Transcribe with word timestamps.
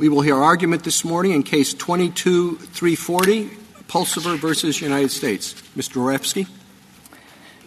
We 0.00 0.08
will 0.08 0.22
hear 0.22 0.36
argument 0.36 0.82
this 0.84 1.04
morning 1.04 1.32
in 1.32 1.42
Case 1.42 1.74
22-340, 1.74 3.50
Pulsifer 3.86 4.38
v. 4.38 4.82
United 4.82 5.10
States. 5.10 5.52
Mr. 5.76 5.96
Dvoretzky. 5.96 6.48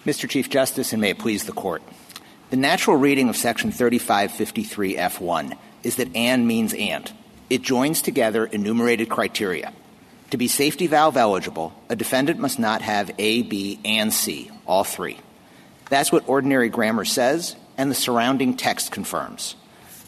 Mr. 0.04 0.28
Chief 0.28 0.50
Justice, 0.50 0.94
and 0.94 1.02
may 1.02 1.12
it 1.12 1.20
please 1.20 1.44
the 1.44 1.52
Court. 1.52 1.84
The 2.50 2.58
natural 2.58 2.98
reading 2.98 3.30
of 3.30 3.38
Section 3.38 3.72
3553F1 3.72 5.56
is 5.84 5.98
that 5.98 6.16
and 6.16 6.48
means 6.48 6.74
and. 6.74 7.14
It 7.52 7.62
joins 7.62 8.02
together 8.02 8.48
enumerated 8.48 9.10
criteria. 9.10 9.72
To 10.32 10.38
be 10.38 10.48
safety 10.48 10.88
valve 10.88 11.18
eligible, 11.18 11.80
a 11.88 11.96
defendant 11.96 12.40
must 12.40 12.58
not 12.58 12.82
have 12.82 13.12
A, 13.20 13.44
B, 13.44 13.80
and 13.86 14.12
C, 14.12 14.50
all 14.66 14.84
three. 14.84 15.20
That's 15.88 16.12
what 16.12 16.28
ordinary 16.28 16.70
grammar 16.70 17.06
says, 17.06 17.56
and 17.78 17.92
the 17.92 17.96
surrounding 17.96 18.58
text 18.58 18.92
confirms. 18.92 19.56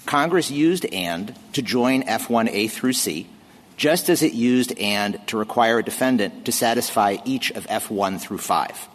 Congress 0.05 0.51
used 0.51 0.85
and 0.85 1.35
to 1.53 1.61
join 1.61 2.03
F1A 2.03 2.69
through 2.69 2.93
C, 2.93 3.27
just 3.77 4.09
as 4.09 4.21
it 4.21 4.33
used 4.33 4.77
and 4.79 5.19
to 5.27 5.37
require 5.37 5.79
a 5.79 5.83
defendant 5.83 6.45
to 6.45 6.51
satisfy 6.51 7.17
each 7.25 7.51
of 7.51 7.67
F1 7.67 8.19
through 8.19 8.37
5. 8.37 8.87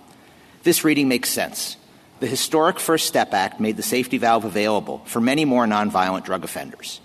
This 0.62 0.84
reading 0.84 1.08
makes 1.08 1.28
sense. 1.28 1.76
The 2.20 2.26
historic 2.26 2.78
First 2.78 3.06
Step 3.06 3.32
Act 3.32 3.60
made 3.60 3.76
the 3.76 3.82
safety 3.82 4.18
valve 4.18 4.44
available 4.44 4.98
for 5.06 5.20
many 5.20 5.44
more 5.44 5.66
nonviolent 5.66 6.24
drug 6.24 6.44
offenders. 6.44 7.00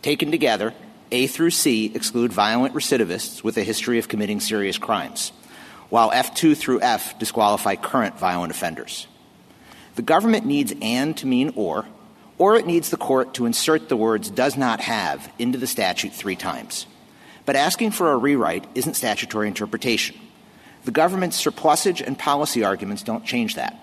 Taken 0.00 0.30
together, 0.30 0.72
A 1.10 1.26
through 1.26 1.50
C 1.50 1.92
exclude 1.94 2.32
violent 2.32 2.74
recidivists 2.74 3.42
with 3.42 3.56
a 3.58 3.64
history 3.64 3.98
of 3.98 4.08
committing 4.08 4.40
serious 4.40 4.78
crimes, 4.78 5.32
while 5.88 6.12
F2 6.12 6.56
through 6.56 6.82
F 6.82 7.18
disqualify 7.18 7.74
current 7.74 8.18
violent 8.18 8.52
offenders. 8.52 9.08
The 9.96 10.02
government 10.02 10.46
needs 10.46 10.72
and 10.80 11.16
to 11.18 11.26
mean 11.26 11.52
or, 11.56 11.86
or 12.40 12.56
it 12.56 12.66
needs 12.66 12.88
the 12.88 12.96
court 12.96 13.34
to 13.34 13.44
insert 13.44 13.90
the 13.90 13.96
words 13.98 14.30
does 14.30 14.56
not 14.56 14.80
have 14.80 15.30
into 15.38 15.58
the 15.58 15.66
statute 15.66 16.10
three 16.10 16.34
times. 16.34 16.86
But 17.44 17.54
asking 17.54 17.90
for 17.90 18.12
a 18.12 18.16
rewrite 18.16 18.66
isn't 18.74 18.94
statutory 18.94 19.46
interpretation. 19.46 20.16
The 20.86 20.90
government's 20.90 21.36
surplusage 21.36 22.00
and 22.00 22.18
policy 22.18 22.64
arguments 22.64 23.02
don't 23.02 23.26
change 23.26 23.56
that. 23.56 23.78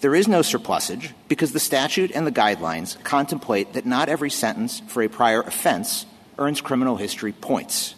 There 0.00 0.16
is 0.16 0.26
no 0.26 0.42
surplusage 0.42 1.14
because 1.28 1.52
the 1.52 1.60
statute 1.60 2.10
and 2.10 2.26
the 2.26 2.32
guidelines 2.32 3.00
contemplate 3.04 3.74
that 3.74 3.86
not 3.86 4.08
every 4.08 4.30
sentence 4.30 4.82
for 4.88 5.04
a 5.04 5.08
prior 5.08 5.40
offense 5.40 6.04
earns 6.38 6.60
criminal 6.60 6.96
history 6.96 7.30
points. 7.30 7.94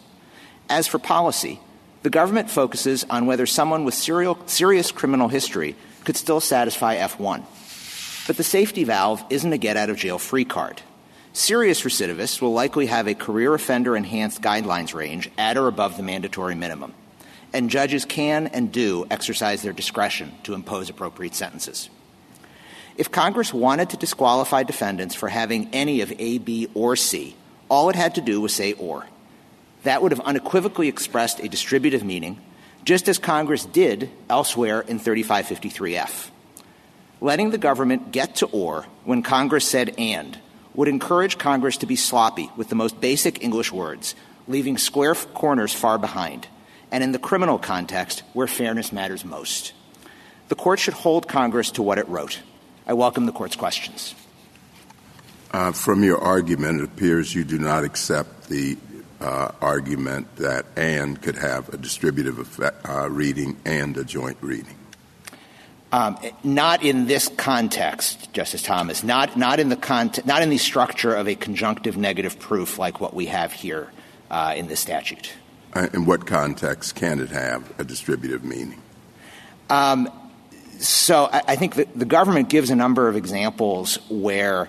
As 0.68 0.86
for 0.86 0.98
policy, 0.98 1.60
the 2.02 2.10
government 2.10 2.50
focuses 2.50 3.06
on 3.08 3.24
whether 3.24 3.46
someone 3.46 3.86
with 3.86 3.94
serial, 3.94 4.36
serious 4.44 4.92
criminal 4.92 5.28
history 5.28 5.76
could 6.04 6.18
still 6.18 6.40
satisfy 6.40 6.98
F1. 6.98 7.42
But 8.26 8.36
the 8.38 8.44
safety 8.44 8.84
valve 8.84 9.22
isn't 9.28 9.52
a 9.52 9.58
get 9.58 9.76
out 9.76 9.90
of 9.90 9.98
jail 9.98 10.18
free 10.18 10.44
card. 10.44 10.80
Serious 11.34 11.82
recidivists 11.82 12.40
will 12.40 12.52
likely 12.52 12.86
have 12.86 13.06
a 13.06 13.14
career 13.14 13.52
offender 13.54 13.96
enhanced 13.96 14.40
guidelines 14.40 14.94
range 14.94 15.30
at 15.36 15.58
or 15.58 15.66
above 15.66 15.96
the 15.96 16.02
mandatory 16.02 16.54
minimum. 16.54 16.94
And 17.52 17.70
judges 17.70 18.04
can 18.04 18.46
and 18.46 18.72
do 18.72 19.06
exercise 19.10 19.62
their 19.62 19.72
discretion 19.72 20.32
to 20.44 20.54
impose 20.54 20.88
appropriate 20.88 21.34
sentences. 21.34 21.90
If 22.96 23.10
Congress 23.10 23.52
wanted 23.52 23.90
to 23.90 23.96
disqualify 23.96 24.62
defendants 24.62 25.14
for 25.14 25.28
having 25.28 25.68
any 25.72 26.00
of 26.00 26.12
A, 26.18 26.38
B, 26.38 26.68
or 26.74 26.96
C, 26.96 27.36
all 27.68 27.90
it 27.90 27.96
had 27.96 28.14
to 28.14 28.20
do 28.20 28.40
was 28.40 28.54
say 28.54 28.72
or. 28.74 29.06
That 29.82 30.00
would 30.00 30.12
have 30.12 30.20
unequivocally 30.20 30.88
expressed 30.88 31.40
a 31.40 31.48
distributive 31.48 32.04
meaning, 32.04 32.40
just 32.84 33.08
as 33.08 33.18
Congress 33.18 33.64
did 33.64 34.10
elsewhere 34.30 34.80
in 34.80 35.00
3553F. 35.00 36.30
Letting 37.20 37.50
the 37.50 37.58
government 37.58 38.12
get 38.12 38.36
to 38.36 38.46
or 38.46 38.86
when 39.04 39.22
Congress 39.22 39.66
said 39.66 39.94
and 39.98 40.38
would 40.74 40.88
encourage 40.88 41.38
Congress 41.38 41.76
to 41.78 41.86
be 41.86 41.96
sloppy 41.96 42.50
with 42.56 42.68
the 42.68 42.74
most 42.74 43.00
basic 43.00 43.42
English 43.42 43.72
words, 43.72 44.14
leaving 44.48 44.76
square 44.76 45.14
corners 45.14 45.72
far 45.72 45.98
behind, 45.98 46.48
and 46.90 47.04
in 47.04 47.12
the 47.12 47.18
criminal 47.18 47.58
context 47.58 48.22
where 48.32 48.46
fairness 48.46 48.92
matters 48.92 49.24
most. 49.24 49.72
The 50.48 50.54
court 50.54 50.78
should 50.78 50.94
hold 50.94 51.28
Congress 51.28 51.70
to 51.72 51.82
what 51.82 51.98
it 51.98 52.08
wrote. 52.08 52.40
I 52.86 52.92
welcome 52.92 53.26
the 53.26 53.32
court's 53.32 53.56
questions. 53.56 54.14
Uh, 55.52 55.72
from 55.72 56.02
your 56.02 56.18
argument, 56.18 56.80
it 56.80 56.84
appears 56.84 57.34
you 57.34 57.44
do 57.44 57.58
not 57.58 57.84
accept 57.84 58.48
the 58.48 58.76
uh, 59.20 59.52
argument 59.60 60.36
that 60.36 60.66
and 60.76 61.20
could 61.22 61.36
have 61.36 61.72
a 61.72 61.76
distributive 61.76 62.38
effect, 62.38 62.86
uh, 62.88 63.08
reading 63.08 63.56
and 63.64 63.96
a 63.96 64.04
joint 64.04 64.36
reading. 64.40 64.74
Um, 65.94 66.18
not 66.42 66.82
in 66.82 67.06
this 67.06 67.28
context, 67.28 68.32
Justice 68.32 68.62
Thomas. 68.62 69.04
Not 69.04 69.36
not 69.36 69.60
in 69.60 69.68
the 69.68 69.76
cont- 69.76 70.26
not 70.26 70.42
in 70.42 70.50
the 70.50 70.58
structure 70.58 71.14
of 71.14 71.28
a 71.28 71.36
conjunctive 71.36 71.96
negative 71.96 72.36
proof 72.40 72.80
like 72.80 73.00
what 73.00 73.14
we 73.14 73.26
have 73.26 73.52
here 73.52 73.92
uh, 74.28 74.54
in 74.56 74.66
the 74.66 74.74
statute. 74.74 75.30
Uh, 75.72 75.86
in 75.94 76.04
what 76.04 76.26
context 76.26 76.96
can 76.96 77.20
it 77.20 77.28
have 77.28 77.72
a 77.78 77.84
distributive 77.84 78.42
meaning? 78.42 78.82
Um, 79.70 80.10
so 80.80 81.28
I, 81.32 81.42
I 81.48 81.56
think 81.56 81.76
the 81.76 82.04
government 82.04 82.48
gives 82.48 82.70
a 82.70 82.76
number 82.76 83.06
of 83.06 83.14
examples 83.14 84.00
where, 84.10 84.68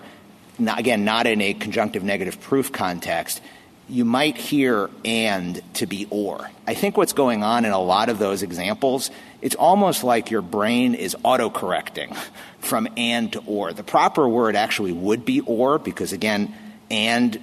again, 0.76 1.04
not 1.04 1.26
in 1.26 1.40
a 1.40 1.54
conjunctive 1.54 2.04
negative 2.04 2.40
proof 2.40 2.70
context, 2.70 3.42
you 3.88 4.04
might 4.04 4.36
hear 4.36 4.90
and 5.04 5.62
to 5.74 5.86
be 5.86 6.06
or. 6.10 6.50
I 6.66 6.74
think 6.74 6.96
what's 6.96 7.12
going 7.12 7.42
on 7.42 7.64
in 7.64 7.72
a 7.72 7.80
lot 7.80 8.08
of 8.08 8.18
those 8.18 8.42
examples, 8.42 9.10
it's 9.40 9.54
almost 9.54 10.02
like 10.02 10.30
your 10.30 10.42
brain 10.42 10.94
is 10.94 11.16
autocorrecting 11.24 12.16
from 12.58 12.88
and 12.96 13.32
to 13.32 13.42
or. 13.46 13.72
The 13.72 13.84
proper 13.84 14.28
word 14.28 14.56
actually 14.56 14.92
would 14.92 15.24
be 15.24 15.40
or 15.40 15.78
because, 15.78 16.12
again, 16.12 16.54
and 16.90 17.40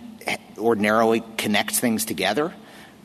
ordinarily 0.58 1.24
connects 1.38 1.80
things 1.80 2.06
together. 2.06 2.54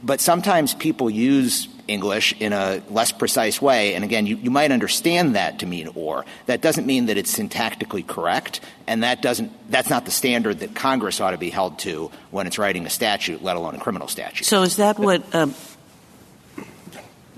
But 0.03 0.21
sometimes 0.21 0.75
people 0.75 1.11
use 1.11 1.69
English 1.89 2.35
in 2.39 2.53
a 2.53 2.83
less 2.91 3.11
precise 3.13 3.61
way. 3.61 3.95
And 3.95 4.05
again, 4.05 4.27
you, 4.27 4.37
you 4.37 4.51
might 4.51 4.71
understand 4.71 5.35
that 5.35 5.59
to 5.61 5.67
mean 5.67 5.89
or. 5.95 6.25
That 6.47 6.61
doesn't 6.61 6.87
mean 6.87 7.07
that 7.07 7.17
it's 7.17 7.37
syntactically 7.37 8.07
correct, 8.07 8.61
and 8.87 9.03
that 9.03 9.23
doesn't 9.23 9.51
that's 9.71 9.91
not 9.91 10.05
the 10.05 10.11
standard 10.11 10.61
that 10.61 10.75
Congress 10.75 11.21
ought 11.21 11.33
to 11.33 11.39
be 11.39 11.51
held 11.51 11.79
to 11.81 12.11
when 12.31 12.47
it's 12.47 12.59
writing 12.59 12.87
a 12.87 12.91
statute, 12.91 13.43
let 13.43 13.57
alone 13.57 13.75
a 13.75 13.81
criminal 13.81 14.07
statute. 14.07 14.45
So 14.45 14.63
is 14.63 14.77
that 14.77 14.99
what 14.99 15.35
um, 15.35 15.55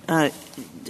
uh, 0.08 0.30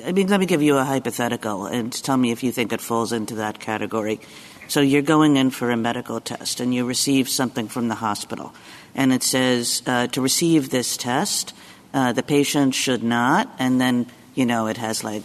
I 0.05 0.13
mean, 0.13 0.29
let 0.29 0.41
me 0.41 0.47
give 0.47 0.63
you 0.63 0.79
a 0.79 0.85
hypothetical 0.85 1.67
and 1.67 1.93
tell 1.93 2.17
me 2.17 2.31
if 2.31 2.43
you 2.43 2.53
think 2.53 2.73
it 2.73 2.81
falls 2.81 3.13
into 3.13 3.37
that 3.37 3.61
category. 3.61 4.21
So 4.69 4.81
you're 4.81 5.03
going 5.03 5.37
in 5.37 5.51
for 5.51 5.71
a 5.71 5.77
medical 5.77 6.21
test 6.21 6.61
and 6.61 6.73
you 6.73 6.87
receive 6.87 7.29
something 7.29 7.69
from 7.69 7.89
the 7.89 7.97
hospital, 7.97 8.55
and 8.95 9.13
it 9.13 9.23
says 9.23 9.83
uh, 9.87 10.07
to 10.09 10.21
receive 10.21 10.71
this 10.71 10.97
test, 10.97 11.55
uh, 11.93 12.13
the 12.13 12.23
patient 12.23 12.75
should 12.75 13.03
not, 13.03 13.51
and 13.59 13.81
then, 13.81 14.07
you 14.35 14.47
know, 14.47 14.67
it 14.67 14.77
has 14.77 15.03
like 15.03 15.23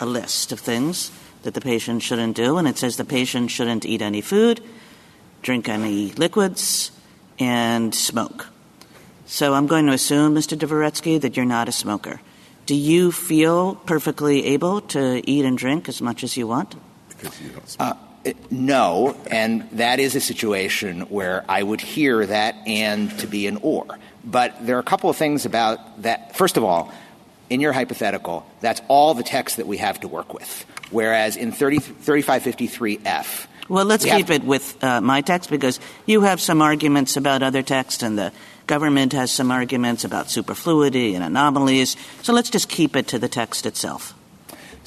a 0.00 0.06
list 0.06 0.52
of 0.52 0.60
things 0.60 1.10
that 1.42 1.54
the 1.54 1.60
patient 1.60 2.02
shouldn't 2.02 2.36
do, 2.36 2.58
and 2.58 2.68
it 2.68 2.78
says 2.78 2.96
the 2.96 3.04
patient 3.04 3.50
shouldn't 3.50 3.86
eat 3.86 4.02
any 4.02 4.20
food, 4.20 4.60
drink 5.42 5.68
any 5.68 6.12
liquids, 6.12 6.90
and 7.38 7.94
smoke. 7.94 8.48
So 9.26 9.54
I'm 9.54 9.66
going 9.66 9.86
to 9.86 9.92
assume, 9.92 10.34
Mr. 10.34 10.58
Dvoretzky, 10.58 11.20
that 11.20 11.36
you're 11.36 11.46
not 11.46 11.68
a 11.68 11.72
smoker. 11.72 12.20
Do 12.66 12.74
you 12.74 13.12
feel 13.12 13.76
perfectly 13.76 14.44
able 14.46 14.80
to 14.92 15.22
eat 15.28 15.44
and 15.44 15.56
drink 15.56 15.88
as 15.88 16.02
much 16.02 16.24
as 16.24 16.36
you 16.36 16.46
want? 16.46 16.74
Because 17.08 17.40
you 17.40 17.50
don't 17.50 17.68
smoke. 17.68 17.96
No, 18.50 19.16
and 19.30 19.68
that 19.72 20.00
is 20.00 20.14
a 20.14 20.20
situation 20.20 21.02
where 21.02 21.44
I 21.48 21.62
would 21.62 21.80
hear 21.80 22.26
that 22.26 22.54
and 22.66 23.16
to 23.20 23.26
be 23.26 23.46
an 23.46 23.58
or. 23.62 23.86
But 24.24 24.66
there 24.66 24.76
are 24.76 24.80
a 24.80 24.84
couple 24.84 25.10
of 25.10 25.16
things 25.16 25.46
about 25.46 26.02
that. 26.02 26.36
First 26.36 26.56
of 26.56 26.64
all, 26.64 26.92
in 27.50 27.60
your 27.60 27.72
hypothetical, 27.72 28.46
that's 28.60 28.82
all 28.88 29.14
the 29.14 29.22
text 29.22 29.56
that 29.56 29.66
we 29.66 29.78
have 29.78 30.00
to 30.00 30.08
work 30.08 30.34
with. 30.34 30.66
Whereas 30.90 31.36
in 31.36 31.52
30, 31.52 31.78
3553F, 31.78 33.46
well, 33.68 33.84
let's 33.84 34.04
we 34.04 34.10
keep 34.10 34.30
it 34.30 34.44
with 34.44 34.82
uh, 34.82 35.00
my 35.02 35.20
text 35.20 35.50
because 35.50 35.78
you 36.06 36.22
have 36.22 36.40
some 36.40 36.62
arguments 36.62 37.18
about 37.18 37.42
other 37.42 37.62
text 37.62 38.02
and 38.02 38.18
the 38.18 38.32
government 38.66 39.12
has 39.12 39.30
some 39.30 39.50
arguments 39.50 40.04
about 40.04 40.30
superfluity 40.30 41.14
and 41.14 41.22
anomalies. 41.22 41.96
So 42.22 42.32
let's 42.32 42.48
just 42.48 42.68
keep 42.68 42.96
it 42.96 43.08
to 43.08 43.18
the 43.18 43.28
text 43.28 43.66
itself. 43.66 44.14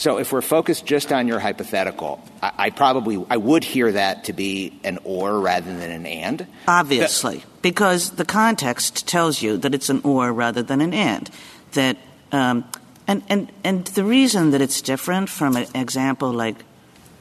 So 0.02 0.18
if 0.18 0.32
we're 0.32 0.42
focused 0.42 0.88
just 0.88 1.14
on 1.14 1.28
your 1.28 1.38
hypothetical, 1.38 2.28
I, 2.42 2.52
I, 2.58 2.70
probably 2.72 3.24
I 3.30 3.38
would 3.38 3.64
hear 3.64 3.92
that 3.92 4.24
to 4.24 4.34
be 4.34 4.74
an 4.84 4.98
or 5.04 5.40
rather 5.40 5.78
than 5.78 5.92
an 5.92 6.08
and. 6.08 6.48
Obviously, 6.68 7.44
because 7.62 8.10
the 8.10 8.26
context 8.26 9.08
tells 9.08 9.44
you 9.44 9.58
that 9.58 9.76
it's 9.76 9.92
an 9.92 10.02
or 10.04 10.34
rather 10.34 10.64
than 10.64 10.82
an 10.82 10.96
and. 10.96 11.30
That 11.74 11.98
um, 12.32 12.66
and 13.06 13.22
and 13.30 13.52
and 13.64 13.86
the 13.86 14.04
reason 14.04 14.50
that 14.52 14.62
it's 14.62 14.82
different 14.82 15.30
from 15.30 15.56
an 15.56 15.68
example 15.76 16.34
like 16.34 16.56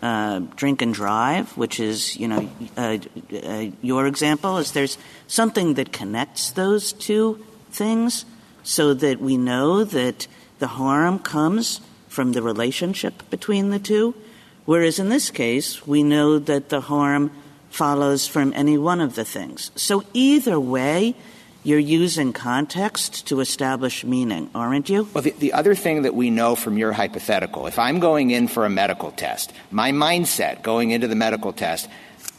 uh, 0.01 0.39
drink 0.57 0.81
and 0.81 0.95
drive, 0.95 1.55
which 1.59 1.81
is 1.81 2.17
you 2.17 2.29
know 2.29 2.49
uh, 2.79 2.97
uh, 3.45 3.67
your 3.83 4.07
example, 4.07 4.57
is 4.57 4.73
there's 4.73 4.97
something 5.27 5.75
that 5.75 5.93
connects 5.93 6.53
those 6.53 6.95
two 6.95 7.45
things, 7.71 8.25
so 8.63 8.95
that 8.95 9.21
we 9.21 9.37
know 9.37 9.85
that 9.85 10.27
the 10.61 10.67
harm 10.67 11.19
comes 11.19 11.83
from 12.11 12.33
the 12.33 12.43
relationship 12.43 13.23
between 13.31 13.71
the 13.71 13.79
two, 13.79 14.15
whereas 14.67 14.99
in 14.99 15.09
this 15.09 15.31
case, 15.31 15.87
we 15.87 16.03
know 16.03 16.39
that 16.39 16.69
the 16.69 16.83
harm 16.83 17.31
follows 17.71 18.27
from 18.27 18.53
any 18.55 18.77
one 18.77 19.01
of 19.01 19.15
the 19.15 19.25
things. 19.25 19.71
So 19.77 20.03
either 20.13 20.59
way, 20.59 21.15
you're 21.63 21.79
using 21.79 22.33
context 22.33 23.29
to 23.29 23.39
establish 23.39 24.03
meaning, 24.03 24.51
aren't 24.55 24.89
you? 24.89 25.09
Well, 25.15 25.23
the, 25.23 25.31
the, 25.39 25.53
other 25.53 25.77
thing 25.77 26.03
that 26.03 26.15
we 26.15 26.31
know 26.31 26.57
from 26.57 26.77
your 26.79 26.91
hypothetical, 26.91 27.69
if 27.69 27.79
I'm 27.79 28.01
going 28.01 28.31
in 28.33 28.49
for 28.49 28.65
a 28.65 28.71
medical 28.71 29.13
test, 29.13 29.53
my 29.71 29.93
mindset 29.93 30.63
going 30.63 30.91
into 30.91 31.07
the 31.07 31.15
medical 31.15 31.53
test, 31.53 31.89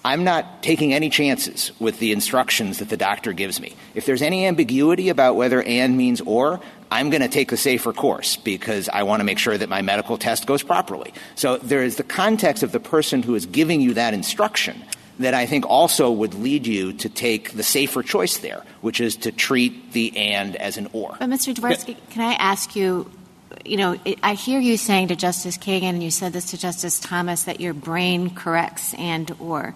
I'm 0.04 0.24
not 0.24 0.64
taking 0.64 0.94
any 0.94 1.10
chances 1.10 1.72
with 1.80 2.00
the 2.00 2.12
instructions 2.12 2.80
that 2.80 2.90
the 2.90 2.98
doctor 2.98 3.32
gives 3.32 3.62
me. 3.62 3.76
If 3.94 4.06
there's 4.06 4.24
any 4.24 4.48
ambiguity 4.48 5.10
about 5.10 5.36
whether 5.36 5.62
and 5.62 5.96
means 5.96 6.20
or, 6.22 6.60
I'm 6.92 7.10
going 7.10 7.22
to 7.22 7.30
take 7.30 7.50
the 7.50 7.58
safer 7.58 7.94
course 7.94 8.36
because 8.36 8.90
I 8.90 9.04
want 9.04 9.22
to 9.22 9.24
make 9.24 9.40
sure 9.40 9.58
that 9.58 9.70
my 9.70 9.82
medical 9.82 10.18
test 10.18 10.46
goes 10.46 10.62
properly. 10.62 11.14
So 11.36 11.58
there 11.58 11.84
is 11.84 11.96
the 11.96 12.04
context 12.04 12.64
of 12.64 12.74
the 12.74 12.82
person 12.82 13.24
who 13.24 13.34
is 13.34 13.46
giving 13.46 13.80
you 13.80 13.94
that 13.94 14.14
instruction 14.14 14.84
that 15.20 15.34
I 15.34 15.46
think 15.46 15.66
also 15.68 16.12
would 16.12 16.34
lead 16.34 16.68
you 16.68 16.94
to 16.94 17.10
take 17.10 17.54
the 17.54 17.64
safer 17.64 18.04
choice 18.04 18.38
there, 18.40 18.64
which 18.82 19.00
is 19.00 19.16
to 19.18 19.32
treat 19.32 19.94
the 19.94 20.18
and 20.18 20.56
as 20.58 20.78
an 20.78 20.90
or. 20.94 21.16
But 21.20 21.30
Mr. 21.30 21.54
Dvorsky, 21.54 21.96
can 22.10 22.24
I 22.24 22.34
ask 22.34 22.76
you, 22.76 23.10
you 23.64 23.78
know, 23.78 23.98
I 24.22 24.34
hear 24.34 24.60
you 24.60 24.78
saying 24.78 25.10
to 25.10 25.16
Justice 25.16 25.58
Kagan, 25.58 25.84
and 25.84 26.04
you 26.04 26.12
said 26.12 26.34
this 26.34 26.52
to 26.52 26.58
Justice 26.58 27.00
Thomas, 27.00 27.44
that 27.44 27.62
your 27.62 27.74
brain 27.74 28.36
corrects 28.36 28.94
and 28.96 29.32
or. 29.40 29.76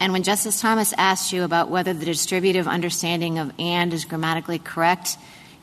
And 0.00 0.12
when 0.12 0.22
Justice 0.22 0.60
Thomas 0.60 0.94
asked 0.96 1.32
you 1.32 1.44
about 1.44 1.70
whether 1.70 1.92
the 1.92 2.06
distributive 2.06 2.66
understanding 2.66 3.38
of 3.38 3.52
and 3.58 3.92
is 3.92 4.06
grammatically 4.06 4.58
correct, 4.58 5.18
you 5.18 5.20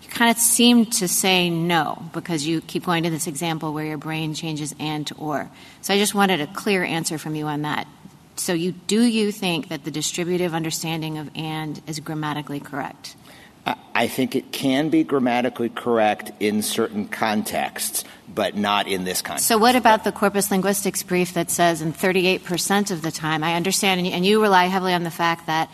kind 0.09 0.31
of 0.31 0.37
seem 0.37 0.85
to 0.85 1.07
say 1.07 1.49
no 1.49 2.03
because 2.13 2.45
you 2.45 2.61
keep 2.61 2.85
going 2.85 3.03
to 3.03 3.09
this 3.09 3.27
example 3.27 3.73
where 3.73 3.85
your 3.85 3.97
brain 3.97 4.33
changes 4.33 4.73
and 4.79 5.05
to 5.07 5.15
or. 5.15 5.49
So 5.81 5.93
I 5.93 5.97
just 5.97 6.15
wanted 6.15 6.41
a 6.41 6.47
clear 6.47 6.83
answer 6.83 7.17
from 7.17 7.35
you 7.35 7.45
on 7.45 7.63
that. 7.63 7.87
So 8.35 8.53
you 8.53 8.71
do 8.71 9.03
you 9.03 9.31
think 9.31 9.69
that 9.69 9.83
the 9.83 9.91
distributive 9.91 10.53
understanding 10.53 11.17
of 11.17 11.29
and 11.35 11.81
is 11.87 11.99
grammatically 11.99 12.59
correct? 12.59 13.15
I 13.93 14.07
think 14.07 14.35
it 14.35 14.51
can 14.51 14.89
be 14.89 15.03
grammatically 15.03 15.69
correct 15.69 16.31
in 16.39 16.61
certain 16.61 17.07
contexts, 17.07 18.05
but 18.33 18.55
not 18.55 18.87
in 18.87 19.03
this 19.03 19.21
context. 19.21 19.47
So 19.47 19.57
what 19.57 19.75
about 19.75 20.03
the 20.05 20.11
corpus 20.13 20.51
linguistics 20.51 21.03
brief 21.03 21.33
that 21.33 21.51
says 21.51 21.81
in 21.81 21.91
38% 21.91 22.91
of 22.91 23.01
the 23.01 23.11
time, 23.11 23.43
I 23.43 23.55
understand, 23.55 24.07
and 24.07 24.25
you 24.25 24.41
rely 24.41 24.67
heavily 24.67 24.93
on 24.93 25.03
the 25.03 25.11
fact 25.11 25.47
that 25.47 25.69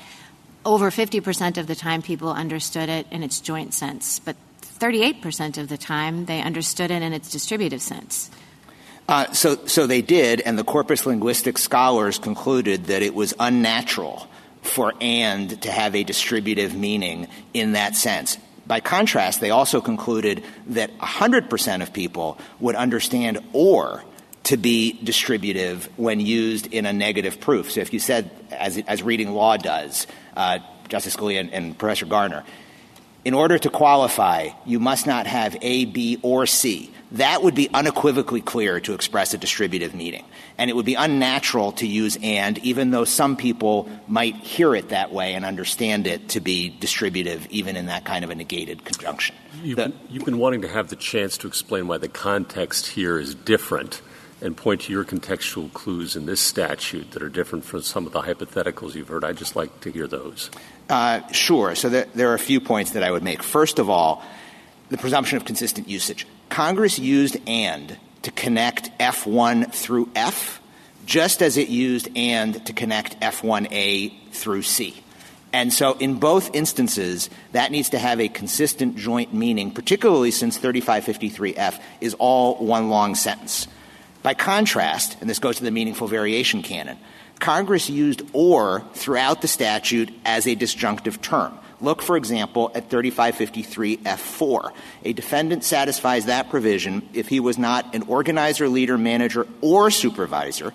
over 0.66 0.90
50% 0.90 1.58
of 1.58 1.68
the 1.68 1.76
time 1.76 2.02
people 2.02 2.30
understood 2.30 2.90
it 2.90 3.08
in 3.12 3.24
its 3.24 3.40
joint 3.40 3.74
sense, 3.74 4.20
but 4.20 4.36
38% 4.62 5.58
of 5.58 5.70
the 5.70 5.78
time 5.78 6.26
they 6.26 6.42
understood 6.42 6.92
it 6.92 7.02
in 7.02 7.14
its 7.14 7.32
distributive 7.32 7.82
sense. 7.82 8.30
Uh, 9.08 9.32
so, 9.34 9.66
so 9.66 9.86
they 9.86 10.02
did, 10.02 10.40
and 10.42 10.58
the 10.58 10.64
corpus 10.64 11.06
linguistics 11.06 11.62
scholars 11.62 12.18
concluded 12.18 12.86
that 12.86 13.02
it 13.02 13.14
was 13.14 13.34
unnatural 13.40 14.28
for 14.62 14.94
and 15.02 15.62
to 15.62 15.72
have 15.72 15.94
a 15.94 16.04
distributive 16.04 16.74
meaning 16.74 17.28
in 17.54 17.74
that 17.74 17.96
sense. 17.96 18.38
By 18.66 18.80
contrast, 18.80 19.42
they 19.42 19.50
also 19.50 19.82
concluded 19.82 20.44
that 20.68 20.98
100% 21.00 21.82
of 21.82 21.92
people 21.92 22.38
would 22.62 22.76
understand 22.76 23.40
or 23.52 24.04
to 24.44 24.58
be 24.58 25.00
distributive 25.04 25.90
when 25.98 26.20
used 26.22 26.68
in 26.68 26.86
a 26.86 26.94
negative 26.94 27.42
proof. 27.42 27.72
So 27.72 27.82
if 27.82 27.94
you 27.94 28.00
said, 28.00 28.30
as, 28.52 28.78
as 28.88 29.04
reading 29.04 29.32
law 29.32 29.58
does, 29.58 30.08
uh, 30.36 30.60
Justice 30.90 31.16
Scalia 31.16 31.40
and, 31.40 31.54
and 31.54 31.78
Professor 31.78 32.06
Garner, 32.06 32.44
in 33.26 33.34
order 33.34 33.58
to 33.58 33.70
qualify, 33.70 34.50
you 34.66 34.80
must 34.80 35.08
not 35.08 35.28
have 35.28 35.56
A, 35.62 35.86
B, 35.86 36.20
or 36.22 36.46
C 36.46 36.94
that 37.14 37.44
would 37.44 37.54
be 37.54 37.70
unequivocally 37.72 38.42
clear 38.42 38.80
to 38.80 38.94
express 38.96 39.36
a 39.36 39.38
distributive 39.38 39.94
meaning. 39.94 40.26
And 40.58 40.70
it 40.70 40.76
would 40.76 40.86
be 40.86 40.96
unnatural 40.96 41.72
to 41.74 41.88
use 41.88 42.18
and, 42.22 42.58
even 42.60 42.90
though 42.90 43.06
some 43.06 43.38
people 43.38 43.88
might 44.08 44.36
hear 44.36 44.76
it 44.76 44.90
that 44.90 45.14
way 45.14 45.36
and 45.36 45.46
understand 45.46 46.08
it 46.08 46.30
to 46.30 46.40
be 46.40 46.70
distributive, 46.70 47.48
even 47.52 47.78
in 47.78 47.86
that 47.86 48.04
kind 48.04 48.24
of 48.24 48.32
a 48.32 48.36
negated 48.36 48.84
conjunction. 48.84 49.36
You've, 49.64 49.78
the, 49.78 49.94
you've 50.10 50.26
been 50.26 50.40
wanting 50.40 50.64
to 50.64 50.68
have 50.68 50.90
the 50.90 50.96
chance 50.96 51.38
to 51.40 51.48
explain 51.48 51.88
why 51.88 52.00
the 52.00 52.10
context 52.10 52.88
here 52.88 53.20
is 53.20 53.36
different 53.36 54.02
and 54.44 54.58
point 54.58 54.82
to 54.82 54.92
your 54.92 55.06
contextual 55.06 55.72
clues 55.72 56.16
in 56.16 56.26
this 56.26 56.42
statute 56.42 57.12
that 57.12 57.24
are 57.24 57.30
different 57.30 57.64
from 57.64 57.82
some 57.82 58.06
of 58.06 58.12
the 58.12 58.22
hypotheticals 58.22 58.94
you've 58.94 59.08
heard. 59.08 59.24
I'd 59.24 59.38
just 59.38 59.56
like 59.56 59.80
to 59.82 59.92
hear 59.92 60.06
those. 60.06 60.52
Uh, 60.90 61.26
sure. 61.32 61.76
So 61.76 61.90
there, 61.90 62.08
there 62.14 62.30
are 62.32 62.34
a 62.34 62.40
few 62.40 62.60
points 62.60 62.92
that 62.92 63.04
I 63.04 63.10
would 63.12 63.24
make. 63.24 63.42
First 63.42 63.80
of 63.80 63.90
all, 63.90 64.22
the 64.90 64.98
presumption 64.98 65.38
of 65.38 65.46
consistent 65.46 65.88
usage. 65.88 66.28
Congress 66.50 67.00
used 67.00 67.38
and 67.48 67.98
to 68.24 68.32
connect 68.32 68.92
F1 69.00 69.72
through 69.74 70.10
F, 70.14 70.62
just 71.06 71.42
as 71.42 71.56
it 71.58 71.70
used 71.70 72.10
and 72.16 72.66
to 72.66 72.74
connect 72.74 73.20
F1A 73.22 74.14
through 74.32 74.62
C. 74.64 75.04
And 75.54 75.72
so 75.72 75.94
in 76.00 76.16
both 76.16 76.54
instances, 76.54 77.30
that 77.54 77.72
needs 77.72 77.90
to 77.90 78.00
have 78.00 78.20
a 78.20 78.28
consistent 78.28 78.98
joint 78.98 79.34
meaning, 79.34 79.72
particularly 79.72 80.32
since 80.32 80.58
3553F 80.58 81.80
is 82.02 82.14
all 82.16 82.56
one 82.56 82.90
long 82.90 83.16
sentence. 83.16 83.68
By 84.24 84.34
contrast, 84.34 85.18
and 85.22 85.30
this 85.30 85.40
goes 85.40 85.58
to 85.58 85.64
the 85.64 85.72
meaningful 85.72 86.08
variation 86.08 86.64
canon, 86.64 86.98
Congress 87.40 87.90
used 87.90 88.22
or 88.32 88.84
throughout 88.94 89.42
the 89.42 89.48
statute 89.48 90.14
as 90.24 90.48
a 90.48 90.56
disjunctive 90.56 91.22
term. 91.22 91.60
Look, 91.82 92.02
for 92.02 92.16
example, 92.16 92.72
at 92.74 92.90
3553F4. 92.90 94.72
A 95.04 95.12
defendant 95.12 95.66
satisfies 95.66 96.28
that 96.28 96.50
provision 96.50 97.08
if 97.14 97.28
he 97.28 97.42
was 97.42 97.58
not 97.58 97.94
an 97.94 98.04
organizer, 98.04 98.70
leader, 98.70 98.98
manager, 98.98 99.46
or 99.60 99.92
supervisor 99.92 100.74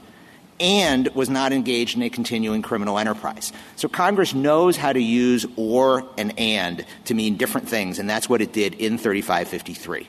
and 0.60 1.08
was 1.14 1.30
not 1.30 1.52
engaged 1.52 1.96
in 1.96 2.02
a 2.02 2.10
continuing 2.10 2.62
criminal 2.62 2.98
enterprise. 2.98 3.52
So 3.76 3.88
Congress 3.88 4.34
knows 4.34 4.76
how 4.76 4.92
to 4.92 5.00
use 5.00 5.46
or 5.56 6.04
and 6.18 6.38
and 6.38 6.84
to 7.06 7.14
mean 7.14 7.36
different 7.36 7.68
things, 7.68 7.98
and 7.98 8.10
that's 8.10 8.28
what 8.28 8.42
it 8.42 8.52
did 8.52 8.74
in 8.74 8.98
3553. 8.98 10.08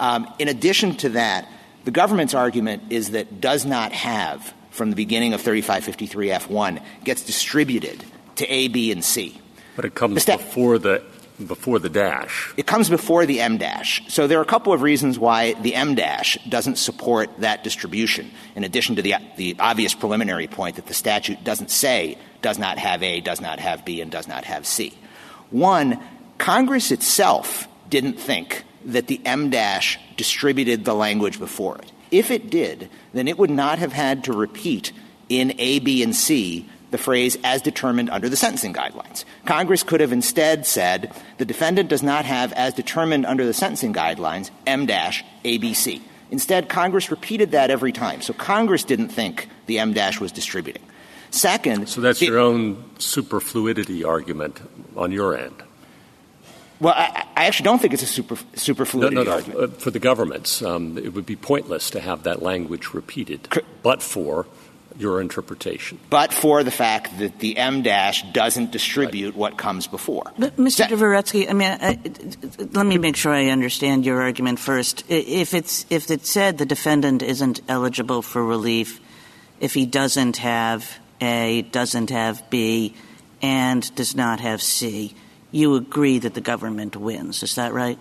Um, 0.00 0.32
in 0.38 0.48
addition 0.48 0.94
to 0.98 1.08
that, 1.10 1.48
the 1.88 1.92
government's 1.92 2.34
argument 2.34 2.82
is 2.90 3.12
that 3.12 3.40
does 3.40 3.64
not 3.64 3.92
have 3.92 4.52
from 4.68 4.90
the 4.90 4.94
beginning 4.94 5.32
of 5.32 5.40
3553F1 5.40 6.82
gets 7.02 7.22
distributed 7.22 8.04
to 8.36 8.46
A, 8.46 8.68
B, 8.68 8.92
and 8.92 9.02
C. 9.02 9.40
But 9.74 9.86
it 9.86 9.94
comes 9.94 10.22
before 10.26 10.78
the 10.78 11.02
before 11.46 11.78
the 11.78 11.88
dash. 11.88 12.52
It 12.58 12.66
comes 12.66 12.90
before 12.90 13.24
the 13.24 13.40
M 13.40 13.56
dash. 13.56 14.02
So 14.08 14.26
there 14.26 14.38
are 14.38 14.42
a 14.42 14.44
couple 14.44 14.74
of 14.74 14.82
reasons 14.82 15.18
why 15.18 15.54
the 15.54 15.74
M 15.74 15.94
dash 15.94 16.36
doesn't 16.46 16.76
support 16.76 17.30
that 17.38 17.64
distribution, 17.64 18.32
in 18.54 18.64
addition 18.64 18.96
to 18.96 19.00
the, 19.00 19.14
the 19.38 19.56
obvious 19.58 19.94
preliminary 19.94 20.46
point 20.46 20.76
that 20.76 20.88
the 20.88 20.92
statute 20.92 21.42
doesn't 21.42 21.70
say 21.70 22.18
does 22.42 22.58
not 22.58 22.76
have 22.76 23.02
A, 23.02 23.22
does 23.22 23.40
not 23.40 23.60
have 23.60 23.86
B, 23.86 24.02
and 24.02 24.10
does 24.10 24.28
not 24.28 24.44
have 24.44 24.66
C. 24.66 24.92
One, 25.48 25.98
Congress 26.36 26.90
itself 26.90 27.66
didn't 27.88 28.20
think 28.20 28.66
that 28.84 29.06
the 29.06 29.20
M 29.24 29.50
dash 29.50 29.98
distributed 30.16 30.84
the 30.84 30.94
language 30.94 31.38
before 31.38 31.78
it. 31.78 31.92
If 32.10 32.30
it 32.30 32.50
did, 32.50 32.88
then 33.12 33.28
it 33.28 33.38
would 33.38 33.50
not 33.50 33.78
have 33.78 33.92
had 33.92 34.24
to 34.24 34.32
repeat 34.32 34.92
in 35.28 35.54
A, 35.58 35.78
B, 35.78 36.02
and 36.02 36.14
C 36.14 36.68
the 36.90 36.98
phrase 36.98 37.36
as 37.44 37.60
determined 37.60 38.10
under 38.10 38.28
the 38.28 38.36
sentencing 38.36 38.72
guidelines. 38.72 39.24
Congress 39.44 39.82
could 39.82 40.00
have 40.00 40.12
instead 40.12 40.66
said 40.66 41.12
the 41.36 41.44
defendant 41.44 41.88
does 41.90 42.02
not 42.02 42.24
have 42.24 42.52
as 42.54 42.72
determined 42.74 43.26
under 43.26 43.44
the 43.44 43.52
sentencing 43.52 43.92
guidelines 43.92 44.50
M 44.66 44.86
dash 44.86 45.24
ABC. 45.44 46.00
Instead, 46.30 46.68
Congress 46.68 47.10
repeated 47.10 47.52
that 47.52 47.70
every 47.70 47.92
time. 47.92 48.20
So 48.20 48.32
Congress 48.32 48.84
didn't 48.84 49.08
think 49.08 49.48
the 49.66 49.78
M 49.78 49.92
dash 49.92 50.20
was 50.20 50.32
distributing. 50.32 50.82
Second, 51.30 51.88
so 51.88 52.00
that's 52.00 52.20
the, 52.20 52.26
your 52.26 52.38
own 52.38 52.82
superfluidity 52.98 54.06
argument 54.06 54.60
on 54.96 55.12
your 55.12 55.36
end. 55.36 55.62
Well, 56.80 56.94
I, 56.96 57.26
I, 57.36 57.46
actually 57.46 57.64
don't 57.64 57.80
think 57.80 57.94
it's 57.94 58.02
a 58.02 58.06
super, 58.06 58.36
superfluidity 58.36 59.14
no, 59.14 59.22
no, 59.22 59.30
no. 59.30 59.32
argument. 59.32 59.60
Uh, 59.60 59.76
for 59.78 59.90
the 59.90 59.98
governments, 59.98 60.62
um, 60.62 60.96
it 60.96 61.12
would 61.12 61.26
be 61.26 61.34
pointless 61.36 61.90
to 61.90 62.00
have 62.00 62.22
that 62.22 62.40
language 62.40 62.94
repeated, 62.94 63.48
but 63.82 64.02
for 64.02 64.46
your 64.96 65.20
interpretation. 65.20 65.98
But 66.10 66.32
for 66.32 66.64
the 66.64 66.70
fact 66.70 67.18
that 67.18 67.38
the 67.38 67.56
M 67.56 67.82
dash 67.82 68.22
doesn't 68.32 68.72
distribute 68.72 69.30
right. 69.30 69.36
what 69.36 69.58
comes 69.58 69.86
before. 69.86 70.32
But 70.38 70.56
Mr. 70.56 70.86
Dvoretzky, 70.86 71.48
I 71.48 71.52
mean, 71.52 71.78
I, 71.80 71.98
let 72.72 72.86
me 72.86 72.98
make 72.98 73.16
sure 73.16 73.32
I 73.32 73.46
understand 73.46 74.04
your 74.04 74.20
argument 74.20 74.58
first. 74.58 75.04
If 75.08 75.54
it's 75.54 75.86
if 75.90 76.10
it 76.10 76.26
said 76.26 76.58
the 76.58 76.66
defendant 76.66 77.22
isn't 77.22 77.60
eligible 77.68 78.22
for 78.22 78.44
relief 78.44 79.00
if 79.60 79.74
he 79.74 79.86
doesn't 79.86 80.38
have 80.38 80.98
A, 81.20 81.62
doesn't 81.62 82.10
have 82.10 82.48
B, 82.50 82.94
and 83.42 83.94
does 83.94 84.14
not 84.14 84.40
have 84.40 84.62
C, 84.62 85.14
you 85.50 85.74
agree 85.76 86.18
that 86.18 86.34
the 86.34 86.40
government 86.40 86.96
wins. 86.96 87.42
Is 87.42 87.54
that 87.56 87.72
right? 87.72 87.98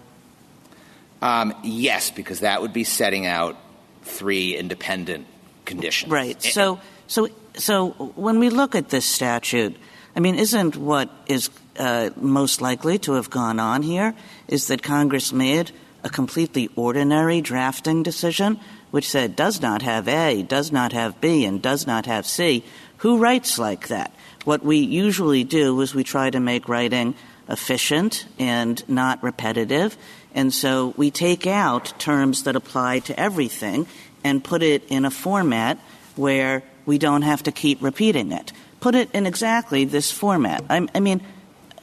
Um, 1.21 1.53
yes, 1.63 2.11
because 2.11 2.41
that 2.41 2.61
would 2.61 2.73
be 2.73 2.83
setting 2.83 3.25
out 3.25 3.57
three 4.03 4.55
independent 4.55 5.25
conditions. 5.65 6.11
Right. 6.11 6.41
So, 6.41 6.79
so, 7.07 7.29
so 7.55 7.89
when 8.15 8.39
we 8.39 8.49
look 8.49 8.75
at 8.75 8.89
this 8.89 9.05
statute, 9.05 9.75
I 10.15 10.19
mean, 10.19 10.35
isn't 10.35 10.75
what 10.75 11.09
is 11.27 11.49
uh, 11.77 12.09
most 12.15 12.61
likely 12.61 12.97
to 12.99 13.13
have 13.13 13.29
gone 13.29 13.59
on 13.59 13.83
here 13.83 14.15
is 14.47 14.67
that 14.67 14.81
Congress 14.83 15.31
made 15.31 15.71
a 16.03 16.09
completely 16.09 16.69
ordinary 16.75 17.41
drafting 17.41 18.03
decision 18.03 18.59
which 18.91 19.09
said 19.09 19.35
does 19.35 19.61
not 19.61 19.81
have 19.81 20.07
A, 20.07 20.43
does 20.43 20.71
not 20.71 20.93
have 20.93 21.19
B, 21.19 21.45
and 21.45 21.61
does 21.61 21.85
not 21.85 22.05
have 22.05 22.25
C. 22.25 22.63
Who 22.97 23.17
writes 23.17 23.59
like 23.59 23.89
that? 23.89 24.13
What 24.45 24.63
we 24.63 24.77
usually 24.77 25.43
do 25.43 25.79
is 25.81 25.93
we 25.93 26.03
try 26.03 26.29
to 26.29 26.39
make 26.39 26.69
writing 26.69 27.15
efficient 27.49 28.25
and 28.37 28.87
not 28.89 29.21
repetitive. 29.23 29.97
And 30.33 30.53
so 30.53 30.93
we 30.97 31.11
take 31.11 31.47
out 31.47 31.97
terms 31.99 32.43
that 32.43 32.55
apply 32.55 32.99
to 32.99 33.19
everything 33.19 33.87
and 34.23 34.43
put 34.43 34.61
it 34.61 34.83
in 34.89 35.05
a 35.05 35.11
format 35.11 35.79
where 36.15 36.63
we 36.85 36.97
don't 36.97 37.21
have 37.21 37.43
to 37.43 37.51
keep 37.51 37.81
repeating 37.81 38.31
it. 38.31 38.51
Put 38.79 38.95
it 38.95 39.09
in 39.13 39.25
exactly 39.25 39.85
this 39.85 40.11
format. 40.11 40.63
I, 40.69 40.87
I 40.93 40.99
mean, 40.99 41.21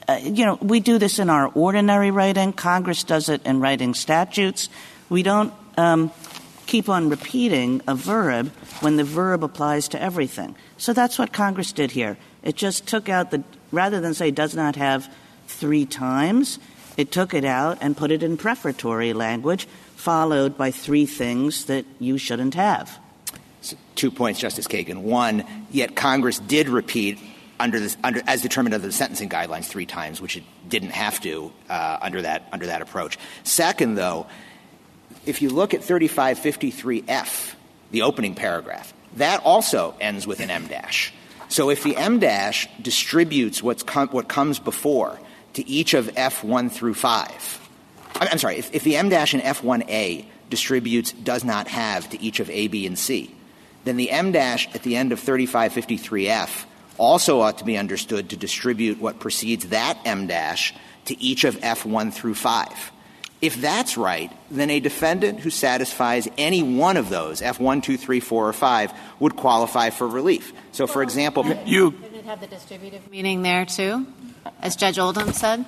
uh, 0.09 0.21
you 0.23 0.45
know, 0.45 0.59
we 0.61 0.81
do 0.81 0.99
this 0.99 1.19
in 1.19 1.31
our 1.31 1.49
ordinary 1.49 2.11
writing. 2.11 2.53
Congress 2.53 3.05
does 3.05 3.29
it 3.29 3.45
in 3.47 3.61
writing 3.61 3.95
statutes. 3.95 4.69
We 5.09 5.23
don't 5.23 5.53
um, 5.77 6.13
keep 6.67 6.89
on 6.89 7.09
repeating 7.09 7.83
a 7.87 7.95
verb 7.95 8.53
when 8.81 8.97
the 8.97 9.05
verb 9.05 9.45
applies 9.45 9.89
to 9.89 10.03
everything. 10.03 10.57
So 10.77 10.93
that's 10.93 11.19
what 11.19 11.33
Congress 11.33 11.73
did 11.73 11.91
here. 11.91 12.17
It 12.43 12.57
just 12.57 12.87
took 12.87 13.09
out 13.09 13.31
the, 13.31 13.43
rather 13.73 14.01
than 14.01 14.15
say 14.15 14.31
does 14.31 14.55
not 14.55 14.77
have 14.77 15.13
three 15.47 15.87
times, 15.87 16.59
it 16.97 17.11
took 17.11 17.35
it 17.35 17.45
out 17.45 17.79
and 17.81 17.97
put 17.97 18.11
it 18.11 18.23
in 18.23 18.37
prefatory 18.37 19.13
language, 19.13 19.67
followed 19.97 20.57
by 20.57 20.71
three 20.71 21.07
things 21.07 21.67
that 21.67 21.85
you 21.99 22.19
shouldn't 22.19 22.55
have. 22.55 22.99
Two 23.95 24.11
points, 24.11 24.41
Justice 24.41 24.67
Kagan. 24.67 25.03
One, 25.03 25.45
yet 25.71 25.97
Congress 25.97 26.39
did 26.39 26.69
repeat 26.69 27.19
under 27.59 27.81
this, 27.81 27.97
under, 28.05 28.21
as 28.27 28.43
determined 28.43 28.75
under 28.75 28.87
the 28.87 28.93
sentencing 28.93 29.29
guidelines 29.29 29.65
three 29.65 29.87
times, 29.87 30.21
which 30.21 30.37
it 30.37 30.45
didn't 30.69 30.91
have 30.91 31.21
to 31.21 31.53
uh, 31.69 31.99
under 32.03 32.23
that 32.23 32.49
under 32.53 32.67
that 32.67 32.83
approach. 32.83 33.19
Second, 33.45 33.95
though, 33.95 34.27
if 35.25 35.41
you 35.41 35.51
look 35.51 35.73
at 35.73 35.81
3553F, 35.81 37.55
the 37.91 38.03
opening 38.03 38.35
paragraph, 38.35 38.93
that 39.17 39.41
also 39.45 39.95
ends 40.01 40.27
with 40.27 40.41
an 40.41 40.51
M 40.51 40.67
dash. 40.67 41.13
So 41.49 41.71
if 41.71 41.83
the 41.83 41.97
M 41.97 42.19
dash 42.19 42.69
distributes 42.83 43.63
what's 43.63 43.83
com- 43.83 44.09
what 44.09 44.29
comes 44.29 44.59
before 44.59 45.19
to 45.55 45.69
each 45.69 45.95
of 45.95 46.07
F1 46.15 46.71
through 46.71 46.95
5, 46.95 47.61
I'm 48.17 48.39
sorry, 48.39 48.59
if, 48.59 48.73
if 48.75 48.85
the 48.85 48.97
M 48.97 49.09
dash 49.09 49.35
in 49.35 49.41
F1A 49.41 50.27
distributes 50.51 51.13
does 51.13 51.45
not 51.45 51.69
have 51.69 52.09
to 52.11 52.23
each 52.23 52.41
of 52.41 52.49
A, 52.51 52.69
B, 52.69 52.87
and 52.87 52.99
C, 52.99 53.35
then 53.85 53.97
the 53.97 54.11
M 54.11 54.33
dash 54.33 54.73
at 54.75 54.83
the 54.83 54.97
end 54.97 55.13
of 55.13 55.21
3553F 55.21 56.65
also 56.97 57.41
ought 57.41 57.59
to 57.59 57.65
be 57.65 57.77
understood 57.77 58.31
to 58.31 58.37
distribute 58.37 59.01
what 59.01 59.19
precedes 59.19 59.69
that 59.69 59.99
M 60.05 60.27
dash 60.27 60.75
to 61.07 61.21
each 61.21 61.45
of 61.45 61.57
F1 61.59 62.13
through 62.13 62.35
5. 62.35 62.93
If 63.43 63.61
that's 63.61 63.99
right, 63.99 64.33
then 64.51 64.71
a 64.71 64.81
defendant 64.81 65.41
who 65.41 65.51
satisfies 65.51 66.29
any 66.39 66.63
one 66.63 66.97
of 66.97 67.11
those, 67.11 67.43
F1, 67.43 67.83
2, 67.83 67.99
3, 67.99 68.21
4, 68.21 68.49
or 68.49 68.53
5, 68.53 68.93
would 69.21 69.37
qualify 69.37 69.91
for 69.91 70.09
relief. 70.09 70.53
So, 70.73 70.87
for 70.87 71.03
example, 71.03 71.45
you. 71.67 71.95
Didn't 72.25 72.41
have 72.41 72.51
the 72.51 72.57
distributive 72.57 73.11
meaning 73.11 73.43
there, 73.43 73.67
too, 73.67 74.07
as 74.63 74.77
Judge 74.77 74.99
Oldham 74.99 75.35
said? 75.35 75.67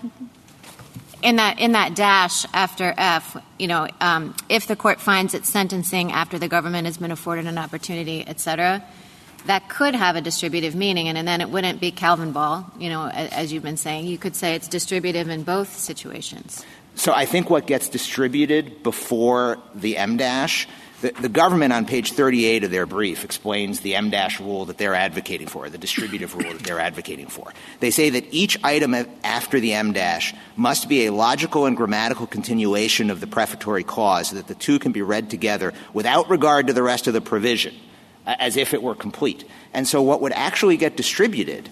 In 1.23 1.37
that, 1.37 1.61
in 1.61 1.73
that 1.73 1.95
dash 1.95 2.47
after 2.55 2.95
F, 2.97 3.37
you 3.59 3.67
know, 3.67 3.87
um, 4.01 4.35
if 4.49 4.67
the 4.67 4.75
court 4.75 4.99
finds 4.99 5.35
it 5.35 5.45
sentencing 5.45 6.13
after 6.13 6.39
the 6.39 6.49
government 6.49 6.87
has 6.87 6.97
been 6.97 7.11
afforded 7.11 7.47
an 7.47 7.59
opportunity, 7.59 8.25
et 8.27 8.41
cetera, 8.41 8.83
that 9.45 9.69
could 9.69 9.95
have 9.95 10.17
a 10.17 10.23
distributive 10.23 10.75
meaning, 10.75 11.09
and, 11.09 11.19
and 11.19 11.29
then 11.29 11.43
it 11.43 11.51
wouldn't 11.51 11.79
be 11.79 11.93
Calvinball, 11.93 12.65
you 12.81 12.89
know, 12.89 13.07
as, 13.07 13.31
as 13.33 13.53
you've 13.53 13.63
been 13.63 13.77
saying. 13.77 14.07
You 14.07 14.17
could 14.17 14.35
say 14.35 14.55
it's 14.55 14.67
distributive 14.67 15.29
in 15.29 15.43
both 15.43 15.77
situations. 15.77 16.65
So 16.95 17.13
I 17.13 17.27
think 17.27 17.51
what 17.51 17.67
gets 17.67 17.91
distributed 17.91 18.83
before 18.83 19.59
the 19.75 19.99
M 19.99 20.17
dash, 20.17 20.67
the, 21.01 21.13
the, 21.21 21.29
government 21.29 21.73
on 21.73 21.85
page 21.85 22.13
38 22.13 22.65
of 22.65 22.71
their 22.71 22.87
brief 22.87 23.25
explains 23.25 23.81
the 23.81 23.95
M 23.95 24.11
dash 24.11 24.41
rule 24.41 24.65
that 24.67 24.79
they're 24.79 24.95
advocating 24.95 25.47
for, 25.47 25.69
the 25.69 25.79
distributive 25.79 26.35
rule 26.35 26.53
that 26.53 26.63
they're 26.63 26.81
advocating 26.81 27.27
for. 27.27 27.53
They 27.81 27.91
say 27.91 28.11
that 28.11 28.25
each 28.33 28.59
item 28.65 28.95
after 29.23 29.61
the 29.61 29.75
M 29.75 29.93
dash 29.93 30.35
must 30.57 30.89
be 30.89 31.07
a 31.07 31.13
logical 31.13 31.67
and 31.67 31.77
grammatical 31.77 32.27
continuation 32.27 33.11
of 33.11 33.21
the 33.21 33.27
prefatory 33.27 33.85
clause 33.85 34.29
so 34.29 34.37
that 34.37 34.47
the 34.47 34.55
two 34.55 34.79
can 34.79 34.93
be 34.93 35.03
read 35.03 35.29
together 35.29 35.75
without 35.93 36.31
regard 36.31 36.69
to 36.69 36.73
the 36.73 36.83
rest 36.83 37.07
of 37.07 37.13
the 37.13 37.21
provision 37.21 37.75
as 38.27 38.57
if 38.57 38.75
it 38.75 38.83
were 38.83 38.95
complete. 38.95 39.45
And 39.73 39.87
so 39.87 40.03
what 40.03 40.21
would 40.21 40.33
actually 40.33 40.77
get 40.77 40.97
distributed 40.97 41.69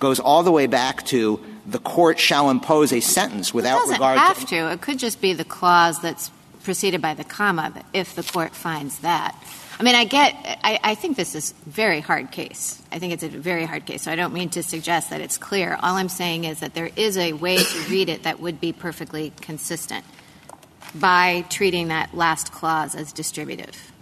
goes 0.00 0.20
all 0.20 0.42
the 0.42 0.52
way 0.52 0.66
back 0.66 1.04
to 1.06 1.40
the 1.66 1.78
court 1.78 2.18
shall 2.18 2.50
impose 2.50 2.92
a 2.92 3.00
sentence 3.00 3.54
without 3.54 3.88
it 3.88 3.92
regard 3.92 4.18
have 4.18 4.40
to, 4.40 4.46
to. 4.46 4.72
It 4.72 4.80
could 4.80 4.98
just 4.98 5.20
be 5.20 5.32
the 5.32 5.44
clause 5.44 6.00
that's 6.00 6.30
preceded 6.64 7.00
by 7.00 7.14
the 7.14 7.24
comma 7.24 7.72
if 7.92 8.14
the 8.14 8.22
court 8.22 8.54
finds 8.54 8.98
that. 9.00 9.36
I 9.78 9.82
mean, 9.82 9.94
I 9.94 10.04
get, 10.04 10.34
I, 10.62 10.78
I, 10.82 10.94
think 10.94 11.16
this 11.16 11.34
is 11.34 11.52
a 11.66 11.70
very 11.70 12.00
hard 12.00 12.30
case. 12.30 12.80
I 12.92 13.00
think 13.00 13.12
it's 13.12 13.24
a 13.24 13.28
very 13.28 13.64
hard 13.64 13.86
case. 13.86 14.02
So 14.02 14.12
I 14.12 14.16
don't 14.16 14.32
mean 14.32 14.50
to 14.50 14.62
suggest 14.62 15.10
that 15.10 15.20
it's 15.20 15.36
clear. 15.36 15.76
All 15.82 15.96
I'm 15.96 16.08
saying 16.08 16.44
is 16.44 16.60
that 16.60 16.74
there 16.74 16.90
is 16.94 17.18
a 17.18 17.32
way 17.32 17.56
to 17.56 17.78
read 17.90 18.08
it 18.08 18.22
that 18.22 18.38
would 18.38 18.60
be 18.60 18.72
perfectly 18.72 19.32
consistent 19.40 20.04
by 20.94 21.44
treating 21.50 21.88
that 21.88 22.14
last 22.14 22.52
clause 22.52 22.94
as 22.94 23.12
distributive. 23.12 23.92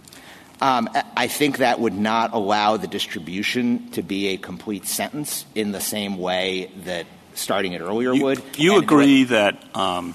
Um, 0.61 0.89
I 1.17 1.27
think 1.27 1.57
that 1.57 1.79
would 1.79 1.95
not 1.95 2.33
allow 2.33 2.77
the 2.77 2.87
distribution 2.87 3.89
to 3.91 4.03
be 4.03 4.27
a 4.27 4.37
complete 4.37 4.85
sentence 4.85 5.45
in 5.55 5.71
the 5.71 5.81
same 5.81 6.17
way 6.17 6.71
that 6.85 7.07
starting 7.33 7.73
it 7.73 7.81
earlier 7.81 8.13
you, 8.13 8.23
would. 8.23 8.41
You 8.57 8.75
and 8.75 8.83
agree 8.83 9.23
that 9.25 9.75
um, 9.75 10.13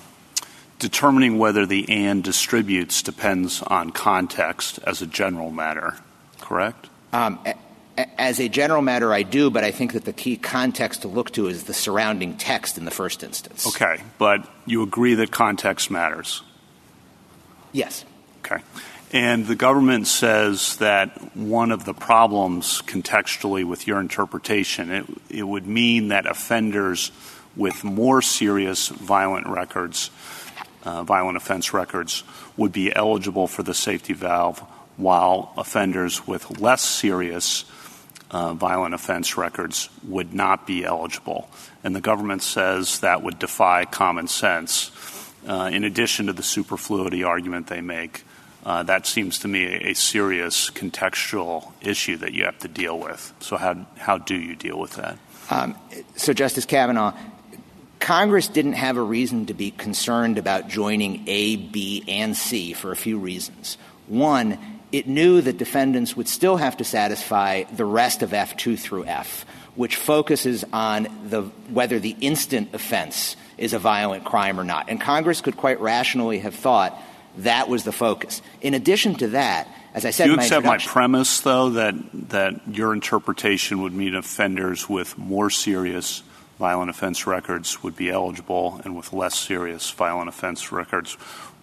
determining 0.79 1.39
whether 1.39 1.67
the 1.67 1.89
and 1.89 2.23
distributes 2.23 3.03
depends 3.03 3.63
on 3.63 3.91
context 3.91 4.79
as 4.85 5.03
a 5.03 5.07
general 5.07 5.51
matter, 5.51 5.97
correct? 6.41 6.89
Um, 7.13 7.41
as 8.17 8.39
a 8.39 8.49
general 8.49 8.83
matter, 8.83 9.13
I 9.13 9.23
do, 9.23 9.51
but 9.51 9.65
I 9.65 9.71
think 9.71 9.93
that 9.95 10.05
the 10.05 10.13
key 10.13 10.37
context 10.37 11.03
to 11.03 11.09
look 11.09 11.33
to 11.33 11.49
is 11.49 11.65
the 11.65 11.75
surrounding 11.75 12.37
text 12.37 12.79
in 12.79 12.85
the 12.85 12.91
first 12.91 13.23
instance. 13.23 13.67
Okay, 13.67 14.03
but 14.19 14.49
you 14.67 14.83
agree 14.83 15.15
that 15.15 15.31
context 15.31 15.91
matters? 15.91 16.43
Yes. 17.73 18.05
Okay. 18.45 18.63
And 19.13 19.47
the 19.47 19.57
government 19.57 20.07
says 20.07 20.77
that 20.77 21.35
one 21.35 21.73
of 21.73 21.87
the 21.87 21.95
problems 21.95 22.83
contextually 22.83 23.65
with 23.65 23.87
your 23.87 24.01
interpretation, 24.01 24.91
it, 24.91 25.07
it 25.31 25.43
would 25.43 25.67
mean 25.67 26.09
that 26.09 26.27
offenders 26.27 27.11
with 27.57 27.85
more 27.85 28.21
serious 28.21 28.89
violent 28.89 29.47
records, 29.47 30.11
violent 30.85 31.37
offense 31.37 31.73
records, 31.75 32.25
would 32.57 32.73
be 32.73 32.95
eligible 32.95 33.47
for 33.47 33.63
the 33.63 33.75
safety 33.75 34.13
valve, 34.13 34.59
while 34.97 35.53
offenders 35.57 36.27
with 36.27 36.61
less 36.61 36.83
serious 36.83 37.65
uh, 38.31 38.53
violent 38.55 38.95
offense 38.95 39.37
records 39.37 39.89
would 40.05 40.35
not 40.35 40.67
be 40.67 40.85
eligible. 40.85 41.49
And 41.83 41.95
the 41.95 42.01
government 42.01 42.43
says 42.43 43.01
that 43.01 43.23
would 43.23 43.39
defy 43.39 43.85
common 43.85 44.29
sense. 44.29 44.91
Uh, 45.47 45.71
in 45.73 45.85
addition 45.85 46.27
to 46.27 46.33
the 46.33 46.43
superfluity 46.43 47.23
argument 47.23 47.69
they 47.69 47.81
make, 47.81 48.25
uh, 48.67 48.83
that 48.83 49.07
seems 49.07 49.39
to 49.39 49.49
me 49.49 49.65
a, 49.65 49.95
serious 49.95 50.69
contextual 50.69 51.73
issue 51.81 52.17
that 52.19 52.35
you 52.35 52.45
have 52.45 52.59
to 52.59 52.69
deal 52.69 52.99
with. 52.99 53.33
So, 53.41 53.57
how, 53.57 53.87
how 53.97 54.19
do 54.19 54.35
you 54.35 54.57
deal 54.57 54.79
with 54.79 54.97
that? 54.97 55.17
Um, 55.49 55.79
so, 56.17 56.33
Justice 56.35 56.67
Kavanaugh, 56.67 57.15
Congress 58.01 58.49
didn't 58.49 58.75
have 58.75 58.97
a 58.97 59.03
reason 59.03 59.47
to 59.47 59.55
be 59.55 59.71
concerned 59.71 60.39
about 60.39 60.69
joining 60.69 61.25
A, 61.27 61.57
B, 61.57 62.05
and 62.07 62.37
C 62.37 62.73
for 62.73 62.93
a 62.93 62.97
few 62.97 63.19
reasons. 63.19 63.77
One, 64.07 64.59
it 64.93 65.07
knew 65.07 65.41
that 65.41 65.59
defendants 65.59 66.17
would 66.17 66.29
still 66.29 66.57
have 66.57 66.77
to 66.79 66.85
satisfy 66.85 67.65
the 67.65 67.85
rest 67.85 68.23
of 68.23 68.31
F2 68.31 68.79
through 68.79 69.05
F, 69.05 69.45
which 69.75 69.97
focuses 69.97 70.65
on 70.73 71.09
the, 71.29 71.43
whether 71.71 71.99
the 71.99 72.17
instant 72.21 72.71
offense 72.73 73.37
is 73.59 73.75
a 73.75 73.79
violent 73.79 74.25
crime 74.25 74.59
or 74.59 74.65
not. 74.65 74.89
And 74.89 75.01
Congress 75.01 75.41
could 75.41 75.57
quite 75.57 75.81
rationally 75.81 76.39
have 76.39 76.55
thought 76.55 76.99
that 77.39 77.69
was 77.69 77.85
the 77.85 77.93
focus. 77.93 78.43
In 78.61 78.75
addition 78.75 79.15
to 79.17 79.29
that, 79.29 79.69
as 79.95 80.05
I 80.05 80.11
said, 80.11 80.25
do 80.25 80.31
you 80.33 80.37
my 80.37 80.45
accept 80.45 80.67
my 80.67 80.79
premise, 80.79 81.41
though, 81.41 81.71
that 81.71 81.95
that 82.31 82.61
your 82.69 82.93
interpretation 82.93 83.83
would 83.83 83.93
mean 83.93 84.15
offenders 84.15 84.89
with 84.89 85.17
more 85.19 85.51
serious 85.51 86.23
violent 86.59 86.91
offense 86.91 87.27
records 87.27 87.83
would 87.83 87.97
be 87.97 88.11
eligible, 88.11 88.81
and 88.85 88.97
with 88.97 89.13
less 89.13 89.39
serious 89.39 89.91
violent 89.91 90.29
offense 90.29 90.73
records 90.73 91.17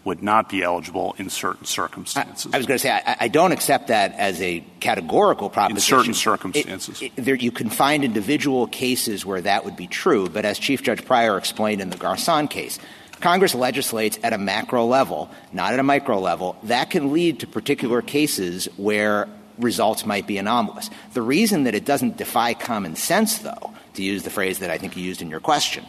would 0.05 0.21
not 0.21 0.49
be 0.49 0.61
eligible 0.61 1.15
in 1.17 1.29
certain 1.29 1.65
circumstances. 1.65 2.53
I, 2.53 2.57
was 2.57 2.67
going 2.67 2.77
to 2.77 2.81
say 2.81 2.91
I, 2.91 3.17
I, 3.21 3.27
don't 3.27 3.51
accept 3.51 3.87
that 3.87 4.13
as 4.13 4.39
a 4.39 4.63
categorical 4.79 5.49
proposition. 5.49 5.97
In 5.97 5.99
certain 5.99 6.13
circumstances, 6.13 7.01
it, 7.01 7.11
it, 7.17 7.25
there, 7.25 7.35
you 7.35 7.51
can 7.51 7.71
find 7.71 8.03
individual 8.03 8.67
cases 8.67 9.25
where 9.25 9.41
that 9.41 9.65
would 9.65 9.75
be 9.75 9.87
true. 9.87 10.29
But 10.29 10.45
as 10.45 10.59
Chief 10.59 10.83
Judge 10.83 11.03
Pryor 11.03 11.37
explained 11.37 11.81
in 11.81 11.89
the 11.89 11.97
Garcon 11.97 12.47
case, 12.47 12.77
Congress 13.19 13.55
legislates 13.55 14.19
at 14.21 14.31
a 14.31 14.37
macro 14.37 14.85
level, 14.85 15.31
not 15.51 15.73
at 15.73 15.79
a 15.79 15.83
micro 15.83 16.19
level. 16.19 16.55
That 16.63 16.91
can 16.91 17.11
lead 17.11 17.39
to 17.39 17.47
particular 17.47 18.03
cases 18.03 18.65
where 18.77 19.27
results 19.57 20.05
might 20.05 20.27
be 20.27 20.37
anomalous. 20.37 20.89
The 21.13 21.21
reason 21.23 21.63
that 21.63 21.73
it 21.73 21.85
doesn't 21.85 22.17
defy 22.17 22.53
common 22.53 22.95
sense, 22.95 23.39
though, 23.39 23.73
to 23.95 24.03
use 24.03 24.23
the 24.23 24.29
phrase 24.29 24.59
that 24.59 24.69
I 24.69 24.77
think 24.77 24.95
you 24.95 25.03
used 25.03 25.21
in 25.21 25.29
your 25.29 25.39
question, 25.39 25.85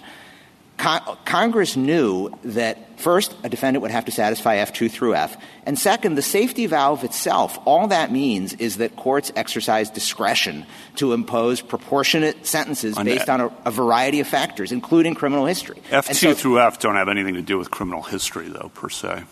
Con- 0.77 1.17
Congress 1.25 1.77
knew 1.77 2.31
that 2.45 3.01
first, 3.01 3.35
a 3.43 3.49
defendant 3.49 3.83
would 3.83 3.91
have 3.91 4.05
to 4.07 4.13
satisfy 4.13 4.57
F2 4.57 4.91
through 4.91 5.15
F, 5.15 5.37
and 5.65 5.79
second, 5.79 6.17
the 6.17 6.23
safety 6.23 6.67
valve 6.67 7.03
itself, 7.03 7.59
all 7.65 7.89
that 7.89 8.13
means 8.13 8.53
is 8.55 8.77
that 8.77 8.95
courts 8.97 9.33
exercise 9.37 9.89
discretion 9.89 10.67
to 10.97 11.13
impose 11.13 11.61
proportionate 11.61 12.47
sentences 12.47 12.97
based 12.99 13.31
on 13.31 13.41
a, 13.41 13.51
a 13.65 13.71
variety 13.71 14.21
of 14.21 14.27
factors, 14.27 14.71
including 14.71 15.15
criminal 15.15 15.47
history. 15.47 15.81
F2 15.91 16.15
so- 16.15 16.35
through 16.35 16.61
F 16.61 16.79
don't 16.79 16.97
have 16.97 17.09
anything 17.09 17.35
to 17.35 17.43
do 17.43 17.57
with 17.57 17.71
criminal 17.71 18.03
history, 18.03 18.49
though, 18.49 18.71
per 18.75 18.91
se. 18.91 19.25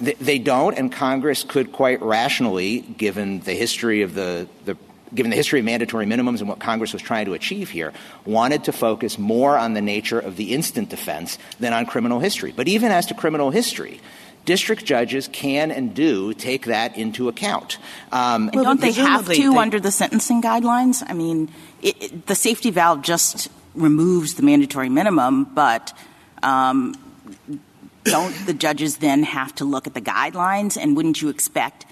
They, 0.00 0.38
don't, 0.40 0.76
and 0.76 0.90
Congress 0.90 1.44
could 1.44 1.72
quite 1.72 2.02
rationally, 2.02 2.80
given 2.80 3.40
the 3.40 3.52
history 3.52 4.02
of 4.02 4.14
the, 4.14 4.48
the 4.64 4.76
given 5.12 5.30
the 5.30 5.36
history 5.36 5.58
of 5.60 5.64
mandatory 5.64 6.06
minimums 6.06 6.40
and 6.40 6.48
what 6.48 6.58
Congress 6.58 6.92
was 6.92 7.02
trying 7.02 7.26
to 7.26 7.34
achieve 7.34 7.70
here, 7.70 7.92
wanted 8.24 8.64
to 8.64 8.72
focus 8.72 9.18
more 9.18 9.58
on 9.58 9.74
the 9.74 9.82
nature 9.82 10.18
of 10.18 10.36
the 10.36 10.52
instant 10.54 10.88
defense 10.88 11.38
than 11.60 11.72
on 11.72 11.86
criminal 11.86 12.20
history. 12.20 12.52
But 12.54 12.68
even 12.68 12.90
as 12.90 13.06
to 13.06 13.14
criminal 13.14 13.50
history, 13.50 14.00
district 14.44 14.84
judges 14.84 15.28
can 15.28 15.70
and 15.70 15.94
do 15.94 16.34
take 16.34 16.66
that 16.66 16.96
into 16.96 17.28
account. 17.28 17.78
Um, 18.12 18.50
And 18.52 18.62
don't 18.62 18.80
they 18.80 18.92
have 18.92 19.26
to 19.28 19.52
they- 19.52 19.58
under 19.58 19.80
the 19.80 19.90
sentencing 19.90 20.42
guidelines? 20.42 21.02
I 21.06 21.14
mean, 21.14 21.50
it, 21.82 22.02
it, 22.02 22.26
the 22.26 22.34
safety 22.34 22.70
valve 22.70 23.02
just 23.02 23.48
removes 23.74 24.34
the 24.34 24.42
mandatory 24.42 24.88
minimum, 24.88 25.44
but 25.44 25.96
um, 26.42 26.94
don't 28.04 28.34
the 28.46 28.54
judges 28.54 28.98
then 28.98 29.22
have 29.22 29.54
to 29.56 29.64
look 29.64 29.86
at 29.86 29.94
the 29.94 30.00
guidelines? 30.00 30.76
And 30.76 30.96
wouldn't 30.96 31.22
you 31.22 31.28
expect 31.28 31.86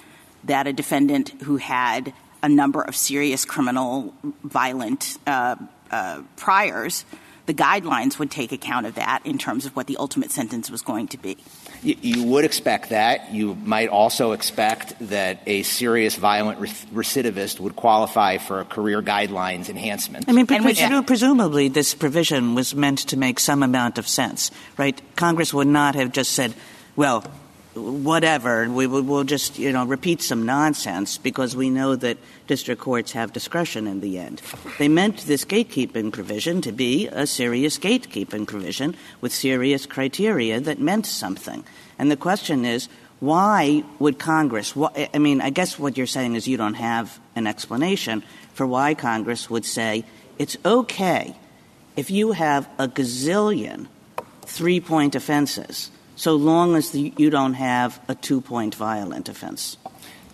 that 0.44 0.66
a 0.66 0.72
defendant 0.72 1.30
who 1.42 1.56
had 1.56 2.12
a 2.42 2.48
number 2.48 2.82
of 2.82 2.96
serious 2.96 3.44
criminal 3.44 4.14
violent 4.42 5.18
uh, 5.26 5.56
uh, 5.90 6.22
priors, 6.36 7.04
the 7.46 7.54
guidelines 7.54 8.18
would 8.18 8.30
take 8.30 8.52
account 8.52 8.86
of 8.86 8.94
that 8.94 9.20
in 9.24 9.36
terms 9.36 9.66
of 9.66 9.74
what 9.74 9.86
the 9.88 9.96
ultimate 9.96 10.30
sentence 10.30 10.70
was 10.70 10.80
going 10.82 11.08
to 11.08 11.18
be? 11.18 11.36
You, 11.82 11.96
you 12.00 12.22
would 12.24 12.44
expect 12.44 12.90
that. 12.90 13.32
You 13.32 13.56
might 13.56 13.88
also 13.88 14.30
expect 14.30 14.94
that 15.08 15.42
a 15.46 15.64
serious 15.64 16.14
violent 16.14 16.60
recidivist 16.60 17.58
would 17.58 17.74
qualify 17.74 18.38
for 18.38 18.60
a 18.60 18.64
career 18.64 19.02
guidelines 19.02 19.68
enhancement. 19.68 20.26
I 20.28 20.32
mean, 20.32 20.46
And 20.50 20.64
we- 20.64 20.72
presu- 20.74 21.04
presumably 21.06 21.68
this 21.68 21.94
provision 21.94 22.54
was 22.54 22.74
meant 22.76 22.98
to 23.08 23.16
make 23.16 23.40
some 23.40 23.64
amount 23.64 23.98
of 23.98 24.06
sense, 24.06 24.52
right? 24.78 25.00
Congress 25.16 25.52
would 25.52 25.66
not 25.66 25.96
have 25.96 26.12
just 26.12 26.32
said, 26.32 26.54
well, 26.94 27.24
whatever, 27.74 28.68
we 28.68 28.86
will 28.86 29.02
we'll 29.02 29.24
just, 29.24 29.58
you 29.58 29.72
know, 29.72 29.84
repeat 29.84 30.20
some 30.20 30.44
nonsense 30.44 31.18
because 31.18 31.56
we 31.56 31.70
know 31.70 31.96
that 31.96 32.18
district 32.46 32.80
courts 32.80 33.12
have 33.12 33.32
discretion 33.32 33.86
in 33.86 34.00
the 34.00 34.18
end. 34.18 34.42
They 34.78 34.88
meant 34.88 35.26
this 35.26 35.44
gatekeeping 35.44 36.12
provision 36.12 36.60
to 36.62 36.72
be 36.72 37.08
a 37.08 37.26
serious 37.26 37.78
gatekeeping 37.78 38.46
provision 38.46 38.94
with 39.20 39.32
serious 39.32 39.86
criteria 39.86 40.60
that 40.60 40.80
meant 40.80 41.06
something. 41.06 41.64
And 41.98 42.10
the 42.10 42.16
question 42.16 42.64
is, 42.64 42.88
why 43.20 43.84
would 43.98 44.18
Congress, 44.18 44.72
wh- 44.72 44.92
I 45.14 45.18
mean, 45.18 45.40
I 45.40 45.50
guess 45.50 45.78
what 45.78 45.96
you're 45.96 46.06
saying 46.06 46.34
is 46.34 46.48
you 46.48 46.56
don't 46.56 46.74
have 46.74 47.20
an 47.36 47.46
explanation 47.46 48.22
for 48.52 48.66
why 48.66 48.94
Congress 48.94 49.48
would 49.48 49.64
say 49.64 50.04
it's 50.38 50.56
okay 50.64 51.36
if 51.96 52.10
you 52.10 52.32
have 52.32 52.68
a 52.78 52.88
gazillion 52.88 53.86
three 54.44 54.80
point 54.80 55.14
offenses 55.14 55.90
so 56.22 56.36
long 56.36 56.76
as 56.76 56.92
the, 56.92 57.12
you 57.16 57.30
don't 57.30 57.54
have 57.54 58.00
a 58.06 58.14
two 58.14 58.40
point 58.40 58.76
violent 58.76 59.28
offense. 59.28 59.76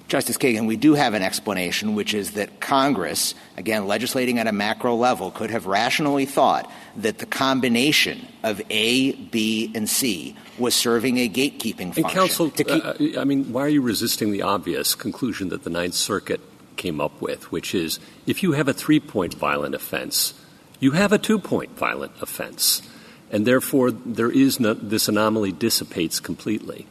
Justice 0.07 0.37
Kagan, 0.37 0.67
we 0.67 0.77
do 0.77 0.93
have 0.93 1.15
an 1.15 1.23
explanation, 1.23 1.95
which 1.95 2.13
is 2.13 2.33
that 2.33 2.61
Congress, 2.61 3.35
again, 3.57 3.87
legislating 3.87 4.39
at 4.39 4.47
a 4.47 4.53
macro 4.53 4.95
level, 4.95 5.31
could 5.31 5.49
have 5.51 5.65
rationally 5.65 6.27
thought 6.27 6.71
that 6.97 7.19
the 7.19 7.25
combination 7.27 8.27
of 8.43 8.61
A, 8.69 9.13
B, 9.13 9.73
and 9.75 9.89
C 9.89 10.37
was 10.59 10.75
serving 10.75 11.17
a 11.17 11.27
gatekeeping 11.27 11.81
And 11.81 11.95
function. 11.95 12.19
counsel, 12.21 12.51
to 12.51 12.65
keep- 12.65 12.85
uh, 12.85 13.21
I 13.21 13.25
mean, 13.25 13.51
why 13.51 13.63
are 13.63 13.69
you 13.69 13.81
resisting 13.81 14.31
the 14.31 14.43
obvious 14.43 14.95
conclusion 14.95 15.49
that 15.49 15.65
the 15.65 15.71
Ninth 15.71 15.95
Circuit 15.95 16.43
came 16.77 17.01
up 17.01 17.19
with, 17.23 17.51
which 17.51 17.75
is 17.75 17.99
if 18.27 18.43
you 18.43 18.53
have 18.53 18.69
a 18.69 18.75
three-point 18.75 19.33
violent 19.33 19.75
offense, 19.75 20.35
you 20.81 20.91
have 20.91 21.13
a 21.13 21.19
two-point 21.19 21.79
violent 21.79 22.13
offense, 22.21 22.83
and 23.31 23.47
therefore 23.47 23.91
there 23.91 24.31
is 24.31 24.61
no, 24.61 24.75
this 24.75 25.09
anomaly 25.09 25.53
dissipates 25.53 26.21
completely. 26.21 26.87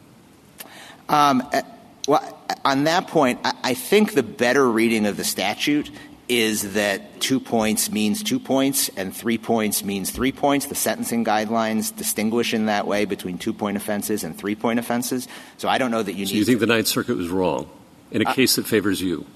Um, 1.08 1.42
uh, 1.52 1.62
well, 2.06 2.38
on 2.64 2.84
that 2.84 3.08
point, 3.08 3.40
I, 3.44 3.74
think 3.74 4.14
the 4.14 4.22
better 4.22 4.68
reading 4.68 5.06
of 5.06 5.16
the 5.16 5.24
statute 5.24 5.90
is 6.28 6.74
that 6.74 7.20
two 7.20 7.40
points 7.40 7.90
means 7.90 8.22
two 8.22 8.38
points 8.38 8.90
and 8.96 9.14
three 9.14 9.38
points 9.38 9.82
means 9.84 10.10
three 10.10 10.32
points. 10.32 10.66
The 10.66 10.74
sentencing 10.74 11.24
guidelines 11.24 11.94
distinguish 11.94 12.52
in 12.52 12.66
that 12.66 12.86
way 12.86 13.04
between 13.04 13.38
two 13.38 13.52
point 13.52 13.76
offenses 13.76 14.24
and 14.24 14.36
three 14.36 14.54
point 14.54 14.78
offenses. 14.78 15.28
So 15.56 15.68
I 15.68 15.78
don't 15.78 15.90
know 15.90 16.02
that 16.02 16.12
you 16.14 16.26
So 16.26 16.32
need 16.32 16.38
you 16.38 16.44
think 16.44 16.60
the 16.60 16.66
Ninth 16.66 16.86
Circuit 16.86 17.16
was 17.16 17.28
wrong 17.28 17.70
in 18.10 18.22
a 18.22 18.34
case 18.34 18.56
that 18.56 18.66
favors 18.66 19.00
you? 19.00 19.26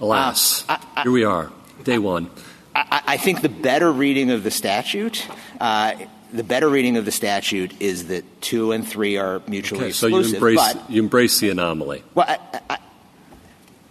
Alas, 0.00 0.64
Uh, 0.68 0.78
here 1.02 1.12
we 1.12 1.24
are, 1.24 1.52
day 1.84 1.98
one. 1.98 2.30
I, 2.74 3.02
I 3.06 3.16
think 3.16 3.42
the 3.42 3.48
better 3.48 3.92
reading 3.92 4.30
of 4.30 4.42
the 4.42 4.50
statute, 4.50 5.26
uh, 5.60 5.94
the 6.32 6.44
better 6.44 6.68
reading 6.68 6.96
of 6.96 7.04
the 7.04 7.12
statute 7.12 7.72
is 7.80 8.06
that 8.08 8.24
two 8.40 8.72
and 8.72 8.86
three 8.86 9.16
are 9.16 9.42
mutually 9.46 9.84
Okay, 9.86 9.92
so 9.92 10.06
you 10.06 10.18
exclusive. 10.18 10.34
embrace, 10.36 10.74
but, 10.74 10.90
you 10.90 11.02
embrace 11.02 11.40
the 11.40 11.50
anomaly. 11.50 12.02
well, 12.14 12.26
I, 12.28 12.60
I, 12.70 12.78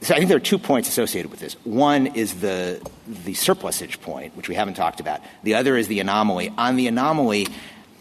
so 0.01 0.13
I 0.13 0.17
think 0.17 0.29
there 0.29 0.37
are 0.37 0.41
two 0.41 0.57
points 0.59 0.87
associated 0.87 1.29
with 1.29 1.41
this. 1.41 1.55
One 1.65 2.07
is 2.07 2.35
the 2.35 2.81
the 3.07 3.33
surplusage 3.33 4.01
point, 4.01 4.35
which 4.37 4.47
we 4.47 4.55
haven't 4.55 4.75
talked 4.75 4.99
about. 4.99 5.19
The 5.43 5.55
other 5.55 5.75
is 5.75 5.87
the 5.87 5.99
anomaly. 5.99 6.53
On 6.57 6.75
the 6.77 6.87
anomaly, 6.87 7.47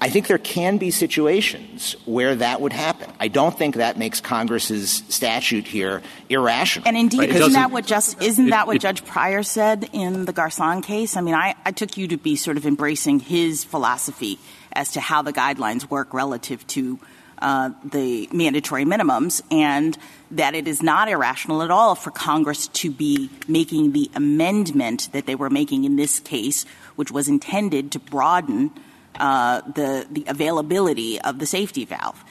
I 0.00 0.11
think 0.11 0.28
there 0.28 0.38
can 0.38 0.78
be 0.78 0.92
situations 0.92 1.96
where 2.04 2.37
that 2.37 2.61
would 2.61 2.72
happen. 2.72 3.11
I 3.18 3.26
don't 3.26 3.56
think 3.56 3.74
that 3.76 3.98
makes 3.98 4.20
Congress's 4.20 5.02
statute 5.08 5.66
here 5.66 6.02
irrational. 6.28 6.87
And 6.87 6.96
indeed, 6.96 7.18
Right, 7.18 7.30
it 7.30 7.37
isn't 7.37 7.52
that 7.54 7.72
what 7.72 7.84
just 7.84 8.22
isn't 8.22 8.46
it- 8.46 8.50
that 8.50 8.68
what 8.68 8.76
it- 8.76 8.82
Judge 8.82 9.04
Pryor 9.04 9.42
said 9.42 9.90
in 9.92 10.24
the 10.24 10.32
Garcon 10.32 10.82
case? 10.82 11.16
I 11.16 11.20
mean, 11.20 11.34
I, 11.34 11.56
I 11.64 11.72
took 11.72 11.96
you 11.96 12.06
to 12.08 12.16
be 12.16 12.37
sort 12.37 12.56
of 12.56 12.64
embracing 12.64 13.18
his 13.18 13.64
philosophy 13.64 14.38
as 14.72 14.92
to 14.92 15.00
how 15.00 15.22
the 15.22 15.32
guidelines 15.32 15.90
work 15.90 16.14
relative 16.14 16.64
to 16.68 17.00
uh, 17.40 17.70
the 17.84 18.28
mandatory 18.32 18.84
minimums, 18.84 19.42
and 19.50 19.96
that 20.32 20.54
it 20.56 20.66
is 20.66 20.82
not 20.82 21.08
irrational 21.08 21.62
at 21.62 21.70
all 21.70 21.94
for 21.94 22.11
Congress 22.11 22.66
to 22.68 22.90
be 22.90 23.30
making 23.46 23.92
the 23.92 24.11
amendment 24.16 25.08
that 25.12 25.26
they 25.26 25.37
were 25.37 25.48
making 25.48 25.84
in 25.84 25.94
this 25.94 26.18
case, 26.18 26.64
which 26.96 27.12
was 27.12 27.28
intended 27.28 27.92
to 27.92 27.98
broaden 28.00 28.72
the 29.18 30.07
the 30.11 30.24
availability 30.28 31.20
of 31.20 31.38
the 31.38 31.46
safety 31.46 31.85
valve. 31.85 32.22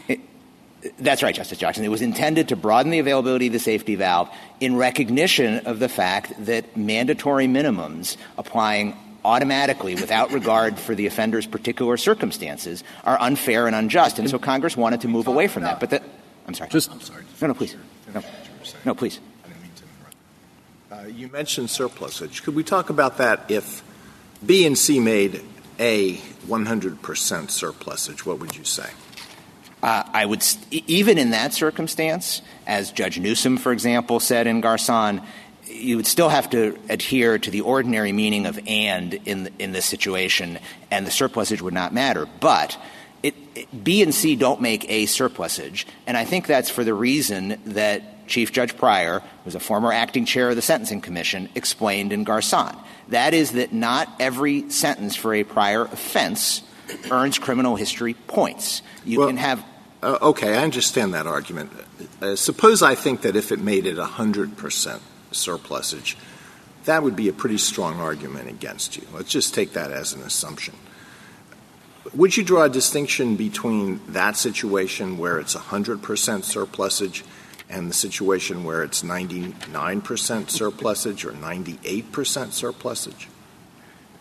That's 0.99 1.23
right, 1.23 1.33
Justice 1.35 1.57
Jackson. 1.57 1.83
It 1.83 1.89
was 1.89 2.01
intended 2.01 2.49
to 2.49 2.55
broaden 2.55 2.91
the 2.91 2.99
availability 2.99 3.47
of 3.47 3.53
the 3.53 3.59
safety 3.59 3.95
valve 3.95 4.29
in 4.59 4.75
recognition 4.77 5.65
of 5.65 5.79
the 5.79 5.89
fact 5.89 6.33
that 6.45 6.77
mandatory 6.77 7.47
minimums 7.47 8.15
applying 8.37 8.95
automatically 9.25 9.95
without 9.95 10.31
regard 10.31 10.79
for 10.79 10.95
the 10.95 11.05
offender's 11.07 11.45
particular 11.45 11.97
circumstances 11.97 12.83
are 13.03 13.19
unfair 13.19 13.67
and 13.67 13.75
unjust. 13.75 14.19
And 14.19 14.29
so 14.29 14.39
Congress 14.39 14.77
wanted 14.77 15.01
to 15.01 15.07
move 15.09 15.27
away 15.27 15.47
from 15.47 15.63
that. 15.63 15.79
But 15.81 15.89
that, 15.89 16.03
I'm 16.47 16.53
sorry. 16.53 16.69
Just- 16.69 16.91
I'm 16.91 17.01
sorry. 17.01 17.23
No, 17.41 17.47
no, 17.47 17.53
please. 17.53 17.75
No, 18.13 18.23
no 18.85 18.93
please. 18.95 19.19
I 19.43 19.47
didn't 19.49 19.61
mean 19.63 19.71
to 19.75 19.83
interrupt. 20.93 21.07
Uh, 21.07 21.17
You 21.19 21.27
mentioned 21.27 21.69
surplusage. 21.69 22.43
Could 22.43 22.55
we 22.55 22.63
talk 22.63 22.89
about 22.89 23.17
that 23.17 23.49
if 23.49 23.83
B 24.45 24.65
and 24.65 24.77
C 24.77 24.99
made 25.01 25.41
A 25.79 26.15
100% 26.47 27.49
surplusage? 27.49 28.25
What 28.25 28.39
would 28.39 28.55
you 28.55 28.63
say? 28.63 28.89
Uh, 29.83 30.03
I 30.11 30.25
would, 30.25 30.41
st- 30.41 30.83
even 30.87 31.17
in 31.17 31.31
that 31.31 31.53
circumstance, 31.53 32.41
as 32.65 32.91
Judge 32.91 33.19
Newsom, 33.19 33.57
for 33.57 33.71
example, 33.71 34.19
said 34.19 34.47
in 34.47 34.59
Garcon, 34.59 35.21
you 35.67 35.97
would 35.97 36.07
still 36.07 36.29
have 36.29 36.49
to 36.51 36.77
adhere 36.89 37.37
to 37.37 37.51
the 37.51 37.61
ordinary 37.61 38.11
meaning 38.11 38.45
of 38.45 38.59
and 38.65 39.13
in, 39.25 39.49
in 39.59 39.73
this 39.73 39.85
situation, 39.85 40.57
and 40.89 41.05
the 41.05 41.11
surplusage 41.11 41.61
would 41.61 41.73
not 41.73 41.93
matter. 41.93 42.27
But 42.39 42.77
it, 43.21 43.35
it, 43.53 43.83
B 43.83 44.01
and 44.01 44.13
C 44.13 44.35
don't 44.35 44.61
make 44.61 44.89
a 44.89 45.05
surplusage, 45.05 45.85
and 46.07 46.17
I 46.17 46.25
think 46.25 46.47
that's 46.47 46.69
for 46.69 46.83
the 46.83 46.93
reason 46.93 47.59
that 47.65 48.16
Chief 48.27 48.51
Judge 48.51 48.77
Pryor, 48.77 49.19
who 49.19 49.27
was 49.45 49.55
a 49.55 49.59
former 49.59 49.91
acting 49.91 50.25
chair 50.25 50.49
of 50.49 50.55
the 50.55 50.61
Sentencing 50.61 51.01
Commission, 51.01 51.49
explained 51.55 52.13
in 52.13 52.23
Garcon. 52.23 52.75
That 53.09 53.33
is 53.33 53.51
that 53.53 53.73
not 53.73 54.09
every 54.19 54.69
sentence 54.69 55.15
for 55.15 55.33
a 55.33 55.43
prior 55.43 55.83
offense 55.83 56.61
earns 57.11 57.37
criminal 57.39 57.75
history 57.75 58.13
points. 58.13 58.81
You 59.05 59.19
Well- 59.19 59.27
can 59.29 59.37
have 59.37 59.63
Uh, 60.03 60.15
okay, 60.21 60.55
I 60.55 60.63
understand 60.63 61.15
that 61.15 61.25
argument. 61.25 61.71
Uh, 62.21 62.35
suppose 62.35 62.83
I 62.83 62.93
think 62.93 63.21
that 63.21 63.35
if 63.35 63.51
it 63.51 63.59
made 63.59 63.87
it 63.87 63.97
100% 63.97 65.01
surplusage, 65.31 66.15
that 66.85 67.01
would 67.01 67.15
be 67.15 67.27
a 67.29 67.33
pretty 67.33 67.57
strong 67.57 67.99
argument 67.99 68.47
against 68.47 68.95
you. 68.95 69.07
Let's 69.11 69.31
just 69.31 69.55
take 69.55 69.73
that 69.73 69.91
as 69.91 70.13
an 70.13 70.21
assumption. 70.21 70.75
Would 72.13 72.37
you 72.37 72.43
draw 72.43 72.63
a 72.63 72.69
distinction 72.69 73.35
between 73.35 73.99
that 74.09 74.37
situation 74.37 75.17
where 75.17 75.39
it's 75.39 75.55
100% 75.55 76.43
surplusage 76.45 77.23
and 77.69 77.89
the 77.89 77.93
situation 77.93 78.63
where 78.63 78.83
it's 78.83 79.03
99% 79.03 80.49
surplusage 80.49 81.25
or 81.25 81.31
98% 81.31 82.51
surplusage? 82.51 83.27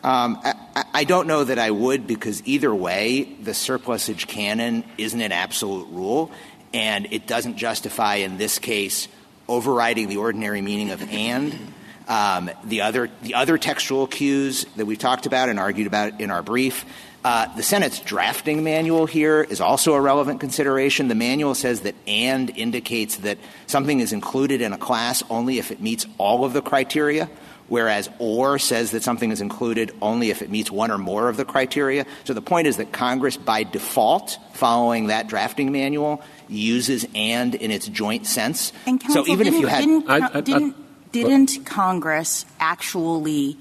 Um, 0.02 0.40
I, 0.44 0.84
I 0.94 1.04
don't 1.04 1.26
know 1.26 1.44
that 1.44 1.58
I 1.58 1.70
would 1.70 2.06
because 2.06 2.42
either 2.46 2.74
way, 2.74 3.24
the 3.42 3.54
surplusage 3.54 4.26
canon 4.26 4.84
isn't 4.98 5.20
an 5.20 5.32
absolute 5.32 5.88
rule, 5.88 6.30
and 6.72 7.08
it 7.12 7.26
doesn't 7.26 7.56
justify 7.56 8.16
in 8.16 8.36
this 8.36 8.58
case 8.58 9.08
overriding 9.48 10.08
the 10.08 10.18
ordinary 10.18 10.60
meaning 10.60 10.90
of 10.90 11.02
and. 11.02 11.72
Um, 12.08 12.50
the 12.62 12.82
other 12.82 13.10
the 13.22 13.34
other 13.34 13.58
textual 13.58 14.06
cues 14.06 14.64
that 14.76 14.86
we've 14.86 14.98
talked 14.98 15.26
about 15.26 15.48
and 15.48 15.58
argued 15.58 15.88
about 15.88 16.20
in 16.20 16.30
our 16.30 16.42
brief. 16.42 16.84
Uh, 17.26 17.52
the 17.56 17.62
Senate's 17.64 17.98
drafting 17.98 18.62
manual 18.62 19.04
here 19.04 19.42
is 19.42 19.60
also 19.60 19.94
a 19.94 20.00
relevant 20.00 20.38
consideration. 20.38 21.08
The 21.08 21.16
manual 21.16 21.56
says 21.56 21.80
that 21.80 21.96
and 22.06 22.50
indicates 22.50 23.16
that 23.16 23.38
something 23.66 23.98
is 23.98 24.12
included 24.12 24.60
in 24.60 24.72
a 24.72 24.78
class 24.78 25.24
only 25.28 25.58
if 25.58 25.72
it 25.72 25.80
meets 25.80 26.06
all 26.18 26.44
of 26.44 26.52
the 26.52 26.62
criteria 26.62 27.28
whereas 27.66 28.08
or 28.20 28.60
says 28.60 28.92
that 28.92 29.02
something 29.02 29.32
is 29.32 29.40
included 29.40 29.92
only 30.00 30.30
if 30.30 30.40
it 30.40 30.50
meets 30.50 30.70
one 30.70 30.92
or 30.92 30.98
more 30.98 31.28
of 31.28 31.36
the 31.36 31.44
criteria. 31.44 32.06
So 32.22 32.32
the 32.32 32.40
point 32.40 32.68
is 32.68 32.76
that 32.76 32.92
Congress, 32.92 33.36
by 33.36 33.64
default, 33.64 34.38
following 34.52 35.08
that 35.08 35.26
drafting 35.26 35.72
manual, 35.72 36.22
uses 36.46 37.08
and 37.12 37.56
in 37.56 37.72
its 37.72 37.88
joint 37.88 38.28
sense. 38.28 38.72
And 38.86 39.00
counsel, 39.00 39.24
so 39.24 39.32
even 39.32 39.48
if 39.48 39.54
you 39.54 39.66
had, 39.66 39.80
didn't, 39.80 40.08
I, 40.08 40.30
I, 40.32 40.40
didn't, 40.42 40.76
didn't 41.10 41.66
Congress 41.66 42.46
actually 42.60 43.58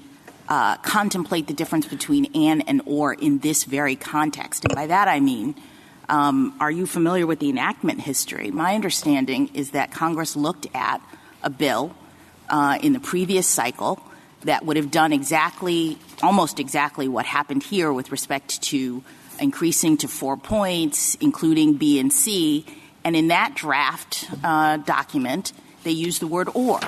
contemplate 0.48 1.46
the 1.46 1.54
difference 1.54 1.86
between 1.86 2.26
and 2.34 2.68
and 2.68 2.82
or 2.86 3.14
in 3.14 3.38
this 3.38 3.64
very 3.64 3.96
context? 3.96 4.64
And 4.64 4.74
by 4.74 4.86
that 4.86 5.08
I 5.08 5.20
mean. 5.20 5.54
Um, 6.08 6.54
are 6.60 6.70
you 6.70 6.86
familiar 6.86 7.26
with 7.26 7.40
the 7.40 7.48
enactment 7.48 8.00
history? 8.00 8.52
My 8.52 8.76
understanding 8.76 9.50
is 9.54 9.72
that 9.72 9.90
Congress 9.90 10.36
looked 10.36 10.68
at 10.72 11.00
a 11.42 11.50
bill 11.50 11.96
uh, 12.48 12.78
in 12.80 12.92
the 12.92 13.00
previous 13.00 13.48
cycle 13.48 14.00
that 14.42 14.64
would 14.64 14.76
have 14.76 14.90
done 14.90 15.12
exactly, 15.12 15.98
almost 16.22 16.60
exactly 16.60 17.08
what 17.08 17.26
happened 17.26 17.62
here 17.62 17.92
with 17.92 18.12
respect 18.12 18.62
to 18.62 19.02
increasing 19.40 19.96
to 19.98 20.08
four 20.08 20.36
points, 20.36 21.16
including 21.16 21.74
B 21.74 21.98
and 21.98 22.12
C. 22.12 22.64
And 23.04 23.16
in 23.16 23.28
that 23.28 23.54
draft 23.54 24.28
uh, 24.42 24.78
document, 24.78 25.52
they 25.84 25.90
used 25.90 26.20
the 26.20 26.26
word 26.26 26.48
or. 26.54 26.80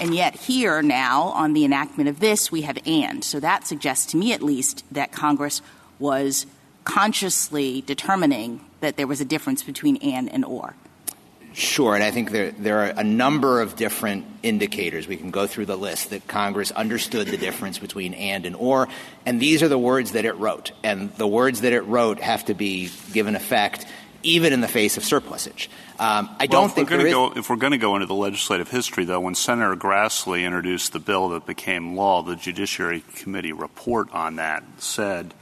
And 0.00 0.14
yet 0.14 0.34
here 0.34 0.82
now 0.82 1.24
on 1.28 1.52
the 1.52 1.64
enactment 1.64 2.08
of 2.08 2.20
this, 2.20 2.50
we 2.50 2.62
have 2.62 2.78
and. 2.86 3.22
So 3.22 3.40
that 3.40 3.66
suggests 3.66 4.06
to 4.12 4.16
me 4.16 4.32
at 4.32 4.42
least 4.42 4.84
that 4.90 5.12
Congress 5.12 5.62
was 5.98 6.46
consciously 6.84 7.82
determining 7.82 8.60
that 8.80 8.96
there 8.96 9.06
was 9.06 9.20
a 9.20 9.24
difference 9.24 9.62
between 9.62 9.96
and 9.98 10.28
and 10.32 10.44
or. 10.44 10.74
Sure, 11.54 11.94
and 11.94 12.02
I 12.02 12.10
think 12.10 12.30
there, 12.30 12.50
there 12.52 12.78
are 12.78 12.94
a 12.96 13.04
number 13.04 13.60
of 13.60 13.76
different 13.76 14.24
indicators. 14.42 15.06
We 15.06 15.18
can 15.18 15.30
go 15.30 15.46
through 15.46 15.66
the 15.66 15.76
list 15.76 16.08
that 16.10 16.26
Congress 16.26 16.70
understood 16.70 17.26
the 17.28 17.36
difference 17.36 17.78
between 17.78 18.14
and 18.14 18.46
and 18.46 18.56
or, 18.56 18.88
and 19.26 19.38
these 19.38 19.62
are 19.62 19.68
the 19.68 19.78
words 19.78 20.12
that 20.12 20.24
it 20.24 20.32
wrote. 20.36 20.72
And 20.82 21.12
the 21.16 21.26
words 21.26 21.60
that 21.60 21.74
it 21.74 21.82
wrote 21.82 22.20
have 22.20 22.46
to 22.46 22.54
be 22.54 22.90
given 23.12 23.36
effect 23.36 23.86
even 24.22 24.52
in 24.52 24.60
the 24.60 24.68
face 24.68 24.96
of 24.96 25.04
surplusage. 25.04 25.70
Um, 25.98 26.28
I 26.38 26.46
well, 26.50 26.62
don't 26.62 26.72
think 26.72 26.90
we're 26.90 27.10
go, 27.10 27.32
if 27.36 27.48
we're 27.50 27.56
going 27.56 27.72
to 27.72 27.78
go 27.78 27.94
into 27.96 28.06
the 28.06 28.14
legislative 28.14 28.70
history, 28.70 29.04
though, 29.04 29.20
when 29.20 29.34
Senator 29.34 29.76
Grassley 29.76 30.44
introduced 30.44 30.92
the 30.92 30.98
bill 31.00 31.30
that 31.30 31.46
became 31.46 31.96
law, 31.96 32.22
the 32.22 32.36
Judiciary 32.36 33.04
Committee 33.14 33.52
report 33.52 34.10
on 34.12 34.36
that 34.36 34.64
said 34.78 35.34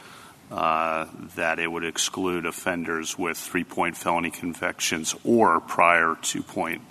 uh, 0.50 1.06
that 1.36 1.58
it 1.58 1.70
would 1.70 1.84
exclude 1.84 2.44
offenders 2.44 3.18
with 3.18 3.38
three 3.38 3.64
point 3.64 3.96
felony 3.96 4.30
convictions 4.30 5.14
or 5.24 5.60
prior 5.60 6.16
two 6.20 6.42
point 6.42 6.82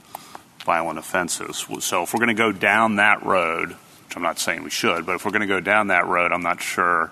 violent 0.65 0.99
offenses. 0.99 1.65
So 1.79 2.03
if 2.03 2.13
we're 2.13 2.19
going 2.19 2.27
to 2.27 2.33
go 2.33 2.51
down 2.51 2.97
that 2.97 3.23
road, 3.23 3.69
which 3.69 4.15
I'm 4.15 4.23
not 4.23 4.39
saying 4.39 4.63
we 4.63 4.69
should, 4.69 5.05
but 5.05 5.15
if 5.15 5.25
we're 5.25 5.31
going 5.31 5.41
to 5.41 5.47
go 5.47 5.59
down 5.59 5.87
that 5.87 6.07
road, 6.07 6.31
I'm 6.31 6.41
not 6.41 6.61
sure 6.61 7.11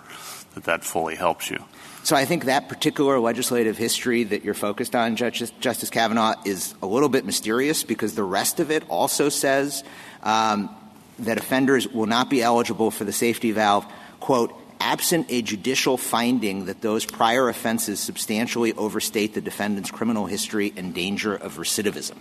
that 0.54 0.64
that 0.66 0.84
fully 0.84 1.16
helps 1.16 1.50
you. 1.50 1.64
So 2.08 2.16
I 2.16 2.24
think 2.24 2.46
that 2.46 2.70
particular 2.70 3.20
legislative 3.20 3.78
history 3.78 4.24
that 4.24 4.46
you're 4.46 4.54
focused 4.54 4.96
on, 4.96 5.18
Justice, 5.18 5.52
Justice 5.60 5.90
Kavanaugh, 5.90 6.36
is 6.46 6.74
a 6.82 6.88
little 6.88 7.10
bit 7.10 7.26
mysterious 7.26 7.84
because 7.84 8.16
the 8.16 8.24
rest 8.24 8.62
of 8.62 8.72
it 8.72 8.86
also 8.88 9.28
says 9.28 9.84
um, 10.24 10.74
that 11.20 11.38
offenders 11.38 11.86
will 11.86 12.06
not 12.06 12.30
be 12.30 12.42
eligible 12.42 12.92
for 12.92 13.04
the 13.04 13.12
safety 13.12 13.52
valve, 13.52 13.86
quote, 14.22 14.56
absent 14.80 15.28
a 15.30 15.42
judicial 15.42 15.98
finding 15.98 16.68
that 16.68 16.80
those 16.80 17.04
prior 17.04 17.50
offenses 17.50 18.00
substantially 18.00 18.72
overstate 18.72 19.34
the 19.34 19.42
defendant's 19.42 19.92
criminal 19.92 20.28
history 20.28 20.72
and 20.78 20.94
danger 20.94 21.36
of 21.36 21.58
recidivism. 21.58 22.16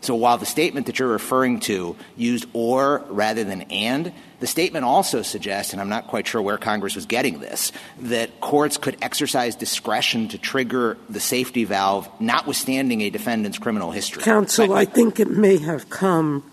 So 0.00 0.14
while 0.14 0.38
the 0.38 0.46
statement 0.46 0.86
that 0.86 0.98
you're 0.98 1.08
referring 1.08 1.60
to 1.60 1.96
used 2.16 2.46
or 2.52 3.04
rather 3.08 3.44
than 3.44 3.62
and, 3.62 4.12
the 4.40 4.46
statement 4.46 4.86
also 4.86 5.20
suggests, 5.20 5.72
and 5.72 5.80
I'm 5.80 5.90
not 5.90 6.06
quite 6.06 6.26
sure 6.26 6.40
where 6.40 6.56
Congress 6.56 6.94
was 6.94 7.04
getting 7.04 7.40
this, 7.40 7.72
that 8.00 8.40
courts 8.40 8.78
could 8.78 8.96
exercise 9.02 9.54
discretion 9.54 10.28
to 10.28 10.38
trigger 10.38 10.96
the 11.10 11.20
safety 11.20 11.64
valve, 11.64 12.08
notwithstanding 12.18 13.02
a 13.02 13.10
defendant's 13.10 13.58
criminal 13.58 13.90
history. 13.90 14.22
Counsel, 14.22 14.72
I, 14.72 14.80
I 14.80 14.84
think 14.86 15.20
it 15.20 15.30
may 15.30 15.58
have 15.58 15.90
come 15.90 16.50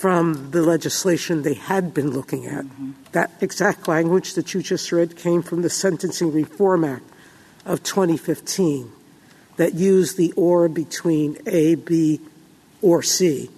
from 0.00 0.50
the 0.50 0.62
legislation 0.62 1.42
they 1.42 1.54
had 1.54 1.92
been 1.94 2.10
looking 2.10 2.46
at. 2.46 2.64
Mm-hmm. 2.64 2.92
That 3.12 3.30
exact 3.40 3.88
language 3.88 4.34
that 4.34 4.52
you 4.52 4.62
just 4.62 4.92
read 4.92 5.16
came 5.16 5.42
from 5.42 5.62
the 5.62 5.70
Sentencing 5.70 6.32
Reform 6.32 6.84
Act 6.84 7.04
of 7.64 7.82
2015 7.82 8.90
that 9.56 9.74
used 9.74 10.16
the 10.16 10.32
or 10.32 10.68
between 10.68 11.36
A, 11.46 11.74
B, 11.74 12.20
or 12.82 13.02
C, 13.02 13.50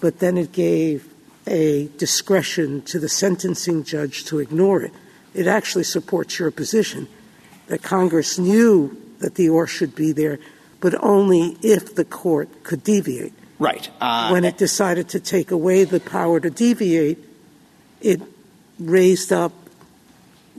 but 0.00 0.18
then 0.18 0.36
it 0.36 0.52
gave 0.52 1.08
a 1.46 1.88
discretion 1.98 2.82
to 2.82 2.98
the 2.98 3.08
sentencing 3.08 3.84
judge 3.84 4.24
to 4.26 4.38
ignore 4.38 4.82
it. 4.82 4.92
It 5.34 5.46
actually 5.46 5.84
supports 5.84 6.38
your 6.38 6.50
position 6.50 7.08
that 7.66 7.82
Congress 7.82 8.38
knew 8.38 8.96
that 9.18 9.34
the 9.34 9.48
or 9.48 9.66
should 9.66 9.94
be 9.94 10.12
there, 10.12 10.38
but 10.80 10.94
only 11.02 11.56
if 11.62 11.94
the 11.94 12.04
court 12.04 12.64
could 12.64 12.82
deviate. 12.82 13.32
Right. 13.58 13.88
Uh, 14.00 14.30
when 14.30 14.44
it 14.44 14.58
decided 14.58 15.08
to 15.10 15.20
take 15.20 15.50
away 15.50 15.84
the 15.84 16.00
power 16.00 16.40
to 16.40 16.50
deviate, 16.50 17.18
it 18.00 18.20
raised 18.78 19.32
up 19.32 19.52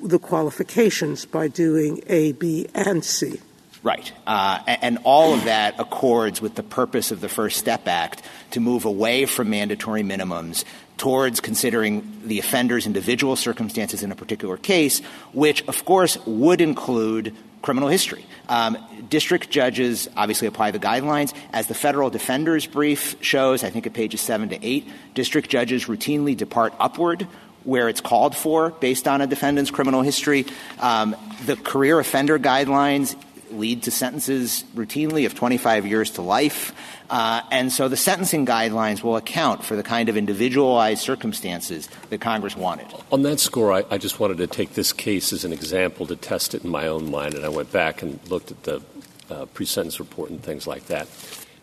the 0.02 0.20
qualifications 0.20 1.26
by 1.26 1.48
doing 1.48 2.02
A, 2.08 2.32
B, 2.34 2.67
and 2.74 3.04
C. 3.04 3.39
Right. 3.88 4.12
Uh, 4.28 4.60
and 4.67 4.97
all 5.06 5.34
of 5.34 5.45
that 5.45 5.80
accords 5.80 6.41
with 6.41 6.56
the 6.56 6.62
purpose 6.62 7.12
of 7.12 7.21
the 7.21 7.30
First 7.30 7.56
Step 7.56 7.88
Act 7.88 8.21
to 8.52 8.60
move 8.60 8.84
away 8.84 9.26
from 9.26 9.50
mandatory 9.50 10.04
minimums 10.04 10.65
towards 10.97 11.39
considering 11.39 12.21
the 12.26 12.38
offender's 12.38 12.86
individual 12.86 13.38
circumstances 13.38 14.04
in 14.04 14.12
a 14.12 14.15
particular 14.15 14.58
case, 14.58 15.00
which, 15.32 15.65
of 15.69 15.86
course, 15.86 16.17
would 16.26 16.60
include 16.60 17.34
criminal 17.62 17.88
history. 17.88 18.26
Um, 18.50 18.78
district 19.08 19.52
judges 19.52 20.10
obviously 20.17 20.50
apply 20.50 20.71
the 20.71 20.80
guidelines. 20.80 21.34
As 21.54 21.67
the 21.67 21.73
federal 21.73 22.10
defender's 22.10 22.65
brief 22.65 23.15
shows, 23.21 23.63
I 23.63 23.69
think 23.69 23.88
at 23.88 23.93
pages 23.93 24.19
7 24.19 24.50
to 24.50 24.60
8, 24.62 24.86
district 25.13 25.50
judges 25.50 25.86
routinely 25.86 26.36
depart 26.36 26.73
upward 26.78 27.26
where 27.63 27.89
it's 27.89 28.02
called 28.02 28.36
for 28.36 28.71
based 28.71 29.08
on 29.08 29.21
a 29.21 29.28
defendant's 29.28 29.71
criminal 29.71 30.02
history. 30.02 30.45
Um, 30.80 31.15
the 31.45 31.58
career 31.58 32.00
offender 32.00 32.39
guidelines 32.39 33.15
lead 33.52 33.84
to 33.84 33.92
sentences 33.92 34.64
routinely 34.76 35.26
of 35.26 35.36
25 35.36 35.86
years 35.86 36.12
to 36.12 36.22
life. 36.22 36.74
Uh, 37.10 37.42
and 37.52 37.72
so 37.72 37.88
the 37.88 37.98
sentencing 37.98 38.46
guidelines 38.46 39.02
will 39.04 39.16
account 39.16 39.64
for 39.64 39.76
the 39.76 39.84
kind 39.84 40.10
of 40.10 40.18
individualized 40.18 41.02
circumstances 41.02 41.90
that 42.10 42.20
Congress 42.20 42.56
wanted. 42.56 42.88
On 43.12 43.22
that 43.24 43.40
score, 43.40 43.74
I, 43.74 43.86
I 43.90 43.98
just 43.98 44.20
wanted 44.20 44.38
to 44.38 44.48
take 44.48 44.74
this 44.74 44.94
case 44.94 45.32
as 45.32 45.46
an 45.46 45.54
example 45.54 46.06
to 46.08 46.16
test 46.16 46.54
it 46.54 46.64
in 46.64 46.70
my 46.70 46.88
own 46.88 47.10
mind, 47.10 47.34
and 47.34 47.46
I 47.46 47.50
went 47.50 47.72
back 47.72 48.02
and 48.02 48.20
looked 48.30 48.52
at 48.52 48.64
the 48.64 48.82
uh, 49.30 49.46
pre-sentence 49.46 50.00
report 50.00 50.30
and 50.30 50.42
things 50.42 50.68
like 50.68 50.86
that. 50.88 51.08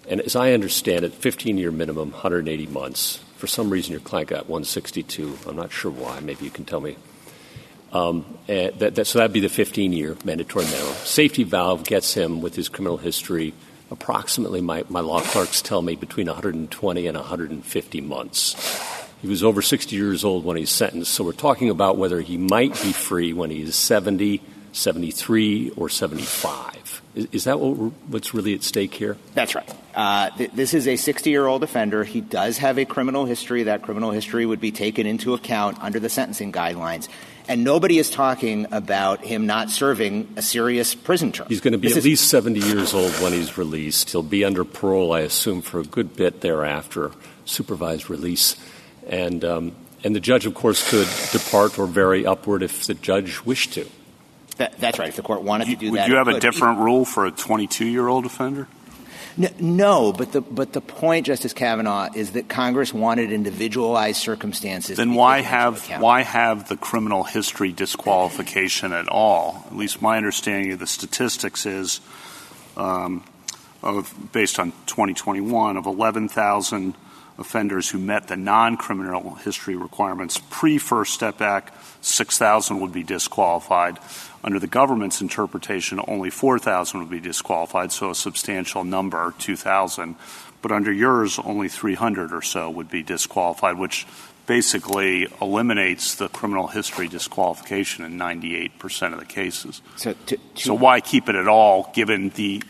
And 0.09 0.21
as 0.21 0.37
I 0.37 0.53
understand 0.53 1.05
it, 1.05 1.19
15-year 1.19 1.71
minimum, 1.71 2.11
180 2.11 2.67
months. 2.67 3.21
For 3.37 3.47
some 3.47 3.71
reason, 3.71 3.93
your 3.93 4.01
client 4.01 4.29
got 4.31 4.49
162. 4.49 5.39
I'm 5.47 5.57
not 5.57 5.73
sure 5.73 5.91
why. 5.91 6.21
Maybe 6.21 6.45
you 6.45 6.51
can 6.51 6.65
tell 6.65 6.81
me. 6.81 6.97
Um, 7.95 8.27
that, 8.49 8.97
that, 8.97 9.07
so 9.07 9.21
that'd 9.21 9.33
be 9.33 9.41
the 9.41 9.47
15-year 9.47 10.17
mandatory 10.25 10.65
minimum. 10.65 10.95
Safety 11.05 11.45
valve 11.45 11.85
gets 11.85 12.13
him 12.13 12.43
with 12.43 12.57
his 12.57 12.69
criminal 12.69 12.97
history 12.97 13.55
approximately, 13.91 14.61
my, 14.61 14.85
my 14.89 15.01
law 15.01 15.21
clerks 15.21 15.63
tell 15.63 15.81
me, 15.81 15.95
between 15.95 16.27
120 16.27 17.07
and 17.07 17.17
150 17.17 18.01
months. 18.01 18.57
He 19.23 19.29
was 19.29 19.43
over 19.43 19.63
60 19.63 19.97
years 19.97 20.25
old 20.25 20.45
when 20.45 20.57
he's 20.57 20.71
sentenced, 20.71 21.13
so 21.13 21.25
we're 21.25 21.33
talking 21.33 21.71
about 21.71 21.97
whether 21.97 22.21
he 22.21 22.37
might 22.37 22.73
be 22.83 22.93
free 22.93 23.33
when 23.33 23.51
he's 23.51 23.75
70, 23.75 24.43
73, 24.73 25.71
or 25.77 25.89
75. 25.89 27.03
Is, 27.15 27.29
is 27.31 27.45
that 27.45 27.61
what 27.61 27.93
what's 28.09 28.35
really 28.35 28.55
at 28.55 28.65
stake 28.65 28.93
here? 28.93 29.17
That's 29.35 29.55
right. 29.55 29.71
Uh, 29.95 30.31
th- 30.31 30.51
this 30.51 30.75
is 30.75 30.89
a 30.89 30.97
60 30.97 31.31
year 31.31 31.47
old 31.47 31.63
offender. 31.63 32.03
He 32.03 32.21
does 32.21 32.59
have 32.59 32.77
a 32.77 32.85
criminal 32.85 33.25
history. 33.25 33.63
That 33.63 33.83
criminal 33.83 34.11
history 34.11 34.45
would 34.45 34.61
be 34.61 34.73
taken 34.73 35.07
into 35.07 35.33
account 35.33 35.79
under 35.81 36.01
the 36.01 36.09
sentencing 36.09 36.51
guidelines 36.53 37.09
and 37.49 37.65
nobody 37.65 37.99
is 37.99 38.11
talking 38.11 38.67
about 38.71 39.25
him 39.25 39.47
not 39.47 39.71
serving 39.71 40.33
a 40.37 40.43
serious 40.43 40.95
prison 40.95 41.33
term. 41.33 41.47
He's 41.49 41.61
going 41.61 41.73
to 41.73 41.79
be 41.79 41.89
this 41.89 41.99
at 41.99 42.05
least 42.05 42.29
70 42.29 42.61
years 42.61 42.95
old 42.95 43.13
when 43.21 43.33
he's 43.33 43.59
released. 43.59 44.11
He'll 44.11 44.23
be 44.23 44.45
under 44.45 44.65
parole, 44.65 45.13
I 45.13 45.21
assume, 45.21 45.63
for 45.63 45.81
a 45.81 45.85
good 45.85 46.17
bit 46.17 46.41
thereafter, 46.41 47.13
supervised 47.45 48.09
release. 48.11 48.57
And, 49.07 49.45
um, 49.45 49.73
And 50.03 50.15
the 50.15 50.21
judge, 50.21 50.45
of 50.45 50.53
course, 50.55 50.89
could 50.91 51.09
depart 51.33 51.79
or 51.79 51.87
vary 51.87 52.27
upward 52.27 52.63
if 52.63 52.87
the 52.87 52.95
judge 52.95 53.41
wished 53.45 53.73
to. 53.75 53.87
That, 54.59 54.79
that's 54.79 54.99
right. 54.99 55.09
If 55.09 55.17
the 55.17 55.23
court 55.23 55.43
wanted 55.43 55.67
to 55.69 55.77
do 55.77 55.91
Would 55.91 55.99
that, 55.99 56.09
you 56.09 56.17
have 56.17 56.29
a 56.29 56.35
could. 56.35 56.43
different 56.43 56.79
rule 56.81 57.05
for 57.05 57.25
a 57.27 57.33
22-year-old 57.33 58.27
offender? 58.27 58.69
No, 59.37 60.13
but 60.13 60.31
the 60.31 60.41
but 60.41 60.73
the 60.73 60.81
point, 60.81 61.27
Justice 61.27 61.53
Kavanaugh, 61.53 62.09
is 62.15 62.33
that 62.33 62.49
Congress 62.49 62.95
wanted 62.95 63.33
individualized 63.33 64.21
circumstances. 64.21 64.97
Then 64.97 65.15
why 65.15 65.41
have 65.41 65.89
why 66.01 66.23
have 66.23 66.69
the 66.69 66.77
criminal 66.77 67.25
history 67.25 67.73
disqualification 67.73 68.93
at 68.93 69.09
all? 69.09 69.65
At 69.67 69.77
least 69.77 70.01
my 70.01 70.17
understanding 70.17 70.71
of 70.73 70.79
the 70.79 70.87
statistics 70.87 71.67
is, 71.67 72.01
um, 72.77 73.25
of 73.83 74.15
based 74.33 74.61
on 74.61 74.71
2021, 74.87 75.77
of 75.77 75.87
11,000 75.87 76.95
offenders 77.39 77.91
who 77.91 77.99
met 77.99 78.29
the 78.29 78.37
non-criminal 78.37 79.35
history 79.37 79.77
requirements 79.77 80.41
pre-First 80.51 81.15
Step 81.15 81.41
Act, 81.41 81.73
6,000 82.05 82.81
would 82.81 82.93
be 82.93 83.03
disqualified. 83.03 83.99
Under 84.43 84.59
the 84.59 84.67
government's 84.67 85.21
interpretation, 85.21 86.01
only 86.07 86.31
4,000 86.31 87.01
would 87.01 87.11
be 87.11 87.21
disqualified, 87.21 87.93
so 87.93 88.11
a 88.11 88.15
substantial 88.15 88.85
number, 88.85 89.35
2,000. 89.39 90.17
But 90.63 90.73
under 90.73 90.93
yours, 90.93 91.39
only 91.39 91.69
300 91.69 92.33
or 92.33 92.43
so 92.43 92.71
would 92.71 92.91
be 92.91 93.03
disqualified, 93.03 93.79
which 93.79 94.07
basically 94.47 95.27
eliminates 95.41 96.17
the 96.17 96.29
criminal 96.29 96.67
history 96.67 97.09
disqualification 97.09 98.05
in 98.05 98.19
98% 98.19 99.13
of 99.13 99.19
the 99.19 99.25
cases. 99.25 99.81
So, 99.97 100.13
to, 100.13 100.37
to, 100.37 100.63
So 100.63 100.75
why 100.75 101.01
keep 101.01 101.29
it 101.29 101.35
at 101.35 101.49
all, 101.49 101.91
given 101.95 102.31
the, 102.31 102.63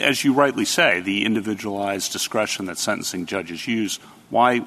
as 0.00 0.24
you 0.24 0.32
rightly 0.32 0.64
say, 0.64 1.00
the 1.00 1.24
individualized 1.24 2.12
discretion 2.12 2.66
that 2.66 2.78
sentencing 2.78 3.26
judges 3.26 3.66
use? 3.66 3.96
Why, 4.30 4.60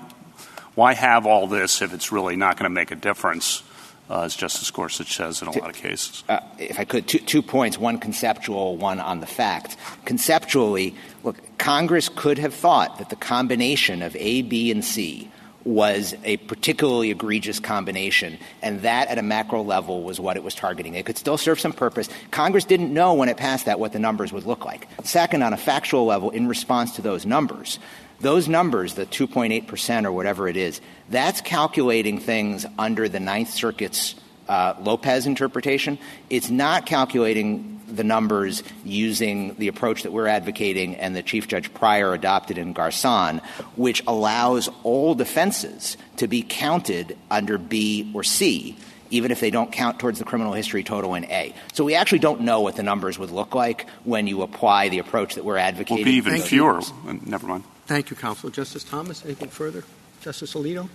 why 0.75 0.93
have 0.93 1.25
all 1.25 1.47
this 1.47 1.81
if 1.81 1.93
it's 1.93 2.11
really 2.11 2.35
not 2.35 2.57
going 2.57 2.65
to 2.65 2.73
make 2.73 2.91
a 2.91 2.95
difference, 2.95 3.63
uh, 4.09 4.21
as 4.21 4.35
Justice 4.35 4.69
Gorsuch 4.71 5.15
says 5.15 5.41
in 5.41 5.47
a 5.47 5.51
lot 5.51 5.69
of 5.69 5.75
cases? 5.75 6.23
uh, 6.29 6.39
if 6.57 6.79
I 6.79 6.85
could, 6.85 7.07
two, 7.07 7.19
two 7.19 7.41
points, 7.41 7.77
one 7.77 7.99
conceptual, 7.99 8.77
one 8.77 8.99
on 8.99 9.19
the 9.19 9.27
fact. 9.27 9.77
Conceptually, 10.05 10.95
look, 11.23 11.37
Congress 11.57 12.09
could 12.09 12.37
have 12.37 12.53
thought 12.53 12.97
that 12.99 13.09
the 13.09 13.15
combination 13.15 14.01
of 14.01 14.15
A, 14.15 14.41
B, 14.41 14.71
and 14.71 14.83
C 14.83 15.29
was 15.65 16.13
a 16.23 16.37
particularly 16.37 17.09
egregious 17.09 17.59
combination, 17.59 18.37
and 18.61 18.81
that 18.81 19.07
at 19.07 19.17
a 19.17 19.23
macro 19.23 19.63
level 19.63 20.03
was 20.03 20.19
what 20.19 20.37
it 20.37 20.43
was 20.43 20.53
targeting. 20.53 20.93
It 20.93 21.05
could 21.05 21.17
still 21.17 21.37
serve 21.37 21.59
some 21.59 21.73
purpose. 21.73 22.07
Congress 22.31 22.65
didn't 22.65 22.93
know 22.93 23.15
when 23.15 23.29
it 23.29 23.37
passed 23.37 23.65
that 23.65 23.79
what 23.79 23.91
the 23.91 23.99
numbers 23.99 24.31
would 24.31 24.45
look 24.45 24.63
like. 24.63 24.87
Second, 25.03 25.41
on 25.41 25.53
a 25.53 25.57
factual 25.57 26.05
level, 26.05 26.29
in 26.29 26.47
response 26.47 26.95
to 26.95 27.01
those 27.01 27.25
numbers, 27.25 27.79
those 28.21 28.47
numbers, 28.47 28.93
the 28.93 29.05
2.8% 29.05 30.05
or 30.05 30.11
whatever 30.11 30.47
it 30.47 30.55
is, 30.55 30.79
that's 31.09 31.41
calculating 31.41 32.19
things 32.19 32.65
under 32.77 33.09
the 33.09 33.19
Ninth 33.19 33.49
Circuit's 33.49 34.15
Lopez 34.47 35.25
interpretation. 35.25 35.97
It's 36.29 36.49
not 36.49 36.85
calculating 36.85 37.75
the 37.87 38.03
numbers 38.03 38.63
using 38.83 39.55
the 39.55 39.67
approach 39.67 40.03
that 40.03 40.11
we're 40.11 40.27
advocating 40.27 40.95
and 40.95 41.15
the 41.15 41.23
Chief 41.23 41.47
Judge 41.47 41.73
Pryor 41.73 42.13
adopted 42.13 42.57
in 42.57 42.73
Garcon, 42.73 43.41
which 43.75 44.03
allows 44.07 44.69
all 44.83 45.15
defenses 45.15 45.97
to 46.17 46.27
be 46.27 46.41
counted 46.41 47.17
under 47.29 47.57
B 47.57 48.11
or 48.13 48.23
C, 48.23 48.77
even 49.11 49.31
if 49.31 49.39
they 49.39 49.51
don't 49.51 49.71
count 49.71 49.99
towards 49.99 50.19
the 50.19 50.25
criminal 50.25 50.53
history 50.53 50.83
total 50.83 51.13
in 51.13 51.25
A. 51.25 51.53
So 51.73 51.83
we 51.83 51.95
actually 51.95 52.19
don't 52.19 52.41
know 52.41 52.61
what 52.61 52.75
the 52.75 52.83
numbers 52.83 53.19
would 53.19 53.31
look 53.31 53.53
like 53.53 53.87
when 54.03 54.27
you 54.27 54.41
apply 54.41 54.89
the 54.89 54.99
approach 54.99 55.35
that 55.35 55.45
we're 55.45 55.57
advocating. 55.57 55.97
It 55.97 56.05
Will 56.05 56.11
be 56.11 56.17
even 56.17 56.41
fewer. 56.41 56.79
Uh, 56.79 57.13
Never 57.23 57.47
mind. 57.47 57.63
Thank 57.85 58.09
you, 58.09 58.15
Counsel. 58.15 58.49
Justice 58.49 58.83
Thomas, 58.83 59.23
anything 59.23 59.49
further? 59.49 59.83
Justice 60.21 60.55
Alito? 60.55 60.89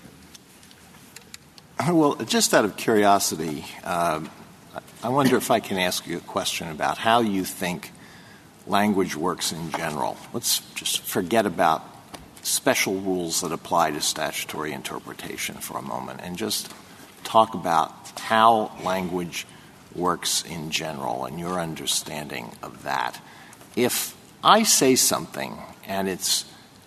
Well, 1.90 2.16
just 2.16 2.52
out 2.52 2.64
of 2.66 2.76
curiosity, 2.76 3.64
um, 3.84 4.30
I 5.02 5.08
wonder 5.08 5.36
if 5.36 5.50
I 5.50 5.60
can 5.60 5.78
ask 5.78 6.06
you 6.06 6.18
a 6.18 6.20
question 6.20 6.68
about 6.68 6.98
how 6.98 7.20
you 7.20 7.44
think 7.44 7.90
language 8.66 9.16
works 9.16 9.52
in 9.52 9.70
general. 9.70 10.18
Let's 10.34 10.58
just 10.74 11.00
forget 11.00 11.46
about 11.46 11.82
special 12.42 12.96
rules 12.96 13.40
that 13.40 13.52
apply 13.52 13.92
to 13.92 14.00
statutory 14.02 14.72
interpretation 14.72 15.54
for 15.56 15.78
a 15.78 15.82
moment 15.82 16.20
and 16.22 16.36
just 16.36 16.70
talk 17.24 17.54
about 17.54 17.92
how 18.18 18.72
language 18.84 19.46
works 19.94 20.42
in 20.42 20.70
general 20.70 21.24
and 21.24 21.40
your 21.40 21.58
understanding 21.58 22.52
of 22.62 22.82
that. 22.82 23.20
If 23.74 24.14
I 24.44 24.64
say 24.64 24.96
something 24.96 25.58
and 25.86 26.08
it's 26.08 26.44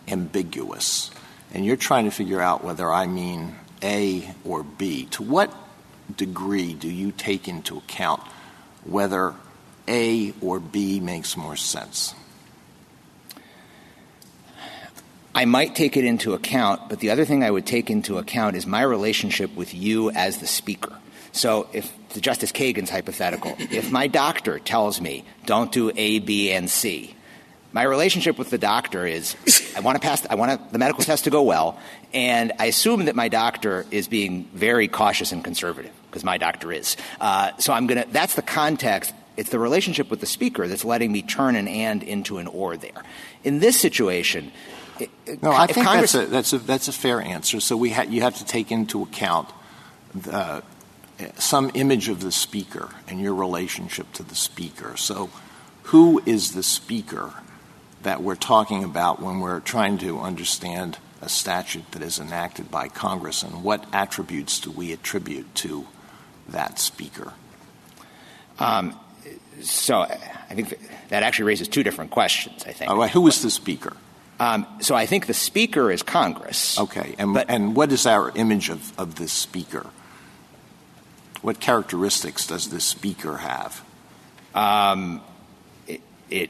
ambiguous 0.07 1.09
and 1.51 1.65
you're 1.65 1.77
trying 1.77 2.05
to 2.05 2.11
figure 2.11 2.41
out 2.41 2.63
whether 2.63 2.91
I 2.91 3.07
mean 3.07 3.55
A 3.83 4.33
or 4.43 4.63
B, 4.63 5.05
to 5.11 5.23
what 5.23 5.53
degree 6.15 6.73
do 6.73 6.89
you 6.89 7.11
take 7.11 7.47
into 7.47 7.77
account 7.77 8.21
whether 8.83 9.35
A 9.87 10.33
or 10.41 10.59
B 10.59 10.99
makes 10.99 11.37
more 11.37 11.55
sense? 11.55 12.15
I 15.35 15.45
might 15.45 15.75
take 15.75 15.97
it 15.97 16.05
into 16.05 16.33
account, 16.33 16.89
but 16.89 16.99
the 16.99 17.09
other 17.09 17.25
thing 17.25 17.43
I 17.43 17.49
would 17.49 17.65
take 17.65 17.89
into 17.89 18.19
account 18.19 18.55
is 18.55 18.67
my 18.67 18.83
relationship 18.83 19.55
with 19.55 19.73
you 19.73 20.11
as 20.11 20.37
the 20.37 20.47
speaker. 20.47 20.95
So 21.31 21.67
if 21.73 21.91
Justice 22.21 22.51
Kagan's 22.51 22.91
hypothetical, 22.91 23.55
if 23.57 23.91
my 23.91 24.05
doctor 24.05 24.59
tells 24.59 25.01
me 25.01 25.25
don't 25.45 25.71
do 25.71 25.91
A, 25.95 26.19
B, 26.19 26.51
and 26.51 26.69
C, 26.69 27.15
my 27.71 27.81
relationship 27.81 28.37
with 28.37 28.51
the 28.51 28.59
doctor 28.59 29.07
is 29.07 29.35
I 29.75 29.79
want 29.79 29.99
to 29.99 30.07
pass 30.07 30.23
I 30.29 30.35
want 30.35 30.71
the 30.71 30.77
medical 30.77 31.03
test 31.03 31.23
to 31.23 31.31
go 31.31 31.41
well, 31.41 31.79
and 32.13 32.51
I 32.59 32.65
assume 32.65 33.05
that 33.05 33.15
my 33.15 33.27
doctor 33.27 33.85
is 33.91 34.07
being 34.07 34.45
very 34.53 34.87
cautious 34.87 35.31
and 35.31 35.43
conservative 35.43 35.91
because 36.09 36.23
my 36.23 36.37
doctor 36.37 36.71
is. 36.71 36.95
Uh, 37.19 37.51
so 37.57 37.73
I'm 37.73 37.87
gonna 37.87 38.05
that's 38.11 38.35
the 38.35 38.41
context. 38.41 39.13
It's 39.35 39.49
the 39.49 39.59
relationship 39.59 40.11
with 40.11 40.19
the 40.19 40.27
speaker 40.27 40.67
that's 40.67 40.85
letting 40.85 41.11
me 41.11 41.23
turn 41.23 41.55
an 41.55 41.67
and 41.67 42.03
into 42.03 42.37
an 42.37 42.47
or 42.47 42.77
there. 42.77 43.03
In 43.43 43.59
this 43.59 43.79
situation, 43.79 44.51
No, 45.41 45.51
I 45.51 45.67
think 45.67 45.87
Congress, 45.87 46.11
that's, 46.11 46.27
a, 46.27 46.29
that's, 46.29 46.53
a, 46.53 46.57
that's 46.59 46.87
a 46.87 46.91
fair 46.91 47.19
answer. 47.19 47.59
So 47.59 47.75
we 47.75 47.89
ha- 47.89 48.05
you 48.07 48.21
have 48.21 48.37
to 48.37 48.45
take 48.45 48.71
into 48.71 49.01
account 49.01 49.49
the, 50.13 50.61
some 51.35 51.71
image 51.73 52.09
of 52.09 52.21
the 52.21 52.31
speaker 52.31 52.89
and 53.07 53.19
your 53.19 53.33
relationship 53.33 54.11
to 54.13 54.23
the 54.23 54.35
speaker. 54.35 54.95
So 54.97 55.29
who 55.83 56.21
is 56.25 56.53
the 56.53 56.63
speaker 56.63 57.33
that 58.03 58.21
we're 58.21 58.35
talking 58.35 58.83
about 58.83 59.21
when 59.21 59.39
we're 59.39 59.61
trying 59.61 59.97
to 59.99 60.19
understand 60.19 60.97
a 61.23 61.29
statute 61.29 61.89
that 61.93 62.01
is 62.01 62.19
enacted 62.19 62.69
by 62.69 62.89
Congress, 62.89 63.43
and 63.43 63.63
what 63.63 63.85
attributes 63.93 64.59
do 64.59 64.69
we 64.71 64.91
attribute 64.91 65.55
to 65.55 65.87
that 66.49 66.77
speaker? 66.79 67.33
Um, 68.59 68.99
so 69.61 70.01
I 70.01 70.53
think 70.53 70.77
that 71.09 71.23
actually 71.23 71.45
raises 71.45 71.67
two 71.67 71.83
different 71.83 72.11
questions. 72.11 72.63
I 72.67 72.73
think. 72.73 72.91
All 72.91 72.97
right, 72.97 73.09
who 73.09 73.25
is 73.27 73.41
the 73.41 73.49
speaker? 73.49 73.95
Um, 74.39 74.67
so 74.81 74.95
I 74.95 75.05
think 75.05 75.27
the 75.27 75.33
speaker 75.33 75.89
is 75.89 76.03
Congress. 76.03 76.77
Okay, 76.77 77.15
and, 77.17 77.33
But- 77.33 77.49
and 77.49 77.75
what 77.75 77.91
is 77.91 78.05
our 78.05 78.31
image 78.35 78.69
of, 78.69 78.97
of 78.99 79.15
this 79.15 79.31
speaker? 79.31 79.87
What 81.41 81.59
characteristics 81.59 82.47
does 82.47 82.69
this 82.69 82.83
speaker 82.83 83.37
have? 83.37 83.81
Um, 84.53 85.21
it, 85.87 86.01
it 86.29 86.49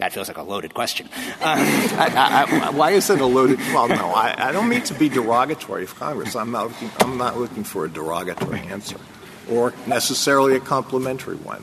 that 0.00 0.12
feels 0.12 0.28
like 0.28 0.38
a 0.38 0.42
loaded 0.42 0.74
question. 0.74 1.08
I, 1.40 2.46
I, 2.48 2.66
I, 2.66 2.70
why 2.70 2.90
is 2.90 3.08
it 3.10 3.20
a 3.20 3.26
loaded? 3.26 3.58
Well, 3.58 3.88
no, 3.88 4.08
I, 4.08 4.34
I 4.48 4.52
don't 4.52 4.68
mean 4.68 4.82
to 4.84 4.94
be 4.94 5.08
derogatory 5.08 5.84
of 5.84 5.94
Congress. 5.94 6.34
I'm 6.34 6.50
not, 6.50 6.68
looking, 6.68 6.90
I'm 7.00 7.18
not 7.18 7.38
looking 7.38 7.64
for 7.64 7.84
a 7.84 7.88
derogatory 7.88 8.60
answer 8.60 8.96
or 9.50 9.74
necessarily 9.86 10.56
a 10.56 10.60
complimentary 10.60 11.36
one. 11.36 11.62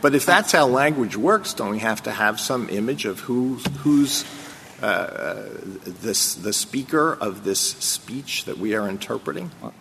But 0.00 0.16
if 0.16 0.26
that's 0.26 0.50
how 0.50 0.66
language 0.66 1.16
works, 1.16 1.54
don't 1.54 1.70
we 1.70 1.78
have 1.78 2.02
to 2.04 2.10
have 2.10 2.40
some 2.40 2.68
image 2.68 3.04
of 3.04 3.20
who's, 3.20 3.64
who's 3.78 4.24
uh, 4.82 5.48
this, 5.84 6.34
the 6.34 6.52
speaker 6.52 7.12
of 7.14 7.44
this 7.44 7.60
speech 7.60 8.44
that 8.46 8.58
we 8.58 8.74
are 8.74 8.88
interpreting? 8.88 9.52
Well, 9.62 9.72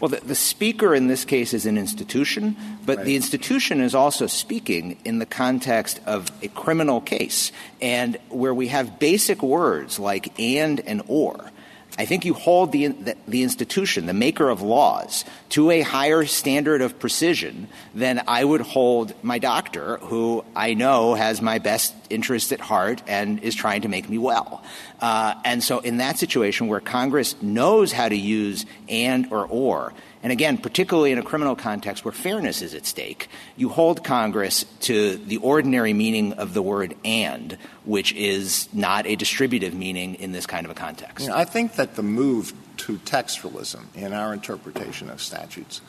the, 0.00 0.20
the 0.20 0.34
speaker 0.34 0.94
in 0.94 1.06
this 1.08 1.24
case 1.24 1.54
is 1.54 1.66
an 1.66 1.78
institution, 1.78 2.56
but 2.84 2.98
Right. 2.98 3.06
the 3.06 3.16
institution 3.16 3.80
is 3.80 3.94
also 3.94 4.26
speaking 4.26 4.96
in 5.04 5.18
the 5.18 5.26
context 5.26 6.00
of 6.06 6.30
a 6.42 6.48
criminal 6.48 7.00
case, 7.00 7.50
and 7.80 8.18
where 8.28 8.54
we 8.54 8.68
have 8.68 8.98
basic 8.98 9.42
words 9.42 9.98
like 9.98 10.38
and 10.38 10.80
and 10.80 11.02
or. 11.08 11.50
I 11.98 12.04
think 12.04 12.24
you 12.24 12.34
hold 12.34 12.72
the, 12.72 12.88
the, 13.26 13.42
institution, 13.42 14.06
the 14.06 14.14
maker 14.14 14.50
of 14.50 14.60
laws, 14.60 15.24
to 15.50 15.70
a 15.70 15.80
higher 15.80 16.26
standard 16.26 16.82
of 16.82 16.98
precision 16.98 17.68
than 17.94 18.22
I 18.28 18.44
would 18.44 18.60
hold 18.60 19.14
my 19.22 19.38
doctor, 19.38 19.96
who 19.98 20.44
I 20.54 20.74
know 20.74 21.14
has 21.14 21.40
my 21.40 21.58
best 21.58 21.94
interest 22.10 22.52
at 22.52 22.60
heart 22.60 23.02
and 23.06 23.42
is 23.42 23.54
trying 23.54 23.82
to 23.82 23.88
make 23.88 24.08
me 24.10 24.18
well. 24.18 24.62
Uh, 25.00 25.34
and 25.44 25.62
so, 25.62 25.78
in 25.78 25.96
that 25.98 26.18
situation 26.18 26.68
where 26.68 26.80
Congress 26.80 27.40
knows 27.40 27.92
how 27.92 28.08
to 28.08 28.16
use 28.16 28.66
and 28.88 29.32
or 29.32 29.46
or, 29.46 29.92
and 30.22 30.32
again, 30.32 30.58
particularly 30.58 31.12
in 31.12 31.18
a 31.18 31.22
criminal 31.22 31.54
context 31.54 32.04
where 32.04 32.12
fairness 32.12 32.62
is 32.62 32.74
at 32.74 32.86
stake, 32.86 33.28
you 33.56 33.68
hold 33.68 34.02
Congress 34.02 34.64
to 34.80 35.16
the 35.16 35.36
ordinary 35.38 35.92
meaning 35.92 36.32
of 36.34 36.54
the 36.54 36.62
word 36.62 36.94
and, 37.04 37.56
which 37.84 38.12
is 38.12 38.68
not 38.72 39.06
a 39.06 39.16
distributive 39.16 39.74
meaning 39.74 40.14
in 40.16 40.32
this 40.32 40.46
kind 40.46 40.64
of 40.64 40.70
a 40.70 40.74
context. 40.74 41.26
You 41.26 41.32
know, 41.32 41.38
I 41.38 41.44
think 41.44 41.74
that 41.76 41.96
the 41.96 42.02
move 42.02 42.52
to 42.78 42.98
textualism 42.98 43.84
in 43.94 44.12
our 44.12 44.32
interpretation 44.32 45.10
of 45.10 45.22
statutes 45.22 45.80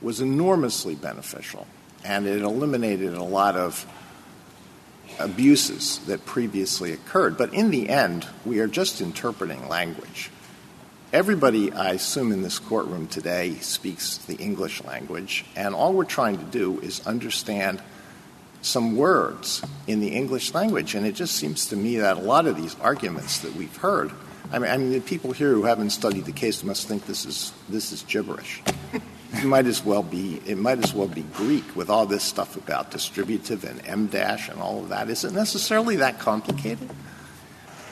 was 0.00 0.20
enormously 0.20 0.94
beneficial, 0.94 1.66
and 2.04 2.26
it 2.26 2.42
eliminated 2.42 3.14
a 3.14 3.22
lot 3.22 3.56
of 3.56 3.86
abuses 5.18 5.98
that 6.06 6.24
previously 6.26 6.92
occurred. 6.92 7.36
But 7.38 7.54
in 7.54 7.70
the 7.70 7.88
end, 7.88 8.26
we 8.44 8.58
are 8.60 8.66
just 8.66 9.00
interpreting 9.00 9.68
language. 9.68 10.30
Everybody, 11.14 11.72
I 11.72 11.92
assume, 11.92 12.32
in 12.32 12.42
this 12.42 12.58
courtroom 12.58 13.06
today 13.06 13.54
speaks 13.60 14.16
the 14.16 14.34
English 14.34 14.82
language, 14.82 15.44
and 15.54 15.72
all 15.72 15.92
we're 15.92 16.02
trying 16.02 16.38
to 16.38 16.44
do 16.44 16.80
is 16.80 17.06
understand 17.06 17.80
some 18.62 18.96
words 18.96 19.62
in 19.86 20.00
the 20.00 20.08
English 20.08 20.54
language. 20.54 20.96
And 20.96 21.06
it 21.06 21.14
just 21.14 21.36
seems 21.36 21.68
to 21.68 21.76
me 21.76 21.98
that 21.98 22.16
a 22.16 22.20
lot 22.20 22.48
of 22.48 22.56
these 22.56 22.74
arguments 22.80 23.38
that 23.42 23.54
we've 23.54 23.76
heard, 23.76 24.10
I 24.50 24.58
mean, 24.58 24.68
I 24.68 24.76
mean 24.76 24.90
the 24.90 24.98
people 24.98 25.30
here 25.30 25.52
who 25.52 25.62
haven't 25.62 25.90
studied 25.90 26.24
the 26.24 26.32
case 26.32 26.64
must 26.64 26.88
think 26.88 27.06
this 27.06 27.24
is 27.24 27.52
this 27.68 27.92
is 27.92 28.02
gibberish. 28.02 28.60
it 29.34 29.44
might 29.44 29.66
as 29.66 29.84
well 29.84 30.02
be 30.02 30.42
it 30.46 30.58
might 30.58 30.82
as 30.82 30.92
well 30.92 31.06
be 31.06 31.22
Greek 31.22 31.76
with 31.76 31.90
all 31.90 32.06
this 32.06 32.24
stuff 32.24 32.56
about 32.56 32.90
distributive 32.90 33.62
and 33.62 33.80
M 33.86 34.08
dash 34.08 34.48
and 34.48 34.60
all 34.60 34.80
of 34.80 34.88
that. 34.88 35.08
Is 35.08 35.22
it 35.22 35.32
necessarily 35.32 35.94
that 35.94 36.18
complicated? 36.18 36.90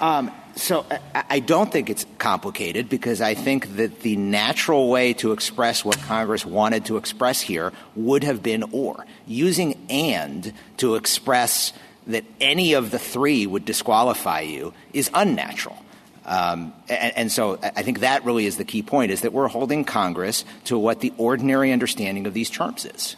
Um, 0.03 0.33
so 0.57 0.85
I, 1.15 1.25
I 1.31 1.41
don't 1.41 1.71
think 1.71 1.89
it's 1.89 2.05
complicated 2.19 2.89
because 2.89 3.21
I 3.21 3.35
think 3.35 3.77
that 3.77 4.01
the 4.01 4.17
natural 4.17 4.91
way 4.91 5.15
to 5.15 5.33
express 5.33 5.85
what 5.85 5.97
Congress 6.01 6.45
wanted 6.45 6.87
to 6.87 6.97
express 6.97 7.41
here 7.41 7.73
would 7.95 8.25
have 8.25 8.43
been 8.43 8.65
or. 8.73 9.07
Using 9.27 9.87
and 9.89 10.53
to 10.79 10.97
express 10.97 11.73
that 12.09 12.25
any 12.41 12.73
of 12.73 12.91
the 12.91 12.99
three 12.99 13.47
would 13.47 13.65
disqualify 13.65 14.41
you 14.41 14.75
is 14.93 15.09
unnatural. 15.15 15.79
Um, 16.25 16.73
and, 16.89 17.17
and, 17.17 17.33
so 17.33 17.59
I 17.63 17.83
think 17.83 18.01
that 18.01 18.25
really 18.25 18.47
is 18.47 18.57
the 18.57 18.65
key 18.65 18.83
point 18.83 19.11
is 19.11 19.23
that 19.23 19.33
we're 19.33 19.49
holding 19.49 19.85
Congress 19.85 20.45
to 20.65 20.79
what 20.79 21.01
the 21.01 21.13
ordinary 21.17 21.73
understanding 21.73 22.27
of 22.27 22.35
these 22.35 22.49
terms 22.49 22.85
is. 22.85 23.17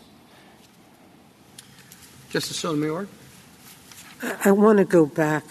Justice 2.30 2.56
Sotomayor? 2.58 3.08
I 4.44 4.52
want 4.52 4.78
to 4.78 4.86
go 4.86 5.04
back 5.04 5.44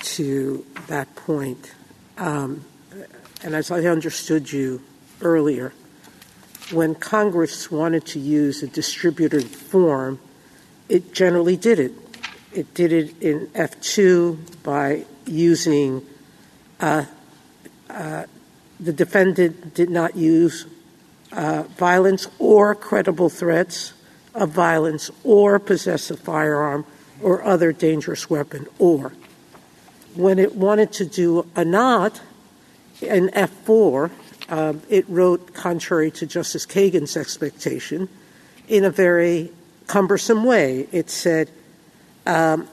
to 0.00 0.64
that 0.88 1.14
point. 1.16 1.72
Um, 2.18 2.64
and 3.42 3.54
as 3.54 3.70
I 3.70 3.84
understood 3.84 4.50
you 4.50 4.82
earlier, 5.20 5.72
when 6.72 6.94
Congress 6.94 7.70
wanted 7.70 8.06
to 8.06 8.18
use 8.18 8.62
a 8.62 8.66
distributed 8.66 9.44
form, 9.44 10.18
it 10.88 11.12
generally 11.12 11.56
did 11.56 11.78
it. 11.78 11.92
It 12.52 12.74
did 12.74 12.92
it 12.92 13.22
in 13.22 13.46
F2 13.48 14.62
by 14.62 15.04
using 15.26 16.04
uh, 16.80 17.04
uh, 17.90 18.24
the 18.80 18.92
defendant 18.92 19.74
did 19.74 19.90
not 19.90 20.16
use 20.16 20.66
uh, 21.32 21.64
violence 21.76 22.28
or 22.38 22.74
credible 22.74 23.28
threats 23.28 23.92
of 24.34 24.50
violence 24.50 25.10
or 25.24 25.58
possess 25.58 26.10
a 26.10 26.16
firearm 26.16 26.84
or 27.20 27.42
other 27.42 27.72
dangerous 27.72 28.28
weapon 28.28 28.66
or. 28.78 29.12
When 30.16 30.38
it 30.38 30.54
wanted 30.54 30.92
to 30.94 31.04
do 31.04 31.46
a 31.54 31.64
not 31.64 32.20
in 33.02 33.28
F4, 33.28 34.10
um, 34.48 34.82
it 34.88 35.08
wrote, 35.08 35.52
contrary 35.52 36.10
to 36.12 36.26
Justice 36.26 36.64
Kagan's 36.64 37.16
expectation, 37.16 38.08
in 38.66 38.84
a 38.84 38.90
very 38.90 39.52
cumbersome 39.86 40.44
way. 40.44 40.88
It 40.90 41.10
said 41.10 41.50
um, 42.24 42.66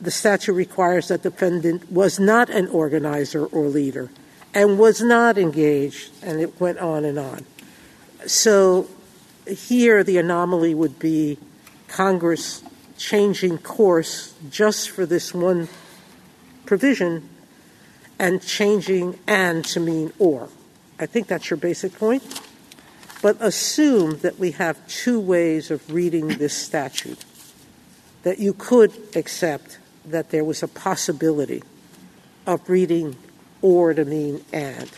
the 0.00 0.10
statute 0.10 0.54
requires 0.54 1.08
that 1.08 1.22
the 1.22 1.30
defendant 1.30 1.92
was 1.92 2.18
not 2.18 2.48
an 2.48 2.68
organizer 2.68 3.44
or 3.46 3.66
leader 3.66 4.10
and 4.54 4.78
was 4.78 5.00
not 5.00 5.38
engaged, 5.38 6.10
and 6.22 6.40
it 6.40 6.60
went 6.60 6.78
on 6.78 7.04
and 7.04 7.18
on. 7.18 7.44
So 8.26 8.88
here 9.46 10.02
the 10.02 10.18
anomaly 10.18 10.74
would 10.74 10.98
be 10.98 11.38
Congress 11.88 12.62
changing 12.96 13.58
course 13.58 14.34
just 14.50 14.90
for 14.90 15.06
this 15.06 15.32
one 15.32 15.68
provision 16.70 17.28
and 18.20 18.40
changing 18.40 19.18
and 19.26 19.64
to 19.64 19.80
mean 19.80 20.12
or. 20.20 20.48
I 21.00 21.06
think 21.06 21.26
that's 21.26 21.50
your 21.50 21.56
basic 21.56 21.92
point. 21.98 22.22
But 23.20 23.38
assume 23.40 24.18
that 24.18 24.38
we 24.38 24.52
have 24.52 24.76
two 24.86 25.18
ways 25.18 25.72
of 25.72 25.92
reading 25.92 26.28
this 26.28 26.54
statute, 26.56 27.24
that 28.22 28.38
you 28.38 28.52
could 28.52 28.92
accept 29.16 29.80
that 30.04 30.30
there 30.30 30.44
was 30.44 30.62
a 30.62 30.68
possibility 30.68 31.64
of 32.46 32.70
reading 32.70 33.16
or 33.62 33.92
to 33.92 34.04
mean 34.04 34.44
and. 34.52 34.92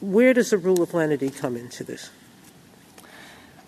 Where 0.00 0.34
does 0.34 0.50
the 0.50 0.58
rule 0.58 0.82
of 0.82 0.92
lenity 0.92 1.30
come 1.30 1.56
into 1.56 1.84
this? 1.84 2.10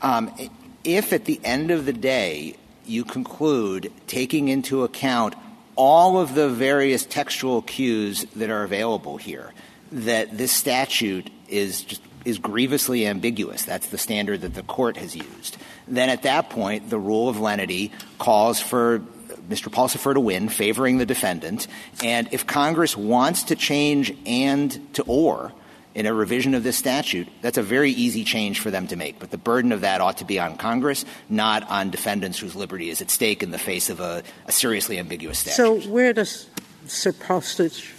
Um, 0.02 0.34
if 0.82 1.12
at 1.12 1.24
the 1.26 1.40
end 1.44 1.70
of 1.70 1.86
the 1.86 1.92
day 1.92 2.56
you 2.84 3.04
conclude, 3.04 3.92
taking 4.08 4.48
into 4.48 4.82
account 4.82 5.36
all 5.76 6.18
of 6.18 6.34
the 6.34 6.48
various 6.48 7.04
textual 7.04 7.62
cues 7.62 8.24
that 8.36 8.50
are 8.50 8.62
available 8.62 9.16
here, 9.16 9.52
that 9.92 10.36
this 10.36 10.52
statute 10.52 11.30
is 11.48 11.82
just 11.82 12.02
is 12.24 12.38
grievously 12.38 13.06
ambiguous. 13.06 13.64
That's 13.64 13.88
the 13.88 13.98
standard 13.98 14.42
that 14.42 14.54
the 14.54 14.62
court 14.62 14.96
has 14.96 15.16
used. 15.16 15.56
Then 15.88 16.08
at 16.08 16.22
that 16.22 16.50
point, 16.50 16.90
the 16.90 16.98
rule 16.98 17.28
of 17.28 17.40
lenity 17.40 17.92
calls 18.18 18.60
for 18.60 19.00
Mr. 19.48 19.72
Pulsifer 19.72 20.14
to 20.14 20.20
win, 20.20 20.48
favoring 20.48 20.98
the 20.98 21.06
defendant. 21.06 21.66
And 22.04 22.28
if 22.32 22.46
Congress 22.46 22.96
wants 22.96 23.44
to 23.44 23.56
change 23.56 24.14
and 24.26 24.94
to 24.94 25.02
or 25.06 25.52
in 25.94 26.06
a 26.06 26.14
revision 26.14 26.54
of 26.54 26.62
this 26.62 26.76
statute, 26.76 27.28
that's 27.42 27.58
a 27.58 27.62
very 27.62 27.90
easy 27.90 28.24
change 28.24 28.60
for 28.60 28.70
them 28.70 28.86
to 28.86 28.96
make. 28.96 29.18
But 29.18 29.30
the 29.30 29.38
burden 29.38 29.72
of 29.72 29.80
that 29.80 30.00
ought 30.00 30.18
to 30.18 30.24
be 30.24 30.38
on 30.38 30.56
Congress, 30.56 31.04
not 31.28 31.68
on 31.68 31.90
defendants 31.90 32.38
whose 32.38 32.54
liberty 32.54 32.90
is 32.90 33.00
at 33.00 33.10
stake 33.10 33.42
in 33.42 33.50
the 33.50 33.58
face 33.58 33.90
of 33.90 34.00
a, 34.00 34.22
a 34.46 34.52
seriously 34.52 34.98
ambiguous 34.98 35.40
statute. 35.40 35.56
So 35.56 35.80
where 35.90 36.12
does 36.12 36.48
surplusage 36.86 37.92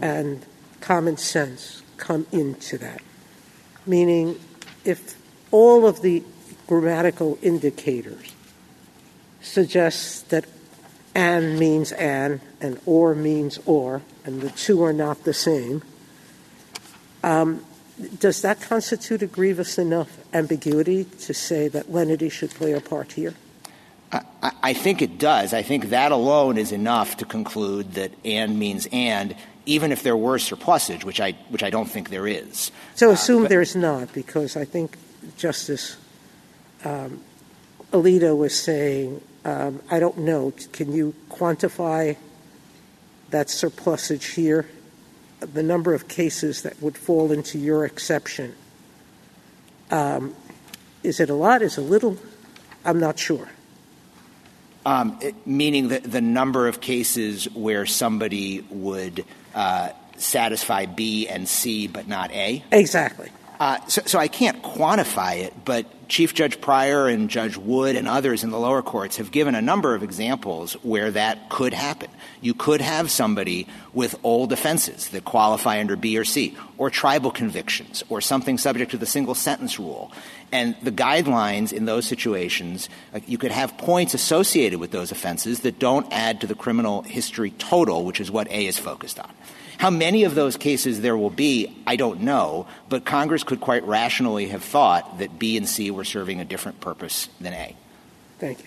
and 0.00 0.44
common 0.80 1.16
sense 1.16 1.82
come 1.98 2.26
into 2.32 2.78
that? 2.78 3.02
Meaning, 3.86 4.40
if 4.84 5.14
all 5.50 5.86
of 5.86 6.00
the 6.00 6.22
grammatical 6.66 7.38
indicators 7.42 8.34
suggest 9.42 10.30
that 10.30 10.46
and 11.14 11.58
means 11.58 11.92
and, 11.92 12.40
and 12.60 12.80
or 12.86 13.14
means 13.14 13.60
or, 13.66 14.02
and 14.24 14.40
the 14.40 14.50
two 14.50 14.82
are 14.82 14.92
not 14.92 15.24
the 15.24 15.34
same, 15.34 15.82
does 18.18 18.42
that 18.42 18.60
constitute 18.60 19.22
a 19.22 19.26
grievous 19.26 19.78
enough 19.78 20.18
ambiguity 20.32 21.04
to 21.04 21.32
say 21.32 21.68
that 21.68 21.92
lenity 21.92 22.28
should 22.28 22.50
play 22.50 22.72
a 22.72 22.80
part 22.80 23.12
here? 23.12 23.34
I, 24.12 24.52
I 24.62 24.72
think 24.72 25.00
it 25.00 25.18
does. 25.18 25.54
I 25.54 25.62
think 25.62 25.90
that 25.90 26.12
alone 26.12 26.58
is 26.58 26.72
enough 26.72 27.16
to 27.18 27.24
conclude 27.24 27.94
that 27.94 28.12
and 28.24 28.58
means 28.58 28.86
and, 28.92 29.34
even 29.66 29.92
if 29.92 30.02
there 30.02 30.16
were 30.16 30.38
surplusage, 30.38 31.04
which 31.04 31.20
I, 31.20 31.32
which 31.48 31.62
I 31.62 31.70
don't 31.70 31.88
think 31.88 32.10
there 32.10 32.26
is. 32.26 32.70
So 32.94 33.10
assume 33.10 33.46
uh, 33.46 33.48
there's 33.48 33.74
not, 33.74 34.12
because 34.12 34.56
I 34.56 34.64
think 34.64 34.98
Justice 35.36 35.96
um, 36.84 37.20
Alito 37.92 38.36
was 38.36 38.58
saying 38.58 39.20
um, 39.44 39.82
I 39.90 40.00
don't 40.00 40.18
know. 40.18 40.52
Can 40.72 40.92
you 40.92 41.14
quantify 41.28 42.16
that 43.30 43.50
surplusage 43.50 44.26
here? 44.26 44.66
The 45.52 45.62
number 45.62 45.94
of 45.94 46.08
cases 46.08 46.62
that 46.62 46.80
would 46.82 46.96
fall 46.96 47.32
into 47.32 47.58
your 47.58 47.84
exception. 47.84 48.54
Um, 49.90 50.34
is 51.02 51.20
it 51.20 51.30
a 51.30 51.34
lot? 51.34 51.62
Is 51.62 51.78
it 51.78 51.82
a 51.82 51.84
little? 51.84 52.16
I'm 52.84 52.98
not 52.98 53.18
sure. 53.18 53.48
Um, 54.86 55.18
it, 55.22 55.34
meaning 55.46 55.88
that 55.88 56.02
the 56.04 56.20
number 56.20 56.68
of 56.68 56.80
cases 56.80 57.46
where 57.54 57.86
somebody 57.86 58.64
would 58.70 59.24
uh, 59.54 59.90
satisfy 60.16 60.86
B 60.86 61.28
and 61.28 61.48
C 61.48 61.86
but 61.86 62.06
not 62.06 62.30
A? 62.32 62.62
Exactly. 62.70 63.30
Uh, 63.60 63.78
so, 63.86 64.18
I 64.18 64.26
can't 64.26 64.62
quantify 64.62 65.36
it, 65.36 65.54
but 65.64 65.86
Chief 66.08 66.34
Judge 66.34 66.60
Pryor 66.60 67.06
and 67.06 67.30
Judge 67.30 67.56
Wood 67.56 67.94
and 67.94 68.08
others 68.08 68.42
in 68.42 68.50
the 68.50 68.58
lower 68.58 68.82
courts 68.82 69.18
have 69.18 69.30
given 69.30 69.54
a 69.54 69.62
number 69.62 69.94
of 69.94 70.02
examples 70.02 70.74
where 70.82 71.10
that 71.12 71.48
could 71.50 71.72
happen. 71.72 72.10
You 72.40 72.52
could 72.52 72.80
have 72.80 73.10
somebody 73.10 73.68
with 73.92 74.16
old 74.24 74.52
offenses 74.52 75.08
that 75.10 75.24
qualify 75.24 75.78
under 75.78 75.94
B 75.94 76.18
or 76.18 76.24
C, 76.24 76.56
or 76.78 76.90
tribal 76.90 77.30
convictions, 77.30 78.02
or 78.08 78.20
something 78.20 78.58
subject 78.58 78.90
to 78.90 78.98
the 78.98 79.06
single 79.06 79.34
sentence 79.34 79.78
rule. 79.78 80.12
And 80.50 80.76
the 80.82 80.92
guidelines 80.92 81.72
in 81.72 81.84
those 81.84 82.06
situations, 82.06 82.88
you 83.26 83.38
could 83.38 83.52
have 83.52 83.78
points 83.78 84.14
associated 84.14 84.80
with 84.80 84.90
those 84.90 85.12
offenses 85.12 85.60
that 85.60 85.78
don't 85.78 86.06
add 86.12 86.40
to 86.40 86.46
the 86.46 86.54
criminal 86.54 87.02
history 87.02 87.52
total, 87.52 88.04
which 88.04 88.20
is 88.20 88.30
what 88.30 88.48
A 88.48 88.66
is 88.66 88.78
focused 88.78 89.18
on. 89.18 89.30
How 89.78 89.90
many 89.90 90.24
of 90.24 90.34
those 90.34 90.56
cases 90.56 91.00
there 91.00 91.16
will 91.16 91.30
be, 91.30 91.76
I 91.86 91.96
don't 91.96 92.20
know, 92.20 92.66
but 92.88 93.04
Congress 93.04 93.44
could 93.44 93.60
quite 93.60 93.84
rationally 93.84 94.48
have 94.48 94.62
thought 94.62 95.18
that 95.18 95.38
B 95.38 95.56
and 95.56 95.68
C 95.68 95.90
were 95.90 96.04
serving 96.04 96.40
a 96.40 96.44
different 96.44 96.80
purpose 96.80 97.28
than 97.40 97.52
A. 97.52 97.76
Thank 98.38 98.60
you. 98.60 98.66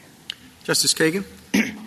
Justice 0.64 0.94
Kagan? 0.94 1.26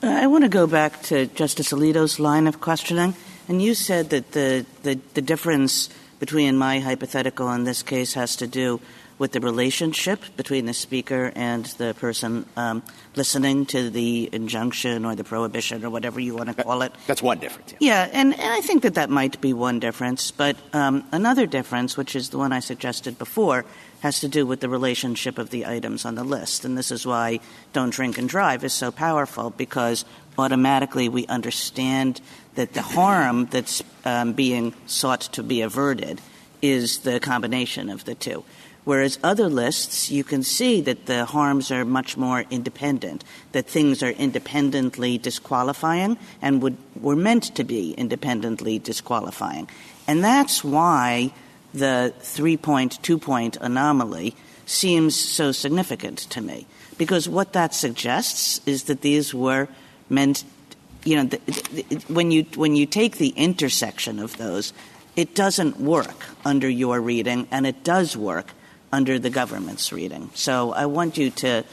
Uh, 0.00 0.06
I 0.06 0.28
want 0.28 0.44
to 0.44 0.48
go 0.48 0.68
back 0.68 1.02
to 1.02 1.26
Justice 1.26 1.72
Alito's 1.72 2.20
line 2.20 2.46
of 2.46 2.60
questioning. 2.60 3.14
And 3.48 3.60
you 3.60 3.74
said 3.74 4.10
that 4.10 4.30
the, 4.30 4.64
the, 4.84 5.00
the 5.14 5.20
difference 5.20 5.88
between 6.20 6.56
my 6.56 6.78
hypothetical 6.78 7.48
and 7.48 7.66
this 7.66 7.82
case 7.82 8.14
has 8.14 8.36
to 8.36 8.46
do 8.46 8.80
with 9.18 9.32
the 9.32 9.40
relationship 9.40 10.20
between 10.36 10.66
the 10.66 10.72
speaker 10.72 11.32
and 11.34 11.64
the 11.78 11.94
person 11.94 12.46
um, 12.56 12.82
listening 13.16 13.66
to 13.66 13.90
the 13.90 14.28
injunction 14.32 15.04
or 15.04 15.14
the 15.14 15.24
prohibition 15.24 15.84
or 15.84 15.90
whatever 15.90 16.20
you 16.20 16.36
want 16.36 16.56
to 16.56 16.62
call 16.62 16.82
it. 16.82 16.92
That's 17.06 17.22
one 17.22 17.38
difference. 17.38 17.74
Yeah, 17.80 18.06
yeah 18.06 18.10
and, 18.12 18.32
and, 18.34 18.52
I 18.52 18.60
think 18.60 18.82
that 18.84 18.94
that 18.94 19.10
might 19.10 19.40
be 19.40 19.52
one 19.52 19.80
difference. 19.80 20.30
But 20.30 20.56
um, 20.72 21.04
another 21.12 21.46
difference, 21.46 21.96
which 21.96 22.14
is 22.14 22.30
the 22.30 22.38
one 22.38 22.52
I 22.52 22.60
suggested 22.60 23.18
before, 23.18 23.64
has 24.00 24.20
to 24.20 24.28
do 24.28 24.46
with 24.46 24.60
the 24.60 24.68
relationship 24.68 25.38
of 25.38 25.50
the 25.50 25.66
items 25.66 26.04
on 26.04 26.14
the 26.14 26.24
list. 26.24 26.64
And 26.64 26.78
this 26.78 26.92
is 26.92 27.04
why 27.04 27.40
Don't 27.72 27.90
Drink 27.90 28.18
and 28.18 28.28
Drive 28.28 28.62
is 28.62 28.72
so 28.72 28.92
powerful, 28.92 29.50
because 29.50 30.04
automatically 30.38 31.08
we 31.08 31.26
understand 31.26 32.20
that 32.54 32.72
the 32.74 32.82
harm 32.82 33.46
that's 33.46 33.82
um, 34.04 34.32
being 34.32 34.74
sought 34.86 35.22
to 35.22 35.42
be 35.42 35.62
averted 35.62 36.20
is 36.62 37.00
the 37.00 37.20
combination 37.20 37.90
of 37.90 38.04
the 38.04 38.14
two. 38.14 38.44
Whereas 38.88 39.18
other 39.22 39.50
lists, 39.50 40.10
you 40.10 40.24
can 40.24 40.42
see 40.42 40.80
that 40.80 41.04
the 41.04 41.26
harms 41.26 41.70
are 41.70 41.84
much 41.84 42.16
more 42.16 42.46
independent, 42.48 43.22
that 43.52 43.66
things 43.66 44.02
are 44.02 44.12
independently 44.12 45.18
disqualifying 45.18 46.16
and 46.40 46.62
would, 46.62 46.78
were 46.98 47.14
meant 47.14 47.54
to 47.56 47.64
be 47.64 47.92
independently 47.92 48.78
disqualifying. 48.78 49.68
And 50.06 50.24
that's 50.24 50.64
why 50.64 51.34
the 51.74 52.14
three 52.20 52.56
point, 52.56 53.02
two 53.02 53.18
point 53.18 53.58
anomaly 53.60 54.34
seems 54.64 55.14
so 55.14 55.52
significant 55.52 56.20
to 56.30 56.40
me. 56.40 56.66
Because 56.96 57.28
what 57.28 57.52
that 57.52 57.74
suggests 57.74 58.62
is 58.64 58.84
that 58.84 59.02
these 59.02 59.34
were 59.34 59.68
meant, 60.08 60.44
you 61.04 61.16
know, 61.16 61.24
the, 61.24 61.36
the, 61.72 61.96
when, 62.08 62.30
you, 62.30 62.44
when 62.56 62.74
you 62.74 62.86
take 62.86 63.18
the 63.18 63.34
intersection 63.36 64.18
of 64.18 64.38
those, 64.38 64.72
it 65.14 65.34
doesn't 65.34 65.78
work 65.78 66.24
under 66.42 66.70
your 66.70 67.02
reading, 67.02 67.48
and 67.50 67.66
it 67.66 67.84
does 67.84 68.16
work 68.16 68.54
under 68.92 69.18
the 69.18 69.30
government's 69.30 69.92
reading. 69.92 70.30
So 70.34 70.72
I 70.72 70.86
want 70.86 71.18
you 71.18 71.30
to 71.30 71.64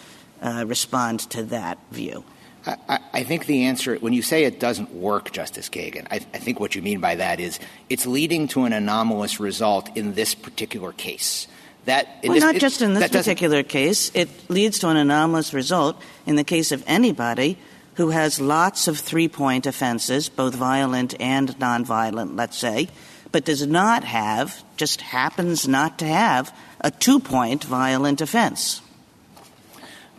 uh, 0.41 0.65
respond 0.67 1.21
to 1.31 1.43
that 1.43 1.77
view. 1.91 2.23
I, 2.67 2.99
I, 3.13 3.23
think 3.23 3.45
the 3.45 3.65
answer, 3.65 3.95
when 3.97 4.13
you 4.13 4.23
say 4.23 4.43
it 4.43 4.59
doesn't 4.59 4.91
work, 4.91 5.31
Justice 5.31 5.69
Kagan, 5.69 6.07
I, 6.09 6.15
I, 6.15 6.39
think 6.39 6.59
what 6.59 6.73
you 6.73 6.81
mean 6.81 6.99
by 6.99 7.15
that 7.15 7.39
is 7.39 7.59
it's 7.89 8.07
leading 8.07 8.47
to 8.49 8.63
an 8.63 8.73
anomalous 8.73 9.39
result 9.39 9.95
in 9.95 10.15
this 10.15 10.33
particular 10.33 10.91
case. 10.91 11.47
That 11.85 12.07
well, 12.23 12.33
this, 12.33 12.43
not 12.43 12.55
just 12.55 12.81
in 12.81 12.95
this 12.95 13.09
particular 13.09 13.61
case. 13.61 14.11
It 14.15 14.29
leads 14.49 14.79
to 14.79 14.89
an 14.89 14.97
anomalous 14.97 15.53
result 15.53 16.01
in 16.25 16.35
the 16.35 16.43
case 16.43 16.71
of 16.71 16.83
anybody 16.87 17.59
who 17.95 18.09
has 18.09 18.41
lots 18.41 18.87
of 18.87 18.97
three-point 18.97 19.67
offenses, 19.67 20.27
both 20.27 20.55
violent 20.55 21.13
and 21.21 21.49
nonviolent, 21.59 22.35
let's 22.35 22.57
say, 22.57 22.89
but 23.31 23.45
does 23.45 23.65
not 23.67 24.03
have, 24.03 24.63
just 24.75 25.01
happens 25.01 25.67
not 25.67 25.99
to 25.99 26.05
have, 26.05 26.51
a 26.85 26.91
two-point 26.91 27.63
violent 27.63 28.21
offense. 28.21 28.79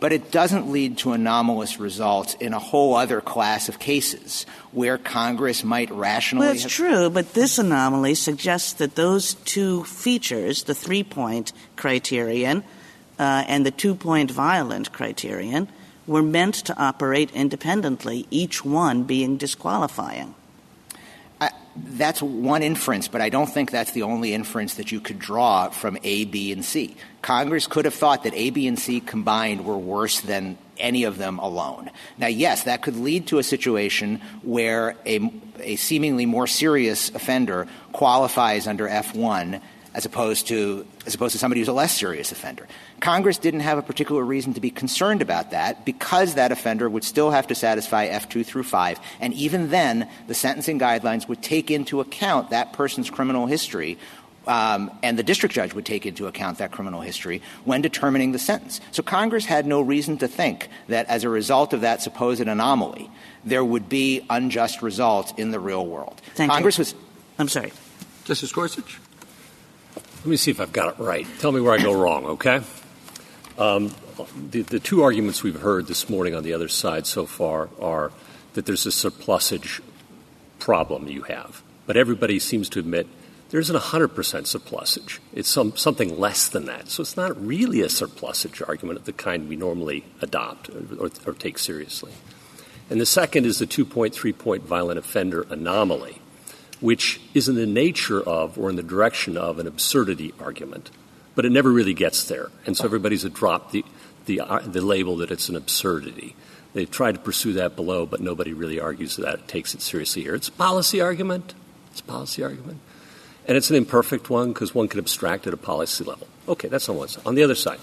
But 0.01 0.11
it 0.11 0.31
doesn't 0.31 0.69
lead 0.69 0.97
to 0.99 1.13
anomalous 1.13 1.79
results 1.79 2.35
in 2.35 2.53
a 2.53 2.59
whole 2.59 2.93
other 2.93 3.21
class 3.21 3.69
of 3.69 3.79
cases 3.79 4.45
where 4.73 4.97
Congress 4.97 5.63
might 5.63 5.89
rationally. 5.89 6.45
Well, 6.45 6.55
that's 6.55 6.71
true, 6.71 7.09
but 7.09 7.33
this 7.33 7.57
anomaly 7.57 8.15
suggests 8.15 8.73
that 8.73 8.95
those 8.95 9.35
two 9.45 9.85
features, 9.85 10.63
the 10.63 10.75
three 10.75 11.03
point 11.03 11.53
criterion 11.77 12.65
uh, 13.17 13.45
and 13.47 13.65
the 13.65 13.71
two 13.71 13.95
point 13.95 14.29
violent 14.29 14.91
criterion, 14.91 15.69
were 16.05 16.21
meant 16.21 16.55
to 16.55 16.77
operate 16.77 17.31
independently, 17.31 18.27
each 18.29 18.63
one 18.63 19.03
being 19.03 19.37
disqualifying 19.37 20.35
that's 21.83 22.21
one 22.21 22.63
inference, 22.63 23.07
but 23.07 23.21
I 23.21 23.29
don't 23.29 23.47
think 23.47 23.71
that's 23.71 23.91
the 23.91 24.03
only 24.03 24.33
inference 24.33 24.75
that 24.75 24.91
you 24.91 24.99
could 24.99 25.19
draw 25.19 25.69
from 25.69 25.97
A, 26.03 26.25
B, 26.25 26.51
and 26.51 26.63
C. 26.63 26.95
Congress 27.21 27.67
could 27.67 27.85
have 27.85 27.93
thought 27.93 28.23
that 28.23 28.33
A, 28.33 28.49
B, 28.49 28.67
and 28.67 28.79
C 28.79 28.99
combined 28.99 29.65
were 29.65 29.77
worse 29.77 30.21
than 30.21 30.57
any 30.77 31.03
of 31.03 31.17
them 31.17 31.39
alone. 31.39 31.89
Now, 32.17 32.27
yes, 32.27 32.63
that 32.63 32.81
could 32.81 32.95
lead 32.95 33.27
to 33.27 33.39
a 33.39 33.43
situation 33.43 34.21
where 34.43 34.95
a, 35.05 35.31
a 35.59 35.75
seemingly 35.75 36.25
more 36.25 36.47
serious 36.47 37.09
offender 37.13 37.67
qualifies 37.91 38.67
under 38.67 38.87
F1 38.87 39.61
as 39.93 40.05
opposed 40.05 40.47
to 40.47 40.85
as 41.07 41.15
opposed 41.15 41.31
to 41.31 41.39
somebody 41.39 41.59
who's 41.59 41.67
a 41.67 41.73
less 41.73 41.97
serious 41.97 42.31
offender. 42.31 42.67
Congress 42.99 43.37
didn't 43.37 43.59
have 43.61 43.77
a 43.77 43.81
particular 43.81 44.23
reason 44.23 44.53
to 44.53 44.61
be 44.61 44.71
concerned 44.71 45.21
about 45.21 45.51
that 45.51 45.85
because 45.85 46.35
that 46.35 46.51
offender 46.51 46.89
would 46.89 47.03
still 47.03 47.31
have 47.31 47.47
to 47.47 47.55
satisfy 47.55 48.07
F2 48.09 48.45
through 48.45 48.63
5 48.63 48.99
and 49.19 49.33
even 49.33 49.69
then 49.69 50.09
the 50.27 50.33
sentencing 50.33 50.79
guidelines 50.79 51.27
would 51.27 51.41
take 51.41 51.69
into 51.69 52.01
account 52.01 52.49
that 52.49 52.73
person's 52.73 53.09
criminal 53.09 53.45
history 53.45 53.97
um, 54.47 54.91
and 55.03 55.19
the 55.19 55.23
district 55.23 55.53
judge 55.53 55.73
would 55.73 55.85
take 55.85 56.05
into 56.05 56.25
account 56.27 56.57
that 56.59 56.71
criminal 56.71 57.01
history 57.01 57.41
when 57.65 57.81
determining 57.81 58.31
the 58.31 58.39
sentence. 58.39 58.79
So 58.91 59.03
Congress 59.03 59.45
had 59.45 59.65
no 59.65 59.81
reason 59.81 60.17
to 60.19 60.27
think 60.27 60.69
that 60.87 61.05
as 61.07 61.23
a 61.23 61.29
result 61.29 61.73
of 61.73 61.81
that 61.81 62.01
supposed 62.01 62.41
anomaly, 62.41 63.09
there 63.43 63.63
would 63.63 63.89
be 63.89 64.25
unjust 64.29 64.81
results 64.81 65.33
in 65.37 65.51
the 65.51 65.59
real 65.59 65.85
world. 65.85 66.21
Thank 66.35 66.51
Congress 66.51 66.77
you. 66.77 66.83
was. 66.83 66.95
I'm 67.37 67.49
sorry. 67.49 67.73
Justice 68.23 68.51
Gorsuch? 68.51 68.99
Let 69.95 70.25
me 70.25 70.37
see 70.37 70.51
if 70.51 70.59
I've 70.59 70.73
got 70.73 70.97
it 70.97 71.03
right. 71.03 71.27
Tell 71.39 71.51
me 71.51 71.61
where 71.61 71.73
I 71.73 71.77
go 71.77 71.93
wrong, 71.93 72.25
okay? 72.25 72.61
Um, 73.57 73.91
the, 74.51 74.79
two 74.79 75.01
arguments 75.01 75.43
we've 75.43 75.59
heard 75.59 75.87
this 75.87 76.09
morning 76.09 76.35
on 76.35 76.43
the 76.43 76.53
other 76.53 76.67
side 76.67 77.07
so 77.07 77.25
far 77.25 77.69
are 77.79 78.11
that 78.53 78.65
there's 78.65 78.85
a 78.85 78.91
surplusage 78.91 79.81
problem 80.59 81.07
you 81.07 81.23
have. 81.23 81.63
But 81.85 81.97
everybody 81.97 82.39
seems 82.39 82.69
to 82.69 82.79
admit 82.79 83.07
there 83.49 83.59
isn't 83.59 83.75
100% 83.75 84.45
surplusage. 84.45 85.21
It's 85.33 85.49
some, 85.49 85.75
something 85.75 86.19
less 86.19 86.49
than 86.49 86.65
that. 86.65 86.89
So 86.89 87.01
it's 87.01 87.17
not 87.17 87.39
really 87.43 87.81
a 87.81 87.89
surplusage 87.89 88.61
argument 88.61 88.99
of 88.99 89.05
the 89.05 89.13
kind 89.13 89.47
we 89.47 89.55
normally 89.55 90.03
adopt 90.21 90.69
or, 90.99 91.33
take 91.33 91.57
seriously. 91.57 92.11
And 92.89 93.01
the 93.01 93.05
second 93.05 93.45
is 93.45 93.59
the 93.59 93.65
two 93.65 93.85
point, 93.85 94.13
three 94.13 94.33
point 94.33 94.63
violent 94.63 94.99
offender 94.99 95.47
anomaly 95.49 96.21
which 96.79 97.19
is 97.33 97.49
in 97.49 97.55
the 97.55 97.65
nature 97.65 98.21
of 98.21 98.57
or 98.57 98.69
in 98.69 98.75
the 98.75 98.83
direction 98.83 99.37
of 99.37 99.59
an 99.59 99.67
absurdity 99.67 100.33
argument, 100.39 100.91
but 101.37 101.45
it 101.45 101.51
never 101.51 101.71
really 101.71 101.93
gets 101.93 102.23
there. 102.23 102.49
And 102.65 102.75
so 102.75 102.83
everybody's 102.85 103.23
dropped 103.25 103.71
the, 103.71 103.85
the, 104.25 104.41
uh, 104.41 104.59
the 104.61 104.81
label 104.81 105.17
that 105.17 105.29
it's 105.29 105.49
an 105.49 105.55
absurdity. 105.55 106.35
They've 106.73 106.89
tried 106.89 107.11
to 107.11 107.19
pursue 107.19 107.53
that 107.53 107.75
below, 107.75 108.07
but 108.07 108.21
nobody 108.21 108.53
really 108.53 108.79
argues 108.79 109.17
that 109.17 109.35
it 109.35 109.47
takes 109.47 109.75
it 109.75 109.83
seriously 109.83 110.23
here. 110.23 110.33
It's 110.33 110.47
a 110.47 110.51
policy 110.51 110.99
argument. 110.99 111.53
It's 111.91 111.99
a 111.99 112.03
policy 112.03 112.43
argument. 112.43 112.79
And 113.47 113.55
it's 113.55 113.69
an 113.69 113.75
imperfect 113.75 114.31
one 114.31 114.51
because 114.51 114.73
one 114.73 114.87
can 114.87 114.99
abstract 114.99 115.45
at 115.45 115.53
a 115.53 115.57
policy 115.57 116.03
level. 116.03 116.27
Okay, 116.47 116.69
that's 116.69 116.89
on 116.89 116.97
one 116.97 117.07
side. 117.07 117.23
On 117.27 117.35
the 117.35 117.43
other 117.43 117.55
side, 117.55 117.79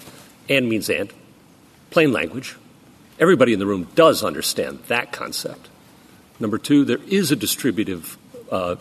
and 0.49 0.67
means 0.67 0.89
and. 0.89 1.13
Plain 1.91 2.11
language. 2.11 2.57
Everybody 3.19 3.53
in 3.53 3.59
the 3.59 3.65
room 3.65 3.87
does 3.95 4.21
understand 4.21 4.79
that 4.87 5.13
concept. 5.13 5.69
Number 6.41 6.57
two, 6.57 6.83
there 6.83 6.99
is 7.07 7.31
a 7.31 7.37
distributive 7.37 8.17
uh, 8.51 8.75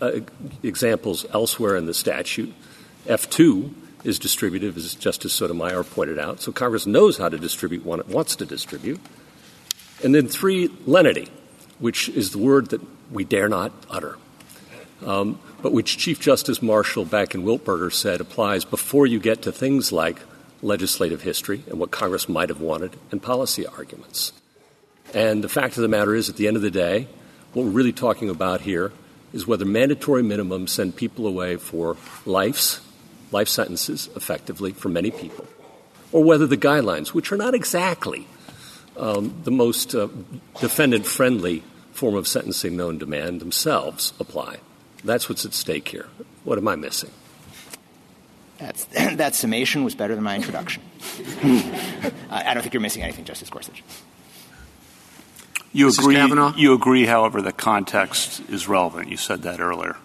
uh, 0.00 0.20
examples 0.62 1.26
elsewhere 1.32 1.74
in 1.74 1.86
the 1.86 1.94
statute. 1.94 2.54
F2 3.06 3.74
is 4.04 4.18
distributive, 4.18 4.76
as 4.76 4.94
Justice 4.94 5.32
Sotomayor 5.32 5.84
pointed 5.84 6.18
out. 6.18 6.40
So 6.40 6.52
Congress 6.52 6.86
knows 6.86 7.18
how 7.18 7.28
to 7.28 7.38
distribute 7.38 7.84
what 7.84 8.00
it 8.00 8.08
wants 8.08 8.36
to 8.36 8.46
distribute. 8.46 9.00
And 10.04 10.14
then 10.14 10.28
three, 10.28 10.70
lenity, 10.86 11.28
which 11.78 12.08
is 12.08 12.30
the 12.30 12.38
word 12.38 12.70
that 12.70 12.80
we 13.10 13.24
dare 13.24 13.48
not 13.48 13.72
utter, 13.90 14.16
um, 15.04 15.38
but 15.62 15.72
which 15.72 15.98
Chief 15.98 16.20
Justice 16.20 16.62
Marshall 16.62 17.04
back 17.04 17.34
in 17.34 17.42
Wiltberger 17.42 17.92
said 17.92 18.20
applies 18.20 18.64
before 18.64 19.06
you 19.06 19.18
get 19.18 19.42
to 19.42 19.52
things 19.52 19.92
like 19.92 20.20
legislative 20.62 21.22
history 21.22 21.62
and 21.68 21.78
what 21.78 21.90
Congress 21.90 22.28
might 22.28 22.48
have 22.48 22.60
wanted 22.60 22.96
and 23.10 23.22
policy 23.22 23.66
arguments. 23.66 24.32
And 25.14 25.42
the 25.42 25.48
fact 25.48 25.76
of 25.76 25.82
the 25.82 25.88
matter 25.88 26.14
is, 26.14 26.28
at 26.28 26.36
the 26.36 26.48
end 26.48 26.56
of 26.56 26.62
the 26.62 26.70
day, 26.70 27.08
what 27.52 27.64
we're 27.64 27.72
really 27.72 27.92
talking 27.92 28.28
about 28.28 28.62
here 28.62 28.92
is 29.32 29.46
whether 29.46 29.64
mandatory 29.64 30.22
minimums 30.22 30.70
send 30.70 30.96
people 30.96 31.26
away 31.26 31.56
for 31.56 31.96
lives, 32.24 32.80
life 33.36 33.48
sentences, 33.48 34.08
effectively, 34.16 34.72
for 34.72 34.88
many 34.88 35.10
people, 35.10 35.46
or 36.10 36.24
whether 36.24 36.46
the 36.46 36.56
guidelines, 36.56 37.08
which 37.08 37.30
are 37.30 37.36
not 37.36 37.54
exactly 37.54 38.26
um, 38.96 39.34
the 39.44 39.50
most 39.50 39.94
uh, 39.94 40.08
defendant 40.58 41.04
friendly 41.04 41.62
form 41.92 42.14
of 42.14 42.26
sentencing 42.26 42.78
known 42.78 42.98
to 42.98 43.04
man, 43.04 43.38
themselves 43.38 44.14
apply. 44.18 44.56
That's 45.04 45.28
what's 45.28 45.44
at 45.44 45.52
stake 45.52 45.88
here. 45.88 46.06
What 46.44 46.56
am 46.56 46.66
I 46.66 46.76
missing? 46.76 47.10
That's, 48.56 48.84
that 48.94 49.34
summation 49.34 49.84
was 49.84 49.94
better 49.94 50.14
than 50.14 50.24
my 50.24 50.36
introduction. 50.36 50.82
I 52.30 52.54
don't 52.54 52.62
think 52.62 52.72
you're 52.72 52.80
missing 52.80 53.02
anything, 53.02 53.26
Justice 53.26 53.50
Gorsuch. 53.50 53.84
You 55.74 55.90
agree, 55.90 56.16
you 56.56 56.72
agree, 56.72 57.04
however, 57.04 57.42
that 57.42 57.58
context 57.58 58.40
is 58.48 58.66
relevant. 58.66 59.10
You 59.10 59.18
said 59.18 59.42
that 59.42 59.60
earlier 59.60 59.96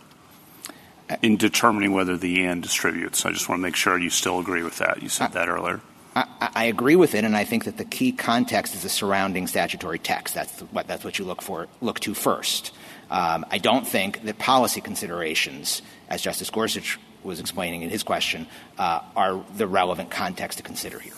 in 1.22 1.38
determining 1.38 1.94
whether 1.94 2.18
the 2.18 2.46
and 2.46 2.62
distributes. 2.62 3.26
I 3.26 3.32
just 3.32 3.50
want 3.50 3.60
to 3.60 3.64
make 3.64 3.76
sure 3.76 3.98
you 3.98 4.10
still 4.10 4.40
agree 4.40 4.64
with 4.64 4.78
that. 4.78 5.02
You 5.02 5.10
said 5.10 5.34
that 5.34 5.50
earlier. 5.50 5.82
I, 6.16 6.50
I, 6.56 6.66
agree 6.66 6.98
with 6.98 7.16
it, 7.16 7.24
and 7.24 7.38
I 7.38 7.46
think 7.46 7.64
that 7.66 7.78
the 7.78 7.86
key 7.86 8.12
context 8.12 8.76
is 8.76 8.84
the 8.84 8.90
surrounding 8.90 9.48
statutory 9.48 9.98
text. 9.98 10.36
That's 10.36 10.60
what, 10.60 10.86
that's 10.86 11.06
what 11.06 11.18
you 11.18 11.24
look 11.24 11.42
for, 11.42 11.68
look 11.80 12.02
to 12.02 12.14
first. 12.14 12.74
Um, 13.10 13.46
I 13.50 13.60
don't 13.60 13.88
think 13.88 14.24
that 14.24 14.38
policy 14.38 14.82
considerations, 14.82 15.82
as 16.10 16.22
Justice 16.22 16.50
Gorsuch 16.50 17.00
was 17.24 17.40
explaining 17.40 17.84
in 17.84 17.90
his 17.90 18.04
question, 18.04 18.48
uh, 18.78 19.02
are 19.16 19.42
the 19.56 19.68
relevant 19.68 20.12
context 20.12 20.58
to 20.58 20.64
consider 20.64 21.00
here. 21.00 21.14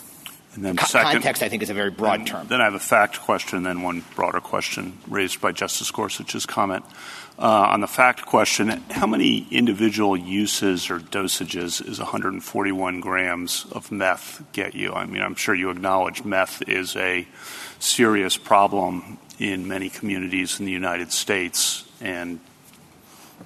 And 0.54 0.64
then 0.64 0.76
Co- 0.76 0.86
second, 0.86 1.12
context, 1.12 1.42
I 1.42 1.48
think, 1.48 1.62
is 1.64 1.70
a 1.70 1.74
very 1.74 1.90
broad 1.90 2.20
then, 2.20 2.26
term. 2.26 2.46
Then 2.46 2.60
I 2.60 2.64
have 2.64 2.74
a 2.74 2.78
fact 2.80 3.20
question, 3.20 3.64
then 3.64 3.82
one 3.82 4.04
broader 4.14 4.40
question 4.40 4.98
raised 5.08 5.40
by 5.40 5.50
Justice 5.50 5.90
Gorsuch's 5.90 6.46
comment. 6.46 6.84
Uh, 7.36 7.66
on 7.72 7.80
the 7.80 7.88
fact 7.88 8.26
question, 8.26 8.68
how 8.90 9.06
many 9.06 9.48
individual 9.50 10.16
uses 10.16 10.88
or 10.88 11.00
dosages 11.00 11.86
is 11.86 11.98
141 11.98 13.00
grams 13.00 13.66
of 13.72 13.90
meth 13.90 14.44
get 14.52 14.74
you? 14.74 14.92
I 14.92 15.04
mean, 15.06 15.20
I'm 15.20 15.34
sure 15.34 15.54
you 15.54 15.70
acknowledge 15.70 16.24
meth 16.24 16.62
is 16.68 16.94
a 16.94 17.26
serious 17.80 18.36
problem 18.36 19.18
in 19.40 19.66
many 19.66 19.90
communities 19.90 20.60
in 20.60 20.66
the 20.66 20.72
United 20.72 21.10
States, 21.10 21.84
and 22.00 22.38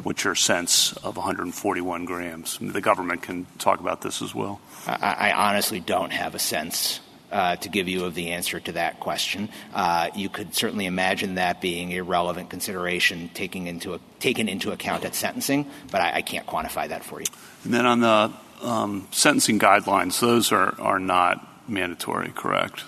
what's 0.03 0.23
your 0.23 0.35
sense 0.35 0.93
of 0.99 1.17
141 1.17 2.05
grams? 2.05 2.59
The 2.61 2.83
government 2.83 3.23
can 3.23 3.47
talk 3.57 3.81
about 3.81 4.03
this 4.03 4.21
as 4.21 4.35
well. 4.35 4.61
I, 4.87 5.31
I 5.31 5.49
honestly 5.49 5.81
don't 5.81 6.13
have 6.13 6.35
a 6.35 6.39
sense 6.39 7.01
uh, 7.31 7.57
to 7.57 7.69
give 7.69 7.89
you 7.89 8.05
of 8.05 8.15
the 8.15 8.31
answer 8.31 8.61
to 8.61 8.73
that 8.73 9.01
question. 9.01 9.49
Uh, 9.75 10.09
you 10.15 10.29
could 10.29 10.55
certainly 10.55 10.87
imagine 10.87 11.35
that 11.35 11.61
being 11.61 11.93
a 11.93 12.03
relevant 12.03 12.51
consideration 12.51 13.31
taking 13.35 13.67
into 13.67 13.95
a, 13.95 14.01
taken 14.21 14.49
into 14.49 14.73
account 14.73 15.05
at 15.05 15.15
sentencing, 15.15 15.71
but 15.91 16.01
I, 16.01 16.17
I 16.17 16.23
can't 16.23 16.47
quantify 16.47 16.89
that 16.89 17.05
for 17.05 17.21
you. 17.21 17.27
And 17.65 17.75
then 17.75 17.87
on 17.87 18.01
the 18.01 18.33
um, 18.63 19.09
sentencing 19.11 19.59
guidelines, 19.59 20.21
those 20.21 20.53
are, 20.53 20.75
are 20.81 20.99
not 20.99 21.69
mandatory, 21.69 22.31
correct? 22.31 22.85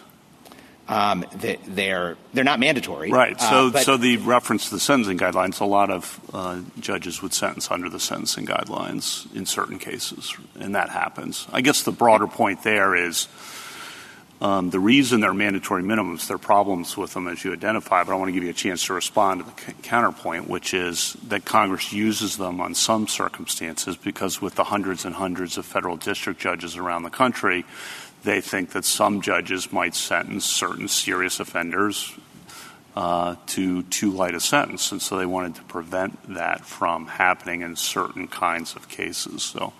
Um, 0.88 1.24
they, 1.36 1.56
they're 1.68 2.16
they're 2.34 2.42
not 2.42 2.58
mandatory, 2.58 3.12
right? 3.12 3.40
So, 3.40 3.68
uh, 3.68 3.70
but, 3.70 3.84
so 3.84 3.96
the 3.96 4.16
reference 4.16 4.70
to 4.70 4.74
the 4.74 4.80
sentencing 4.80 5.18
guidelines, 5.18 5.60
a 5.60 5.64
lot 5.64 5.88
of 5.88 6.20
uh, 6.34 6.62
judges 6.80 7.22
would 7.22 7.32
sentence 7.32 7.70
under 7.70 7.88
the 7.88 8.00
sentencing 8.00 8.44
guidelines 8.44 9.32
in 9.32 9.46
certain 9.46 9.78
cases, 9.78 10.34
and 10.58 10.74
that 10.74 10.88
happens. 10.88 11.46
I 11.52 11.60
guess 11.60 11.84
the 11.84 11.92
broader 11.92 12.26
point 12.26 12.64
there 12.64 12.96
is 12.96 13.28
the 14.40 14.80
reason 14.80 15.20
they're 15.20 15.34
mandatory 15.34 15.82
minimums, 15.82 16.26
there 16.26 16.36
are 16.36 16.38
problems 16.38 16.96
with 16.96 17.12
them 17.12 17.28
as 17.28 17.44
you 17.44 17.52
identify, 17.52 18.04
but 18.04 18.12
I 18.12 18.16
want 18.16 18.28
to 18.28 18.32
give 18.32 18.42
you 18.42 18.50
a 18.50 18.54
chance 18.54 18.86
to 18.86 18.94
respond 18.94 19.44
to 19.44 19.46
the 19.46 19.72
counterpoint, 19.82 20.48
which 20.48 20.72
is 20.72 21.14
that 21.28 21.44
Congress 21.44 21.92
uses 21.92 22.38
them 22.38 22.60
on 22.60 22.74
some 22.74 23.06
circumstances 23.06 23.96
because 23.96 24.40
with 24.40 24.54
the 24.54 24.64
hundreds 24.64 25.04
and 25.04 25.14
hundreds 25.14 25.58
of 25.58 25.66
federal 25.66 25.96
district 25.96 26.40
judges 26.40 26.76
around 26.76 27.02
the 27.02 27.10
country, 27.10 27.66
they 28.22 28.40
think 28.40 28.70
that 28.70 28.84
some 28.84 29.20
judges 29.20 29.72
might 29.72 29.94
sentence 29.94 30.44
certain 30.44 30.88
serious 30.88 31.38
offenders 31.38 32.14
uh, 32.96 33.36
to 33.46 33.82
too 33.84 34.10
light 34.10 34.34
a 34.34 34.40
sentence, 34.40 34.90
and 34.90 35.00
so 35.00 35.16
they 35.16 35.26
wanted 35.26 35.54
to 35.54 35.62
prevent 35.64 36.34
that 36.34 36.64
from 36.64 37.06
happening 37.06 37.62
in 37.62 37.76
certain 37.76 38.26
kinds 38.26 38.74
of 38.74 38.88
cases. 38.88 39.42
So 39.42 39.72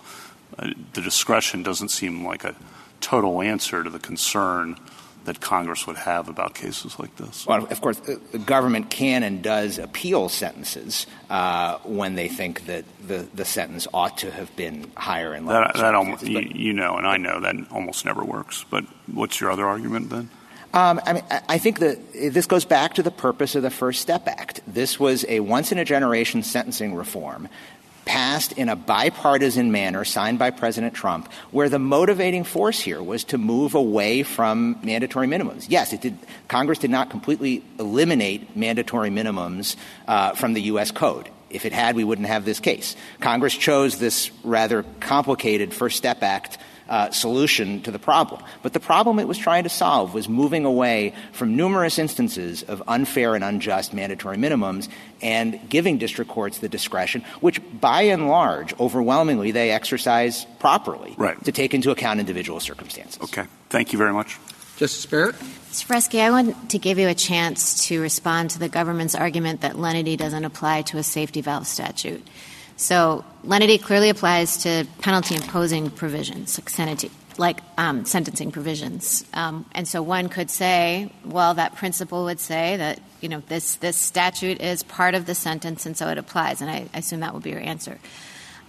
uh, 0.57 0.69
the 0.93 1.01
discretion 1.01 1.63
doesn't 1.63 1.89
seem 1.89 2.25
like 2.25 2.43
a 2.43 2.55
total 3.01 3.41
answer 3.41 3.83
to 3.83 3.89
the 3.89 3.99
concern 3.99 4.77
that 5.25 5.39
Congress 5.39 5.85
would 5.85 5.97
have 5.97 6.29
about 6.29 6.55
cases 6.55 6.97
like 6.97 7.15
this. 7.15 7.45
Well, 7.45 7.65
of 7.65 7.81
course, 7.81 7.99
the 7.99 8.39
government 8.39 8.89
can 8.89 9.23
and 9.23 9.43
does 9.43 9.77
appeal 9.77 10.29
sentences 10.29 11.05
uh, 11.29 11.77
when 11.83 12.15
they 12.15 12.27
think 12.27 12.65
that 12.65 12.85
the, 13.05 13.27
the 13.33 13.45
sentence 13.45 13.87
ought 13.93 14.17
to 14.19 14.31
have 14.31 14.55
been 14.55 14.91
higher 14.97 15.35
in 15.35 15.45
that, 15.45 15.75
that 15.75 15.93
almost, 15.93 16.25
you, 16.25 16.39
you, 16.39 16.73
know, 16.73 16.97
and 16.97 17.05
I 17.05 17.17
know 17.17 17.39
that 17.39 17.55
almost 17.71 18.03
never 18.05 18.23
works. 18.23 18.65
But 18.69 18.85
what's 19.05 19.39
your 19.39 19.51
other 19.51 19.65
argument 19.65 20.09
then? 20.09 20.29
Um, 20.73 21.01
I 21.05 21.13
mean, 21.13 21.23
I 21.49 21.57
think 21.57 21.79
that 21.79 22.13
this 22.13 22.45
goes 22.45 22.63
back 22.63 22.93
to 22.93 23.03
the 23.03 23.11
purpose 23.11 23.55
of 23.55 23.61
the 23.61 23.69
First 23.69 24.01
Step 24.01 24.25
Act. 24.27 24.61
This 24.65 24.97
was 24.97 25.25
a 25.27 25.41
once 25.41 25.73
in 25.73 25.77
a 25.77 25.83
generation 25.83 26.43
sentencing 26.43 26.95
reform 26.95 27.49
passed 28.05 28.53
in 28.53 28.69
a 28.69 28.75
bipartisan 28.75 29.71
manner 29.71 30.03
signed 30.03 30.39
by 30.39 30.49
President 30.49 30.93
Trump, 30.93 31.31
where 31.51 31.69
the 31.69 31.79
motivating 31.79 32.43
force 32.43 32.79
here 32.79 33.01
was 33.01 33.23
to 33.25 33.37
move 33.37 33.75
away 33.75 34.23
from 34.23 34.79
mandatory 34.83 35.27
minimums. 35.27 35.65
Yes, 35.69 35.97
did, 35.97 36.17
Congress 36.47 36.79
did 36.79 36.91
not 36.91 37.09
completely 37.09 37.63
eliminate 37.79 38.55
mandatory 38.55 39.09
minimums 39.09 39.75
uh, 40.07 40.33
from 40.33 40.53
the 40.53 40.61
U.S. 40.63 40.91
Code. 40.91 41.29
If 41.49 41.65
it 41.65 41.73
had, 41.73 41.95
we 41.95 42.03
wouldn't 42.03 42.27
have 42.27 42.45
this 42.45 42.59
case. 42.59 42.95
Congress 43.19 43.53
chose 43.53 43.99
this 43.99 44.31
rather 44.43 44.83
complicated 44.99 45.73
First 45.73 45.97
Step 45.97 46.23
Act 46.23 46.57
Uh, 46.91 47.09
solution 47.09 47.81
to 47.81 47.89
the 47.89 47.97
problem. 47.97 48.43
But 48.63 48.73
the 48.73 48.81
problem 48.81 49.17
it 49.17 49.25
was 49.25 49.37
trying 49.37 49.63
to 49.63 49.69
solve 49.69 50.13
was 50.13 50.27
moving 50.27 50.65
away 50.65 51.13
from 51.31 51.55
numerous 51.55 51.97
instances 51.97 52.63
of 52.63 52.83
unfair 52.85 53.33
and 53.33 53.45
unjust 53.45 53.93
mandatory 53.93 54.35
minimums 54.35 54.89
and 55.21 55.57
giving 55.69 55.97
district 55.97 56.29
courts 56.29 56.57
the 56.57 56.67
discretion, 56.67 57.23
which 57.39 57.61
by 57.79 58.01
and 58.01 58.27
large, 58.27 58.77
overwhelmingly, 58.77 59.51
they 59.51 59.71
exercise 59.71 60.45
properly 60.59 61.13
right. 61.15 61.41
to 61.45 61.53
take 61.53 61.73
into 61.73 61.91
account 61.91 62.19
individual 62.19 62.59
circumstances. 62.59 63.21
Okay. 63.23 63.45
Thank 63.69 63.93
you 63.93 63.97
very 63.97 64.11
much. 64.11 64.37
Justice 64.75 65.05
Barrett? 65.05 65.35
Mr. 65.35 65.85
Dvoretzky, 65.85 66.19
I 66.19 66.31
want 66.31 66.71
to 66.71 66.77
give 66.77 66.99
you 66.99 67.07
a 67.07 67.15
chance 67.15 67.87
to 67.87 68.01
respond 68.01 68.49
to 68.49 68.59
the 68.59 68.67
government's 68.67 69.15
argument 69.15 69.61
that 69.61 69.79
lenity 69.79 70.17
doesn't 70.17 70.43
apply 70.43 70.81
to 70.81 70.97
a 70.97 71.03
safety 71.03 71.39
valve 71.39 71.67
statute. 71.67 72.27
So 72.81 73.23
lenity 73.43 73.77
clearly 73.77 74.09
applies 74.09 74.57
to 74.63 74.87
penalty 75.01 75.35
imposing 75.35 75.91
provisions, 75.91 76.57
like, 76.57 76.67
sentencing, 76.67 77.11
like 77.37 77.59
um, 77.77 78.05
sentencing 78.05 78.51
provisions. 78.51 79.23
Um, 79.35 79.65
and 79.73 79.87
so 79.87 80.01
one 80.01 80.29
could 80.29 80.49
say, 80.49 81.13
well, 81.23 81.53
that 81.53 81.75
principle 81.75 82.23
would 82.23 82.39
say 82.39 82.77
that 82.77 82.99
you 83.21 83.29
know 83.29 83.43
this 83.47 83.75
this 83.75 83.97
statute 83.97 84.59
is 84.61 84.81
part 84.81 85.13
of 85.13 85.27
the 85.27 85.35
sentence, 85.35 85.85
and 85.85 85.95
so 85.95 86.07
it 86.09 86.17
applies. 86.17 86.59
And 86.59 86.71
I, 86.71 86.87
I 86.91 86.97
assume 86.97 87.19
that 87.19 87.35
would 87.35 87.43
be 87.43 87.51
your 87.51 87.59
answer. 87.59 87.99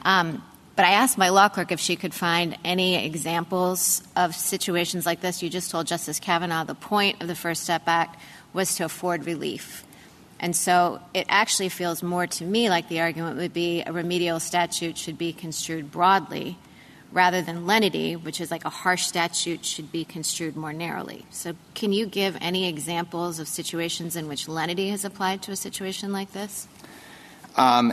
Um, 0.02 0.44
but 0.76 0.84
I 0.84 0.92
asked 0.92 1.16
my 1.16 1.30
law 1.30 1.48
clerk 1.48 1.72
if 1.72 1.80
she 1.80 1.96
could 1.96 2.12
find 2.12 2.58
any 2.66 3.06
examples 3.06 4.02
of 4.14 4.34
situations 4.36 5.06
like 5.06 5.22
this. 5.22 5.42
You 5.42 5.48
just 5.48 5.70
told 5.70 5.86
Justice 5.86 6.20
Kavanaugh 6.20 6.64
the 6.64 6.74
point 6.74 7.22
of 7.22 7.28
the 7.28 7.34
First 7.34 7.62
Step 7.62 7.84
Act 7.86 8.20
was 8.52 8.76
to 8.76 8.84
afford 8.84 9.24
relief. 9.24 9.84
And 10.42 10.56
so 10.56 11.00
it 11.14 11.26
actually 11.28 11.68
feels 11.68 12.02
more 12.02 12.26
to 12.26 12.44
me 12.44 12.68
like 12.68 12.88
the 12.88 13.00
argument 13.00 13.36
would 13.36 13.52
be 13.52 13.82
a 13.86 13.92
remedial 13.92 14.40
statute 14.40 14.98
should 14.98 15.16
be 15.16 15.32
construed 15.32 15.92
broadly 15.92 16.58
rather 17.12 17.42
than 17.42 17.64
lenity, 17.64 18.16
which 18.16 18.40
is 18.40 18.50
like 18.50 18.64
a 18.64 18.70
harsh 18.70 19.04
statute 19.04 19.64
should 19.64 19.92
be 19.92 20.04
construed 20.04 20.56
more 20.56 20.72
narrowly. 20.72 21.24
So 21.30 21.54
can 21.74 21.92
you 21.92 22.06
give 22.06 22.36
any 22.40 22.68
examples 22.68 23.38
of 23.38 23.46
situations 23.46 24.16
in 24.16 24.26
which 24.26 24.48
lenity 24.48 24.88
has 24.88 25.04
applied 25.04 25.42
to 25.42 25.52
a 25.52 25.56
situation 25.56 26.10
like 26.10 26.32
this? 26.32 26.66
Um, 27.56 27.92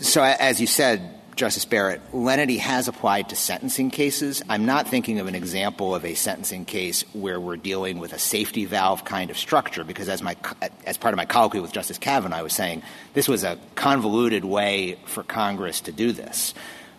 so 0.00 0.22
as 0.22 0.58
you 0.58 0.66
said, 0.66 1.17
Justice 1.38 1.64
Barrett, 1.64 2.00
lenity 2.12 2.58
has 2.58 2.88
applied 2.88 3.28
to 3.28 3.36
sentencing 3.36 3.90
cases. 3.90 4.42
I'm 4.48 4.66
not 4.66 4.88
thinking 4.88 5.20
of 5.20 5.28
an 5.28 5.36
example 5.36 5.94
of 5.94 6.04
a 6.04 6.14
sentencing 6.14 6.64
case 6.64 7.04
where 7.12 7.38
we're 7.38 7.56
dealing 7.56 8.00
with 8.00 8.12
a 8.12 8.18
safety 8.18 8.64
valve 8.64 9.04
kind 9.04 9.30
of 9.30 9.38
structure, 9.38 9.84
because 9.84 10.08
as, 10.08 10.20
my, 10.20 10.36
as 10.84 10.98
part 10.98 11.14
of 11.14 11.16
my 11.16 11.26
colloquy 11.26 11.60
with 11.60 11.70
Justice 11.70 11.96
Kavanaugh, 11.96 12.38
I 12.38 12.42
was 12.42 12.52
saying 12.52 12.82
this 13.14 13.28
was 13.28 13.44
a 13.44 13.56
convoluted 13.76 14.44
way 14.44 14.98
for 15.06 15.22
Congress 15.22 15.80
to 15.82 15.92
do 15.92 16.10
this. 16.10 16.54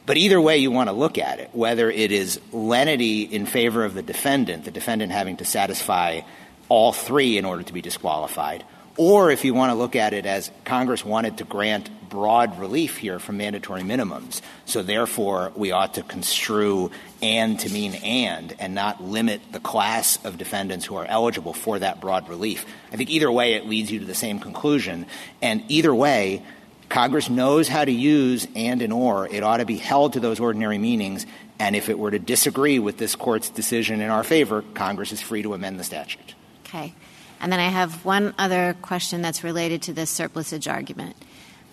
But 0.06 0.16
either 0.16 0.40
way 0.40 0.58
you 0.58 0.72
want 0.72 0.88
to 0.88 0.94
look 0.94 1.18
at 1.18 1.40
it, 1.40 1.50
whether 1.52 1.92
it 1.92 2.14
is 2.14 2.40
lenity 2.54 3.24
in 3.24 3.46
favor 3.46 3.84
of 3.84 3.94
the 3.94 4.02
defendant, 4.02 4.64
the 4.64 4.72
defendant 4.72 5.12
having 5.12 5.36
to 5.38 5.46
satisfy 5.46 6.22
all 6.70 6.94
three 6.94 7.38
in 7.38 7.44
order 7.44 7.64
to 7.64 7.74
be 7.74 7.82
disqualified, 7.82 8.64
or 9.00 9.32
if 9.32 9.46
you 9.46 9.54
want 9.54 9.72
to 9.72 9.76
look 9.76 9.96
at 9.96 10.14
it 10.14 10.26
as 10.26 10.52
Congress 10.66 11.06
wanted 11.06 11.38
to 11.38 11.46
grant 11.46 11.90
broad 12.10 12.60
relief 12.60 12.98
here 12.98 13.18
from 13.18 13.38
mandatory 13.38 13.82
minimums. 13.82 14.42
So 14.66 14.84
therefore, 14.84 15.54
we 15.56 15.72
ought 15.72 15.94
to 15.94 16.04
construe 16.04 16.92
and 17.22 17.58
to 17.62 17.72
mean 17.72 17.96
and 17.96 18.54
and 18.60 18.76
not 18.76 19.02
limit 19.02 19.40
the 19.54 19.62
class 19.62 20.20
of 20.26 20.38
defendants 20.38 20.86
who 20.86 20.98
are 20.98 21.06
eligible 21.06 21.54
for 21.54 21.80
that 21.80 22.02
broad 22.02 22.28
relief. 22.28 22.66
I 22.92 22.98
think 22.98 23.10
either 23.10 23.32
way 23.32 23.54
it 23.54 23.66
leads 23.66 23.90
you 23.90 24.00
to 24.00 24.06
the 24.06 24.14
same 24.14 24.38
conclusion. 24.38 25.06
And 25.42 25.64
either 25.70 25.96
way, 25.96 26.44
Congress 26.90 27.30
knows 27.30 27.70
how 27.70 27.86
to 27.86 27.92
use 27.94 28.48
and 28.54 28.82
and 28.82 28.92
or. 28.92 29.30
It 29.30 29.44
ought 29.44 29.58
to 29.58 29.66
be 29.66 29.78
held 29.78 30.14
to 30.14 30.20
those 30.20 30.42
ordinary 30.42 30.78
meanings. 30.78 31.26
And 31.58 31.74
if 31.74 31.88
it 31.88 31.98
were 31.98 32.12
to 32.12 32.20
disagree 32.20 32.80
with 32.80 32.98
this 32.98 33.16
court's 33.16 33.50
decision 33.50 34.02
in 34.02 34.10
our 34.10 34.26
favor, 34.26 34.62
Congress 34.74 35.14
is 35.14 35.22
free 35.22 35.44
to 35.44 35.54
amend 35.54 35.80
the 35.80 35.86
statute. 35.86 36.36
Okay. 36.66 36.94
And 37.40 37.52
then 37.52 37.60
I 37.60 37.70
have 37.70 38.04
one 38.06 38.34
other 38.38 38.76
question 38.82 39.22
that's 39.22 39.44
related 39.44 39.84
to 39.84 39.94
this 39.94 40.10
surplusage 40.10 40.68
argument. 40.68 41.16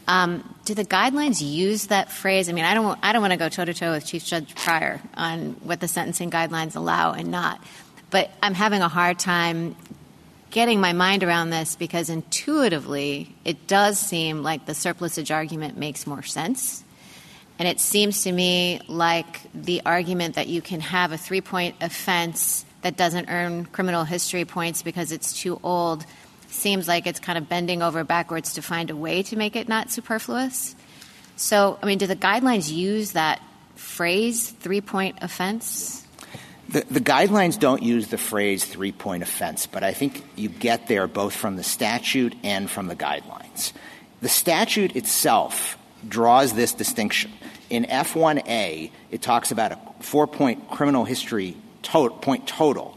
Um, 0.09 0.55
do 0.65 0.75
the 0.75 0.85
guidelines 0.85 1.43
use 1.43 1.89
that 1.89 2.13
phrase? 2.13 2.49
I 2.49 2.53
mean, 2.53 2.65
I 2.65 2.75
don't, 2.75 2.99
I 3.03 3.13
don't 3.13 3.23
want 3.23 3.33
to 3.33 3.39
go 3.39 3.49
toe 3.49 3.65
to 3.65 3.75
toe 3.75 3.93
with 3.93 4.07
Chief 4.07 4.25
Judge 4.25 4.55
Pryor 4.55 5.01
on 5.15 5.53
what 5.65 5.81
the 5.81 5.89
sentencing 5.89 6.31
guidelines 6.31 6.77
allow 6.77 7.13
and 7.13 7.31
not. 7.31 7.61
But 8.11 8.31
I'm 8.41 8.55
having 8.55 8.83
a 8.83 8.89
hard 8.89 9.19
time 9.19 9.75
getting 10.51 10.81
my 10.81 10.93
mind 10.93 11.25
around 11.25 11.51
this 11.51 11.75
because 11.75 12.09
intuitively 12.09 13.35
it 13.45 13.67
does 13.67 13.99
seem 13.99 14.45
like 14.45 14.65
the 14.65 14.75
surplusage 14.75 15.33
argument 15.33 15.77
makes 15.77 16.07
more 16.07 16.23
sense. 16.23 16.85
And 17.59 17.67
it 17.67 17.81
seems 17.81 18.23
to 18.25 18.33
me 18.33 18.81
like 18.87 19.41
the 19.55 19.83
argument 19.85 20.37
that 20.37 20.47
you 20.47 20.63
can 20.63 20.81
have 20.81 21.11
a 21.11 21.19
three 21.19 21.41
point 21.41 21.75
offense 21.81 22.65
that 22.83 22.97
doesn't 22.97 23.29
earn 23.29 23.67
criminal 23.67 24.05
history 24.05 24.45
points 24.45 24.83
because 24.83 25.13
it's 25.13 25.41
too 25.41 25.61
old 25.63 26.05
seems 26.49 26.89
like 26.89 27.07
it's 27.07 27.21
kind 27.21 27.39
of 27.39 27.49
bending 27.49 27.83
over 27.83 28.05
backwards 28.05 28.55
to 28.55 28.63
find 28.63 28.91
a 28.91 28.97
way 28.97 29.23
to 29.25 29.37
make 29.37 29.57
it 29.57 29.69
not 29.69 29.91
superfluous. 29.91 30.75
So, 31.37 31.79
I 31.83 31.87
mean, 31.87 31.99
do 31.99 32.07
the 32.07 32.17
guidelines 32.17 32.73
use 32.73 33.13
that 33.13 33.41
phrase, 33.75 34.51
three 34.51 34.81
point 34.81 35.19
offense? 35.21 36.07
The, 36.69 36.85
the, 36.91 37.01
guidelines 37.01 37.59
don't 37.59 37.83
use 37.83 38.09
the 38.09 38.19
phrase 38.19 38.65
three 38.65 38.93
point 38.93 39.23
offense, 39.23 39.67
but 39.67 39.85
I 39.85 39.93
think 39.93 40.25
you 40.35 40.49
get 40.49 40.89
there 40.89 41.07
both 41.07 41.35
from 41.35 41.57
the 41.57 41.63
statute 41.63 42.35
and 42.43 42.69
from 42.69 42.89
the 42.89 42.97
guidelines. 42.97 43.73
The 44.21 44.29
statute 44.29 44.97
itself 44.97 45.79
draws 46.09 46.55
this 46.55 46.73
distinction. 46.73 47.33
In 47.71 47.85
F1A, 47.85 48.91
it 49.11 49.23
talks 49.23 49.51
about 49.51 49.73
a 49.73 49.79
four 50.01 50.27
point 50.27 50.71
criminal 50.71 51.05
history 51.05 51.57
to- 51.87 52.11
point 52.11 52.47
total, 52.47 52.97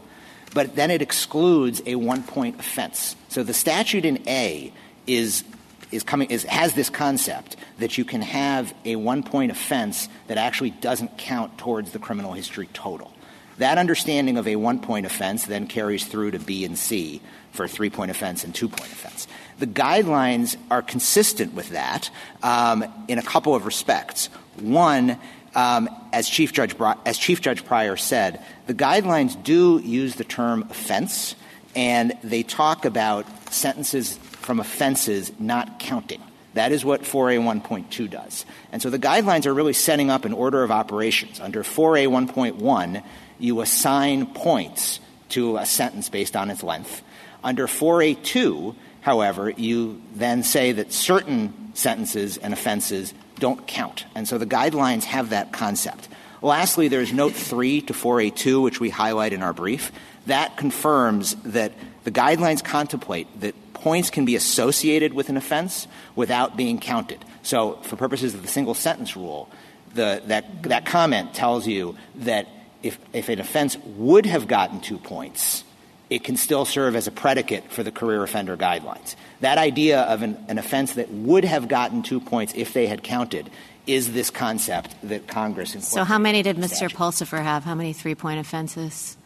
but 0.54 0.76
then 0.76 0.90
it 0.90 1.02
excludes 1.02 1.82
a 1.86 1.94
one 1.94 2.22
point 2.22 2.58
offense. 2.58 3.16
So 3.28 3.42
the 3.42 3.54
statute 3.54 4.04
in 4.04 4.26
A 4.28 4.72
is 5.06 5.44
is 5.90 6.02
coming 6.02 6.30
is 6.30 6.44
has 6.44 6.74
this 6.74 6.90
concept 6.90 7.56
that 7.78 7.98
you 7.98 8.04
can 8.04 8.22
have 8.22 8.72
a 8.84 8.96
one 8.96 9.22
point 9.22 9.50
offense 9.50 10.08
that 10.28 10.38
actually 10.38 10.70
doesn't 10.70 11.18
count 11.18 11.58
towards 11.58 11.92
the 11.92 11.98
criminal 11.98 12.32
history 12.32 12.68
total. 12.72 13.12
That 13.58 13.76
understanding 13.76 14.38
of 14.38 14.48
a 14.48 14.56
one 14.56 14.80
point 14.80 15.06
offense 15.06 15.44
then 15.44 15.66
carries 15.66 16.06
through 16.06 16.32
to 16.32 16.38
B 16.38 16.64
and 16.64 16.78
C 16.78 17.20
for 17.52 17.66
three 17.68 17.90
point 17.90 18.10
offense 18.10 18.44
and 18.44 18.54
two 18.54 18.68
point 18.68 18.92
offense. 18.92 19.26
The 19.58 19.66
guidelines 19.66 20.56
are 20.70 20.82
consistent 20.82 21.52
with 21.54 21.70
that 21.70 22.10
um, 22.42 22.84
in 23.08 23.18
a 23.18 23.22
couple 23.22 23.54
of 23.54 23.66
respects. 23.66 24.26
One, 24.60 25.18
Um, 25.54 25.88
as, 26.12 26.28
Chief 26.28 26.52
Judge, 26.52 26.76
as 27.04 27.18
Chief 27.18 27.40
Judge 27.40 27.64
Pryor 27.64 27.96
said, 27.96 28.44
the 28.66 28.74
guidelines 28.74 29.40
do 29.42 29.80
use 29.80 30.14
the 30.14 30.24
term 30.24 30.62
offense, 30.70 31.34
and 31.74 32.12
they 32.22 32.42
talk 32.42 32.84
about 32.84 33.26
sentences 33.52 34.16
from 34.16 34.60
offenses 34.60 35.32
not 35.38 35.80
counting. 35.80 36.22
That 36.54 36.72
is 36.72 36.84
what 36.84 37.02
4A1.2 37.02 38.10
does. 38.10 38.44
And 38.72 38.82
so 38.82 38.90
the 38.90 38.98
guidelines 38.98 39.46
are 39.46 39.54
really 39.54 39.72
setting 39.72 40.10
up 40.10 40.24
an 40.24 40.32
order 40.32 40.62
of 40.62 40.70
operations. 40.70 41.38
Under 41.40 41.62
4A1.1, 41.62 43.04
you 43.38 43.60
assign 43.60 44.26
points 44.26 45.00
to 45.30 45.56
a 45.56 45.66
sentence 45.66 46.08
based 46.08 46.34
on 46.36 46.50
its 46.50 46.62
length. 46.62 47.02
Under 47.44 47.66
4A2, 47.66 48.74
however, 49.00 49.50
you 49.50 50.02
then 50.14 50.42
say 50.42 50.72
that 50.72 50.92
certain 50.92 51.70
sentences 51.74 52.36
and 52.36 52.52
offenses 52.52 53.14
don't 53.40 53.66
count. 53.66 54.04
And 54.14 54.28
so 54.28 54.38
the 54.38 54.46
guidelines 54.46 55.04
have 55.04 55.30
that 55.30 55.52
concept. 55.52 56.08
Lastly, 56.42 56.88
there's 56.88 57.12
note 57.12 57.34
3 57.34 57.82
to 57.82 57.92
4A2, 57.92 58.62
which 58.62 58.80
we 58.80 58.90
highlight 58.90 59.32
in 59.32 59.42
our 59.42 59.52
brief. 59.52 59.92
That 60.26 60.56
confirms 60.56 61.34
that 61.42 61.72
the 62.04 62.10
guidelines 62.10 62.64
contemplate 62.64 63.40
that 63.40 63.54
points 63.74 64.10
can 64.10 64.24
be 64.24 64.36
associated 64.36 65.12
with 65.12 65.28
an 65.28 65.36
offense 65.36 65.86
without 66.14 66.56
being 66.56 66.78
counted. 66.78 67.24
So 67.42 67.74
for 67.82 67.96
purposes 67.96 68.34
of 68.34 68.42
the 68.42 68.48
single 68.48 68.74
sentence 68.74 69.16
rule, 69.16 69.50
the, 69.94 70.22
that, 70.26 70.62
that 70.64 70.86
comment 70.86 71.34
tells 71.34 71.66
you 71.66 71.96
that 72.16 72.46
if, 72.82 72.98
if 73.12 73.28
an 73.28 73.40
offense 73.40 73.76
would 73.96 74.26
have 74.26 74.46
gotten 74.46 74.80
two 74.80 74.98
points, 74.98 75.64
it 76.10 76.24
can 76.24 76.36
still 76.36 76.64
serve 76.64 76.96
as 76.96 77.06
a 77.06 77.12
predicate 77.12 77.70
for 77.70 77.84
the 77.84 77.92
career 77.92 78.22
offender 78.22 78.56
guidelines. 78.56 79.14
That 79.40 79.58
idea 79.58 80.02
of 80.02 80.22
an, 80.22 80.36
an, 80.48 80.58
offense 80.58 80.94
that 80.94 81.10
would 81.10 81.44
have 81.44 81.68
gotten 81.68 82.02
two 82.02 82.20
points 82.20 82.52
if 82.56 82.72
they 82.72 82.88
had 82.88 83.04
counted 83.04 83.48
is 83.86 84.12
this 84.12 84.28
concept 84.28 84.94
that 85.04 85.28
Congress. 85.28 85.76
So, 85.86 86.04
how 86.04 86.18
many 86.18 86.42
did 86.42 86.56
Mr. 86.56 86.92
Pulsifer 86.92 87.42
have? 87.42 87.64
How 87.64 87.76
many 87.76 87.92
three-point 87.92 88.40
offenses? 88.40 89.16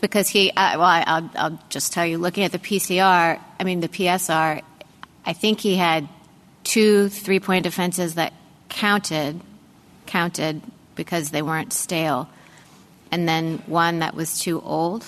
Because 0.00 0.28
he, 0.28 0.50
uh, 0.50 0.78
well, 0.78 0.82
I'll, 1.06 1.30
I'll 1.36 1.58
just 1.70 1.92
tell 1.92 2.04
you, 2.04 2.18
looking 2.18 2.44
at 2.44 2.52
the 2.52 2.58
PCR, 2.58 3.40
I 3.58 3.64
mean 3.64 3.80
the 3.80 3.88
PSR, 3.88 4.60
I 5.24 5.32
think 5.32 5.60
he 5.60 5.76
had 5.76 6.08
two 6.64 7.08
three-point 7.08 7.64
offenses 7.64 8.16
that 8.16 8.34
counted, 8.68 9.40
counted 10.06 10.60
because 10.94 11.30
they 11.30 11.42
weren't 11.42 11.72
stale 11.72 12.28
and 13.10 13.28
then 13.28 13.58
one 13.66 14.00
that 14.00 14.14
was 14.14 14.38
too 14.38 14.60
old. 14.62 15.04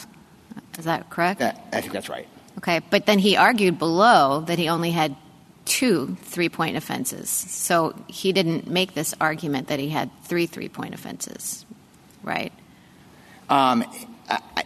Is 0.79 0.85
that 0.85 1.11
correct? 1.11 1.41
That, 1.41 1.67
I 1.73 1.81
think 1.81 1.93
that's 1.93 2.09
right. 2.09 2.29
Okay, 2.59 2.81
but 2.91 3.07
then 3.07 3.19
he 3.19 3.37
argued 3.37 3.79
below 3.79 4.43
that 4.47 4.59
he 4.59 4.69
only 4.69 4.91
had 4.91 5.17
two 5.65 6.17
three 6.23 6.49
point 6.49 6.77
offenses. 6.77 7.29
So 7.29 7.95
he 8.07 8.33
didn't 8.33 8.69
make 8.69 8.95
this 8.95 9.15
argument 9.21 9.69
that 9.69 9.79
he 9.79 9.89
had 9.89 10.11
three 10.25 10.47
three 10.47 10.69
point 10.69 10.95
offenses, 10.95 11.67
right? 12.23 12.53
Um, 13.49 13.85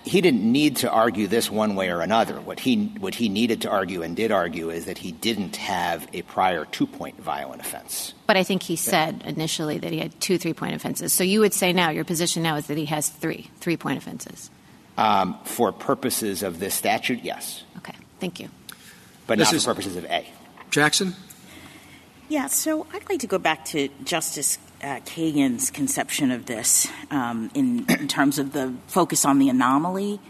he 0.04 0.20
didn't 0.20 0.42
need 0.42 0.76
to 0.76 0.90
argue 0.90 1.26
this 1.26 1.50
one 1.50 1.74
way 1.74 1.90
or 1.90 2.00
another. 2.00 2.40
What 2.40 2.60
he 2.60 2.86
what 2.98 3.14
he 3.14 3.28
needed 3.28 3.62
to 3.62 3.70
argue 3.70 4.02
and 4.02 4.16
did 4.16 4.32
argue 4.32 4.70
is 4.70 4.86
that 4.86 4.98
he 4.98 5.12
didn't 5.12 5.56
have 5.56 6.08
a 6.12 6.22
prior 6.22 6.64
two 6.64 6.86
point 6.86 7.20
violent 7.20 7.60
offense. 7.60 8.14
But 8.26 8.36
I 8.36 8.42
think 8.42 8.62
he 8.62 8.76
said 8.76 9.22
initially 9.26 9.78
that 9.78 9.92
he 9.92 9.98
had 9.98 10.18
two 10.20 10.38
three 10.38 10.54
point 10.54 10.74
offenses. 10.74 11.12
So 11.12 11.24
you 11.24 11.40
would 11.40 11.52
say 11.52 11.72
now 11.72 11.90
your 11.90 12.04
position 12.04 12.42
now 12.42 12.56
is 12.56 12.66
that 12.68 12.78
he 12.78 12.86
has 12.86 13.08
three 13.08 13.50
three 13.60 13.76
point 13.76 13.98
offenses. 13.98 14.50
Um, 14.96 15.38
for 15.44 15.72
purposes 15.72 16.42
of 16.42 16.60
this 16.60 16.74
statute, 16.74 17.22
yes. 17.22 17.64
Okay, 17.78 17.94
thank 18.18 18.40
you. 18.40 18.48
But 19.26 19.38
this 19.38 19.52
not 19.52 19.62
for 19.62 19.70
purposes 19.70 19.96
of 19.96 20.04
A. 20.06 20.26
Jackson. 20.70 21.14
Yeah, 22.28 22.46
so 22.46 22.86
I'd 22.92 23.08
like 23.08 23.20
to 23.20 23.26
go 23.26 23.38
back 23.38 23.64
to 23.66 23.88
Justice 24.04 24.58
uh, 24.82 25.00
Kagan's 25.00 25.70
conception 25.70 26.30
of 26.30 26.46
this 26.46 26.88
um, 27.10 27.50
in, 27.54 27.86
in 27.88 28.08
terms 28.08 28.38
of 28.38 28.52
the 28.52 28.74
focus 28.86 29.24
on 29.24 29.38
the 29.38 29.48
anomaly. 29.48 30.20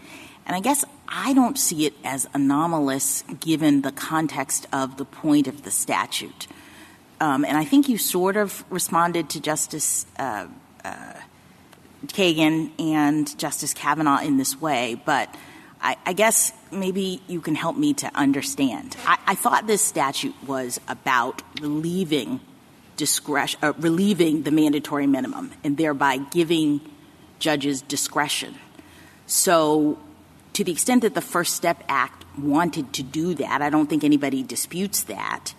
And 0.45 0.55
I 0.55 0.59
guess 0.59 0.83
I 1.07 1.33
don't 1.33 1.57
see 1.57 1.85
it 1.85 1.93
as 2.03 2.27
anomalous 2.33 3.23
given 3.39 3.81
the 3.81 3.91
context 3.91 4.67
of 4.73 4.97
the 4.97 5.05
point 5.05 5.47
of 5.47 5.63
the 5.63 5.71
statute. 5.71 6.47
Um, 7.19 7.45
and 7.45 7.57
I 7.57 7.65
think 7.65 7.87
you 7.87 7.97
sort 7.97 8.35
of 8.35 8.63
responded 8.69 9.29
to 9.29 9.39
Justice 9.39 10.05
uh, 10.17 10.47
uh, 10.83 11.13
Kagan 12.07 12.71
and 12.79 13.37
Justice 13.37 13.73
Kavanaugh 13.73 14.21
in 14.21 14.37
this 14.37 14.59
way, 14.59 14.99
but 15.05 15.33
I, 15.79 15.97
I, 16.05 16.13
guess 16.13 16.51
maybe 16.71 17.21
you 17.27 17.41
can 17.41 17.53
help 17.53 17.77
me 17.77 17.93
to 17.95 18.11
understand. 18.15 18.97
I, 19.05 19.19
I 19.27 19.35
thought 19.35 19.67
this 19.67 19.83
statute 19.83 20.35
was 20.47 20.79
about 20.87 21.43
relieving 21.61 22.39
discretion, 23.01 23.59
uh, 23.63 23.73
relieving 23.79 24.43
the 24.43 24.51
mandatory 24.51 25.07
minimum 25.07 25.49
and 25.63 25.75
thereby 25.75 26.19
giving 26.29 26.79
judges 27.39 27.81
discretion. 27.81 28.53
So 29.25 29.97
to 30.53 30.63
the 30.63 30.71
extent 30.71 31.01
that 31.01 31.15
the 31.15 31.21
First 31.35 31.55
Step 31.55 31.83
Act 31.89 32.25
wanted 32.37 32.93
to 32.93 33.01
do 33.01 33.33
that, 33.33 33.63
I 33.63 33.71
don't 33.71 33.89
think 33.89 34.03
anybody 34.03 34.43
disputes 34.43 35.01
that. 35.05 35.55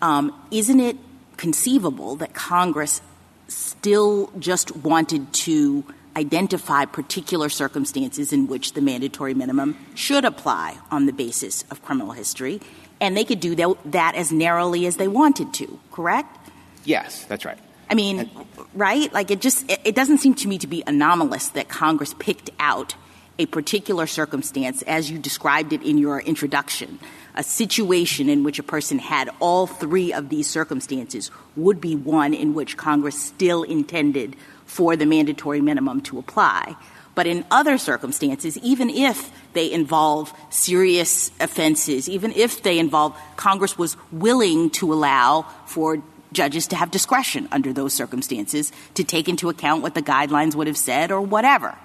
Um, 0.00 0.32
isn't 0.50 0.80
it 0.80 0.96
conceivable 1.36 2.16
that 2.16 2.32
Congress 2.32 3.02
still 3.48 4.32
just 4.38 4.74
wanted 4.74 5.30
to 5.34 5.84
identify 6.16 6.86
particular 6.86 7.50
circumstances 7.50 8.32
in 8.32 8.46
which 8.46 8.72
the 8.72 8.80
mandatory 8.80 9.34
minimum 9.34 9.76
should 9.94 10.24
apply 10.24 10.78
on 10.90 11.04
the 11.04 11.12
basis 11.12 11.62
of 11.70 11.82
criminal 11.82 12.12
history, 12.12 12.58
and 13.02 13.14
they 13.16 13.24
could 13.24 13.40
do 13.40 13.54
that 13.84 14.14
as 14.14 14.32
narrowly 14.32 14.86
as 14.86 14.96
they 14.96 15.08
wanted 15.08 15.52
to, 15.52 15.78
correct? 15.92 16.39
Yes, 16.84 17.24
that's 17.24 17.44
right. 17.44 17.58
I 17.90 17.94
mean, 17.94 18.30
right? 18.72 19.12
Like 19.12 19.30
it 19.30 19.40
just 19.40 19.68
it 19.68 19.94
doesn't 19.94 20.18
seem 20.18 20.34
to 20.36 20.48
me 20.48 20.58
to 20.58 20.66
be 20.66 20.82
anomalous 20.86 21.48
that 21.48 21.68
Congress 21.68 22.14
picked 22.18 22.50
out 22.60 22.94
a 23.38 23.46
particular 23.46 24.06
circumstance 24.06 24.82
as 24.82 25.10
you 25.10 25.18
described 25.18 25.72
it 25.72 25.82
in 25.82 25.98
your 25.98 26.20
introduction. 26.20 26.98
A 27.34 27.42
situation 27.42 28.28
in 28.28 28.44
which 28.44 28.58
a 28.58 28.62
person 28.62 28.98
had 28.98 29.30
all 29.40 29.66
three 29.66 30.12
of 30.12 30.28
these 30.28 30.48
circumstances 30.48 31.30
would 31.56 31.80
be 31.80 31.96
one 31.96 32.34
in 32.34 32.54
which 32.54 32.76
Congress 32.76 33.20
still 33.20 33.62
intended 33.62 34.36
for 34.66 34.94
the 34.94 35.06
mandatory 35.06 35.60
minimum 35.60 36.00
to 36.02 36.18
apply. 36.18 36.76
But 37.14 37.26
in 37.26 37.44
other 37.50 37.78
circumstances, 37.78 38.56
even 38.58 38.88
if 38.88 39.32
they 39.52 39.70
involve 39.72 40.32
serious 40.50 41.32
offenses, 41.40 42.08
even 42.08 42.32
if 42.32 42.62
they 42.62 42.78
involve 42.78 43.18
Congress 43.36 43.76
was 43.76 43.96
willing 44.12 44.70
to 44.70 44.92
allow 44.92 45.42
for 45.66 46.02
judges 46.32 46.68
to 46.68 46.76
have 46.76 46.90
discretion 46.90 47.48
under 47.52 47.72
those 47.72 47.92
circumstances 47.92 48.72
to 48.94 49.04
take 49.04 49.28
into 49.28 49.48
account 49.48 49.82
what 49.82 49.94
the 49.94 50.02
guidelines 50.02 50.54
would 50.54 50.66
have 50.66 50.76
said 50.76 51.10
or 51.10 51.20
whatever. 51.20 51.76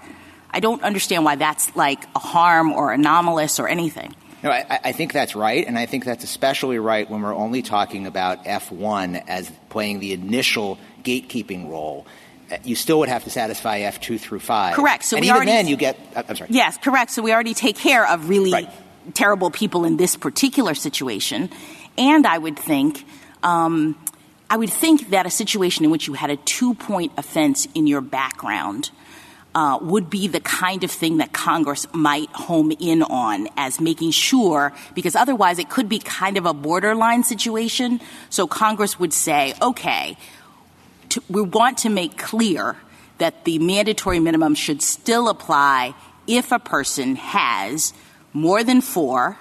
I 0.51 0.59
don't 0.59 0.81
understand 0.83 1.25
why 1.25 1.35
that's 1.35 1.75
like 1.75 2.05
a 2.15 2.19
harm 2.19 2.71
or 2.71 2.93
anomalous 2.93 3.59
or 3.59 3.67
anything. 3.67 4.15
No, 4.41 4.51
I, 4.51 4.79
I, 4.83 4.91
think 4.91 5.11
that's 5.11 5.35
right, 5.35 5.65
and 5.65 5.77
I 5.77 5.87
think 5.87 6.05
that's 6.05 6.23
especially 6.23 6.77
right 6.77 7.09
when 7.09 7.23
we're 7.23 7.35
only 7.35 7.63
talking 7.63 8.05
about 8.05 8.45
F1 8.45 9.23
as 9.27 9.51
playing 9.69 9.99
the 9.99 10.13
initial 10.13 10.77
gatekeeping 11.03 11.67
role. 11.67 12.05
Uh, 12.51 12.57
you 12.63 12.75
still 12.75 12.99
would 12.99 13.09
have 13.09 13.23
to 13.23 13.31
satisfy 13.31 13.81
F2 13.81 14.19
through 14.19 14.39
5. 14.39 14.75
Correct. 14.75 15.03
So 15.03 15.17
and 15.17 15.25
even 15.25 15.35
already, 15.35 15.51
then 15.51 15.67
you 15.67 15.75
get 15.77 15.97
uh,– 16.15 16.21
I'm 16.29 16.35
sorry. 16.35 16.51
Yes, 16.53 16.77
correct. 16.77 17.09
So 17.09 17.23
we 17.23 17.33
already 17.33 17.55
take 17.55 17.75
care 17.75 18.07
of 18.07 18.29
really 18.29 18.51
right. 18.51 18.69
terrible 19.15 19.49
people 19.49 19.83
in 19.83 19.97
this 19.97 20.15
particular 20.15 20.75
situation. 20.75 21.49
And 21.97 22.27
I 22.27 22.37
would 22.37 22.59
think 22.59 23.03
um,– 23.41 23.97
I 24.49 24.57
would 24.57 24.69
think 24.69 25.09
that 25.09 25.25
a 25.25 25.29
situation 25.29 25.85
in 25.85 25.91
which 25.91 26.07
you 26.07 26.13
had 26.13 26.29
a 26.29 26.37
two 26.37 26.75
point 26.75 27.11
offense 27.17 27.67
in 27.73 27.87
your 27.87 28.01
background 28.01 28.91
uh, 29.55 29.79
would 29.81 30.09
be 30.09 30.27
the 30.27 30.41
kind 30.41 30.83
of 30.83 30.91
thing 30.91 31.17
that 31.17 31.31
Congress 31.31 31.87
might 31.93 32.29
home 32.31 32.71
in 32.79 33.01
on 33.01 33.47
as 33.55 33.79
making 33.79 34.11
sure, 34.11 34.73
because 34.93 35.15
otherwise 35.15 35.59
it 35.59 35.69
could 35.69 35.87
be 35.87 35.97
kind 35.97 36.37
of 36.37 36.45
a 36.45 36.53
borderline 36.53 37.23
situation. 37.23 38.01
So 38.29 38.47
Congress 38.47 38.99
would 38.99 39.13
say, 39.13 39.53
okay, 39.61 40.17
we 41.29 41.41
want 41.41 41.79
to 41.79 41.89
make 41.89 42.17
clear 42.17 42.75
that 43.17 43.45
the 43.45 43.59
mandatory 43.59 44.19
minimum 44.19 44.55
should 44.55 44.81
still 44.81 45.29
apply 45.29 45.95
if 46.27 46.51
a 46.51 46.59
person 46.59 47.15
has 47.15 47.93
more 48.33 48.63
than 48.63 48.81
four 48.81 49.37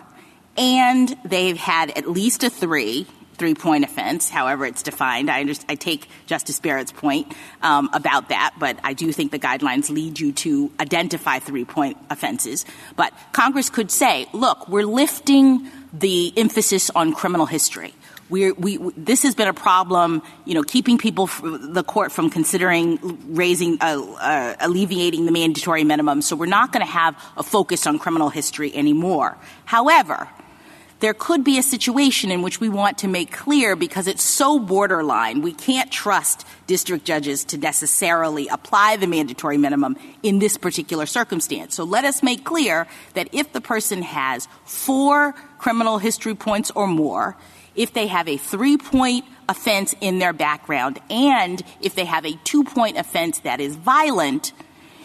and 0.57 1.17
they've 1.25 1.57
had 1.57 1.91
at 1.99 2.09
least 2.09 2.45
a 2.45 2.51
three 2.51 3.09
three 3.35 3.55
point 3.55 3.85
offense, 3.85 4.30
however 4.30 4.66
it's 4.66 4.82
defined. 4.82 5.30
I, 5.30 5.45
I 5.68 5.74
take 5.74 6.09
Justice 6.26 6.61
Barrett's 6.61 6.93
point 6.93 7.32
um, 7.62 7.91
about 7.93 8.28
that, 8.28 8.55
but 8.59 8.78
I 8.85 8.93
do 8.93 9.12
think 9.12 9.32
the 9.32 9.39
guidelines 9.39 9.91
lead 9.91 10.20
you 10.20 10.32
to 10.32 10.70
identify 10.80 11.39
three 11.39 11.64
point 11.64 11.97
offenses. 12.11 12.64
But 12.97 13.12
Congress 13.32 13.70
could 13.70 13.91
say, 13.91 14.26
look, 14.32 14.68
we're 14.68 14.87
lifting 14.87 15.68
the 15.93 16.32
emphasis 16.37 16.91
on 16.91 17.12
criminal 17.12 17.47
history. 17.47 17.95
We're, 18.30 18.55
we, 18.55 18.78
this 18.97 19.22
has 19.22 19.35
been 19.35 19.49
a 19.49 19.55
problem, 19.55 20.22
you 20.47 20.55
know, 20.55 20.62
keeping 20.62 20.97
people, 20.97 21.26
the 21.26 21.85
court 21.87 22.11
from 22.11 22.30
considering 22.30 22.99
raising, 23.35 23.76
uh, 23.82 24.01
uh, 24.01 24.57
alleviating 24.61 25.26
the 25.26 25.30
mandatory 25.30 25.85
minimum. 25.85 26.22
So 26.22 26.35
we're 26.35 26.47
not 26.47 26.72
going 26.72 26.85
to 26.85 26.91
have 26.91 27.22
a 27.37 27.43
focus 27.43 27.87
on 27.87 27.99
criminal 27.99 28.30
history 28.30 28.74
anymore. 28.74 29.37
However, 29.66 30.26
there 31.05 31.13
could 31.13 31.45
be 31.45 31.59
a 31.59 31.63
situation 31.63 32.31
in 32.31 32.41
which 32.41 32.61
we 32.61 32.71
want 32.71 32.97
to 32.97 33.09
make 33.09 33.31
clear 33.31 33.77
because 33.77 34.07
it's 34.07 34.23
so 34.23 34.59
borderline, 34.59 35.43
we 35.43 35.53
can't 35.53 35.93
trust 35.93 36.47
district 36.67 37.05
judges 37.05 37.45
to 37.45 37.59
necessarily 37.59 38.49
apply 38.49 38.97
the 38.97 39.07
mandatory 39.07 39.59
minimum 39.59 39.99
in 40.23 40.39
this 40.39 40.57
particular 40.57 41.05
circumstance. 41.05 41.75
So 41.75 41.85
let 41.85 42.07
us 42.07 42.23
make 42.23 42.43
clear 42.43 42.87
that 43.13 43.29
if 43.33 43.53
the 43.53 43.61
person 43.61 44.01
has 44.01 44.49
four 44.65 45.35
criminal 45.59 45.99
history 45.99 46.35
points 46.35 46.71
or 46.75 46.87
more, 46.87 47.37
if 47.75 47.93
they 47.93 48.07
have 48.07 48.27
a 48.27 48.39
three 48.39 48.79
point 48.79 49.27
offense 49.47 49.95
in 50.01 50.21
their 50.21 50.33
background, 50.33 50.99
and 51.11 51.63
if 51.83 51.95
they 51.95 52.07
have 52.07 52.25
a 52.25 52.33
two 52.45 52.65
point 52.65 52.97
offense 52.97 53.41
that 53.41 53.61
is 53.61 53.77
violent, 53.77 54.55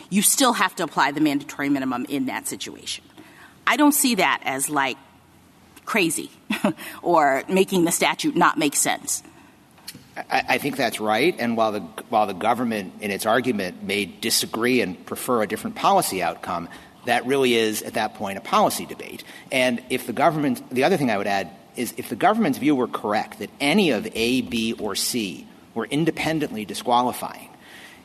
you 0.09 0.21
still 0.21 0.53
have 0.53 0.73
to 0.77 0.83
apply 0.85 1.11
the 1.11 1.19
mandatory 1.19 1.67
minimum 1.67 2.05
in 2.07 2.27
that 2.27 2.47
situation. 2.47 3.03
I 3.67 3.75
don't 3.75 3.91
see 3.91 4.15
that 4.15 4.41
as 4.45 4.69
like 4.69 4.95
crazy 5.89 6.29
or 7.01 7.43
making 7.49 7.83
the 7.83 7.91
statute 7.91 8.35
not 8.35 8.57
make 8.57 8.75
sense. 8.75 9.23
I, 10.29 10.57
think 10.57 10.75
that's 10.75 10.99
right. 10.99 11.33
And 11.39 11.55
while 11.55 11.71
the, 11.71 11.79
while 12.09 12.27
the 12.27 12.33
government, 12.33 12.93
in 12.99 13.09
its 13.09 13.25
argument, 13.25 13.83
may 13.83 14.05
disagree 14.05 14.81
and 14.81 15.03
prefer 15.05 15.41
a 15.41 15.47
different 15.47 15.77
policy 15.77 16.21
outcome, 16.21 16.67
that 17.05 17.25
really 17.25 17.55
is, 17.55 17.81
at 17.81 17.93
that 17.93 18.15
point, 18.15 18.37
a 18.37 18.41
policy 18.41 18.85
debate. 18.85 19.23
And 19.51 19.81
if 19.89 20.05
the 20.05 20.13
government, 20.13 20.69
the 20.69 20.83
other 20.83 20.97
thing 20.97 21.09
I 21.09 21.17
would 21.17 21.27
add 21.27 21.49
is 21.75 21.93
if 21.97 22.09
the 22.09 22.17
government's 22.17 22.57
view 22.57 22.75
were 22.75 22.87
correct, 22.87 23.39
that 23.39 23.49
any 23.61 23.91
of 23.91 24.07
A, 24.13 24.41
B, 24.41 24.73
or 24.73 24.95
C 24.95 25.47
were 25.73 25.85
independently 25.85 26.65
disqualifying, 26.65 27.49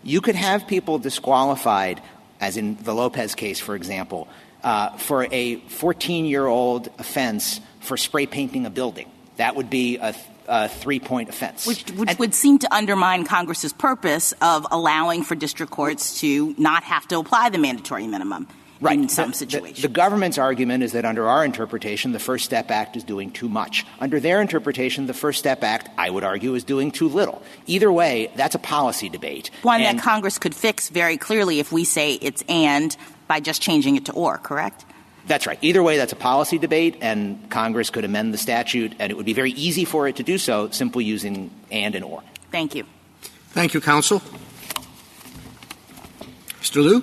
you 0.05 0.20
could 0.20 0.37
have 0.37 0.68
people 0.68 0.99
disqualified, 0.99 2.01
as 2.41 2.57
in 2.57 2.76
the 2.82 2.95
Lopez 2.95 3.35
case, 3.35 3.59
for 3.59 3.74
example, 3.74 4.28
uh, 4.62 4.97
for 4.97 5.26
a 5.30 5.57
14 5.57 6.24
year 6.24 6.47
old 6.47 6.89
offense 6.99 7.61
for 7.85 7.97
spray 7.97 8.26
painting 8.26 8.66
a 8.66 8.70
building. 8.70 9.11
That 9.37 9.57
would 9.57 9.70
be 9.70 9.99
a, 9.99 10.14
a 10.49 10.68
three 10.68 11.01
point 11.01 11.28
offense. 11.28 11.66
Which, 11.66 11.91
which 11.93 12.18
would 12.18 12.35
seem 12.35 12.59
to 12.61 12.74
undermine 12.74 13.24
Congress's 13.24 13.72
purpose 13.72 14.32
of 14.41 14.66
allowing 14.70 15.22
for 15.22 15.35
district 15.35 15.72
courts 15.72 16.20
to 16.20 16.55
not 16.59 16.85
have 16.85 17.07
to 17.09 17.18
apply 17.18 17.51
the 17.51 17.59
mandatory 17.59 18.07
minimum. 18.07 18.49
Right. 18.80 18.99
In 18.99 19.09
some 19.09 19.32
situations. 19.32 19.80
The, 19.80 19.89
the, 19.89 19.95
government's 19.95 20.37
argument 20.37 20.82
is 20.82 20.93
that 20.93 21.05
under 21.07 21.26
our 21.26 21.45
interpretation, 21.45 22.12
the 22.12 22.18
First 22.18 22.45
Step 22.45 22.70
Act 22.70 22.97
is 22.97 23.05
doing 23.05 23.30
too 23.30 23.49
much. 23.49 23.87
Under 23.99 24.20
their 24.20 24.43
interpretation, 24.43 25.07
the 25.07 25.14
First 25.14 25.39
Step 25.39 25.62
Act, 25.62 25.89
I 25.97 26.11
would 26.11 26.24
argue, 26.24 26.55
is 26.55 26.64
doing 26.64 26.91
too 26.91 27.09
little. 27.09 27.41
Either 27.66 27.91
way, 27.91 28.30
that's 28.35 28.57
a 28.57 28.59
policy 28.59 29.09
debate. 29.09 29.51
One 29.62 29.80
and, 29.80 29.99
that 29.99 30.05
Congress 30.05 30.39
could 30.39 30.55
fix 30.55 30.91
very 30.91 31.16
clearly 31.16 31.61
if 31.61 31.72
we 31.72 31.85
say 31.85 32.14
it's 32.14 32.43
and 32.47 32.95
by 33.26 33.41
just 33.41 33.62
changing 33.62 33.97
it 33.97 34.07
to 34.07 34.12
or, 34.12 34.39
correct? 34.39 34.85
That's 35.26 35.46
right. 35.46 35.58
Either 35.62 35.82
way, 35.82 35.96
that's 35.96 36.12
a 36.12 36.16
policy 36.16 36.58
debate, 36.58 36.98
and 37.00 37.48
Congress 37.50 37.90
could 37.90 38.04
amend 38.04 38.34
the 38.34 38.38
statute, 38.38 38.94
and 38.98 39.10
it 39.10 39.16
would 39.16 39.26
be 39.26 39.32
very 39.32 39.52
easy 39.52 39.84
for 39.84 40.06
it 40.06 40.16
to 40.16 40.22
do 40.22 40.36
so 40.36 40.70
simply 40.70 41.04
using 41.04 41.50
and 41.70 41.94
and 41.94 42.04
or. 42.04 42.22
Thank 42.50 42.74
you. 42.74 42.84
Thank 43.50 43.72
you, 43.72 43.80
counsel. 43.80 44.20
Mr. 46.60 46.82
Liu? 46.82 47.00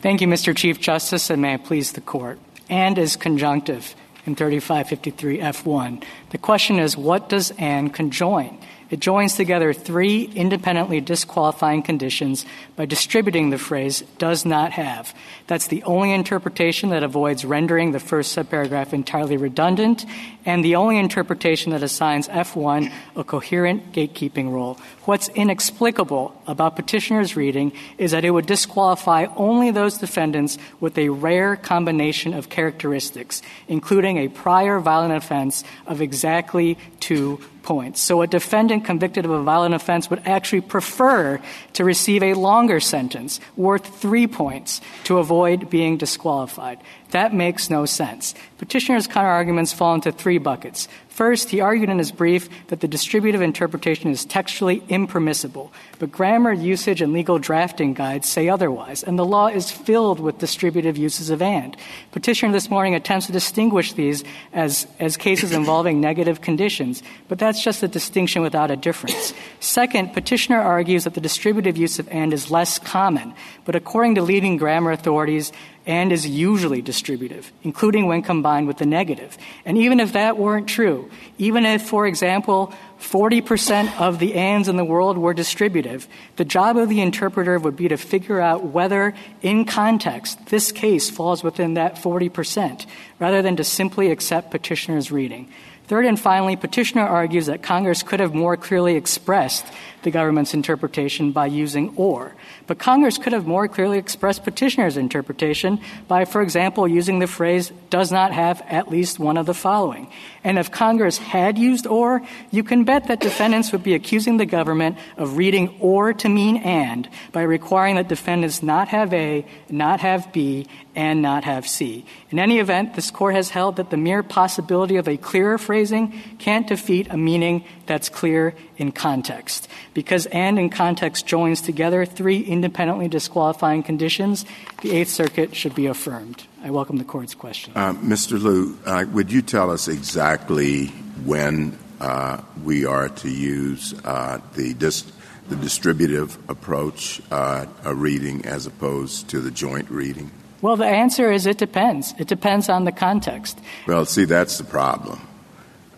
Thank 0.00 0.20
you, 0.20 0.26
Mr. 0.26 0.56
Chief 0.56 0.80
Justice, 0.80 1.30
and 1.30 1.40
may 1.40 1.54
I 1.54 1.56
please 1.56 1.92
the 1.92 2.00
Court. 2.00 2.38
And 2.68 2.98
is 2.98 3.16
conjunctive 3.16 3.94
in 4.26 4.36
3553F1. 4.36 6.02
The 6.30 6.38
question 6.38 6.78
is, 6.78 6.96
what 6.96 7.28
does 7.28 7.52
and 7.58 7.92
conjoin? 7.94 8.58
It 8.90 9.00
joins 9.00 9.34
together 9.34 9.72
three 9.72 10.24
independently 10.34 11.00
disqualifying 11.00 11.82
conditions 11.82 12.44
by 12.76 12.84
distributing 12.84 13.50
the 13.50 13.58
phrase 13.58 14.02
does 14.18 14.44
not 14.44 14.72
have. 14.72 15.14
That's 15.46 15.68
the 15.68 15.82
only 15.84 16.12
interpretation 16.12 16.90
that 16.90 17.02
avoids 17.02 17.44
rendering 17.44 17.92
the 17.92 18.00
first 18.00 18.36
subparagraph 18.36 18.92
entirely 18.92 19.36
redundant 19.36 20.04
and 20.44 20.64
the 20.64 20.76
only 20.76 20.98
interpretation 20.98 21.72
that 21.72 21.82
assigns 21.82 22.28
F1 22.28 22.92
a 23.16 23.24
coherent 23.24 23.92
gatekeeping 23.92 24.50
role. 24.50 24.78
What's 25.04 25.28
inexplicable 25.30 26.40
about 26.46 26.76
petitioner's 26.76 27.36
reading 27.36 27.72
is 27.98 28.10
that 28.10 28.24
it 28.24 28.30
would 28.30 28.46
disqualify 28.46 29.26
only 29.36 29.70
those 29.70 29.98
defendants 29.98 30.58
with 30.80 30.98
a 30.98 31.08
rare 31.08 31.56
combination 31.56 32.34
of 32.34 32.50
characteristics, 32.50 33.42
including 33.68 34.18
a 34.18 34.28
prior 34.28 34.78
violent 34.80 35.14
offense 35.14 35.64
of 35.86 36.00
exactly 36.02 36.78
two 37.00 37.40
points. 37.64 38.00
So 38.00 38.22
a 38.22 38.26
defendant 38.26 38.84
convicted 38.84 39.24
of 39.24 39.30
a 39.30 39.42
violent 39.42 39.74
offense 39.74 40.08
would 40.10 40.22
actually 40.26 40.60
prefer 40.60 41.40
to 41.72 41.84
receive 41.84 42.22
a 42.22 42.34
longer 42.34 42.78
sentence 42.78 43.40
worth 43.56 43.86
three 44.00 44.26
points 44.26 44.80
to 45.04 45.18
avoid 45.18 45.70
being 45.70 45.96
disqualified. 45.96 46.78
That 47.10 47.32
makes 47.32 47.70
no 47.70 47.86
sense. 47.86 48.34
Petitioner's 48.58 49.08
counterarguments 49.08 49.74
fall 49.74 49.94
into 49.94 50.12
three 50.12 50.38
buckets. 50.38 50.88
First, 51.14 51.50
he 51.50 51.60
argued 51.60 51.90
in 51.90 51.98
his 51.98 52.10
brief 52.10 52.48
that 52.66 52.80
the 52.80 52.88
distributive 52.88 53.40
interpretation 53.40 54.10
is 54.10 54.24
textually 54.24 54.82
impermissible, 54.88 55.72
but 56.00 56.10
grammar, 56.10 56.52
usage, 56.52 57.00
and 57.00 57.12
legal 57.12 57.38
drafting 57.38 57.94
guides 57.94 58.28
say 58.28 58.48
otherwise, 58.48 59.04
and 59.04 59.16
the 59.16 59.24
law 59.24 59.46
is 59.46 59.70
filled 59.70 60.18
with 60.18 60.38
distributive 60.38 60.98
uses 60.98 61.30
of 61.30 61.40
and. 61.40 61.76
Petitioner 62.10 62.50
this 62.50 62.68
morning 62.68 62.96
attempts 62.96 63.26
to 63.26 63.32
distinguish 63.32 63.92
these 63.92 64.24
as, 64.52 64.88
as 64.98 65.16
cases 65.16 65.52
involving 65.52 66.00
negative 66.00 66.40
conditions, 66.40 67.00
but 67.28 67.38
that's 67.38 67.62
just 67.62 67.84
a 67.84 67.88
distinction 67.88 68.42
without 68.42 68.72
a 68.72 68.76
difference. 68.76 69.32
Second, 69.60 70.14
petitioner 70.14 70.60
argues 70.60 71.04
that 71.04 71.14
the 71.14 71.20
distributive 71.20 71.76
use 71.76 72.00
of 72.00 72.08
and 72.08 72.32
is 72.32 72.50
less 72.50 72.80
common, 72.80 73.34
but 73.64 73.76
according 73.76 74.16
to 74.16 74.22
leading 74.22 74.56
grammar 74.56 74.90
authorities, 74.90 75.52
and 75.86 76.12
is 76.12 76.26
usually 76.26 76.80
distributive, 76.80 77.52
including 77.62 78.06
when 78.06 78.22
combined 78.22 78.66
with 78.66 78.78
the 78.78 78.86
negative. 78.86 79.36
And 79.64 79.76
even 79.76 80.00
if 80.00 80.14
that 80.14 80.38
weren't 80.38 80.68
true, 80.68 81.10
even 81.36 81.66
if, 81.66 81.82
for 81.82 82.06
example, 82.06 82.72
40% 83.00 84.00
of 84.00 84.18
the 84.18 84.34
ands 84.34 84.68
in 84.68 84.76
the 84.76 84.84
world 84.84 85.18
were 85.18 85.34
distributive, 85.34 86.08
the 86.36 86.44
job 86.44 86.76
of 86.76 86.88
the 86.88 87.02
interpreter 87.02 87.58
would 87.58 87.76
be 87.76 87.88
to 87.88 87.98
figure 87.98 88.40
out 88.40 88.64
whether, 88.64 89.14
in 89.42 89.66
context, 89.66 90.46
this 90.46 90.72
case 90.72 91.10
falls 91.10 91.44
within 91.44 91.74
that 91.74 91.96
40%, 91.96 92.86
rather 93.18 93.42
than 93.42 93.56
to 93.56 93.64
simply 93.64 94.10
accept 94.10 94.50
petitioner's 94.50 95.12
reading. 95.12 95.48
Third 95.86 96.06
and 96.06 96.18
finally, 96.18 96.56
petitioner 96.56 97.06
argues 97.06 97.44
that 97.46 97.62
Congress 97.62 98.02
could 98.02 98.20
have 98.20 98.32
more 98.32 98.56
clearly 98.56 98.96
expressed 98.96 99.66
the 100.04 100.10
government's 100.10 100.54
interpretation 100.54 101.32
by 101.32 101.46
using 101.46 101.92
or. 101.96 102.34
But 102.66 102.78
Congress 102.78 103.18
could 103.18 103.32
have 103.32 103.46
more 103.46 103.68
clearly 103.68 103.98
expressed 103.98 104.44
petitioner's 104.44 104.96
interpretation 104.96 105.80
by, 106.08 106.24
for 106.24 106.40
example, 106.40 106.86
using 106.86 107.18
the 107.18 107.26
phrase 107.26 107.72
does 107.90 108.12
not 108.12 108.32
have 108.32 108.62
at 108.68 108.90
least 108.90 109.18
one 109.18 109.36
of 109.36 109.46
the 109.46 109.54
following. 109.54 110.10
And 110.44 110.58
if 110.58 110.70
Congress 110.70 111.18
had 111.18 111.58
used 111.58 111.86
or, 111.86 112.20
you 112.50 112.62
can 112.62 112.84
bet 112.84 113.08
that 113.08 113.20
defendants 113.20 113.72
would 113.72 113.82
be 113.82 113.94
accusing 113.94 114.36
the 114.36 114.46
government 114.46 114.98
of 115.16 115.36
reading 115.36 115.76
or 115.80 116.12
to 116.12 116.28
mean 116.28 116.58
and 116.58 117.08
by 117.32 117.42
requiring 117.42 117.96
that 117.96 118.08
defendants 118.08 118.62
not 118.62 118.88
have 118.88 119.12
A, 119.12 119.46
not 119.70 120.00
have 120.00 120.32
B, 120.32 120.66
and 120.94 121.22
not 121.22 121.44
have 121.44 121.66
C. 121.66 122.04
In 122.30 122.38
any 122.38 122.58
event, 122.58 122.94
this 122.94 123.10
court 123.10 123.34
has 123.34 123.50
held 123.50 123.76
that 123.76 123.90
the 123.90 123.96
mere 123.96 124.22
possibility 124.22 124.96
of 124.96 125.08
a 125.08 125.16
clearer 125.16 125.58
phrasing 125.58 126.12
can't 126.38 126.66
defeat 126.66 127.08
a 127.10 127.16
meaning 127.16 127.64
that's 127.86 128.08
clear 128.08 128.54
in 128.76 128.92
context. 128.92 129.68
Because 129.92 130.26
and 130.26 130.58
in 130.58 130.70
context 130.70 131.26
joins 131.26 131.60
together 131.60 132.04
three 132.04 132.40
independently 132.40 133.08
disqualifying 133.08 133.82
conditions, 133.82 134.44
the 134.82 134.92
Eighth 134.92 135.10
Circuit 135.10 135.54
should 135.54 135.74
be 135.74 135.86
affirmed. 135.86 136.44
I 136.62 136.70
welcome 136.70 136.96
the 136.96 137.04
court's 137.04 137.34
question. 137.34 137.72
Uh, 137.76 137.92
Mr. 137.94 138.40
Liu, 138.42 138.78
uh, 138.86 139.04
would 139.12 139.30
you 139.30 139.42
tell 139.42 139.70
us 139.70 139.88
exactly 139.88 140.86
when 141.24 141.78
uh, 142.00 142.40
we 142.62 142.86
are 142.86 143.08
to 143.08 143.28
use 143.28 143.94
uh, 144.04 144.40
the 144.54 144.74
dis- 144.74 145.12
the 145.48 145.56
distributive 145.56 146.38
approach 146.48 147.20
uh, 147.30 147.66
a 147.84 147.94
reading 147.94 148.44
as 148.46 148.66
opposed 148.66 149.28
to 149.28 149.40
the 149.40 149.50
joint 149.50 149.90
reading? 149.90 150.30
Well, 150.62 150.76
the 150.76 150.86
answer 150.86 151.30
is 151.30 151.46
it 151.46 151.58
depends. 151.58 152.14
It 152.18 152.28
depends 152.28 152.70
on 152.70 152.84
the 152.84 152.92
context. 152.92 153.58
Well, 153.86 154.06
see, 154.06 154.24
that's 154.24 154.56
the 154.56 154.64
problem. 154.64 155.20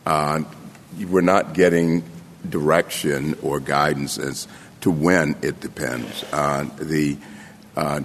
Uh, 0.05 0.43
we're 1.09 1.20
not 1.20 1.55
getting 1.55 2.03
direction 2.51 3.36
or 3.42 3.61
guidance 3.61 4.18
as 4.18 4.49
to 4.80 4.90
when 4.90 5.36
it 5.42 5.61
depends. 5.61 6.24
Uh, 6.32 6.68
the 6.78 7.16
uh, 7.76 8.01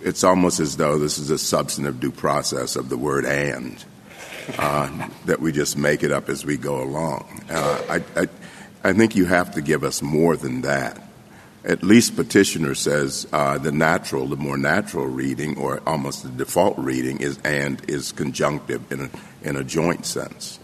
it's 0.00 0.24
almost 0.24 0.60
as 0.60 0.76
though 0.76 0.98
this 0.98 1.18
is 1.18 1.30
a 1.30 1.38
substantive 1.38 2.00
due 2.00 2.12
process 2.12 2.76
of 2.76 2.88
the 2.88 2.96
word 2.96 3.24
and 3.24 3.84
uh, 4.58 5.08
that 5.24 5.40
we 5.40 5.52
just 5.52 5.76
make 5.76 6.02
it 6.02 6.12
up 6.12 6.28
as 6.28 6.44
we 6.44 6.56
go 6.56 6.82
along. 6.82 7.42
Uh, 7.50 7.82
I, 7.88 8.20
I, 8.20 8.28
I, 8.84 8.92
think 8.92 9.16
you 9.16 9.24
have 9.24 9.54
to 9.54 9.60
give 9.60 9.82
us 9.82 10.02
more 10.02 10.36
than 10.36 10.60
that. 10.62 11.02
At 11.64 11.82
least 11.82 12.14
petitioner 12.14 12.76
says 12.76 13.26
uh, 13.32 13.58
the 13.58 13.72
natural, 13.72 14.26
the 14.26 14.36
more 14.36 14.56
natural 14.56 15.06
reading, 15.06 15.58
or 15.58 15.80
almost 15.84 16.22
the 16.22 16.28
default 16.28 16.78
reading, 16.78 17.18
is 17.18 17.38
and 17.42 17.82
is 17.90 18.12
conjunctive 18.12 18.92
in 18.92 19.00
a, 19.00 19.10
in 19.42 19.56
a 19.56 19.64
joint 19.64 20.06
sense. 20.06 20.55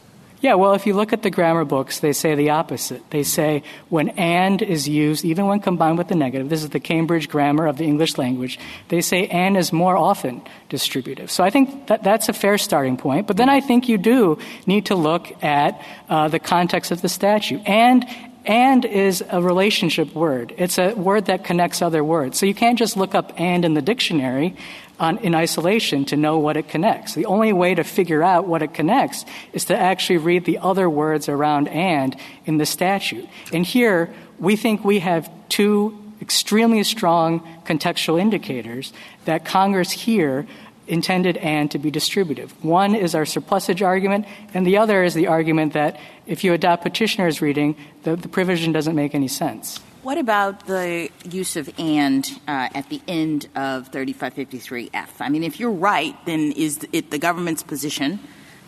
Yeah, 0.43 0.55
well, 0.55 0.75
if 0.75 0.89
you 0.89 0.95
look 0.95 1.13
at 1.13 1.23
the 1.23 1.31
grammar 1.31 1.65
books, 1.65 2.01
they 2.01 2.13
say 2.13 2.35
the 2.35 2.51
opposite. 2.51 3.09
They 3.11 3.23
say 3.23 3.63
when 3.91 4.09
and 4.09 4.61
is 4.61 4.89
used, 4.89 5.25
even 5.25 5.47
when 5.47 5.61
combined 5.61 5.99
with 5.99 6.09
the 6.09 6.17
negative, 6.17 6.49
this 6.49 6.65
is 6.65 6.71
the 6.71 6.81
Cambridge 6.81 7.29
grammar 7.29 7.69
of 7.69 7.79
the 7.79 7.85
English 7.85 8.19
language, 8.19 8.59
they 8.89 9.03
say 9.03 9.29
and 9.29 9.57
is 9.57 9.73
more 9.73 9.97
often 9.97 10.43
distributive. 10.69 11.31
So 11.31 11.45
I 11.45 11.51
think 11.51 11.87
that 11.87 12.03
that's 12.03 12.29
a 12.29 12.33
fair 12.33 12.59
starting 12.59 12.97
point. 12.97 13.29
But 13.29 13.37
then 13.37 13.49
I 13.49 13.61
think 13.61 13.89
you 13.89 13.99
do 13.99 14.37
need 14.67 14.87
to 14.87 14.97
look 14.97 15.33
at 15.45 15.81
uh, 16.09 16.27
the 16.27 16.41
context 16.41 16.91
of 16.91 17.03
the 17.03 17.09
statute. 17.09 17.63
And 17.65 18.05
and 18.45 18.85
is 18.85 19.23
a 19.31 19.41
relationship 19.41 20.13
word. 20.15 20.53
It's 20.59 20.79
a 20.79 20.95
word 20.95 21.27
that 21.27 21.45
connects 21.45 21.81
other 21.81 22.03
words. 22.03 22.39
So 22.39 22.47
you 22.47 22.55
can't 22.55 22.77
just 22.77 22.97
look 22.97 23.15
up 23.15 23.33
and 23.37 23.65
in 23.65 23.75
the 23.75 23.83
dictionary 23.83 24.57
on, 24.99 25.19
in 25.19 25.35
isolation 25.35 26.05
to 26.07 26.17
know 26.17 26.39
what 26.39 26.57
it 26.57 26.69
connects. 26.69 27.15
The 27.15 27.27
only 27.27 27.53
way 27.53 27.75
to 27.75 27.85
figure 27.85 28.23
out 28.23 28.47
what 28.47 28.63
it 28.63 28.75
connects 28.75 29.25
is 29.53 29.65
to 29.67 29.77
actually 29.77 30.19
read 30.19 30.45
the 30.45 30.59
other 30.59 30.89
words 30.89 31.29
around 31.29 31.69
and 31.69 32.17
in 32.45 32.59
the 32.59 32.67
statute. 32.67 33.29
And 33.53 33.67
here, 33.67 34.13
we 34.39 34.57
think 34.57 34.85
we 34.85 35.01
have 35.01 35.31
two 35.49 35.99
extremely 36.21 36.85
strong 36.85 37.41
contextual 37.65 38.21
indicators 38.21 38.93
that 39.25 39.45
Congress 39.45 39.91
here 39.91 40.47
intended 40.87 41.37
and 41.39 41.71
to 41.71 41.79
be 41.79 41.91
distributive. 41.91 42.53
One 42.65 42.95
is 42.95 43.15
our 43.15 43.25
surplusage 43.25 43.83
argument, 43.83 44.27
and 44.53 44.67
the 44.67 44.77
other 44.77 45.03
is 45.05 45.15
the 45.15 45.27
argument 45.29 45.73
that 45.73 45.99
if 46.27 46.45
you 46.45 46.53
adopt 46.53 46.83
petitioner's 46.83 47.41
reading, 47.41 47.77
the, 48.03 48.17
the 48.17 48.29
provision 48.29 48.73
doesn't 48.73 48.95
make 48.95 49.15
any 49.15 49.29
sense. 49.29 49.81
What 50.03 50.19
about 50.19 50.67
the 50.67 51.11
use 51.23 51.55
of 51.55 51.73
and 51.79 52.29
uh, 52.49 52.69
at 52.75 52.89
the 52.89 53.01
end 53.07 53.47
of 53.55 53.93
3553F? 53.93 55.09
I 55.21 55.29
mean, 55.29 55.45
if 55.45 55.61
you're 55.61 55.71
right, 55.71 56.17
then 56.27 56.51
is 56.51 56.85
it 56.93 57.13
the 57.13 57.19
government's 57.19 57.63
position 57.63 58.19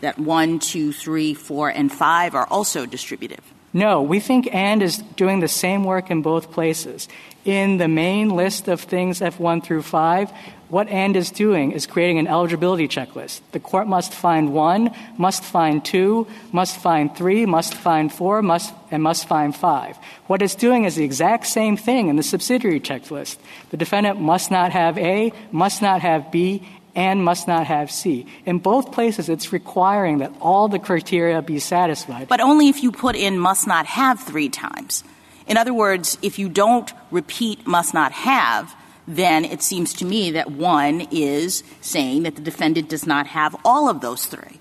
that 0.01 0.17
1, 0.17 0.61
2, 0.61 0.93
3, 0.93 1.35
4, 1.35 1.69
and 1.71 1.93
5 1.93 2.37
are 2.37 2.47
also 2.47 2.87
distributive? 2.87 3.41
No, 3.73 4.01
we 4.01 4.21
think 4.21 4.49
and 4.55 4.81
is 4.81 4.99
doing 4.99 5.41
the 5.41 5.49
same 5.49 5.83
work 5.83 6.09
in 6.09 6.23
both 6.23 6.53
places. 6.53 7.09
In 7.45 7.79
the 7.79 7.89
main 7.89 8.29
list 8.29 8.69
of 8.69 8.81
things 8.81 9.19
F1 9.19 9.65
through 9.65 9.83
5, 9.83 10.31
what 10.75 10.89
and 10.89 11.15
is 11.17 11.31
doing 11.31 11.71
is 11.71 11.87
creating 11.87 12.19
an 12.19 12.27
eligibility 12.27 12.89
checklist. 12.89 13.41
The 13.53 13.61
court 13.61 13.87
must 13.87 14.13
find 14.13 14.53
one, 14.53 14.91
must 15.17 15.45
find 15.45 15.85
two, 15.85 16.27
must 16.51 16.77
find 16.77 17.15
three, 17.15 17.47
must 17.47 17.75
find 17.75 18.13
four, 18.13 18.43
must 18.43 18.75
and 18.91 19.01
must 19.01 19.29
find 19.29 19.55
five. 19.55 19.97
What 20.27 20.43
it's 20.43 20.57
doing 20.57 20.83
is 20.83 20.97
the 20.97 21.05
exact 21.05 21.47
same 21.47 21.77
thing 21.77 22.09
in 22.09 22.17
the 22.17 22.25
subsidiary 22.25 22.81
checklist. 22.81 23.37
The 23.71 23.77
defendant 23.77 24.21
must 24.21 24.51
not 24.51 24.73
have 24.73 24.99
A, 24.99 25.33
must 25.53 25.81
not 25.81 26.01
have 26.01 26.33
B, 26.33 26.67
and 26.97 27.23
must 27.23 27.47
not 27.47 27.69
have 27.69 27.89
C. 27.93 28.27
In 28.45 28.59
both 28.59 28.91
places, 28.91 29.29
it's 29.29 29.53
requiring 29.53 30.19
that 30.19 30.33
all 30.41 30.67
the 30.67 30.81
criteria 30.81 31.41
be 31.41 31.61
satisfied. 31.61 32.27
But 32.27 32.41
only 32.41 32.69
if 32.69 32.83
you 32.83 32.91
put 32.91 33.15
in 33.15 33.39
must 33.39 33.69
not 33.69 33.87
have 33.87 34.19
three 34.19 34.49
times. 34.49 35.05
In 35.47 35.57
other 35.57 35.73
words, 35.73 36.19
if 36.21 36.41
you 36.41 36.49
don't 36.49 36.91
repeat 37.13 37.65
must 37.65 37.95
not 37.95 38.11
have, 38.11 38.75
then 39.07 39.45
it 39.45 39.63
seems 39.63 39.93
to 39.95 40.05
me 40.05 40.31
that 40.33 40.51
one 40.51 41.03
is 41.11 41.63
saying 41.81 42.23
that 42.23 42.37
the 42.37 42.43
defendant 42.43 42.89
does 42.89 43.07
not 43.07 43.27
have 43.29 43.55
all 43.65 43.89
of 43.89 44.01
those 44.01 44.27
three. 44.27 44.61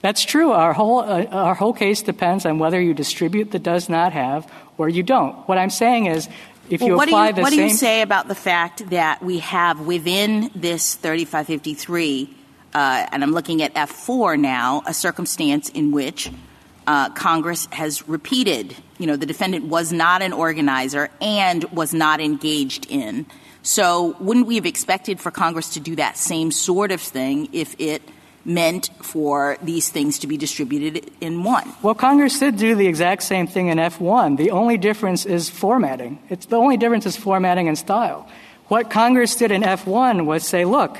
That's 0.00 0.24
true. 0.24 0.52
Our 0.52 0.72
whole, 0.72 1.00
uh, 1.00 1.26
our 1.26 1.54
whole 1.54 1.72
case 1.72 2.02
depends 2.02 2.46
on 2.46 2.58
whether 2.58 2.80
you 2.80 2.94
distribute 2.94 3.50
the 3.50 3.58
does 3.58 3.88
not 3.88 4.12
have 4.12 4.50
or 4.78 4.88
you 4.88 5.02
don't. 5.02 5.36
What 5.48 5.58
I'm 5.58 5.70
saying 5.70 6.06
is 6.06 6.28
if 6.70 6.80
you 6.80 6.96
what 6.96 7.08
apply 7.08 7.32
the 7.32 7.42
what 7.42 7.50
do 7.50 7.62
you 7.62 7.70
say 7.70 8.00
about 8.00 8.28
the 8.28 8.34
fact 8.34 8.88
that 8.90 9.22
we 9.22 9.40
have 9.40 9.80
within 9.80 10.50
this 10.54 10.94
3553, 10.94 12.36
uh, 12.72 13.06
and 13.12 13.22
I'm 13.22 13.32
looking 13.32 13.62
at 13.62 13.74
F4 13.74 14.40
now, 14.40 14.82
a 14.86 14.94
circumstance 14.94 15.68
in 15.68 15.90
which 15.90 16.30
uh, 16.86 17.10
Congress 17.10 17.66
has 17.72 18.08
repeated, 18.08 18.74
you 18.98 19.06
know, 19.06 19.16
the 19.16 19.26
defendant 19.26 19.66
was 19.66 19.92
not 19.92 20.22
an 20.22 20.32
organizer 20.32 21.10
and 21.20 21.64
was 21.64 21.92
not 21.92 22.20
engaged 22.20 22.86
in 22.88 23.26
so 23.62 24.16
wouldn't 24.20 24.46
we 24.46 24.56
have 24.56 24.66
expected 24.66 25.20
for 25.20 25.30
Congress 25.30 25.70
to 25.70 25.80
do 25.80 25.96
that 25.96 26.16
same 26.16 26.50
sort 26.50 26.92
of 26.92 27.00
thing 27.00 27.48
if 27.52 27.76
it 27.78 28.02
meant 28.44 28.88
for 29.02 29.58
these 29.62 29.90
things 29.90 30.20
to 30.20 30.26
be 30.26 30.36
distributed 30.36 31.10
in 31.20 31.44
one? 31.44 31.70
Well, 31.82 31.94
Congress 31.94 32.38
did 32.38 32.56
do 32.56 32.74
the 32.74 32.86
exact 32.86 33.22
same 33.22 33.46
thing 33.46 33.68
in 33.68 33.78
F1. 33.78 34.36
The 34.36 34.50
only 34.50 34.78
difference 34.78 35.26
is 35.26 35.50
formatting. 35.50 36.18
It's 36.30 36.46
the 36.46 36.56
only 36.56 36.76
difference 36.76 37.06
is 37.06 37.16
formatting 37.16 37.68
and 37.68 37.76
style. 37.76 38.28
What 38.68 38.90
Congress 38.90 39.36
did 39.36 39.50
in 39.50 39.62
F1 39.62 40.24
was 40.24 40.46
say, 40.46 40.64
look, 40.64 40.98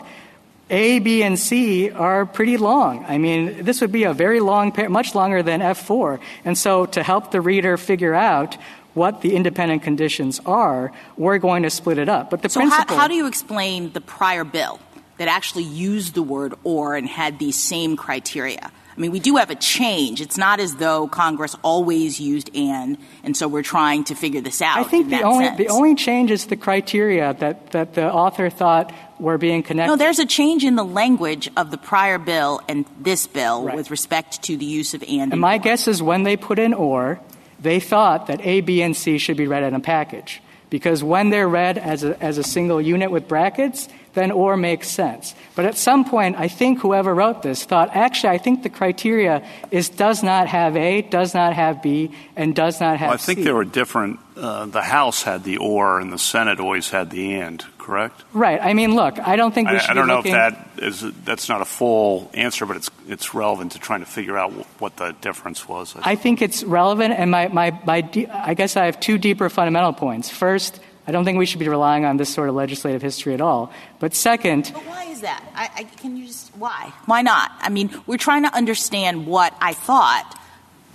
a, 0.70 1.00
B, 1.00 1.24
and 1.24 1.38
C 1.38 1.90
are 1.90 2.26
pretty 2.26 2.56
long. 2.56 3.04
I 3.08 3.18
mean, 3.18 3.64
this 3.64 3.80
would 3.80 3.90
be 3.90 4.04
a 4.04 4.12
very 4.12 4.38
long, 4.38 4.70
pair, 4.70 4.88
much 4.88 5.16
longer 5.16 5.42
than 5.42 5.60
F4. 5.60 6.20
And 6.44 6.56
so 6.56 6.86
to 6.86 7.02
help 7.02 7.32
the 7.32 7.40
reader 7.40 7.76
figure 7.76 8.14
out 8.14 8.56
what 8.94 9.20
the 9.20 9.34
independent 9.34 9.82
conditions 9.82 10.40
are, 10.46 10.92
we're 11.16 11.38
going 11.38 11.62
to 11.62 11.70
split 11.70 11.98
it 11.98 12.08
up. 12.08 12.30
But 12.30 12.42
the 12.42 12.48
so 12.48 12.60
principle. 12.60 12.96
How, 12.96 13.02
how 13.02 13.08
do 13.08 13.14
you 13.14 13.26
explain 13.26 13.92
the 13.92 14.00
prior 14.00 14.44
bill 14.44 14.80
that 15.18 15.28
actually 15.28 15.64
used 15.64 16.14
the 16.14 16.22
word 16.22 16.54
or 16.64 16.96
and 16.96 17.06
had 17.08 17.38
these 17.38 17.56
same 17.56 17.96
criteria? 17.96 18.70
I 18.96 19.00
mean, 19.00 19.12
we 19.12 19.20
do 19.20 19.36
have 19.36 19.50
a 19.50 19.54
change. 19.54 20.20
It's 20.20 20.36
not 20.36 20.60
as 20.60 20.74
though 20.74 21.08
Congress 21.08 21.56
always 21.62 22.20
used 22.20 22.54
and, 22.54 22.98
and 23.22 23.36
so 23.36 23.48
we're 23.48 23.62
trying 23.62 24.04
to 24.04 24.14
figure 24.14 24.40
this 24.42 24.60
out. 24.60 24.78
I 24.78 24.84
think 24.84 25.08
the 25.08 25.22
only 25.22 25.46
sense. 25.46 25.58
the 25.58 25.68
only 25.68 25.94
change 25.94 26.30
is 26.30 26.46
the 26.46 26.56
criteria 26.56 27.32
that, 27.34 27.70
that 27.70 27.94
the 27.94 28.12
author 28.12 28.50
thought 28.50 28.92
were 29.18 29.38
being 29.38 29.62
connected. 29.62 29.92
No, 29.92 29.96
there's 29.96 30.18
a 30.18 30.26
change 30.26 30.64
in 30.64 30.74
the 30.74 30.84
language 30.84 31.48
of 31.56 31.70
the 31.70 31.78
prior 31.78 32.18
bill 32.18 32.60
and 32.68 32.84
this 33.00 33.26
bill 33.26 33.62
right. 33.62 33.76
with 33.76 33.90
respect 33.90 34.42
to 34.42 34.56
the 34.56 34.66
use 34.66 34.92
of 34.92 35.02
and. 35.02 35.10
And, 35.10 35.32
and 35.32 35.40
my 35.40 35.56
or. 35.56 35.58
guess 35.60 35.88
is 35.88 36.02
when 36.02 36.24
they 36.24 36.36
put 36.36 36.58
in 36.58 36.74
or, 36.74 37.20
they 37.60 37.80
thought 37.80 38.26
that 38.26 38.40
A, 38.42 38.60
B, 38.60 38.82
and 38.82 38.96
C 38.96 39.18
should 39.18 39.36
be 39.36 39.46
read 39.46 39.62
in 39.62 39.74
a 39.74 39.80
package. 39.80 40.42
Because 40.70 41.02
when 41.02 41.30
they're 41.30 41.48
read 41.48 41.78
as 41.78 42.04
a, 42.04 42.22
as 42.22 42.38
a 42.38 42.44
single 42.44 42.80
unit 42.80 43.10
with 43.10 43.26
brackets, 43.26 43.88
then 44.14 44.30
or 44.30 44.56
makes 44.56 44.88
sense. 44.88 45.34
But 45.56 45.64
at 45.64 45.76
some 45.76 46.04
point, 46.04 46.36
I 46.36 46.48
think 46.48 46.80
whoever 46.80 47.14
wrote 47.14 47.42
this 47.42 47.64
thought, 47.64 47.94
actually, 47.94 48.30
I 48.30 48.38
think 48.38 48.62
the 48.62 48.70
criteria 48.70 49.46
is 49.70 49.88
does 49.88 50.22
not 50.22 50.48
have 50.48 50.76
A, 50.76 51.02
does 51.02 51.34
not 51.34 51.54
have 51.54 51.82
B, 51.82 52.12
and 52.36 52.54
does 52.54 52.80
not 52.80 52.98
have 52.98 53.08
well, 53.08 53.14
I 53.14 53.18
think 53.18 53.38
C. 53.38 53.44
there 53.44 53.54
were 53.54 53.64
different. 53.64 54.20
Uh, 54.36 54.66
the 54.66 54.82
House 54.82 55.22
had 55.22 55.44
the 55.44 55.58
or, 55.58 56.00
and 56.00 56.12
the 56.12 56.18
Senate 56.18 56.60
always 56.60 56.90
had 56.90 57.10
the 57.10 57.34
and. 57.34 57.64
Correct. 57.80 58.22
Right. 58.34 58.60
I 58.60 58.74
mean, 58.74 58.94
look, 58.94 59.18
I 59.18 59.36
don't 59.36 59.54
think 59.54 59.70
we 59.70 59.78
should. 59.78 59.88
I, 59.88 59.92
I 59.92 59.94
don't 59.94 60.06
know 60.06 60.16
looking... 60.16 60.34
if 60.34 60.36
that 60.36 60.82
is 60.82 61.00
that's 61.24 61.48
not 61.48 61.62
a 61.62 61.64
full 61.64 62.30
answer, 62.34 62.66
but 62.66 62.76
it's 62.76 62.90
it's 63.08 63.32
relevant 63.32 63.72
to 63.72 63.78
trying 63.78 64.00
to 64.00 64.06
figure 64.06 64.36
out 64.36 64.52
what 64.78 64.96
the 64.98 65.12
difference 65.22 65.66
was. 65.66 65.96
I, 65.96 66.12
I 66.12 66.14
think 66.14 66.42
it's 66.42 66.62
relevant, 66.62 67.14
and 67.14 67.30
my 67.30 67.48
my, 67.48 67.80
my 67.86 68.02
de- 68.02 68.28
I 68.28 68.52
guess 68.52 68.76
I 68.76 68.84
have 68.84 69.00
two 69.00 69.16
deeper 69.16 69.48
fundamental 69.48 69.94
points. 69.94 70.28
First, 70.28 70.78
I 71.06 71.12
don't 71.12 71.24
think 71.24 71.38
we 71.38 71.46
should 71.46 71.58
be 71.58 71.70
relying 71.70 72.04
on 72.04 72.18
this 72.18 72.28
sort 72.28 72.50
of 72.50 72.54
legislative 72.54 73.00
history 73.00 73.32
at 73.32 73.40
all. 73.40 73.72
But 73.98 74.14
second, 74.14 74.70
but 74.74 74.86
why 74.86 75.04
is 75.04 75.22
that? 75.22 75.42
I, 75.54 75.70
I, 75.74 75.84
can 75.84 76.18
you 76.18 76.26
just 76.26 76.54
why? 76.56 76.92
Why 77.06 77.22
not? 77.22 77.50
I 77.60 77.70
mean, 77.70 77.90
we're 78.06 78.18
trying 78.18 78.42
to 78.42 78.54
understand 78.54 79.26
what 79.26 79.54
I 79.58 79.72
thought 79.72 80.38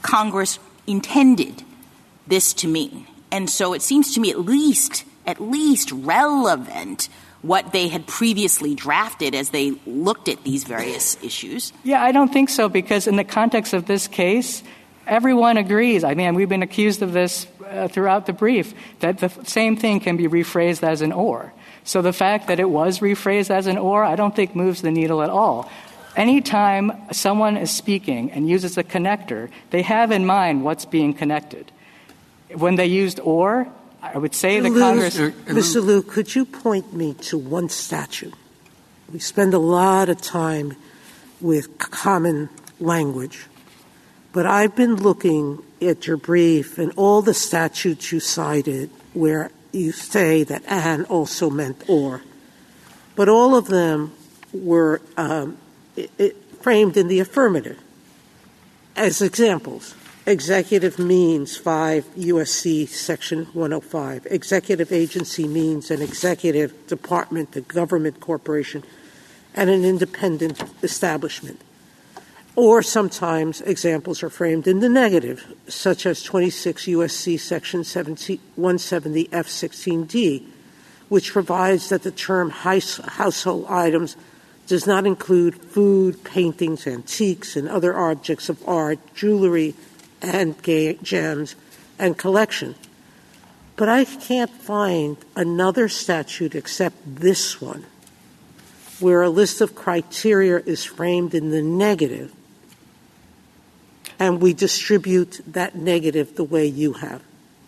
Congress 0.04 0.60
intended 0.86 1.64
this 2.28 2.54
to 2.54 2.68
mean, 2.68 3.08
and 3.32 3.50
so 3.50 3.74
it 3.74 3.82
seems 3.82 4.14
to 4.14 4.20
me 4.20 4.30
at 4.30 4.40
least 4.40 5.04
at 5.26 5.40
least 5.42 5.92
relevant 5.92 7.10
what 7.42 7.72
they 7.72 7.88
had 7.88 8.08
previously 8.08 8.74
drafted 8.74 9.36
as 9.36 9.50
they 9.50 9.72
looked 9.86 10.30
at 10.30 10.44
these 10.44 10.64
various 10.64 11.22
issues? 11.24 11.72
Yeah, 11.84 12.02
I 12.02 12.12
don't 12.12 12.34
think 12.34 12.50
so 12.50 12.70
because 12.70 13.08
in 13.08 13.18
the 13.18 13.24
context 13.24 13.74
of 13.74 13.86
this 13.86 14.08
case, 14.08 14.64
everyone 15.06 15.58
agrees. 15.58 16.04
I 16.04 16.16
mean, 16.16 16.34
we've 16.34 16.50
been 16.50 16.64
accused 16.64 17.02
of 17.02 17.14
this 17.14 17.46
uh, 17.66 17.88
throughout 17.88 18.26
the 18.26 18.34
brief 18.34 18.74
that 19.00 19.20
the 19.20 19.30
same 19.44 19.78
thing 19.78 20.00
can 20.00 20.18
be 20.18 20.28
rephrased 20.28 20.84
as 20.84 21.02
an 21.02 21.12
or. 21.12 21.54
So 21.84 22.02
the 22.02 22.14
fact 22.14 22.48
that 22.48 22.60
it 22.60 22.70
was 22.70 23.00
rephrased 23.00 23.52
as 23.52 23.68
an 23.68 23.78
or, 23.78 24.04
I 24.04 24.16
don't 24.16 24.36
think 24.36 24.56
moves 24.56 24.82
the 24.82 24.92
needle 24.92 25.22
at 25.22 25.30
all. 25.30 25.70
Anytime 26.16 26.94
someone 27.12 27.58
is 27.58 27.70
speaking 27.70 28.32
and 28.32 28.50
uses 28.50 28.78
a 28.78 28.84
connector, 28.84 29.50
they 29.70 29.84
have 29.84 30.12
in 30.12 30.26
mind 30.26 30.64
what's 30.64 30.86
being 30.86 31.14
connected. 31.14 31.72
When 32.56 32.76
they 32.76 32.88
used 32.88 33.20
or, 33.20 33.68
I 34.14 34.18
would 34.18 34.36
say 34.36 34.60
the 34.60 34.70
Lou, 34.70 34.80
Congress. 34.80 35.18
Mr. 35.18 35.84
Liu, 35.84 36.02
could 36.02 36.36
you 36.36 36.46
point 36.46 36.94
me 36.94 37.14
to 37.16 37.38
one 37.38 37.70
statute? 37.70 38.34
We 39.12 39.20
spend 39.20 39.54
a 39.54 39.60
lot 39.60 40.10
of 40.10 40.22
time 40.22 40.76
with 41.42 41.78
common 41.80 42.50
language, 42.80 43.48
but 44.32 44.46
I've 44.46 44.76
been 44.76 44.96
looking 44.96 45.64
at 45.82 46.08
your 46.08 46.18
brief 46.18 46.78
and 46.78 46.92
all 46.96 47.22
the 47.22 47.34
statutes 47.34 48.12
you 48.12 48.20
cited 48.20 48.90
where 49.14 49.52
you 49.72 49.92
say 49.92 50.44
that 50.44 50.64
and 50.68 51.06
also 51.06 51.50
meant 51.50 51.84
or, 51.88 52.22
but 53.16 53.28
all 53.28 53.56
of 53.56 53.68
them 53.68 54.14
were 54.54 55.02
um, 55.18 55.58
it, 55.96 56.12
it 56.18 56.36
framed 56.62 56.98
in 56.98 57.08
the 57.08 57.20
affirmative 57.20 57.80
as 58.96 59.22
examples. 59.22 59.94
Executive 60.28 60.98
means 60.98 61.56
5 61.56 62.16
USC 62.16 62.88
section 62.88 63.46
105. 63.54 64.26
Executive 64.32 64.92
agency 64.92 65.48
means 65.48 65.92
an 65.92 66.02
executive 66.02 66.88
department, 66.88 67.56
a 67.56 67.62
government 67.62 68.20
corporation, 68.20 68.84
and 69.54 69.70
an 69.70 69.86
independent 69.86 70.64
establishment. 70.82 71.62
Or 72.56 72.82
sometimes 72.82 73.62
examples 73.62 74.24
are 74.24 74.32
framed 74.32 74.66
in 74.66 74.80
the 74.80 74.90
negative, 74.90 75.46
such 75.68 76.08
as 76.08 76.24
26 76.24 76.86
USC 76.86 77.40
section 77.40 77.84
170 77.84 79.28
F16D, 79.28 80.44
which 81.08 81.34
provides 81.34 81.90
that 81.90 82.02
the 82.02 82.10
term 82.10 82.50
household 82.50 83.68
items 83.70 84.16
does 84.66 84.88
not 84.88 85.06
include 85.06 85.54
food, 85.54 86.24
paintings, 86.24 86.88
antiques, 86.88 87.56
and 87.56 87.70
other 87.70 87.96
objects 87.96 88.50
of 88.50 88.68
art, 88.68 88.98
jewelry, 89.14 89.76
and 90.26 90.62
gems 91.04 91.56
and 92.00 92.18
collection. 92.18 92.76
But 93.76 93.90
I 93.90 94.06
can't 94.06 94.52
find 94.52 95.18
another 95.36 95.90
statute 95.90 96.56
except 96.56 96.96
this 97.04 97.62
one 97.62 97.86
where 99.00 99.22
a 99.22 99.30
list 99.30 99.60
of 99.60 99.76
criteria 99.76 100.58
is 100.60 100.86
framed 100.86 101.34
in 101.34 101.52
the 101.52 101.62
negative 101.62 102.32
and 104.18 104.42
we 104.42 104.54
distribute 104.54 105.42
that 105.46 105.76
negative 105.76 106.36
the 106.36 106.44
way 106.44 106.66
you 106.66 106.94
have. 106.94 107.22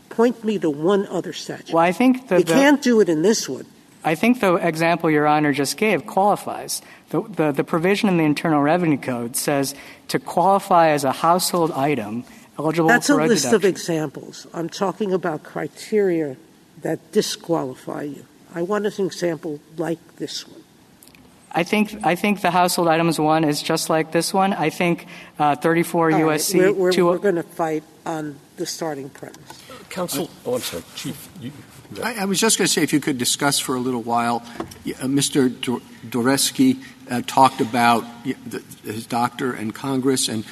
Point 0.10 0.44
me 0.44 0.58
to 0.60 0.70
one 0.70 1.06
other 1.08 1.34
statute. 1.34 1.74
Well, 1.74 1.84
I 1.84 1.92
think 1.92 2.30
that 2.30 2.40
you 2.40 2.46
can't 2.46 2.82
do 2.82 3.02
it 3.02 3.10
in 3.10 3.22
this 3.22 3.50
one. 3.50 3.66
I 4.04 4.16
think 4.16 4.40
the 4.40 4.56
example 4.56 5.12
Your 5.12 5.28
Honor 5.28 5.52
just 5.52 5.76
gave 5.76 6.06
qualifies. 6.06 6.82
The, 7.10 7.22
the, 7.24 7.52
the 7.52 7.64
provision 7.64 8.08
in 8.08 8.18
the 8.18 8.24
Internal 8.24 8.62
Revenue 8.62 8.98
Code 8.98 9.36
says 9.36 9.76
to 10.08 10.20
qualify 10.20 10.90
as 10.90 11.04
a 11.04 11.12
household 11.12 11.72
item 11.72 12.24
eligible 12.58 12.90
That's 12.90 13.08
for 13.08 13.20
a 13.20 13.26
a 13.26 13.28
list 13.28 13.46
deduction. 13.46 13.56
of 13.56 13.66
examples. 13.66 14.48
I'm 14.54 14.70
talking 14.70 15.14
about 15.14 15.44
criteria 15.44 16.38
that 16.82 17.12
disqualify 17.12 18.04
you. 18.04 18.26
I 18.54 18.62
want 18.62 18.86
an 18.86 19.06
example 19.06 19.60
like 19.78 20.00
this 20.18 20.48
one. 20.48 20.64
I 21.52 21.64
think 21.64 22.06
I 22.06 22.16
think 22.16 22.42
the 22.42 22.52
household 22.52 22.88
items 22.88 23.20
one 23.20 23.44
is 23.44 23.62
just 23.62 23.90
like 23.90 24.12
this 24.12 24.34
one. 24.34 24.54
I 24.54 24.70
think 24.70 25.08
uh, 25.40 25.56
34 25.56 26.12
All 26.12 26.24
right, 26.24 26.40
USC 26.40 26.60
We're, 26.60 26.74
we're, 26.74 27.06
we're 27.06 27.18
going 27.18 27.36
to 27.36 27.44
fight 27.44 27.84
on 28.06 28.38
the 28.58 28.66
starting 28.66 29.10
premise. 29.10 29.64
Counsel, 29.90 30.30
oh, 30.46 30.56
I'm 30.56 30.62
sorry, 30.62 30.84
Chief. 30.96 31.30
You, 31.40 31.52
I, 32.04 32.16
I 32.22 32.26
was 32.26 32.40
just 32.40 32.58
going 32.58 32.68
to 32.68 32.74
say, 32.74 32.84
if 32.84 32.92
you 32.92 33.00
could 33.00 33.18
discuss 33.18 33.60
for 33.60 33.76
a 33.76 33.80
little 33.80 34.02
while, 34.02 34.44
uh, 34.56 35.08
Mr. 35.08 35.50
Dor- 35.62 35.82
Dvoretzky 36.06 36.84
uh, 37.10 37.22
talked 37.26 37.62
about 37.62 38.04
the, 38.24 38.62
his 38.84 39.06
doctor 39.08 39.54
and 39.54 39.74
Congress, 39.74 40.28
and 40.28 40.44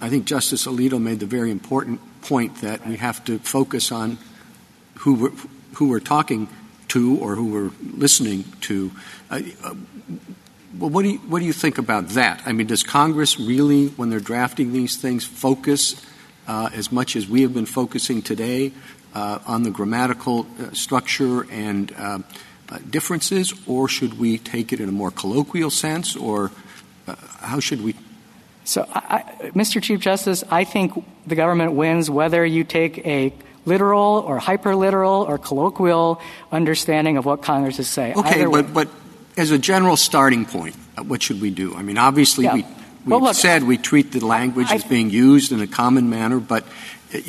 I 0.00 0.08
think 0.08 0.24
Justice 0.24 0.66
Alito 0.66 1.00
made 1.00 1.20
the 1.20 1.26
very 1.26 1.50
important 1.50 2.00
point 2.22 2.62
that 2.62 2.86
we 2.86 2.96
have 2.96 3.24
to 3.24 3.38
focus 3.38 3.92
on 3.92 4.18
who 4.98 5.32
we're, 5.80 6.00
talking 6.00 6.48
to 6.88 7.16
or 7.18 7.34
who 7.34 7.52
we're 7.52 7.70
listening 7.96 8.44
to. 8.62 8.90
Uh, 9.30 9.40
uh, 9.62 9.74
well, 10.78 10.90
what 10.90 11.02
do 11.02 11.44
you 11.44 11.52
think 11.52 11.78
about 11.78 12.08
that? 12.10 12.42
I 12.46 12.52
mean, 12.52 12.66
does 12.66 12.82
Congress 12.82 13.38
really, 13.38 13.88
when 13.88 14.10
they're 14.10 14.20
drafting 14.20 14.72
these 14.72 14.96
things, 14.96 15.24
focus 15.24 16.00
uh, 16.46 16.70
as 16.72 16.90
much 16.90 17.14
as 17.16 17.28
we 17.28 17.42
have 17.42 17.52
been 17.52 17.66
focusing 17.66 18.22
today 18.22 18.72
on 19.14 19.64
the 19.64 19.70
grammatical 19.70 20.46
structure 20.72 21.50
and 21.50 21.92
differences, 22.90 23.52
or 23.66 23.88
should 23.88 24.18
we 24.18 24.38
take 24.38 24.72
it 24.72 24.80
in 24.80 24.88
a 24.88 24.92
more 24.92 25.10
colloquial 25.10 25.70
sense, 25.70 26.16
or 26.16 26.50
how 27.40 27.60
should 27.60 27.82
we? 27.82 27.94
So, 28.68 28.84
Mr. 29.56 29.82
Chief 29.82 29.98
Justice, 29.98 30.44
I 30.50 30.64
think 30.64 30.92
the 31.26 31.34
government 31.34 31.72
wins 31.72 32.10
whether 32.10 32.44
you 32.44 32.64
take 32.64 32.98
a 33.06 33.32
literal 33.64 34.22
or 34.26 34.38
hyperliteral 34.38 35.26
or 35.26 35.38
colloquial 35.38 36.20
understanding 36.52 37.16
of 37.16 37.24
what 37.24 37.40
Congress 37.40 37.78
is 37.78 37.88
saying. 37.88 38.18
Okay, 38.18 38.44
but 38.44 38.74
but 38.74 38.88
as 39.38 39.52
a 39.52 39.58
general 39.58 39.96
starting 39.96 40.44
point, 40.44 40.76
uh, 40.98 41.02
what 41.02 41.22
should 41.22 41.40
we 41.40 41.48
do? 41.48 41.74
I 41.76 41.80
mean, 41.80 41.96
obviously 41.96 42.46
we've 43.06 43.34
said 43.34 43.64
we 43.64 43.78
treat 43.78 44.12
the 44.12 44.20
language 44.20 44.70
as 44.70 44.84
being 44.84 45.08
used 45.08 45.50
in 45.50 45.62
a 45.62 45.66
common 45.66 46.10
manner, 46.10 46.38
but 46.38 46.64
uh, 47.14 47.20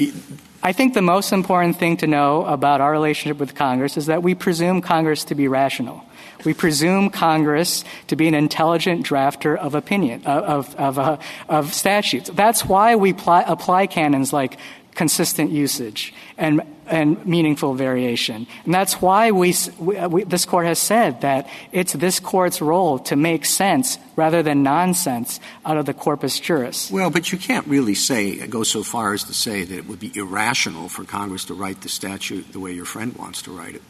I 0.62 0.74
think 0.74 0.94
the 0.94 1.02
most 1.02 1.32
important 1.32 1.80
thing 1.80 1.96
to 2.04 2.08
know 2.08 2.44
about 2.44 2.82
our 2.82 2.92
relationship 2.92 3.38
with 3.38 3.56
Congress 3.56 3.96
is 3.96 4.08
that 4.08 4.24
we 4.24 4.36
presume 4.36 4.82
Congress 4.82 5.24
to 5.32 5.36
be 5.36 5.48
rational. 5.48 6.04
We 6.46 6.54
presume 6.54 7.10
Congress 7.10 7.84
to 8.08 8.16
be 8.16 8.28
an 8.28 8.34
intelligent 8.34 9.06
drafter 9.06 9.58
of 9.58 9.76
opinion, 9.76 10.26
of, 10.26 10.76
of, 10.76 10.98
uh, 10.98 11.18
of 11.48 11.74
statutes. 11.74 12.30
That's 12.34 12.66
why 12.66 12.96
we 12.96 13.14
pli- 13.14 13.44
apply 13.46 13.88
canons 13.88 14.32
like 14.32 14.58
consistent 15.00 15.50
usage 15.50 16.14
and, 16.38 16.62
and 16.86 17.26
meaningful 17.26 17.74
variation. 17.74 18.48
And 18.66 18.74
that's 18.74 19.02
why 19.02 19.32
we, 19.32 19.54
we, 19.78 19.96
uh, 19.96 20.10
we, 20.10 20.24
this 20.26 20.44
court 20.44 20.66
has 20.66 20.80
said 20.80 21.22
that 21.22 21.48
it's 21.72 21.94
this 21.94 22.20
court's 22.20 22.62
role 22.62 23.00
to 23.00 23.16
make 23.16 23.46
sense 23.46 23.98
rather 24.18 24.44
than 24.44 24.62
nonsense 24.62 25.40
out 25.66 25.78
of 25.78 25.86
the 25.86 25.94
corpus 25.94 26.38
juris. 26.40 26.92
Well, 26.92 27.12
but 27.12 27.32
you 27.32 27.38
can't 27.38 27.66
really 27.68 27.96
say, 27.96 28.46
go 28.48 28.64
so 28.64 28.84
far 28.84 29.14
as 29.14 29.24
to 29.26 29.34
say 29.34 29.64
that 29.64 29.78
it 29.78 29.88
would 29.88 30.02
be 30.02 30.12
irrational 30.16 30.90
for 30.90 31.06
Congress 31.06 31.46
to 31.46 31.54
write 31.54 31.80
the 31.80 31.90
statute 31.90 32.52
the 32.52 32.60
way 32.60 32.74
your 32.74 32.84
friend 32.84 33.16
wants 33.16 33.42
to 33.44 33.52
write 33.52 33.76
it. 33.76 33.82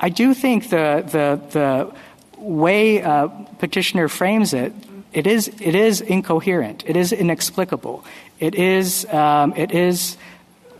I 0.00 0.08
do 0.08 0.34
think 0.34 0.70
the 0.70 1.92
way 2.36 3.02
uh, 3.02 3.28
petitioner 3.58 4.08
frames 4.08 4.52
it, 4.52 4.72
it 5.12 5.26
is 5.26 5.48
it 5.48 5.74
is 5.74 6.00
incoherent. 6.00 6.84
It 6.86 6.96
is 6.96 7.12
inexplicable. 7.12 8.04
It 8.40 8.54
is 8.54 9.06
um, 9.12 9.54
it 9.56 9.72
is. 9.72 10.16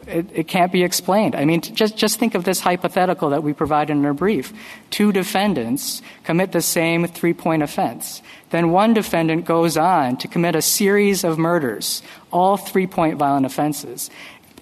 It, 0.07 0.27
it 0.35 0.49
can't 0.49 0.71
be 0.71 0.83
explained. 0.83 1.35
I 1.35 1.47
mean, 1.47 1.63
just 1.63 1.97
just 1.97 2.19
think 2.19 2.35
of 2.35 2.45
this 2.45 2.61
hypothetical 2.61 3.31
that 3.31 3.43
we 3.43 3.55
provide 3.55 3.89
in 3.89 4.05
our 4.05 4.13
brief. 4.13 4.53
Two 4.91 5.13
defendants 5.13 6.03
commit 6.25 6.53
the 6.53 6.61
same 6.61 7.07
three-point 7.07 7.63
offense. 7.63 8.21
Then 8.51 8.71
one 8.71 8.93
defendant 8.93 9.47
goes 9.47 9.79
on 9.79 10.19
to 10.19 10.29
commit 10.29 10.57
a 10.57 10.63
series 10.63 11.25
of 11.25 11.39
murders, 11.39 12.03
all 12.31 12.59
three-point 12.59 13.17
violent 13.17 13.47
offenses. 13.47 14.11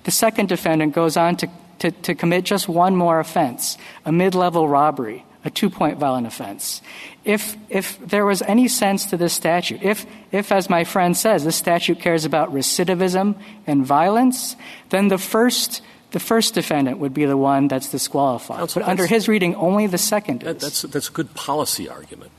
The 0.05 0.13
second 0.13 0.49
defendant 0.49 0.95
goes 0.95 1.17
on 1.17 1.37
to 1.39 1.49
to, 1.83 1.91
to 1.91 2.15
commit 2.15 2.45
just 2.45 2.69
one 2.69 2.95
more 2.95 3.19
offense, 3.19 3.77
a 4.05 4.13
mid-level 4.13 4.69
robbery, 4.69 5.27
a 5.45 5.51
two-point 5.51 5.99
violent 5.99 6.29
offense. 6.29 6.81
If, 7.25 7.57
if 7.69 7.99
there 7.99 8.25
was 8.25 8.41
any 8.43 8.69
sense 8.69 9.07
to 9.07 9.17
this 9.17 9.33
statute, 9.33 9.83
if, 9.83 10.07
if, 10.31 10.53
as 10.53 10.71
my 10.71 10.85
friend 10.85 11.17
says, 11.17 11.45
this 11.45 11.57
statute 11.57 11.99
cares 11.99 12.25
about 12.25 12.55
recidivism 12.55 13.35
and 13.67 13.85
violence, 13.85 14.55
then 14.91 15.09
the 15.09 15.19
first, 15.19 15.83
the 16.13 16.21
first 16.21 16.55
defendant 16.55 16.99
would 16.99 17.13
be 17.13 17.25
the 17.25 17.37
one 17.37 17.67
that's 17.67 17.91
disqualified. 17.91 18.77
Under 18.79 19.07
his 19.07 19.27
reading, 19.27 19.57
only 19.57 19.89
the 19.89 19.99
second 19.99 20.43
that's, 20.43 20.83
that's 20.83 21.09
a 21.09 21.13
good 21.13 21.35
policy 21.35 21.89
argument. 21.89 22.31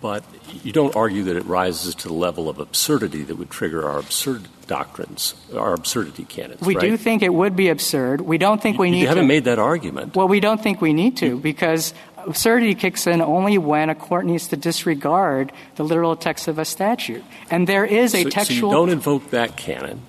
But 0.00 0.24
you 0.62 0.72
don't 0.72 0.96
argue 0.96 1.24
that 1.24 1.36
it 1.36 1.44
rises 1.44 1.94
to 1.96 2.08
the 2.08 2.14
level 2.14 2.48
of 2.48 2.58
absurdity 2.58 3.22
that 3.22 3.36
would 3.36 3.50
trigger 3.50 3.86
our 3.86 3.98
absurd 3.98 4.48
doctrines, 4.66 5.34
our 5.54 5.74
absurdity 5.74 6.24
canons. 6.24 6.60
we 6.62 6.74
right? 6.74 6.82
do 6.82 6.96
think 6.96 7.22
it 7.22 7.32
would 7.32 7.54
be 7.54 7.68
absurd. 7.68 8.22
We 8.22 8.38
don't 8.38 8.62
think 8.62 8.78
we 8.78 8.88
you, 8.88 8.92
need 8.92 9.00
you 9.02 9.08
haven't 9.08 9.24
to. 9.24 9.28
made 9.28 9.44
that 9.44 9.58
argument. 9.58 10.14
Well, 10.14 10.28
we 10.28 10.40
don't 10.40 10.62
think 10.62 10.80
we 10.80 10.94
need 10.94 11.18
to 11.18 11.38
because 11.38 11.92
absurdity 12.16 12.74
kicks 12.74 13.06
in 13.06 13.20
only 13.20 13.58
when 13.58 13.90
a 13.90 13.94
court 13.94 14.24
needs 14.24 14.48
to 14.48 14.56
disregard 14.56 15.52
the 15.76 15.84
literal 15.84 16.16
text 16.16 16.48
of 16.48 16.58
a 16.58 16.64
statute. 16.64 17.24
And 17.50 17.66
there 17.66 17.84
is 17.84 18.14
a 18.14 18.22
so, 18.24 18.30
textual. 18.30 18.72
so 18.72 18.76
you 18.76 18.86
don't 18.86 18.92
invoke 18.92 19.30
that 19.30 19.56
canon, 19.56 20.02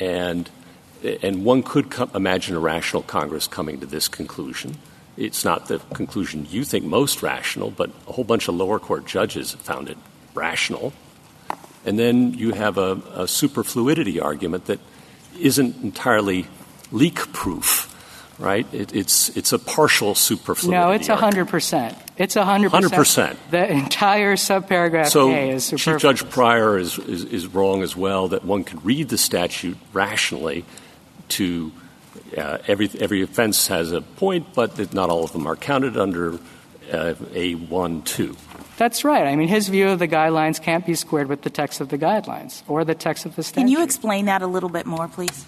and 0.00 0.50
and 1.22 1.44
one 1.44 1.62
could 1.62 1.90
co- 1.90 2.10
imagine 2.14 2.54
a 2.56 2.60
rational 2.60 3.02
Congress 3.02 3.46
coming 3.46 3.80
to 3.80 3.86
this 3.86 4.08
conclusion. 4.08 4.76
It's 5.16 5.44
not 5.44 5.68
the 5.68 5.78
conclusion 5.94 6.46
you 6.50 6.64
think 6.64 6.84
most 6.84 7.22
rational, 7.22 7.70
but 7.70 7.90
a 8.08 8.12
whole 8.12 8.24
bunch 8.24 8.48
of 8.48 8.54
lower 8.54 8.78
court 8.78 9.06
judges 9.06 9.52
found 9.52 9.88
it 9.88 9.98
rational. 10.34 10.92
And 11.84 11.98
then 11.98 12.34
you 12.34 12.52
have 12.52 12.78
a, 12.78 13.00
a 13.14 13.28
superfluity 13.28 14.20
argument 14.20 14.66
that 14.66 14.80
isn't 15.38 15.82
entirely 15.82 16.46
leak 16.92 17.32
proof, 17.32 17.88
right? 18.38 18.66
It, 18.72 18.94
it's 18.94 19.30
it's 19.36 19.52
a 19.52 19.58
partial 19.58 20.14
superfluity. 20.14 20.78
no, 20.78 20.90
it's 20.90 21.08
argument. 21.10 21.34
hundred 21.34 21.48
percent. 21.48 21.98
It's 22.16 22.34
hundred 22.34 22.70
percent. 22.70 23.38
100%. 23.38 23.50
The 23.50 23.70
entire 23.70 24.36
subparagraph 24.36 25.08
So 25.08 25.30
A 25.30 25.50
is 25.50 25.70
Chief. 25.76 25.98
Judge 25.98 26.28
Pryor 26.30 26.78
is, 26.78 26.98
is, 26.98 27.24
is 27.24 27.46
wrong 27.46 27.82
as 27.82 27.96
well 27.96 28.28
that 28.28 28.44
one 28.44 28.64
could 28.64 28.84
read 28.84 29.08
the 29.08 29.18
statute 29.18 29.76
rationally 29.92 30.64
to 31.28 31.72
uh, 32.36 32.58
every, 32.66 32.90
every 32.98 33.22
offense 33.22 33.68
has 33.68 33.92
a 33.92 34.00
point, 34.00 34.54
but 34.54 34.92
not 34.94 35.10
all 35.10 35.24
of 35.24 35.32
them 35.32 35.46
are 35.46 35.56
counted 35.56 35.96
under 35.96 36.34
uh, 36.90 37.14
A1, 37.34 38.04
2. 38.04 38.36
That's 38.76 39.04
right. 39.04 39.26
I 39.26 39.36
mean, 39.36 39.48
his 39.48 39.68
view 39.68 39.88
of 39.90 39.98
the 39.98 40.08
guidelines 40.08 40.60
can't 40.60 40.84
be 40.84 40.94
squared 40.94 41.28
with 41.28 41.42
the 41.42 41.50
text 41.50 41.80
of 41.80 41.88
the 41.88 41.98
guidelines 41.98 42.62
or 42.68 42.84
the 42.84 42.94
text 42.94 43.26
of 43.26 43.36
the 43.36 43.42
statute. 43.42 43.60
Can 43.60 43.68
you 43.68 43.82
explain 43.82 44.26
that 44.26 44.42
a 44.42 44.46
little 44.46 44.68
bit 44.68 44.86
more, 44.86 45.08
please? 45.08 45.44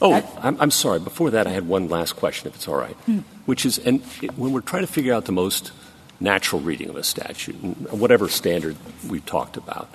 Oh, 0.00 0.14
I'm, 0.40 0.60
I'm 0.60 0.70
sorry. 0.70 1.00
Before 1.00 1.30
that, 1.30 1.46
I 1.46 1.50
had 1.50 1.66
one 1.66 1.88
last 1.88 2.14
question, 2.14 2.48
if 2.48 2.54
it's 2.54 2.68
all 2.68 2.76
right, 2.76 2.94
hmm. 3.06 3.18
which 3.46 3.66
is, 3.66 3.78
and 3.78 4.02
it, 4.22 4.38
when 4.38 4.52
we're 4.52 4.60
trying 4.60 4.86
to 4.86 4.92
figure 4.92 5.12
out 5.12 5.24
the 5.24 5.32
most 5.32 5.72
natural 6.20 6.60
reading 6.60 6.88
of 6.88 6.96
a 6.96 7.02
statute, 7.02 7.54
whatever 7.92 8.28
standard 8.28 8.76
we've 9.08 9.26
talked 9.26 9.56
about, 9.56 9.92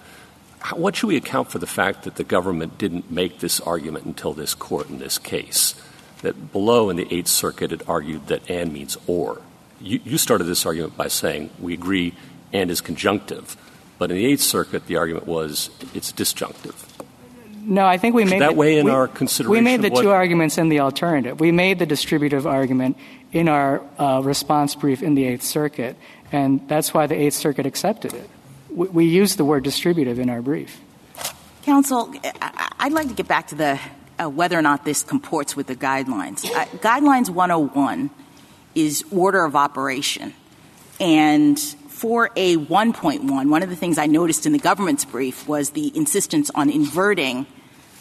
how, 0.59 0.75
what 0.75 0.95
should 0.95 1.07
we 1.07 1.15
account 1.15 1.51
for 1.51 1.59
the 1.59 1.67
fact 1.67 2.03
that 2.03 2.15
the 2.15 2.23
government 2.23 2.77
didn't 2.77 3.09
make 3.11 3.39
this 3.39 3.61
argument 3.61 4.05
until 4.05 4.33
this 4.33 4.53
court 4.53 4.89
in 4.89 4.99
this 4.99 5.17
case? 5.17 5.75
That 6.24 6.51
below 6.51 6.89
in 6.89 6.97
the 6.97 7.07
Eighth 7.13 7.28
Circuit 7.28 7.71
it 7.71 7.88
argued 7.88 8.28
that 8.28 8.49
and 8.49 8.74
means 8.74 8.97
or. 9.07 9.41
You, 9.80 9.99
you 10.03 10.17
started 10.17 10.45
this 10.45 10.65
argument 10.65 10.97
by 10.97 11.09
saying 11.09 11.51
we 11.59 11.74
agree 11.74 12.15
and 12.51 12.71
is 12.71 12.82
conjunctive. 12.82 13.57
But 13.97 14.09
in 14.11 14.17
the 14.17 14.26
Eighth 14.26 14.41
Circuit, 14.41 14.88
the 14.88 14.95
argument 14.95 15.28
was 15.28 15.69
it's 15.93 16.11
disjunctive. 16.11 16.88
No, 17.65 17.86
I 17.86 17.97
think 17.97 18.15
we 18.15 18.26
made 18.26 18.41
that 18.41 18.55
way 18.55 18.78
in 18.78 18.89
our 18.89 19.07
consideration. 19.07 19.51
We 19.51 19.61
made 19.61 19.82
the 19.82 19.89
two 19.89 20.11
arguments 20.11 20.57
in 20.57 20.69
the 20.69 20.82
alternative. 20.82 21.39
We 21.39 21.51
made 21.51 21.80
the 21.80 21.86
distributive 21.86 22.45
argument 22.45 22.97
in 23.32 23.47
our 23.47 23.82
uh, 23.97 24.21
response 24.24 24.76
brief 24.76 25.01
in 25.01 25.15
the 25.15 25.26
Eighth 25.26 25.43
Circuit, 25.43 25.95
and 26.32 26.67
that's 26.67 26.93
why 26.93 27.07
the 27.07 27.15
Eighth 27.15 27.36
Circuit 27.36 27.65
accepted 27.65 28.13
it. 28.13 28.30
We, 28.69 28.88
we 28.88 29.05
used 29.05 29.38
the 29.38 29.45
word 29.45 29.63
distributive 29.63 30.19
in 30.19 30.30
our 30.30 30.41
brief. 30.41 30.82
Counsel, 31.63 32.13
I'd 32.80 32.91
like 32.91 33.07
to 33.07 33.13
get 33.13 33.28
back 33.28 33.47
to 33.47 33.55
the 33.55 33.80
whether 34.20 34.57
or 34.57 34.61
not 34.61 34.86
this 34.86 35.03
comports 35.03 35.55
with 35.55 35.68
the 35.68 35.76
guidelines. 35.76 36.45
Uh, 36.45 36.66
guidelines 36.78 37.30
101 37.30 38.09
is 38.76 39.03
order 39.11 39.43
of 39.43 39.55
operation, 39.55 40.34
and 40.99 41.57
4A1.1, 41.57 43.49
one 43.49 43.64
of 43.64 43.70
the 43.70 43.78
things 43.78 43.97
I 43.97 44.07
noticed 44.07 44.45
in 44.45 44.51
the 44.51 44.59
government's 44.59 45.05
brief 45.05 45.47
was 45.47 45.70
the 45.70 45.95
insistence 45.95 46.51
on 46.53 46.70
inverting 46.70 47.45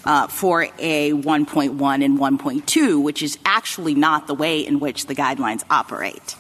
uh, 0.04 0.26
for 0.26 0.66
a 0.78 1.12
1.1 1.12 2.04
and 2.04 2.18
1.2, 2.18 3.00
which 3.00 3.22
is 3.22 3.38
actually 3.44 3.94
not 3.94 4.26
the 4.26 4.34
way 4.34 4.58
in 4.58 4.80
which 4.80 5.06
the 5.06 5.14
guidelines 5.14 5.62
operate. 5.70 6.34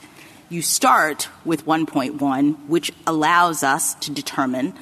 You 0.48 0.60
start 0.60 1.28
with 1.44 1.64
1.1, 1.64 2.66
which 2.66 2.90
allows 3.06 3.62
us 3.62 3.94
to 3.94 4.10
determine 4.10 4.74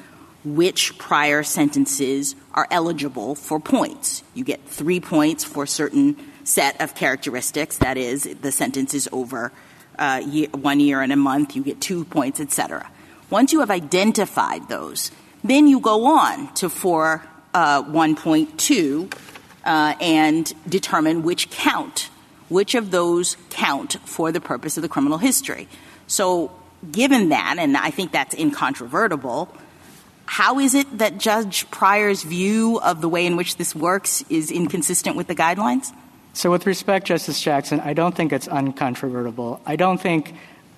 which 0.43 0.97
prior 0.97 1.43
sentences 1.43 2.35
are 2.53 2.67
eligible 2.69 3.35
for 3.35 3.59
points. 3.59 4.23
You 4.33 4.43
get 4.43 4.65
three 4.65 4.99
points 4.99 5.43
for 5.43 5.63
a 5.63 5.67
certain 5.67 6.17
set 6.43 6.79
of 6.81 6.95
characteristics, 6.95 7.77
that 7.79 7.97
is, 7.97 8.23
the 8.23 8.51
sentence 8.51 8.93
is 8.93 9.07
over 9.11 9.51
uh, 9.97 10.21
year, 10.25 10.47
one 10.49 10.79
year 10.79 11.01
and 11.01 11.11
a 11.11 11.15
month, 11.15 11.55
you 11.55 11.63
get 11.63 11.79
two 11.79 12.05
points, 12.05 12.39
etc. 12.39 12.89
Once 13.29 13.53
you 13.53 13.59
have 13.59 13.69
identified 13.69 14.67
those, 14.67 15.11
then 15.43 15.67
you 15.67 15.79
go 15.79 16.05
on 16.05 16.53
to 16.55 16.69
for 16.69 17.23
uh, 17.53 17.83
1.2 17.83 19.13
uh, 19.63 19.95
and 20.01 20.53
determine 20.67 21.23
which 21.23 21.49
count, 21.49 22.09
which 22.49 22.75
of 22.75 22.91
those 22.91 23.37
count 23.49 23.97
for 24.05 24.31
the 24.31 24.41
purpose 24.41 24.77
of 24.77 24.83
the 24.83 24.89
criminal 24.89 25.17
history. 25.17 25.67
So, 26.07 26.51
given 26.91 27.29
that, 27.29 27.55
and 27.59 27.77
I 27.77 27.91
think 27.91 28.11
that's 28.11 28.33
incontrovertible, 28.33 29.55
how 30.31 30.59
is 30.59 30.75
it 30.75 30.99
that 30.99 31.17
Judge 31.17 31.69
Pryor's 31.71 32.23
view 32.23 32.79
of 32.79 33.01
the 33.01 33.09
way 33.09 33.25
in 33.25 33.35
which 33.35 33.57
this 33.57 33.75
works 33.75 34.23
is 34.29 34.49
inconsistent 34.49 35.17
with 35.17 35.27
the 35.27 35.35
guidelines? 35.35 35.93
So, 36.31 36.49
with 36.49 36.65
respect, 36.65 37.05
Justice 37.07 37.41
Jackson, 37.41 37.81
I 37.81 37.91
don't 37.91 38.15
think 38.15 38.31
it's 38.31 38.47
uncontrovertible. 38.47 39.59
I 39.65 39.75
don't 39.75 39.99
think 39.99 40.33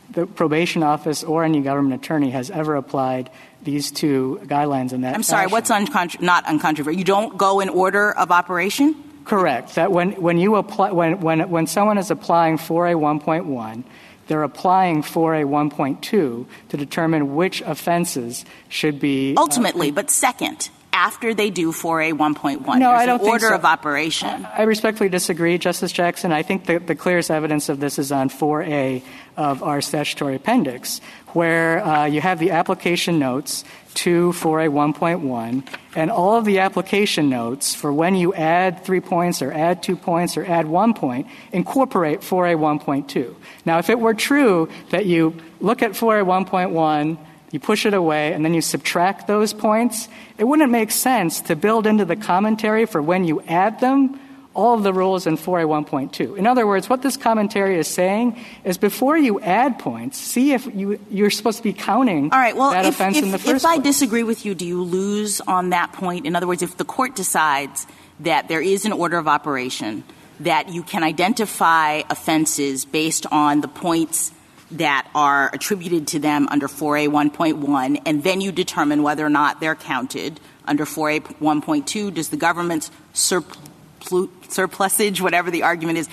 the 0.10 0.26
probation 0.26 0.82
office 0.82 1.24
or 1.24 1.44
any 1.44 1.62
government 1.62 2.04
attorney 2.04 2.32
has 2.32 2.50
ever 2.50 2.76
applied 2.76 3.30
these 3.62 3.92
two 3.92 4.42
guidelines 4.46 4.92
in 4.92 5.02
that. 5.02 5.14
I'm 5.14 5.22
sorry, 5.22 5.48
fashion. 5.48 5.52
what's 5.52 5.70
uncontro- 5.70 6.22
not 6.22 6.48
uncontroversial? 6.48 6.98
You 6.98 7.06
don't 7.06 7.38
go 7.38 7.60
in 7.60 7.70
order 7.70 8.12
of 8.12 8.32
operation? 8.32 8.96
Correct. 9.24 9.76
That 9.76 9.92
when, 9.92 10.14
when 10.14 10.40
you 10.40 10.56
apply 10.56 10.94
when, 10.94 11.20
when 11.20 11.48
when 11.52 11.68
someone 11.68 12.00
is 12.00 12.10
applying 12.10 12.58
4A1.1, 12.58 13.84
they're 14.28 14.44
applying 14.44 15.04
4A1.2 15.04 16.02
to 16.02 16.46
determine 16.70 17.36
which 17.36 17.62
offenses 17.62 18.46
should 18.70 19.00
be 19.00 19.36
uh, 19.36 19.42
ultimately. 19.42 19.92
But 19.92 20.10
second, 20.10 20.70
after 20.94 21.34
they 21.34 21.50
do 21.50 21.72
4A1.1. 21.72 22.62
No, 22.62 22.64
There's 22.64 22.84
I 22.84 23.06
don't 23.06 23.22
an 23.22 23.28
order 23.28 23.50
so. 23.50 23.56
of 23.56 23.66
operation. 23.66 24.46
I 24.46 24.64
respectfully 24.64 25.10
disagree, 25.10 25.58
Justice 25.58 25.92
Jackson. 25.92 26.32
I 26.32 26.44
think 26.44 26.66
the, 26.66 26.78
the 26.78 26.96
clearest 26.96 27.32
evidence 27.32 27.68
of 27.68 27.80
this 27.80 27.98
is 27.98 28.12
on 28.12 28.30
4A 28.30 29.02
of 29.36 29.64
our 29.64 29.82
statutory 29.82 30.36
appendix, 30.36 31.02
where 31.30 31.84
uh, 31.84 32.06
you 32.06 32.22
have 32.22 32.38
the 32.38 32.52
application 32.52 33.18
notes 33.18 33.66
to 33.96 34.32
4A1.1, 34.34 35.68
and 35.96 36.12
all 36.12 36.38
of 36.38 36.46
the 36.46 36.60
application 36.60 37.30
notes 37.30 37.76
for 37.76 37.92
when 37.92 38.16
you 38.16 38.34
add 38.34 38.84
three 38.84 39.02
points 39.02 39.42
or 39.42 39.52
add 39.52 39.84
two 39.84 39.96
points 39.96 40.38
or 40.38 40.46
add 40.46 40.68
one 40.68 40.94
point 40.94 41.28
incorporate 41.52 42.22
4A1.2. 42.22 43.36
Now, 43.66 43.80
if 43.80 43.90
it 43.90 44.00
were 44.00 44.14
true 44.14 44.70
that 44.92 45.06
you 45.06 45.36
look 45.60 45.82
at 45.82 45.92
4A1.1, 45.92 47.18
you 47.54 47.60
push 47.60 47.86
it 47.86 47.94
away, 47.94 48.34
and 48.34 48.44
then 48.44 48.56
you 48.56 48.62
subtract 48.62 49.28
those 49.28 49.54
points, 49.54 50.10
it 50.40 50.44
wouldn't 50.44 50.72
make 50.72 50.90
sense 50.90 51.40
to 51.42 51.56
build 51.56 51.86
into 51.86 52.04
the 52.04 52.16
commentary 52.16 52.88
for 52.88 53.00
when 53.00 53.26
you 53.26 53.42
add 53.48 53.80
them 53.80 54.20
all 54.56 54.74
of 54.76 54.82
the 54.82 54.92
rules 54.92 55.28
in 55.28 55.38
4A1.2. 55.38 56.36
In 56.36 56.48
other 56.48 56.66
words, 56.66 56.90
what 56.90 57.04
this 57.04 57.16
commentary 57.16 57.78
is 57.78 57.88
saying 57.88 58.44
is 58.64 58.80
before 58.80 59.18
you 59.18 59.40
add 59.40 59.78
points, 59.78 60.18
see 60.18 60.54
if 60.54 60.66
you, 60.74 61.00
you're 61.12 61.30
supposed 61.30 61.58
to 61.58 61.64
be 61.64 61.74
counting 61.74 62.32
all 62.32 62.40
right, 62.40 62.56
well, 62.56 62.72
that 62.72 62.86
if, 62.86 62.96
offense 62.96 63.18
if, 63.18 63.24
in 63.24 63.32
the 63.32 63.38
first 63.38 63.64
If 63.64 63.66
I 63.66 63.76
place. 63.76 63.84
disagree 63.84 64.24
with 64.24 64.46
you, 64.46 64.56
do 64.56 64.66
you 64.66 64.82
lose 64.82 65.40
on 65.42 65.70
that 65.70 65.94
point? 65.94 66.26
In 66.26 66.36
other 66.36 66.48
words, 66.48 66.64
if 66.64 66.78
the 66.78 66.86
court 66.86 67.16
decides 67.16 67.86
that 68.22 68.48
there 68.48 68.62
is 68.62 68.86
an 68.86 68.94
order 68.94 69.18
of 69.20 69.28
operation, 69.28 70.04
that 70.40 70.70
you 70.70 70.82
can 70.82 71.04
identify 71.04 72.02
offenses 72.10 72.84
based 72.84 73.28
on 73.32 73.62
the 73.62 73.68
points 73.68 74.32
that 74.78 75.10
are 75.14 75.50
attributed 75.54 76.08
to 76.08 76.20
them 76.20 76.48
under 76.50 76.68
4A1.1, 76.68 78.02
and 78.06 78.24
then 78.24 78.42
you 78.42 78.52
determine 78.52 79.04
whether 79.04 79.26
or 79.26 79.30
not 79.30 79.60
they're 79.60 79.76
counted 79.76 80.40
under 80.66 80.86
4A1.2, 80.86 82.14
does 82.14 82.30
the 82.30 82.38
government's 82.38 82.90
surplusage, 83.14 85.22
whatever 85.22 85.52
the 85.52 85.64
argument 85.64 86.00
is, 86.00 86.10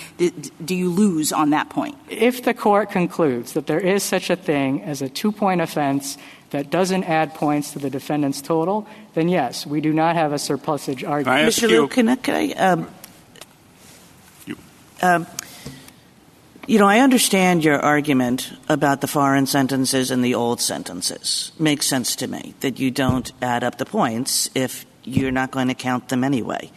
do 0.64 0.74
you 0.74 0.90
lose 0.90 1.32
on 1.32 1.50
that 1.50 1.70
point? 1.70 1.96
If 2.08 2.44
the 2.44 2.54
court 2.54 2.90
concludes 2.90 3.52
that 3.52 3.66
there 3.66 3.80
is 3.80 4.02
such 4.02 4.30
a 4.30 4.36
thing 4.36 4.82
as 4.82 5.02
a 5.02 5.08
two-point 5.08 5.60
offense 5.60 6.18
that 6.50 6.70
doesn't 6.70 7.04
add 7.04 7.34
points 7.34 7.72
to 7.72 7.78
the 7.78 7.90
defendant's 7.90 8.42
total, 8.42 8.88
then 9.14 9.28
yes, 9.28 9.66
we 9.66 9.80
do 9.80 9.92
not 9.92 10.16
have 10.16 10.32
a 10.32 10.38
surplusage 10.38 11.04
argument. 11.04 11.48
Mr. 11.48 11.68
Liu, 11.68 11.86
can 11.86 12.08
I, 12.08 12.16
can 12.16 12.34
I 12.34 12.52
um, 12.54 12.88
um, 15.02 15.26
you 16.70 16.78
know, 16.78 16.86
I 16.86 17.00
understand 17.00 17.64
your 17.64 17.80
argument 17.80 18.52
about 18.68 19.00
the 19.00 19.08
foreign 19.08 19.46
sentences 19.46 20.12
and 20.12 20.24
the 20.24 20.36
old 20.36 20.60
sentences. 20.60 21.50
Makes 21.58 21.86
sense 21.86 22.14
to 22.14 22.28
me 22.28 22.54
that 22.60 22.78
you 22.78 22.92
don't 22.92 23.32
add 23.42 23.64
up 23.64 23.78
the 23.78 23.84
points 23.84 24.48
if 24.54 24.86
you're 25.02 25.32
not 25.32 25.50
going 25.50 25.66
to 25.66 25.74
count 25.74 26.10
them 26.10 26.22
anyway. 26.22 26.70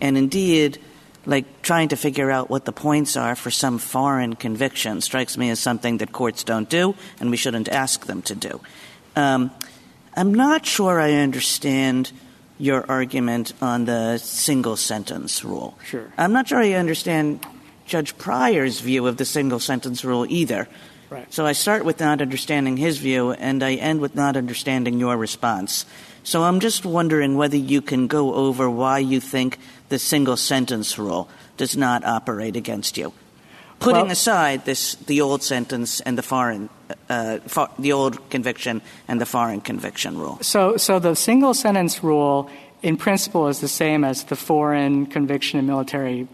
And 0.00 0.16
indeed, 0.16 0.78
like 1.26 1.62
trying 1.62 1.88
to 1.88 1.96
figure 1.96 2.30
out 2.30 2.48
what 2.48 2.64
the 2.64 2.70
points 2.70 3.16
are 3.16 3.34
for 3.34 3.50
some 3.50 3.78
foreign 3.78 4.36
conviction 4.36 5.00
strikes 5.00 5.36
me 5.36 5.50
as 5.50 5.58
something 5.58 5.98
that 5.98 6.12
courts 6.12 6.44
don't 6.44 6.70
do 6.70 6.94
and 7.18 7.28
we 7.28 7.36
shouldn't 7.36 7.68
ask 7.68 8.06
them 8.06 8.22
to 8.22 8.36
do. 8.36 8.60
Um, 9.16 9.50
I'm 10.14 10.32
not 10.32 10.64
sure 10.64 11.00
I 11.00 11.14
understand 11.14 12.12
your 12.56 12.88
argument 12.88 13.54
on 13.60 13.86
the 13.86 14.18
single 14.18 14.76
sentence 14.76 15.42
rule. 15.42 15.76
Sure. 15.84 16.12
I'm 16.16 16.32
not 16.32 16.46
sure 16.46 16.58
I 16.60 16.74
understand 16.74 17.44
Judge 17.90 18.16
Pryor's 18.16 18.78
view 18.78 19.08
of 19.08 19.16
the 19.16 19.24
single 19.24 19.58
sentence 19.58 20.04
rule 20.04 20.24
either. 20.28 20.68
Right. 21.10 21.26
So 21.34 21.44
I 21.44 21.52
start 21.52 21.84
with 21.84 21.98
not 21.98 22.22
understanding 22.22 22.76
his 22.76 22.98
view 22.98 23.32
and 23.32 23.64
I 23.64 23.74
end 23.74 24.00
with 24.00 24.14
not 24.14 24.36
understanding 24.36 25.00
your 25.00 25.16
response. 25.16 25.84
So 26.22 26.44
I'm 26.44 26.60
just 26.60 26.86
wondering 26.86 27.36
whether 27.36 27.56
you 27.56 27.82
can 27.82 28.06
go 28.06 28.32
over 28.34 28.70
why 28.70 29.00
you 29.00 29.18
think 29.18 29.58
the 29.88 29.98
single 29.98 30.36
sentence 30.36 30.98
rule 30.98 31.28
does 31.56 31.76
not 31.76 32.04
operate 32.04 32.54
against 32.54 32.96
you. 32.96 33.12
Putting 33.80 34.02
Well- 34.02 34.12
aside 34.12 34.66
this, 34.66 34.94
the 35.06 35.20
old 35.20 35.42
sentence 35.42 36.00
and 36.00 36.16
the 36.16 36.22
foreign, 36.22 36.68
uh, 37.08 37.38
fo- 37.48 37.70
the 37.76 37.92
old 37.92 38.30
conviction 38.30 38.82
and 39.08 39.20
the 39.20 39.26
foreign 39.26 39.60
conviction 39.62 40.16
rule. 40.16 40.38
So, 40.42 40.76
so 40.76 41.00
the 41.00 41.16
single 41.16 41.54
sentence 41.54 42.04
rule, 42.04 42.48
in 42.82 42.96
principle, 42.96 43.48
is 43.48 43.58
the 43.58 43.68
same 43.68 44.04
as 44.04 44.22
the 44.24 44.36
foreign 44.36 45.06
conviction 45.06 45.58
and 45.58 45.66
military 45.66 46.28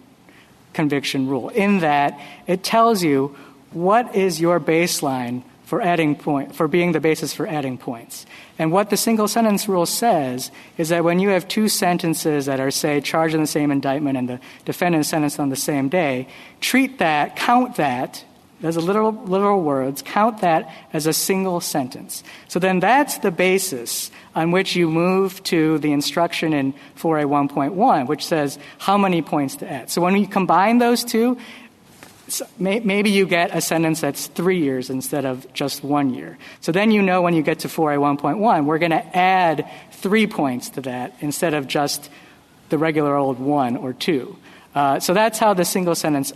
conviction 0.77 1.27
rule, 1.27 1.49
in 1.49 1.81
that 1.81 2.21
it 2.47 2.63
tells 2.63 3.03
you 3.03 3.37
what 3.73 4.15
is 4.15 4.41
your 4.41 4.61
baseline 4.61 5.43
for 5.65 5.83
adding 5.83 6.15
point 6.15 6.55
for 6.55 6.69
being 6.69 6.93
the 6.93 7.01
basis 7.01 7.35
for 7.35 7.45
adding 7.45 7.77
points. 7.77 8.25
And 8.57 8.71
what 8.71 8.89
the 8.89 8.97
single 8.97 9.27
sentence 9.27 9.69
rule 9.69 9.85
says 9.85 10.53
is 10.79 10.91
that 10.91 11.03
when 11.03 11.19
you 11.19 11.31
have 11.31 11.49
two 11.49 11.69
sentences 11.69 12.47
that 12.47 12.61
are, 12.61 12.71
say, 12.71 13.01
charged 13.01 13.35
in 13.35 13.41
the 13.41 13.49
same 13.49 13.73
indictment 13.73 14.17
and 14.17 14.29
the 14.29 14.41
defendant 14.65 15.07
sentenced 15.07 15.41
on 15.41 15.49
the 15.49 15.57
same 15.57 15.89
day, 15.89 16.29
treat 16.61 16.99
that, 16.99 17.35
count 17.35 17.75
that, 17.77 18.25
as 18.63 18.77
a 18.77 18.81
literal, 18.81 19.13
literal 19.13 19.63
words, 19.63 20.03
count 20.03 20.41
that 20.41 20.73
as 20.93 21.07
a 21.07 21.13
single 21.13 21.61
sentence. 21.61 22.25
So 22.49 22.59
then 22.59 22.81
that's 22.81 23.19
the 23.19 23.31
basis 23.31 24.11
on 24.35 24.51
which 24.51 24.75
you 24.75 24.89
move 24.89 25.43
to 25.45 25.79
the 25.79 25.93
instruction 25.93 26.53
in 26.53 26.75
4A1.1, 26.99 28.07
which 28.07 28.25
says 28.25 28.59
how 28.79 28.97
many 28.97 29.21
points 29.23 29.57
to 29.57 29.71
add. 29.71 29.91
So 29.91 30.01
when 30.01 30.17
you 30.17 30.27
combine 30.27 30.79
those 30.79 31.05
two, 31.05 31.39
maybe 32.59 33.11
you 33.11 33.27
get 33.27 33.55
a 33.55 33.61
sentence 33.61 34.01
that's 34.01 34.27
three 34.29 34.61
years 34.61 34.91
instead 34.91 35.25
of 35.25 35.53
just 35.53 35.85
one 35.85 36.13
year. 36.15 36.39
So 36.61 36.73
then 36.73 36.91
you 36.91 37.03
know 37.03 37.23
when 37.23 37.35
you 37.35 37.43
get 37.43 37.61
to 37.61 37.69
4A1.1, 37.69 38.65
we're 38.65 38.79
going 38.79 38.91
to 38.91 39.17
add 39.17 39.71
three 39.93 40.27
points 40.27 40.71
to 40.71 40.81
that 40.83 41.15
instead 41.21 41.55
of 41.55 41.69
just 41.69 42.11
the 42.69 42.79
regular 42.79 43.15
old 43.15 43.39
one 43.39 43.77
or 43.77 43.93
two. 43.93 44.37
Uh, 44.75 45.01
so 45.01 45.15
that's 45.15 45.39
how 45.39 45.55
the 45.55 45.65
single 45.65 45.95
sentence 45.95 46.33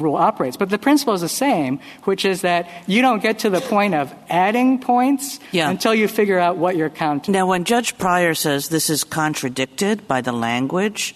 rule 0.00 0.16
operates. 0.16 0.56
But 0.56 0.70
the 0.70 0.78
principle 0.78 1.14
is 1.14 1.20
the 1.20 1.28
same, 1.28 1.80
which 2.04 2.24
is 2.24 2.42
that 2.42 2.68
you 2.86 3.02
don't 3.02 3.22
get 3.22 3.40
to 3.40 3.50
the 3.50 3.60
point 3.60 3.94
of 3.94 4.14
adding 4.28 4.78
points 4.80 5.40
yeah. 5.52 5.70
until 5.70 5.94
you 5.94 6.08
figure 6.08 6.38
out 6.38 6.56
what 6.56 6.76
you're 6.76 6.90
counting. 6.90 7.32
Now, 7.32 7.46
when 7.46 7.64
Judge 7.64 7.96
Pryor 7.98 8.34
says 8.34 8.68
this 8.68 8.90
is 8.90 9.04
contradicted 9.04 10.08
by 10.08 10.20
the 10.20 10.32
language 10.32 11.14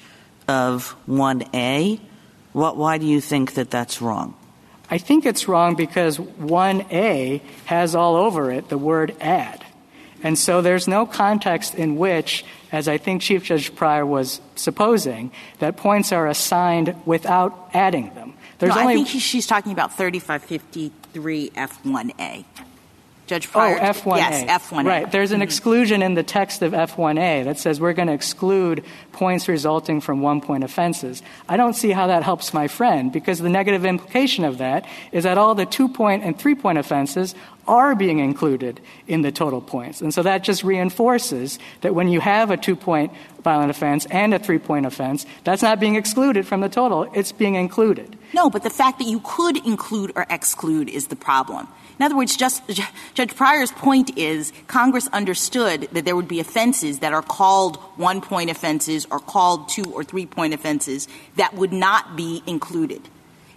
of 0.49 0.97
1A, 1.09 2.01
what, 2.53 2.77
why 2.77 2.99
do 2.99 3.07
you 3.07 3.21
think 3.21 3.55
that 3.55 3.71
that's 3.71 4.03
wrong? 4.03 4.35
I 4.91 4.99
think 4.99 5.25
it's 5.25 5.49
wrong 5.49 5.75
because 5.75 6.19
1A 6.19 7.41
has 7.65 7.95
all 7.95 8.17
over 8.17 8.51
it 8.53 8.69
the 8.69 8.77
word 8.77 9.17
add. 9.21 9.65
And 10.23 10.39
so 10.39 10.61
there's 10.63 10.87
no 10.87 11.07
context 11.07 11.75
in 11.75 11.97
which, 11.97 12.45
as 12.71 12.87
I 12.89 12.99
think 12.99 13.23
Chief 13.23 13.43
Judge 13.43 13.75
Pryor 13.75 14.07
was 14.07 14.41
supposing, 14.55 15.33
that 15.59 15.77
points 15.77 16.13
are 16.13 16.29
assigned 16.29 16.95
without 17.05 17.71
adding 17.75 18.15
them. 18.15 18.35
There's 18.63 18.77
no, 18.77 18.83
only... 18.83 18.93
I 18.93 18.97
think 19.05 19.09
she's 19.09 19.49
talking 19.49 19.73
about 19.73 19.97
3553 19.97 21.51
F1A. 21.51 22.45
Judge 23.27 23.51
Pryor. 23.51 23.77
Oh, 23.81 23.85
F1A. 23.85 24.17
Yes, 24.19 24.63
F1A. 24.69 24.85
Right. 24.85 25.11
There's 25.11 25.33
an 25.33 25.37
mm-hmm. 25.37 25.43
exclusion 25.43 26.01
in 26.01 26.15
the 26.15 26.23
text 26.23 26.63
of 26.63 26.71
F1A 26.73 27.45
that 27.45 27.59
says 27.59 27.81
we're 27.81 27.93
going 27.93 28.07
to 28.07 28.15
exclude 28.15 28.85
points 29.11 29.49
resulting 29.49 30.01
from 30.01 30.21
one 30.21 30.41
point 30.41 30.63
offenses. 30.63 31.25
I 31.49 31.57
don't 31.57 31.75
see 31.75 31.91
how 31.91 32.07
that 32.07 32.23
helps 32.23 32.55
my 32.55 32.69
friend 32.69 33.11
because 33.11 33.41
the 33.41 33.49
negative 33.49 33.85
implication 33.85 34.45
of 34.45 34.59
that 34.59 34.87
is 35.11 35.25
that 35.25 35.39
all 35.39 35.57
the 35.57 35.67
two 35.67 35.89
point 35.89 36.23
and 36.23 36.39
three 36.39 36.55
point 36.55 36.79
offenses 36.79 37.35
are 37.67 37.97
being 37.97 38.21
included 38.21 38.81
in 39.09 39.23
the 39.23 39.33
total 39.33 39.61
points. 39.61 40.01
And 40.01 40.15
so 40.15 40.23
that 40.23 40.45
just 40.45 40.63
reinforces 40.63 41.59
that 41.81 41.97
when 41.97 42.09
you 42.09 42.21
have 42.21 42.53
a 42.53 42.57
two 42.57 42.77
point 42.77 43.13
violent 43.43 43.71
offense 43.71 44.07
and 44.07 44.33
a 44.35 44.39
three 44.39 44.59
point 44.59 44.87
offense, 44.87 45.27
that's 45.43 45.63
not 45.63 45.81
being 45.81 45.97
excluded 45.97 46.47
from 46.47 46.61
the 46.61 46.69
total, 46.69 47.11
it's 47.13 47.33
being 47.33 47.57
included. 47.57 48.17
No, 48.35 48.49
but 48.49 48.63
the 48.63 48.71
fact 48.71 48.99
that 48.99 49.07
you 49.07 49.21
could 49.25 49.57
include 49.67 50.13
or 50.17 50.27
exclude 50.31 50.89
is 50.89 51.09
the 51.09 51.17
problem. 51.17 51.69
In 51.99 52.05
other 52.05 52.17
words, 52.17 52.37
Judge 52.37 53.37
Pryor's 53.37 53.71
point 53.73 54.17
is 54.17 54.53
Congress 54.67 55.07
understood 55.13 55.89
that 55.93 56.05
there 56.05 56.17
would 56.17 56.29
be 56.29 56.41
offenses 56.41 57.01
that 57.01 57.13
are 57.13 57.23
called 57.23 57.77
one 57.97 58.21
point 58.21 58.51
offenses 58.51 59.07
or 59.11 59.19
called 59.21 59.69
two 59.69 59.85
or 59.85 60.03
three 60.03 60.27
point 60.27 60.55
offenses 60.55 61.07
that 61.37 61.55
would 61.55 61.73
not 61.73 62.17
be 62.17 62.43
included. 62.47 63.09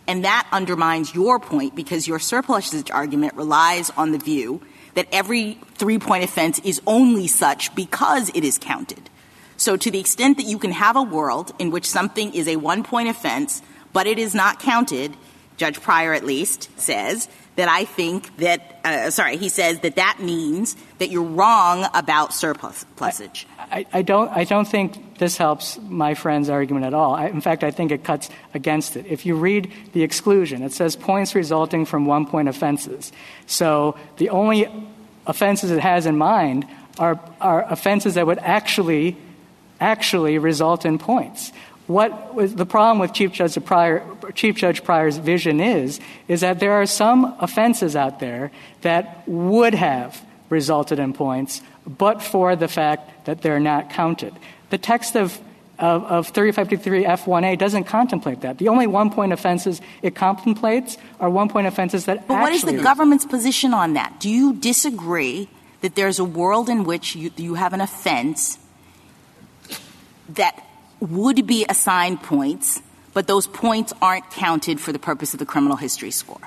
And 0.08 0.26
that 0.26 0.48
undermines 0.52 1.16
your 1.16 1.40
point 1.40 1.76
because 1.76 2.08
your 2.08 2.20
surplusage 2.20 2.92
argument 2.92 3.34
relies 3.34 3.90
on 3.92 4.12
the 4.12 4.20
view 4.20 4.62
that 4.94 5.08
every 5.12 5.58
three 5.74 5.98
point 5.98 6.24
offense 6.24 6.60
is 6.60 6.82
only 6.86 7.28
such 7.28 7.74
because 7.74 8.30
it 8.36 8.44
is 8.44 8.58
counted. 8.58 9.10
So 9.58 9.78
to 9.78 9.90
the 9.90 10.00
extent 10.00 10.38
that 10.38 10.46
you 10.46 10.60
can 10.60 10.72
have 10.72 10.96
a 10.96 11.02
world 11.02 11.54
in 11.58 11.72
which 11.72 11.90
something 11.90 12.34
is 12.34 12.48
a 12.48 12.58
one 12.58 12.84
point 12.84 13.10
offense, 13.10 13.62
but 13.96 14.08
it 14.08 14.20
is 14.20 14.36
not 14.36 14.60
counted, 14.60 15.16
Judge 15.56 15.82
Pryor 15.82 16.14
at 16.14 16.26
least 16.26 16.70
says, 16.78 17.30
that 17.56 17.70
I 17.70 17.86
think 17.86 18.36
that, 18.40 18.82
uh, 18.84 19.10
sorry, 19.10 19.38
he 19.38 19.48
says 19.48 19.80
that 19.80 19.96
that 19.96 20.18
means 20.20 20.76
that 20.98 21.10
you're 21.10 21.24
wrong 21.24 21.88
about 21.94 22.34
surplusage. 22.34 23.48
I, 23.58 23.86
I, 23.94 24.02
don't, 24.02 24.30
I 24.36 24.44
don't 24.44 24.68
think 24.68 25.18
this 25.18 25.38
helps 25.38 25.80
my 25.80 26.14
friend's 26.14 26.50
argument 26.50 26.86
at 26.86 26.94
all. 26.94 27.16
I, 27.16 27.28
in 27.28 27.40
fact, 27.40 27.64
I 27.64 27.72
think 27.72 27.94
it 27.94 28.04
cuts 28.04 28.30
against 28.54 28.98
it. 28.98 29.06
If 29.08 29.26
you 29.26 29.38
read 29.38 29.72
the 29.94 30.04
exclusion, 30.04 30.62
it 30.62 30.74
says 30.74 30.98
points 30.98 31.34
resulting 31.34 31.86
from 31.86 32.06
one 32.06 32.26
point 32.26 32.50
offenses. 32.50 33.14
So 33.48 33.98
the 34.18 34.28
only 34.28 34.68
offenses 35.26 35.72
it 35.72 35.80
has 35.80 36.06
in 36.06 36.18
mind 36.18 36.68
are, 37.00 37.18
are 37.40 37.64
offenses 37.72 38.16
that 38.16 38.28
would 38.28 38.40
actually, 38.40 39.16
actually 39.80 40.38
result 40.38 40.86
in 40.86 41.00
points. 41.00 41.54
What 41.88 42.34
was 42.34 42.56
the 42.56 42.66
problem 42.66 43.00
with 43.00 43.14
Chief 43.14 43.32
Judge, 43.32 43.64
Pryor, 43.64 44.04
Chief 44.34 44.56
Judge 44.56 44.84
Pryor's 44.84 45.18
vision 45.18 45.60
is, 45.60 46.00
is 46.28 46.42
that 46.42 46.60
there 46.60 46.74
are 46.74 46.88
some 46.88 47.36
offenses 47.40 47.96
out 47.96 48.20
there 48.20 48.52
that 48.82 49.24
would 49.28 49.76
have 49.76 50.20
resulted 50.50 50.98
in 50.98 51.14
points, 51.14 51.62
but 51.86 52.24
for 52.24 52.56
the 52.56 52.68
fact 52.68 53.26
that 53.26 53.42
they're 53.42 53.60
not 53.60 53.92
counted. 53.92 54.34
The 54.70 54.78
text 54.78 55.16
of 55.16 55.40
of, 55.78 56.06
of 56.06 56.34
3553F1A 56.34 57.58
doesn't 57.58 57.86
contemplate 57.86 58.42
that. 58.42 58.58
The 58.58 58.70
only 58.70 58.88
one 58.88 59.10
point 59.10 59.34
offenses 59.34 59.82
it 60.02 60.16
contemplates 60.16 60.98
are 61.20 61.30
one 61.30 61.50
point 61.50 61.68
offenses 61.68 62.06
that 62.06 62.28
But 62.28 62.42
what 62.42 62.54
is 62.54 62.62
the 62.62 62.82
government's 62.82 63.26
position 63.26 63.74
on 63.74 63.94
that? 63.94 64.20
Do 64.20 64.30
you 64.30 64.54
disagree 64.54 65.50
that 65.82 65.96
there's 65.96 66.20
a 66.20 66.24
world 66.24 66.70
in 66.70 66.84
which 66.84 67.16
you, 67.16 67.32
you 67.36 67.56
have 67.56 67.74
an 67.74 67.82
offense 67.82 68.58
that 70.30 70.64
would 71.12 71.48
be 71.48 71.66
assigned 71.68 72.22
points, 72.22 72.82
but 73.14 73.28
those 73.28 73.48
points 73.48 73.94
aren't 74.02 74.30
counted 74.32 74.80
for 74.80 74.92
the 74.92 75.00
purpose 75.00 75.34
of 75.34 75.40
the 75.40 75.46
criminal 75.46 75.78
history 75.78 76.12
score? 76.12 76.42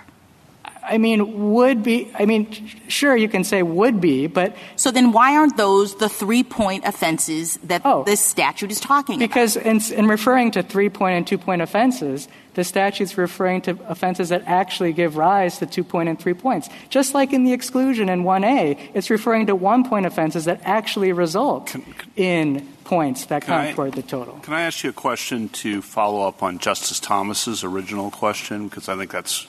I 0.89 0.97
mean, 0.97 1.53
would 1.53 1.83
be, 1.83 2.11
I 2.19 2.25
mean, 2.25 2.51
sure, 2.89 3.15
you 3.15 3.29
can 3.29 3.45
say 3.45 3.63
would 3.63 4.01
be, 4.01 4.27
but. 4.27 4.57
So 4.77 4.91
then 4.91 5.13
why 5.13 5.37
aren't 5.37 5.57
those 5.57 5.97
the 5.97 6.09
three 6.09 6.43
point 6.43 6.85
offenses 6.87 7.59
that 7.65 7.83
oh, 7.85 8.05
this 8.05 8.21
statute 8.21 8.71
is 8.71 8.81
talking 8.81 9.19
because 9.19 9.57
about? 9.57 9.65
Because 9.65 9.91
in, 9.91 9.99
in 9.99 10.07
referring 10.09 10.51
to 10.53 10.63
three 10.63 10.89
point 10.89 11.17
and 11.17 11.27
two 11.27 11.37
point 11.37 11.61
offenses, 11.61 12.27
the 12.55 12.65
statute's 12.65 13.19
referring 13.19 13.61
to 13.63 13.79
offenses 13.87 14.31
that 14.31 14.45
actually 14.47 14.93
give 14.93 15.17
rise 15.17 15.59
to 15.59 15.67
two 15.67 15.85
point 15.85 16.09
and 16.09 16.19
three 16.19 16.35
points. 16.35 16.69
Just 16.89 17.13
like 17.13 17.33
in 17.33 17.45
the 17.45 17.53
exclusion 17.53 18.09
in 18.09 18.25
1A, 18.25 18.91
it's 18.95 19.11
referring 19.11 19.47
to 19.47 19.55
one 19.55 19.87
point 19.87 20.07
offenses 20.07 20.47
that 20.47 20.61
actually 20.65 21.13
result 21.13 21.67
can, 21.67 21.83
can, 21.83 22.11
in 22.17 22.69
points 22.89 23.27
that 23.27 23.43
count 23.43 23.77
toward 23.77 23.93
the 23.93 24.03
total. 24.03 24.39
Can 24.41 24.55
I 24.55 24.63
ask 24.63 24.83
you 24.83 24.91
a 24.91 24.95
question 24.95 25.51
to 25.51 25.83
follow 25.83 26.27
up 26.27 26.43
on 26.43 26.59
Justice 26.59 26.99
Thomas's 26.99 27.63
original 27.63 28.11
question? 28.11 28.67
Because 28.67 28.89
I 28.89 28.97
think 28.97 29.11
that's 29.11 29.47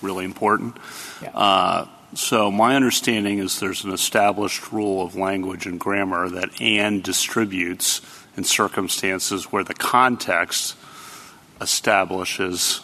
really 0.00 0.24
important. 0.24 0.78
Uh, 1.34 1.84
so 2.14 2.50
my 2.50 2.74
understanding 2.74 3.38
is 3.38 3.60
there's 3.60 3.84
an 3.84 3.92
established 3.92 4.72
rule 4.72 5.02
of 5.02 5.14
language 5.14 5.66
and 5.66 5.78
grammar 5.78 6.30
that 6.30 6.60
and 6.60 7.02
distributes 7.02 8.00
in 8.38 8.44
circumstances 8.44 9.52
where 9.52 9.64
the 9.64 9.74
context 9.74 10.74
establishes 11.60 12.80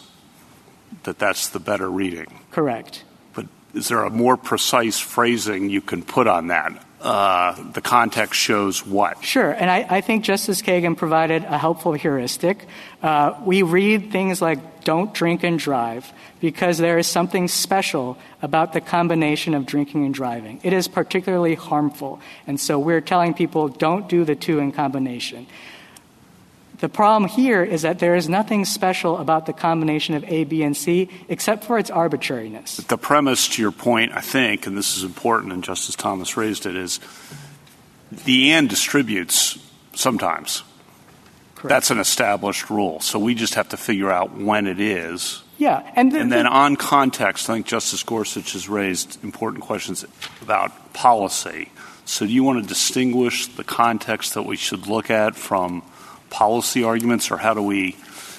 that 1.03 1.17
that's 1.17 1.49
the 1.49 1.59
better 1.59 1.89
reading. 1.89 2.39
Correct. 2.51 3.03
But 3.33 3.47
is 3.73 3.87
there 3.87 4.03
a 4.03 4.09
more 4.11 4.37
precise 4.37 4.99
phrasing 4.99 5.69
you 5.69 5.81
can 5.81 6.03
put 6.03 6.27
on 6.27 6.47
that? 6.47 6.85
Uh, 7.01 7.55
the 7.71 7.81
context 7.81 8.39
shows 8.39 8.85
what? 8.85 9.23
Sure, 9.23 9.51
and 9.51 9.69
I, 9.69 10.01
think 10.01 10.23
Justice 10.23 10.61
Kagan 10.61 10.97
provided 10.97 11.43
a 11.43 11.57
helpful 11.57 11.93
heuristic. 11.93 12.67
Uh, 13.01 13.39
we 13.45 13.63
read 13.63 14.11
things 14.11 14.41
like 14.41 14.83
don't 14.83 15.13
drink 15.13 15.43
and 15.43 15.57
drive 15.57 16.11
because 16.41 16.77
there 16.77 16.97
is 16.97 17.07
something 17.07 17.47
special 17.47 18.17
about 18.41 18.73
the 18.73 18.81
combination 18.81 19.53
of 19.53 19.65
drinking 19.65 20.05
and 20.05 20.13
driving. 20.13 20.59
It 20.63 20.73
is 20.73 20.87
particularly 20.87 21.55
harmful, 21.55 22.19
and 22.47 22.59
so 22.59 22.77
we're 22.77 23.01
telling 23.01 23.33
people 23.33 23.69
don't 23.69 24.09
do 24.09 24.25
the 24.25 24.35
two 24.35 24.59
in 24.59 24.71
combination. 24.71 25.47
The 26.79 26.89
problem 26.89 27.29
here 27.29 27.63
is 27.63 27.81
that 27.81 27.99
there 27.99 28.15
is 28.15 28.29
nothing 28.29 28.63
special 28.63 29.17
about 29.17 29.45
the 29.45 29.53
combination 29.53 30.15
of 30.15 30.23
A, 30.25 30.45
B, 30.45 30.63
and 30.63 30.75
C 30.75 31.09
except 31.27 31.65
for 31.65 31.77
its 31.77 31.91
arbitrariness. 31.91 32.77
The 32.77 32.97
premise 32.97 33.49
to 33.49 33.61
your 33.61 33.71
point, 33.71 34.13
I 34.13 34.21
think, 34.21 34.65
and 34.65 34.77
this 34.77 34.95
is 34.95 35.03
important, 35.03 35.51
and 35.51 35.63
Justice 35.63 35.95
Thomas 35.95 36.37
raised 36.37 36.65
it, 36.65 36.75
is 36.75 36.99
the 38.25 38.51
and 38.51 38.69
distributes 38.69 39.59
sometimes. 39.93 40.63
Correct. 41.55 41.69
That's 41.69 41.91
an 41.91 41.99
established 41.99 42.69
rule. 42.69 43.01
So 43.01 43.19
we 43.19 43.35
just 43.35 43.55
have 43.55 43.67
to 43.69 43.77
figure 43.77 44.09
out 44.09 44.37
when 44.37 44.65
it 44.65 44.79
is. 44.79 45.43
Yeah. 45.57 45.91
And, 45.97 46.13
the, 46.13 46.19
and 46.19 46.31
then 46.31 46.47
on 46.47 46.77
context, 46.77 47.49
I 47.49 47.55
think 47.55 47.65
Justice 47.65 48.01
Gorsuch 48.03 48.53
has 48.53 48.69
raised 48.69 49.21
important 49.25 49.65
questions 49.65 50.05
about 50.41 50.93
policy. 50.93 51.69
So 52.05 52.25
do 52.25 52.31
you 52.31 52.43
want 52.43 52.63
to 52.63 52.67
distinguish 52.67 53.47
the 53.47 53.65
context 53.65 54.35
that 54.35 54.43
we 54.43 54.55
should 54.55 54.87
look 54.87 55.09
at 55.09 55.35
from 55.35 55.83
policy 56.29 56.83
arguments, 56.83 57.31
or 57.31 57.37
how 57.37 57.53
do 57.53 57.61
we 57.61 57.95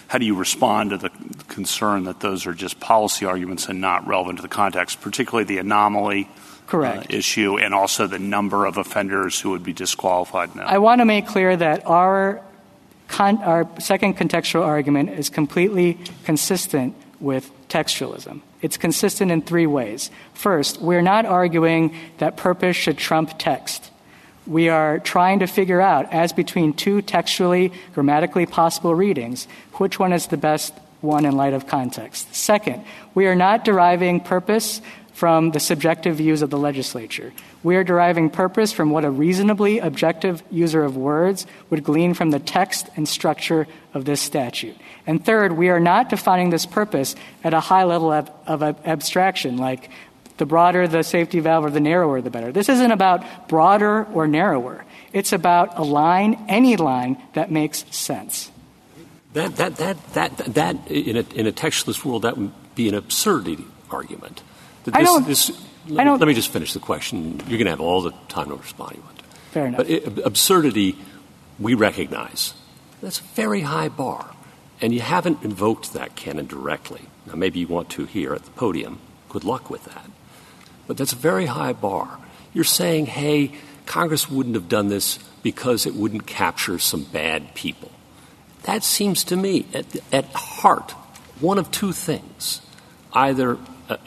how 0.09 0.19
do 0.19 0.27
you 0.27 0.35
respond 0.35 0.91
to 0.91 0.99
the 0.99 1.11
concern 1.49 2.05
that 2.05 2.19
those 2.21 2.47
are 2.47 2.55
just 2.55 2.81
policy 2.81 3.27
arguments 3.27 3.69
and 3.69 3.81
not 3.81 4.07
relevant 4.07 4.39
to 4.39 4.43
the 4.43 4.49
context, 4.49 5.01
particularly 5.01 5.45
the 5.45 5.59
anomaly 5.59 6.29
Correct. 6.67 7.13
Uh, 7.13 7.17
issue 7.17 7.59
and 7.59 7.75
also 7.75 8.07
the 8.07 8.19
number 8.19 8.65
of 8.65 8.77
offenders 8.77 9.41
who 9.41 9.51
would 9.51 9.65
be 9.65 9.73
disqualified 9.73 10.55
now? 10.55 10.67
I 10.67 10.79
want 10.79 11.01
to 11.01 11.05
make 11.05 11.27
clear 11.27 11.57
that 11.57 11.87
our 11.87 12.43
Con- 13.11 13.43
our 13.43 13.69
second 13.81 14.17
contextual 14.17 14.65
argument 14.65 15.11
is 15.11 15.29
completely 15.29 15.99
consistent 16.25 16.95
with 17.19 17.51
textualism. 17.69 18.41
It's 18.63 18.77
consistent 18.77 19.33
in 19.33 19.43
three 19.43 19.67
ways. 19.67 20.11
First, 20.33 20.81
we're 20.81 21.03
not 21.03 21.27
arguing 21.27 21.95
that 22.19 22.37
purpose 22.37 22.77
should 22.77 22.99
trump 22.99 23.33
text. 23.37 23.91
We 24.51 24.69
are 24.69 24.99
trying 24.99 25.39
to 25.39 25.47
figure 25.47 25.81
out, 25.81 26.13
as 26.13 26.33
between 26.33 26.73
two 26.73 27.03
textually, 27.03 27.73
grammatically 27.95 28.47
possible 28.47 28.97
readings, 28.97 29.47
which 29.75 30.01
one 30.01 30.13
is 30.13 30.27
the 30.27 30.37
best 30.37 30.75
one 31.01 31.25
in 31.25 31.37
light 31.37 31.53
of 31.53 31.69
context. 31.69 32.35
Second, 32.35 32.85
we 33.15 33.29
are 33.29 33.37
not 33.37 33.65
deriving 33.65 34.19
purpose 34.19 34.83
from 35.13 35.53
the 35.53 35.61
subjective 35.61 36.17
views 36.17 36.43
of 36.43 36.51
the 36.51 36.59
legislature. 36.59 37.33
We 37.63 37.77
are 37.77 37.85
deriving 37.85 38.29
purpose 38.29 38.73
from 38.73 38.91
what 38.91 39.05
a 39.05 39.11
reasonably 39.11 39.79
objective 39.79 40.43
user 40.51 40.83
of 40.83 40.97
words 40.97 41.47
would 41.69 41.85
glean 41.85 42.15
from 42.15 42.31
the 42.31 42.41
text 42.41 42.89
and 42.97 43.09
structure 43.09 43.69
of 43.95 44.05
this 44.05 44.21
statute. 44.21 44.77
And 45.07 45.25
third, 45.25 45.53
we 45.53 45.69
are 45.69 45.79
not 45.79 46.09
defining 46.09 46.51
this 46.51 46.67
purpose 46.67 47.15
at 47.45 47.55
a 47.55 47.61
high 47.61 47.85
level 47.85 48.11
of, 48.11 48.31
of 48.47 48.63
abstraction, 48.85 49.59
like 49.59 49.91
the 50.41 50.47
broader 50.47 50.89
the 50.89 51.05
safety 51.05 51.39
valve 51.39 51.67
or 51.67 51.71
the 51.71 51.81
narrower 51.81 52.21
the 52.21 52.31
better. 52.31 52.51
This 52.51 52.69
isn't 52.69 52.91
about 52.91 53.49
broader 53.49 54.05
or 54.13 54.27
narrower. 54.27 54.85
It's 55.13 55.33
about 55.33 55.79
a 55.79 55.83
line, 55.83 56.45
any 56.49 56.77
line, 56.77 57.23
that 57.35 57.53
makes 57.53 57.85
sense. 57.95 58.51
That, 59.35 59.57
that, 59.57 59.77
that, 59.77 60.15
that, 60.15 60.37
that 60.55 60.91
in, 60.91 61.17
a, 61.17 61.25
in 61.35 61.47
a 61.47 61.53
textualist 61.53 62.05
world, 62.05 62.23
that 62.23 62.37
would 62.37 62.51
be 62.75 62.89
an 62.89 62.95
absurdity 62.95 63.65
argument. 63.91 64.43
This, 64.85 64.95
I 64.95 65.03
don't, 65.03 65.27
this, 65.27 65.51
I 65.97 66.05
don't, 66.05 66.19
let 66.19 66.27
me 66.27 66.35
just 66.35 66.51
finish 66.51 66.73
the 66.73 66.81
question. 66.81 67.39
You're 67.47 67.59
going 67.59 67.67
to 67.67 67.71
have 67.71 67.81
all 67.81 68.03
the 68.03 68.13
time 68.29 68.49
to 68.49 68.57
respond 68.57 68.97
you 68.97 69.03
want 69.03 69.19
to. 69.19 69.25
Fair 69.53 69.67
enough. 69.67 69.79
But 69.79 69.91
it, 69.91 70.19
absurdity, 70.25 70.97
we 71.59 71.75
recognize. 71.75 72.55
That's 73.03 73.21
a 73.21 73.25
very 73.35 73.61
high 73.61 73.89
bar. 73.89 74.35
And 74.81 74.95
you 74.95 75.01
haven't 75.01 75.43
invoked 75.45 75.93
that 75.93 76.17
canon 76.17 76.47
directly. 76.47 77.03
Now, 77.27 77.35
maybe 77.35 77.59
you 77.59 77.67
want 77.67 77.91
to 77.91 78.07
here 78.07 78.33
at 78.33 78.45
the 78.45 78.51
podium. 78.53 79.01
Good 79.29 79.45
luck 79.45 79.69
with 79.69 79.85
that. 79.85 80.11
But 80.91 80.97
that's 80.97 81.13
a 81.13 81.17
very 81.31 81.47
high 81.47 81.73
bar. 81.73 82.19
You're 82.53 82.65
saying, 82.65 83.07
hey, 83.07 83.53
Congress 83.87 84.29
wouldn't 84.29 84.57
have 84.57 84.69
done 84.69 84.89
this 84.89 85.21
because 85.41 85.87
it 85.87 85.95
wouldn't 85.95 86.27
capture 86.27 86.81
some 86.81 87.05
bad 87.05 87.55
people. 87.55 87.93
That 88.65 88.83
seems 88.83 89.23
to 89.23 89.37
me, 89.37 89.67
at, 89.73 89.87
at 90.13 90.25
heart, 90.35 90.91
one 91.39 91.59
of 91.59 91.71
two 91.71 91.93
things. 91.93 92.61
Either 93.13 93.57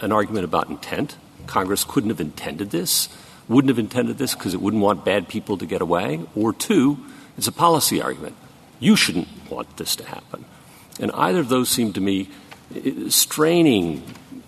an 0.01 0.11
argument 0.11 0.43
about 0.43 0.69
intent. 0.69 1.15
Congress 1.47 1.85
couldn't 1.85 2.09
have 2.09 2.19
intended 2.19 2.71
this, 2.71 3.07
wouldn't 3.47 3.69
have 3.69 3.79
intended 3.79 4.17
this 4.17 4.35
because 4.35 4.53
it 4.53 4.59
wouldn't 4.59 4.83
want 4.83 5.05
bad 5.05 5.29
people 5.29 5.57
to 5.59 5.65
get 5.65 5.79
away. 5.79 6.19
Or 6.35 6.51
two, 6.51 6.97
it's 7.37 7.47
a 7.47 7.53
policy 7.53 8.01
argument. 8.01 8.35
You 8.81 8.97
shouldn't 8.97 9.29
want 9.49 9.77
this 9.77 9.95
to 9.95 10.03
happen. 10.03 10.43
And 10.99 11.13
either 11.13 11.39
of 11.39 11.47
those 11.47 11.69
seem 11.69 11.93
to 11.93 12.01
me 12.01 12.27
eh, 12.75 12.79
eh, 12.83 12.91
straining 13.07 14.03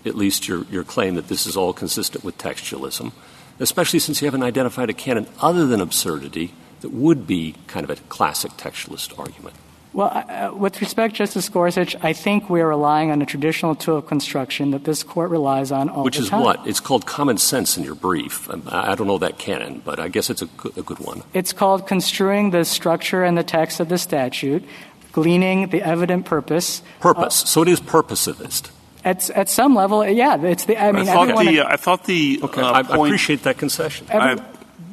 at 0.06 0.14
least 0.14 0.48
your, 0.48 0.64
your 0.70 0.84
claim 0.84 1.14
that 1.14 1.28
this 1.28 1.46
is 1.46 1.56
all 1.56 1.72
consistent 1.72 2.24
with 2.24 2.38
textualism, 2.38 3.12
especially 3.58 3.98
since 3.98 4.20
you 4.20 4.26
haven't 4.26 4.42
identified 4.42 4.90
a 4.90 4.94
canon 4.94 5.26
other 5.40 5.66
than 5.66 5.80
absurdity 5.80 6.52
that 6.80 6.90
would 6.90 7.26
be 7.26 7.54
kind 7.66 7.84
of 7.84 7.90
a 7.90 7.96
classic 8.08 8.52
textualist 8.52 9.18
argument. 9.18 9.54
Well, 9.96 10.12
uh, 10.12 10.54
with 10.54 10.78
respect, 10.82 11.14
Justice 11.14 11.48
Gorsuch, 11.48 11.96
I 12.02 12.12
think 12.12 12.50
we're 12.50 12.68
relying 12.68 13.10
on 13.10 13.22
a 13.22 13.24
traditional 13.24 13.74
tool 13.74 13.96
of 13.96 14.06
construction 14.06 14.72
that 14.72 14.84
this 14.84 15.02
court 15.02 15.30
relies 15.30 15.72
on 15.72 15.88
all 15.88 16.04
Which 16.04 16.18
the 16.18 16.26
time. 16.26 16.40
Which 16.42 16.50
is 16.50 16.58
what? 16.58 16.68
It's 16.68 16.80
called 16.80 17.06
common 17.06 17.38
sense 17.38 17.78
in 17.78 17.82
your 17.82 17.94
brief. 17.94 18.50
Um, 18.50 18.62
I 18.68 18.94
don't 18.94 19.06
know 19.06 19.16
that 19.16 19.38
canon, 19.38 19.80
but 19.82 19.98
I 19.98 20.08
guess 20.08 20.28
it's 20.28 20.42
a 20.42 20.46
good, 20.46 20.76
a 20.76 20.82
good 20.82 20.98
one. 20.98 21.22
It's 21.32 21.54
called 21.54 21.86
construing 21.86 22.50
the 22.50 22.66
structure 22.66 23.24
and 23.24 23.38
the 23.38 23.42
text 23.42 23.80
of 23.80 23.88
the 23.88 23.96
statute, 23.96 24.64
gleaning 25.12 25.68
the 25.70 25.80
evident 25.80 26.26
purpose. 26.26 26.82
Purpose. 27.00 27.34
So 27.34 27.62
it 27.62 27.68
is 27.68 27.80
purposivist. 27.80 28.68
At, 29.06 29.30
at 29.30 29.48
some 29.48 29.76
level, 29.76 30.04
yeah. 30.04 30.36
It's 30.42 30.64
the. 30.64 30.76
I 30.76 30.90
mean, 30.90 31.08
I 31.08 31.14
thought 31.14 31.28
the. 31.28 31.60
I 31.62 31.76
thought 31.76 32.04
the. 32.06 32.40
Okay, 32.42 32.60
uh, 32.60 32.72
I, 32.72 32.82
point, 32.82 32.98
I 32.98 33.06
appreciate 33.06 33.44
that 33.44 33.56
concession. 33.56 34.08
Every, 34.10 34.42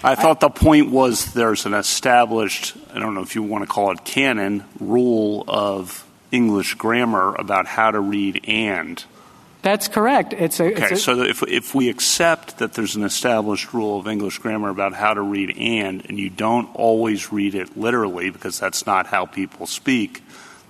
I 0.02 0.14
thought 0.14 0.40
the 0.40 0.48
point 0.48 0.90
was 0.90 1.34
there's 1.34 1.66
an 1.66 1.74
established, 1.74 2.74
I 2.94 2.98
don't 3.00 3.14
know 3.14 3.20
if 3.20 3.34
you 3.34 3.42
want 3.42 3.62
to 3.62 3.68
call 3.68 3.90
it 3.90 4.06
canon, 4.06 4.64
rule 4.80 5.44
of 5.46 6.02
English 6.32 6.76
grammar 6.76 7.34
about 7.34 7.66
how 7.66 7.90
to 7.90 8.00
read 8.00 8.40
and. 8.48 9.04
That's 9.60 9.86
correct. 9.86 10.32
It's 10.32 10.58
a, 10.58 10.72
okay. 10.72 10.84
It's 10.84 10.92
a, 10.92 10.96
so 10.96 11.22
if 11.22 11.42
if 11.42 11.74
we 11.74 11.90
accept 11.90 12.56
that 12.56 12.72
there's 12.72 12.96
an 12.96 13.04
established 13.04 13.74
rule 13.74 13.98
of 13.98 14.08
English 14.08 14.38
grammar 14.38 14.70
about 14.70 14.94
how 14.94 15.12
to 15.12 15.20
read 15.20 15.58
and, 15.58 16.06
and 16.08 16.18
you 16.18 16.30
don't 16.30 16.74
always 16.74 17.30
read 17.30 17.54
it 17.54 17.76
literally 17.76 18.30
because 18.30 18.58
that's 18.58 18.86
not 18.86 19.06
how 19.08 19.26
people 19.26 19.66
speak, 19.66 20.22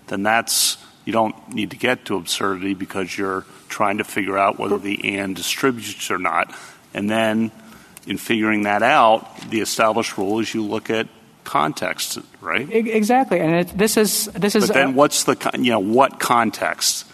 then 0.09 0.24
that's 0.24 0.84
you 1.05 1.12
don't 1.12 1.55
need 1.55 1.70
to 1.70 1.76
get 1.76 2.06
to 2.06 2.16
absurdity 2.16 2.74
because 2.74 3.16
you're 3.16 3.44
trying 3.68 3.98
to 3.98 4.05
figure 4.05 4.39
out 4.39 4.59
whether 4.59 4.78
the 4.78 5.16
and 5.16 5.36
distributes 5.36 6.10
or 6.10 6.18
not, 6.18 6.55
and 6.93 7.10
then 7.10 7.51
in 8.06 8.18
figuring 8.18 8.62
that 8.62 8.82
out, 8.82 9.51
the 9.51 9.60
established 9.60 10.18
rule 10.18 10.40
is 10.40 10.55
you 10.55 10.62
look 10.62 10.90
at 10.90 11.09
context, 11.44 12.18
right? 12.40 12.70
Exactly, 12.70 13.40
and 13.40 13.55
it, 13.55 13.68
this 13.68 13.97
is 13.97 14.26
this 14.35 14.55
is. 14.55 14.66
But 14.66 14.74
then, 14.74 14.94
what's 14.94 15.24
the 15.24 15.51
you 15.59 15.70
know 15.70 15.81
what 15.81 16.18
context? 16.18 17.06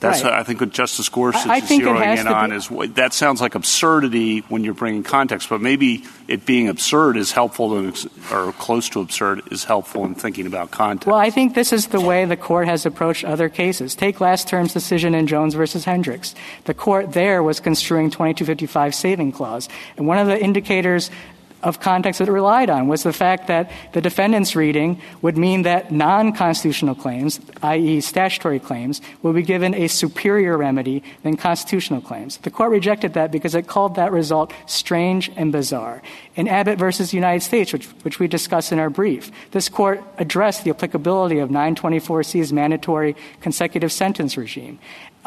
That's 0.00 0.22
right. 0.22 0.32
I 0.32 0.44
think 0.44 0.60
what 0.60 0.70
Justice 0.70 1.08
Gorsuch 1.08 1.46
I, 1.46 1.54
I 1.54 1.56
is 1.58 1.64
zeroing 1.64 2.18
in 2.18 2.28
on 2.28 2.52
is 2.52 2.68
that 2.94 3.12
sounds 3.12 3.40
like 3.40 3.56
absurdity 3.56 4.40
when 4.48 4.62
you're 4.62 4.74
bringing 4.74 5.02
context, 5.02 5.48
but 5.48 5.60
maybe 5.60 6.04
it 6.28 6.46
being 6.46 6.68
absurd 6.68 7.16
is 7.16 7.32
helpful 7.32 7.92
to, 7.92 8.10
or 8.32 8.52
close 8.52 8.88
to 8.90 9.00
absurd 9.00 9.42
is 9.50 9.64
helpful 9.64 10.04
in 10.04 10.14
thinking 10.14 10.46
about 10.46 10.70
context. 10.70 11.08
Well, 11.08 11.18
I 11.18 11.30
think 11.30 11.54
this 11.54 11.72
is 11.72 11.88
the 11.88 12.00
way 12.00 12.24
the 12.24 12.36
court 12.36 12.68
has 12.68 12.86
approached 12.86 13.24
other 13.24 13.48
cases. 13.48 13.96
Take 13.96 14.20
last 14.20 14.46
term's 14.46 14.72
decision 14.72 15.14
in 15.14 15.26
Jones 15.26 15.54
versus 15.54 15.84
Hendrix. 15.84 16.34
The 16.64 16.74
court 16.74 17.12
there 17.12 17.42
was 17.42 17.58
construing 17.58 18.10
2255 18.10 18.94
saving 18.94 19.32
clause, 19.32 19.68
and 19.96 20.06
one 20.06 20.18
of 20.18 20.28
the 20.28 20.40
indicators 20.40 21.10
of 21.62 21.80
context 21.80 22.18
that 22.18 22.30
relied 22.30 22.70
on 22.70 22.86
was 22.88 23.02
the 23.02 23.12
fact 23.12 23.48
that 23.48 23.70
the 23.92 24.00
defendant's 24.00 24.54
reading 24.54 25.00
would 25.22 25.36
mean 25.36 25.62
that 25.62 25.90
non-constitutional 25.90 26.94
claims, 26.94 27.40
i.e. 27.62 28.00
statutory 28.00 28.60
claims, 28.60 29.00
will 29.22 29.32
be 29.32 29.42
given 29.42 29.74
a 29.74 29.88
superior 29.88 30.56
remedy 30.56 31.02
than 31.22 31.36
constitutional 31.36 32.00
claims. 32.00 32.36
The 32.38 32.50
court 32.50 32.70
rejected 32.70 33.14
that 33.14 33.32
because 33.32 33.54
it 33.54 33.66
called 33.66 33.96
that 33.96 34.12
result 34.12 34.52
strange 34.66 35.30
and 35.36 35.50
bizarre. 35.50 36.02
In 36.36 36.46
Abbott 36.46 36.78
versus 36.78 37.12
United 37.12 37.42
States, 37.42 37.72
which, 37.72 37.86
which 38.02 38.20
we 38.20 38.28
discussed 38.28 38.70
in 38.70 38.78
our 38.78 38.90
brief, 38.90 39.32
this 39.50 39.68
court 39.68 40.02
addressed 40.18 40.64
the 40.64 40.70
applicability 40.70 41.38
of 41.40 41.50
924C's 41.50 42.52
mandatory 42.52 43.16
consecutive 43.40 43.90
sentence 43.90 44.36
regime. 44.36 44.78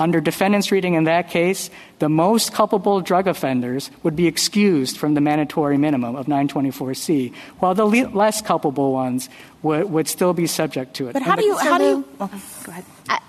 Under 0.02 0.19
defendant's 0.19 0.72
reading 0.72 0.95
in 0.95 1.03
that 1.03 1.30
case, 1.30 1.69
the 1.99 2.10
most 2.10 2.53
culpable 2.53 3.02
drug 3.02 3.28
offenders 3.28 3.91
would 4.02 4.15
be 4.15 4.26
excused 4.26 4.98
from 4.98 5.14
the 5.14 5.22
mandatory 5.22 5.78
minimum 5.78 6.15
of 6.15 6.26
924C, 6.26 7.32
while 7.60 7.76
the 7.76 7.86
le- 7.86 8.10
less 8.10 8.41
culpable 8.41 8.94
ones 8.94 9.30
would, 9.61 9.91
would 9.91 10.07
still 10.07 10.34
be 10.34 10.48
subject 10.48 10.95
to 10.95 11.10
it. 11.10 11.14
But 11.14 11.22
how 11.22 11.36
do 11.36 11.45
you, 11.45 11.56
how 11.56 11.78
do 11.78 11.84
you, 11.84 12.07
oh, 12.19 12.44
go 12.65 12.72
ahead. 12.72 13.22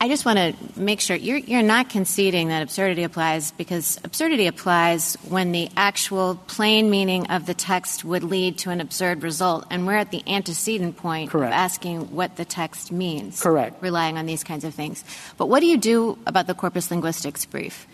I, 0.00 0.08
just 0.08 0.24
want 0.24 0.38
to 0.38 0.54
make 0.80 1.00
sure 1.00 1.16
you're, 1.16 1.38
you're 1.38 1.62
not 1.62 1.90
conceding 1.90 2.48
that 2.48 2.62
absurdity 2.62 3.02
applies 3.02 3.52
because 3.52 3.98
absurdity 4.04 4.46
applies 4.46 5.16
when 5.28 5.52
the 5.52 5.68
actual 5.76 6.36
plain 6.46 6.90
meaning 6.90 7.30
of 7.30 7.46
the 7.46 7.54
text 7.54 8.04
would 8.04 8.22
lead 8.22 8.58
to 8.58 8.70
an 8.70 8.80
absurd 8.80 9.22
result. 9.22 9.66
And 9.70 9.86
we're 9.86 9.96
at 9.96 10.10
the 10.10 10.22
antecedent 10.26 10.96
point 10.96 11.30
Correct. 11.30 11.52
of 11.52 11.56
asking 11.56 12.12
what 12.14 12.36
the 12.36 12.44
text 12.44 12.92
means. 12.92 13.40
Correct. 13.40 13.82
Relying 13.82 14.18
on 14.18 14.26
these 14.26 14.44
kinds 14.44 14.64
of 14.64 14.74
things. 14.74 15.04
But 15.36 15.48
what 15.48 15.60
do 15.60 15.66
you 15.66 15.76
do 15.76 16.18
about 16.26 16.46
the 16.46 16.54
corpus 16.54 16.90
linguistics 16.90 17.44
brief? 17.44 17.86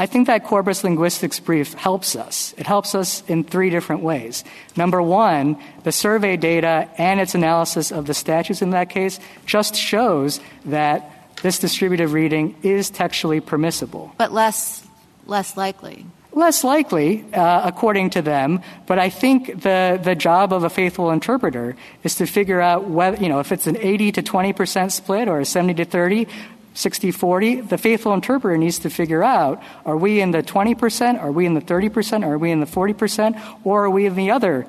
I 0.00 0.06
think 0.06 0.28
that 0.28 0.44
corpus 0.44 0.82
linguistics 0.82 1.40
brief 1.40 1.74
helps 1.74 2.16
us. 2.16 2.54
It 2.56 2.66
helps 2.66 2.94
us 2.94 3.22
in 3.28 3.44
three 3.44 3.68
different 3.68 4.00
ways. 4.00 4.44
Number 4.74 5.02
one, 5.02 5.58
the 5.82 5.92
survey 5.92 6.38
data 6.38 6.88
and 6.96 7.20
its 7.20 7.34
analysis 7.34 7.92
of 7.92 8.06
the 8.06 8.14
statutes 8.14 8.62
in 8.62 8.70
that 8.70 8.88
case 8.88 9.20
just 9.44 9.76
shows 9.76 10.40
that 10.64 11.28
this 11.42 11.58
distributive 11.58 12.14
reading 12.14 12.56
is 12.62 12.88
textually 12.88 13.40
permissible. 13.40 14.14
But 14.16 14.32
less, 14.32 14.88
less 15.26 15.58
likely. 15.58 16.06
Less 16.32 16.64
likely, 16.64 17.26
uh, 17.34 17.60
according 17.68 18.10
to 18.10 18.22
them, 18.22 18.62
but 18.86 18.98
I 18.98 19.10
think 19.10 19.60
the, 19.60 20.00
the 20.02 20.14
job 20.14 20.54
of 20.54 20.64
a 20.64 20.70
faithful 20.70 21.10
interpreter 21.10 21.76
is 22.04 22.14
to 22.14 22.26
figure 22.26 22.62
out 22.62 22.88
whether, 22.88 23.22
you 23.22 23.28
know, 23.28 23.40
if 23.40 23.52
it's 23.52 23.66
an 23.66 23.76
80 23.76 24.12
to 24.12 24.22
20 24.22 24.52
percent 24.54 24.92
split 24.92 25.28
or 25.28 25.40
a 25.40 25.44
70 25.44 25.74
to 25.74 25.84
30, 25.84 26.26
60 26.74 27.10
40, 27.10 27.60
the 27.62 27.78
faithful 27.78 28.14
interpreter 28.14 28.56
needs 28.56 28.78
to 28.80 28.90
figure 28.90 29.24
out 29.24 29.62
are 29.84 29.96
we 29.96 30.20
in 30.20 30.30
the 30.30 30.42
20%, 30.42 31.20
are 31.20 31.32
we 31.32 31.46
in 31.46 31.54
the 31.54 31.60
30%, 31.60 32.24
are 32.24 32.38
we 32.38 32.50
in 32.50 32.60
the 32.60 32.66
40%, 32.66 33.58
or 33.64 33.84
are 33.84 33.90
we 33.90 34.06
in 34.06 34.14
the 34.14 34.30
other 34.30 34.66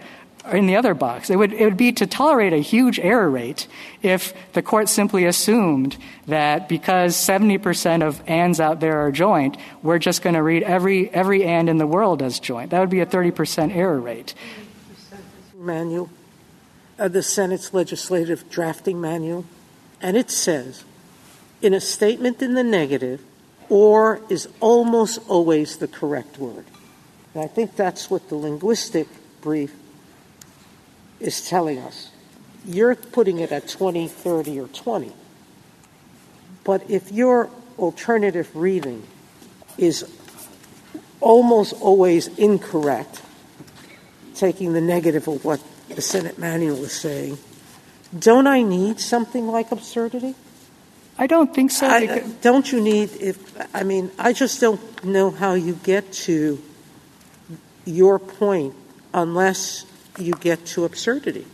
in 0.52 0.65
the 0.65 0.76
other 0.76 0.94
box. 0.94 1.30
It 1.30 1.36
would, 1.36 1.53
it 1.53 1.64
would 1.65 1.78
be 1.78 1.91
to 1.94 2.07
tolerate 2.07 2.53
a 2.53 2.57
huge 2.57 2.99
error 2.99 3.30
rate 3.30 3.68
if 4.02 4.34
the 4.53 4.61
court 4.61 4.90
simply 4.90 5.26
assumed 5.26 5.98
that 6.28 6.68
because 6.68 7.15
70% 7.15 8.02
of 8.02 8.22
ands 8.28 8.60
out 8.60 8.80
there 8.80 8.99
are 8.99 9.11
joint, 9.11 9.57
we're 9.84 9.99
just 9.99 10.22
going 10.22 10.34
to 10.34 10.44
read 10.44 10.64
every, 10.64 11.10
every 11.10 11.44
and 11.44 11.69
in 11.69 11.78
the 11.78 11.88
world 11.88 12.22
as 12.22 12.40
joint. 12.40 12.72
That 12.72 12.80
would 12.80 12.90
be 12.90 13.02
a 13.02 13.06
30% 13.06 13.76
error 13.76 13.99
rate. 13.99 14.34
Manual, 15.56 16.10
uh, 16.98 17.07
the 17.07 17.22
Senate's 17.22 17.73
legislative 17.73 18.49
drafting 18.49 18.99
manual, 18.99 19.45
and 20.02 20.18
it 20.18 20.32
says, 20.32 20.84
in 21.61 21.73
a 21.73 21.81
statement 21.81 22.41
in 22.41 22.53
the 22.53 22.63
negative, 22.63 23.21
or 23.69 24.21
is 24.29 24.47
almost 24.59 25.19
always 25.27 25.77
the 25.77 25.88
correct 25.88 26.38
word. 26.38 26.65
And 27.33 27.43
I 27.43 27.47
think 27.47 27.75
that's 27.75 28.09
what 28.09 28.27
the 28.29 28.35
linguistic 28.35 29.07
brief 29.41 29.73
is 31.19 31.47
telling 31.47 31.79
us. 31.79 32.11
You're 32.65 32.95
putting 32.95 33.39
it 33.39 33.51
at 33.51 33.67
20, 33.67 34.07
30, 34.07 34.59
or 34.59 34.67
20. 34.67 35.13
But 36.63 36.89
if 36.89 37.11
your 37.11 37.49
alternative 37.79 38.53
reading 38.55 39.03
is 39.77 40.05
almost 41.19 41.73
always 41.73 42.27
incorrect, 42.38 43.21
taking 44.35 44.73
the 44.73 44.81
negative 44.81 45.27
of 45.27 45.45
what 45.45 45.61
the 45.89 46.01
Senate 46.01 46.38
manual 46.38 46.83
is 46.83 46.91
saying, 46.91 47.38
don't 48.17 48.47
I 48.47 48.61
need 48.61 48.99
something 48.99 49.47
like 49.47 49.71
absurdity? 49.71 50.35
I 51.22 51.27
don't 51.27 51.53
think 51.53 51.69
so. 51.69 51.85
I, 51.85 52.26
don't 52.41 52.72
you 52.72 52.81
need, 52.81 53.11
if, 53.22 53.38
I 53.76 53.84
mean, 53.84 54.10
I 54.18 54.34
just 54.34 54.60
don't 54.60 54.81
know 55.03 55.30
how 55.30 55.53
you 55.53 55.76
get 55.84 56.11
to 56.26 56.60
your 57.85 58.18
point 58.18 58.73
unless 59.14 59.85
you 60.18 60.34
get 60.34 60.65
to 60.73 60.84
absurdity. 60.84 61.45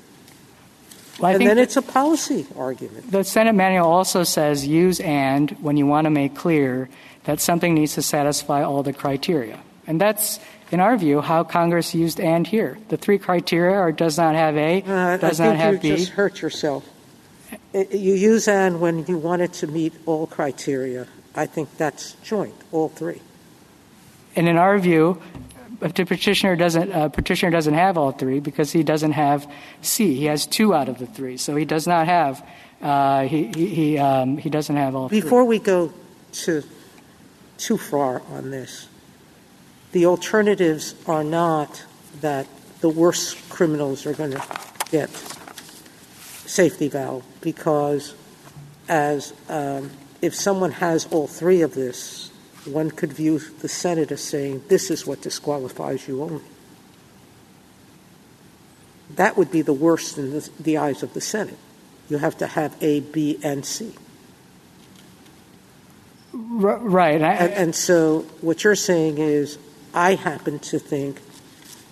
Well, 1.20 1.36
and 1.36 1.46
then 1.46 1.58
it's 1.58 1.76
a 1.76 1.82
policy 1.82 2.48
argument. 2.56 3.12
The 3.12 3.26
Senate 3.26 3.56
manual 3.56 3.92
also 3.92 4.24
says 4.24 4.66
use 4.66 5.02
and 5.02 5.52
when 5.60 5.76
you 5.76 5.86
want 5.86 6.06
to 6.06 6.12
make 6.12 6.34
clear 6.34 6.88
that 7.26 7.42
something 7.42 7.74
needs 7.74 7.96
to 7.96 8.02
satisfy 8.02 8.64
all 8.64 8.84
the 8.84 8.94
criteria. 8.94 9.60
And 9.86 10.00
that's, 10.00 10.40
in 10.72 10.80
our 10.80 10.96
view, 10.96 11.20
how 11.20 11.44
Congress 11.44 11.94
used 11.94 12.22
and 12.22 12.48
here. 12.48 12.78
The 12.88 12.96
three 12.96 13.18
criteria 13.18 13.76
are 13.76 13.92
does 13.92 14.18
not 14.18 14.34
have 14.36 14.56
A, 14.56 14.82
uh, 14.84 15.18
does 15.18 15.42
not 15.42 15.58
have 15.58 15.82
B. 15.82 15.90
You 15.90 15.98
just 15.98 16.12
hurt 16.12 16.42
yourself. 16.42 16.88
You 17.74 18.14
use 18.14 18.48
and 18.48 18.80
when 18.80 19.06
you 19.06 19.18
want 19.18 19.42
it 19.42 19.54
to 19.54 19.68
meet 19.68 19.94
all 20.06 20.28
criteria. 20.28 21.08
I 21.36 21.46
think 21.46 21.78
that's 21.78 22.14
joint, 22.24 22.56
all 22.72 22.90
three. 22.90 23.22
And 24.36 24.48
in 24.48 24.58
our 24.58 24.80
view, 24.80 25.22
the 25.80 26.06
petitioner 26.06 26.56
doesn't 26.56 26.92
uh, 26.92 27.10
petitioner 27.10 27.52
doesn't 27.52 27.74
have 27.74 27.98
all 27.98 28.12
three 28.12 28.40
because 28.40 28.72
he 28.72 28.84
doesn't 28.84 29.12
have 29.12 29.52
C. 29.82 30.16
He 30.16 30.26
has 30.26 30.48
two 30.48 30.74
out 30.74 30.90
of 30.90 30.98
the 30.98 31.06
three, 31.06 31.38
so 31.38 31.56
he 31.56 31.66
does 31.66 31.88
not 31.88 32.08
have. 32.08 32.48
Uh, 32.82 33.24
he 33.24 33.48
he 33.48 33.68
he, 33.68 33.98
um, 33.98 34.38
he 34.38 34.50
doesn't 34.50 34.76
have 34.76 34.96
all. 34.96 35.10
Before 35.10 35.44
three. 35.44 35.60
we 35.60 35.60
go 35.60 35.94
to 36.32 36.64
too 37.58 37.78
far 37.78 38.22
on 38.32 38.52
this, 38.52 38.88
the 39.92 40.06
alternatives 40.06 40.96
are 41.08 41.24
not 41.24 41.84
that 42.22 42.48
the 42.82 42.90
worst 42.90 43.50
criminals 43.50 44.06
are 44.06 44.14
going 44.14 44.32
to 44.32 44.44
get 44.92 45.10
safety 46.48 46.88
valve 46.88 47.24
because 47.42 48.16
as 48.90 49.34
um, 49.50 49.92
if 50.22 50.34
someone 50.34 50.72
has 50.72 51.06
all 51.08 51.28
three 51.28 51.62
of 51.62 51.76
this 51.76 52.32
one 52.68 52.92
could 52.92 53.14
view 53.14 53.40
the 53.40 53.70
Senate 53.70 54.12
as 54.12 54.22
saying, 54.22 54.64
this 54.68 54.92
is 54.92 55.08
what 55.08 55.22
disqualifies 55.22 56.08
you 56.08 56.22
only. 56.22 56.44
That 59.16 59.38
would 59.38 59.52
be 59.52 59.62
the 59.62 59.74
worst 59.74 60.18
in 60.18 60.32
the, 60.32 60.50
the 60.60 60.78
eyes 60.78 61.02
of 61.02 61.14
the 61.14 61.22
Senate. 61.22 61.58
You 62.10 62.18
have 62.18 62.38
to 62.38 62.48
have 62.48 62.76
A, 62.82 63.00
B, 63.00 63.40
and 63.42 63.66
C. 63.66 63.94
Right. 66.34 67.22
I, 67.22 67.34
and, 67.34 67.54
and 67.54 67.76
so 67.76 68.22
what 68.42 68.64
you're 68.64 68.76
saying 68.76 69.18
is, 69.18 69.58
I 69.94 70.16
happen 70.16 70.60
to 70.60 70.80
think 70.80 71.22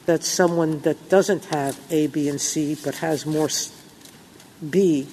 that 0.06 0.24
someone 0.24 0.80
that 0.82 1.10
doesn't 1.10 1.46
have 1.46 1.80
A, 1.90 2.08
B, 2.08 2.30
and 2.30 2.40
C 2.40 2.78
but 2.84 2.96
has 2.96 3.26
more 3.26 3.50
B 4.70 5.08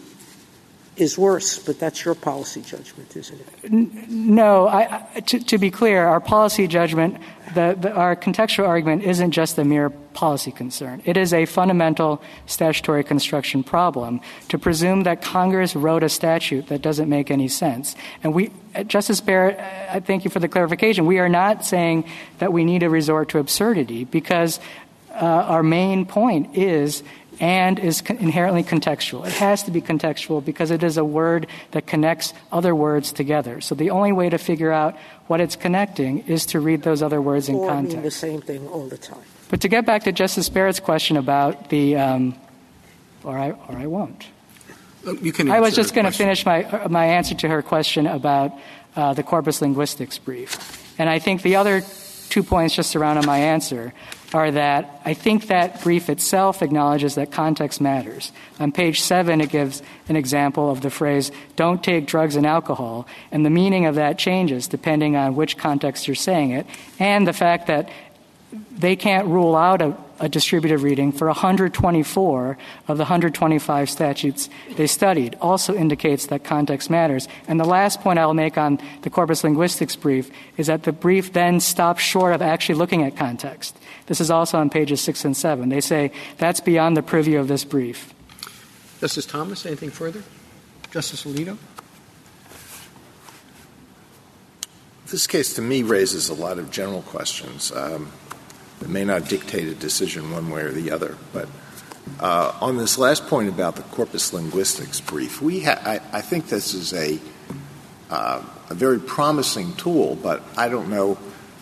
is 0.96 1.16
worse, 1.16 1.58
but 1.58 1.78
that's 1.78 2.04
your 2.04 2.14
policy 2.14 2.60
judgment, 2.60 3.16
isn't 3.16 3.40
it? 3.40 3.72
No. 3.72 4.68
I, 4.68 5.22
to, 5.26 5.38
to, 5.38 5.56
be 5.56 5.70
clear, 5.70 6.04
our 6.06 6.20
policy 6.20 6.66
judgment, 6.66 7.16
the, 7.54 7.76
the, 7.80 7.92
our 7.92 8.14
contextual 8.14 8.68
argument 8.68 9.02
isn't 9.02 9.30
just 9.30 9.56
a 9.56 9.64
mere 9.64 9.88
policy 9.88 10.50
concern. 10.52 11.00
It 11.06 11.16
is 11.16 11.32
a 11.32 11.46
fundamental 11.46 12.22
statutory 12.44 13.04
construction 13.04 13.64
problem 13.64 14.20
to 14.48 14.58
presume 14.58 15.04
that 15.04 15.22
Congress 15.22 15.74
wrote 15.74 16.02
a 16.02 16.10
statute 16.10 16.66
that 16.66 16.82
doesn't 16.82 17.08
make 17.08 17.30
any 17.30 17.48
sense. 17.48 17.96
And 18.22 18.34
we, 18.34 18.50
Justice 18.86 19.22
Barrett, 19.22 19.58
I 19.58 20.00
thank 20.00 20.26
you 20.26 20.30
for 20.30 20.40
the 20.40 20.48
clarification. 20.48 21.06
We 21.06 21.18
are 21.20 21.28
not 21.28 21.64
saying 21.64 22.04
that 22.38 22.52
we 22.52 22.64
need 22.64 22.80
to 22.80 22.90
resort 22.90 23.30
to 23.30 23.38
absurdity 23.38 24.04
because 24.04 24.60
uh, 25.14 25.24
our 25.24 25.62
main 25.62 26.04
point 26.04 26.54
is 26.56 27.02
and 27.42 27.80
is 27.80 28.02
inherently 28.02 28.62
contextual. 28.62 29.26
It 29.26 29.32
has 29.32 29.64
to 29.64 29.72
be 29.72 29.82
contextual 29.82 30.44
because 30.44 30.70
it 30.70 30.84
is 30.84 30.96
a 30.96 31.04
word 31.04 31.48
that 31.72 31.88
connects 31.88 32.32
other 32.52 32.72
words 32.72 33.12
together. 33.12 33.60
So 33.60 33.74
the 33.74 33.90
only 33.90 34.12
way 34.12 34.30
to 34.30 34.38
figure 34.38 34.70
out 34.70 34.96
what 35.26 35.40
it's 35.40 35.56
connecting 35.56 36.20
is 36.28 36.46
to 36.46 36.60
read 36.60 36.84
those 36.84 37.02
other 37.02 37.20
words 37.20 37.48
in 37.48 37.56
or 37.56 37.68
context. 37.68 37.96
Mean 37.96 38.04
the 38.04 38.10
same 38.12 38.40
thing 38.40 38.68
all 38.68 38.86
the 38.86 38.96
time. 38.96 39.18
But 39.50 39.60
to 39.62 39.68
get 39.68 39.84
back 39.84 40.04
to 40.04 40.12
Justice 40.12 40.48
Barrett's 40.48 40.78
question 40.78 41.16
about 41.16 41.68
the, 41.68 41.96
um, 41.96 42.36
or 43.24 43.36
I 43.36 43.50
or 43.50 43.76
I 43.76 43.86
won't. 43.86 44.24
You 45.20 45.32
can 45.32 45.50
I 45.50 45.58
was 45.58 45.74
just 45.74 45.94
going 45.94 46.04
to 46.04 46.12
finish 46.12 46.46
my 46.46 46.62
uh, 46.62 46.88
my 46.88 47.06
answer 47.06 47.34
to 47.34 47.48
her 47.48 47.60
question 47.60 48.06
about 48.06 48.52
uh, 48.94 49.14
the 49.14 49.24
corpus 49.24 49.60
linguistics 49.60 50.16
brief, 50.16 50.96
and 50.96 51.10
I 51.10 51.18
think 51.18 51.42
the 51.42 51.56
other 51.56 51.82
two 52.28 52.44
points 52.44 52.76
just 52.76 52.90
surrounding 52.90 53.26
my 53.26 53.38
answer 53.38 53.92
are 54.34 54.50
that 54.50 55.00
I 55.04 55.14
think 55.14 55.48
that 55.48 55.82
brief 55.82 56.08
itself 56.08 56.62
acknowledges 56.62 57.14
that 57.16 57.32
context 57.32 57.80
matters. 57.80 58.32
On 58.58 58.72
page 58.72 59.00
seven, 59.00 59.40
it 59.40 59.50
gives 59.50 59.82
an 60.08 60.16
example 60.16 60.70
of 60.70 60.80
the 60.80 60.90
phrase, 60.90 61.30
don't 61.56 61.82
take 61.82 62.06
drugs 62.06 62.36
and 62.36 62.46
alcohol, 62.46 63.06
and 63.30 63.44
the 63.44 63.50
meaning 63.50 63.86
of 63.86 63.96
that 63.96 64.18
changes 64.18 64.68
depending 64.68 65.16
on 65.16 65.36
which 65.36 65.56
context 65.56 66.06
you're 66.06 66.14
saying 66.14 66.50
it, 66.50 66.66
and 66.98 67.26
the 67.26 67.32
fact 67.32 67.66
that 67.66 67.88
they 68.52 68.96
can't 68.96 69.26
rule 69.28 69.56
out 69.56 69.80
a, 69.80 69.96
a 70.20 70.28
distributive 70.28 70.82
reading 70.82 71.12
for 71.12 71.26
124 71.26 72.58
of 72.88 72.96
the 72.98 73.02
125 73.02 73.90
statutes 73.90 74.50
they 74.76 74.86
studied 74.86 75.36
also 75.40 75.74
indicates 75.74 76.26
that 76.26 76.44
context 76.44 76.90
matters. 76.90 77.28
And 77.48 77.58
the 77.58 77.64
last 77.64 78.00
point 78.00 78.18
I'll 78.18 78.34
make 78.34 78.58
on 78.58 78.78
the 79.02 79.10
corpus 79.10 79.44
linguistics 79.44 79.96
brief 79.96 80.30
is 80.56 80.66
that 80.66 80.82
the 80.82 80.92
brief 80.92 81.32
then 81.32 81.60
stops 81.60 82.02
short 82.02 82.34
of 82.34 82.42
actually 82.42 82.76
looking 82.76 83.02
at 83.02 83.16
context. 83.16 83.76
This 84.06 84.20
is 84.20 84.30
also 84.30 84.58
on 84.58 84.70
pages 84.70 85.00
six 85.00 85.24
and 85.24 85.36
seven. 85.36 85.68
They 85.68 85.80
say 85.80 86.12
that's 86.38 86.60
beyond 86.60 86.96
the 86.96 87.02
purview 87.02 87.38
of 87.38 87.48
this 87.48 87.64
brief. 87.64 88.12
Justice 89.00 89.26
Thomas, 89.26 89.66
anything 89.66 89.90
further? 89.90 90.22
Justice 90.90 91.24
Alito? 91.24 91.56
This 95.12 95.26
case 95.26 95.54
to 95.54 95.62
me 95.62 95.82
raises 95.82 96.28
a 96.28 96.34
lot 96.34 96.58
of 96.58 96.70
general 96.70 97.02
questions. 97.02 97.70
Um, 97.72 98.12
that 98.82 98.90
may 98.90 99.04
not 99.04 99.28
dictate 99.28 99.68
a 99.68 99.74
decision 99.74 100.32
one 100.32 100.50
way 100.50 100.62
or 100.62 100.72
the 100.72 100.90
other. 100.90 101.16
But 101.32 101.48
uh, 102.18 102.52
on 102.60 102.78
this 102.78 102.98
last 102.98 103.28
point 103.28 103.48
about 103.48 103.76
the 103.76 103.82
corpus 103.82 104.32
linguistics 104.32 105.00
brief, 105.00 105.40
we 105.40 105.60
ha- 105.60 105.80
I, 105.84 106.00
I, 106.12 106.20
think 106.20 106.48
this 106.48 106.74
is 106.74 106.92
a, 106.92 107.20
uh, 108.10 108.42
a 108.70 108.74
very 108.74 108.98
promising 108.98 109.74
tool, 109.76 110.16
but 110.16 110.42
I 110.56 110.68
don't 110.68 110.90
know 110.90 111.16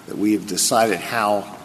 that 0.07 0.17
we 0.17 0.33
have 0.33 0.47
decided 0.47 0.99
how 0.99 1.59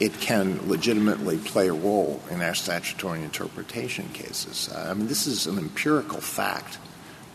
it 0.00 0.18
can 0.18 0.68
legitimately 0.68 1.38
play 1.38 1.68
a 1.68 1.72
role 1.72 2.20
in 2.28 2.42
our 2.42 2.54
statutory 2.54 3.22
interpretation 3.22 4.08
cases. 4.08 4.68
Uh, 4.68 4.88
I 4.90 4.94
mean, 4.94 5.06
this 5.06 5.28
is 5.28 5.46
an 5.46 5.58
empirical 5.58 6.20
fact 6.20 6.78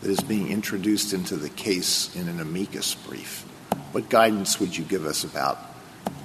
that 0.02 0.10
is 0.10 0.20
being 0.20 0.50
introduced 0.50 1.14
into 1.14 1.36
the 1.36 1.48
case 1.48 2.14
in 2.14 2.28
an 2.28 2.40
amicus 2.40 2.94
brief. 2.94 3.46
What 3.92 4.10
guidance 4.10 4.60
would 4.60 4.76
you 4.76 4.84
give 4.84 5.06
us 5.06 5.24
about 5.24 5.71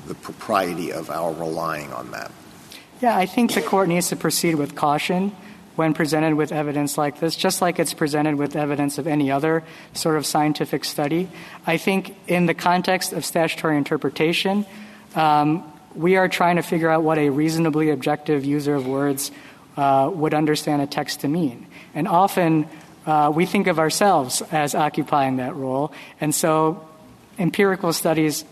the 0.07 0.15
propriety 0.15 0.91
of 0.91 1.09
our 1.09 1.33
relying 1.33 1.91
on 1.93 2.11
that? 2.11 2.31
Yeah, 3.01 3.15
I 3.15 3.25
think 3.25 3.53
the 3.53 3.61
court 3.61 3.87
needs 3.89 4.09
to 4.09 4.15
proceed 4.15 4.55
with 4.55 4.75
caution 4.75 5.35
when 5.75 5.93
presented 5.93 6.33
with 6.33 6.51
evidence 6.51 6.97
like 6.97 7.19
this, 7.19 7.35
just 7.35 7.61
like 7.61 7.77
it's 7.77 7.93
presented 7.93 8.35
with 8.35 8.55
evidence 8.55 8.97
of 8.97 9.05
any 9.05 9.29
other 9.29 9.63
sort 9.93 10.17
of 10.17 10.25
scientific 10.25 10.83
study. 10.83 11.29
I 11.67 11.77
think 11.77 12.17
in 12.27 12.47
the 12.47 12.55
context 12.55 13.13
of 13.13 13.23
statutory 13.23 13.77
interpretation, 13.77 14.65
um, 15.15 15.71
we 15.93 16.15
are 16.15 16.27
trying 16.27 16.55
to 16.55 16.63
figure 16.63 16.89
out 16.89 17.03
what 17.03 17.19
a 17.19 17.29
reasonably 17.29 17.91
objective 17.91 18.43
user 18.43 18.73
of 18.73 18.87
words 18.87 19.31
uh, 19.77 20.09
would 20.11 20.33
understand 20.33 20.81
a 20.81 20.87
text 20.87 21.21
to 21.21 21.27
mean. 21.27 21.67
And 21.93 22.07
often 22.07 22.67
uh, 23.05 23.31
we 23.33 23.45
think 23.45 23.67
of 23.67 23.77
ourselves 23.77 24.41
as 24.51 24.73
occupying 24.73 25.37
that 25.37 25.55
role, 25.55 25.93
and 26.19 26.33
so 26.33 26.87
empirical 27.37 27.93
studies 27.93 28.43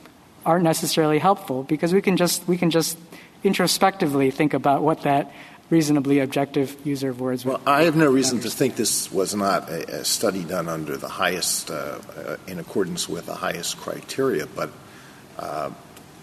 aren't 0.46 0.64
necessarily 0.64 1.20
helpful 1.20 1.64
because 1.64 1.94
we 1.94 2.02
can 2.02 2.18
just 2.18 2.48
we 2.48 2.58
can 2.58 2.70
just 2.70 2.98
introspectively 3.44 4.32
think 4.32 4.54
about 4.54 4.82
what 4.82 5.02
that 5.02 5.32
reasonably 5.70 6.20
objective 6.20 6.78
user 6.84 7.10
of 7.10 7.20
words 7.20 7.44
well 7.44 7.60
i 7.66 7.84
have 7.84 7.96
no 7.96 8.12
reason 8.12 8.40
to 8.40 8.50
think 8.50 8.76
this 8.76 9.12
was 9.12 9.34
not 9.34 9.68
a, 9.70 10.06
study 10.06 10.44
done 10.44 10.70
under 10.70 10.96
the 10.96 11.08
highest 11.08 11.72
uh, 11.72 12.00
uh, 12.18 12.38
in 12.48 12.60
accordance 12.60 13.10
with 13.10 13.26
the 13.26 13.34
highest 13.34 13.78
criteria 13.78 14.46
but 14.46 14.70
uh, 15.40 15.72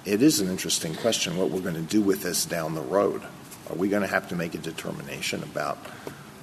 it 0.05 0.23
is 0.23 0.41
an 0.41 0.49
interesting 0.49 0.95
question 0.97 1.37
what 1.37 1.51
we're 1.51 1.61
going 1.61 1.75
to 1.75 1.81
do 1.81 2.03
with 2.03 2.23
this 2.23 2.45
down 2.45 2.75
the 2.75 2.83
road. 2.83 3.23
Are 3.71 3.77
we 3.77 3.89
going 3.89 4.03
to 4.03 4.09
have 4.09 4.29
to 4.31 4.37
make 4.37 4.55
a 4.55 4.59
determination 4.59 5.43
about 5.43 5.79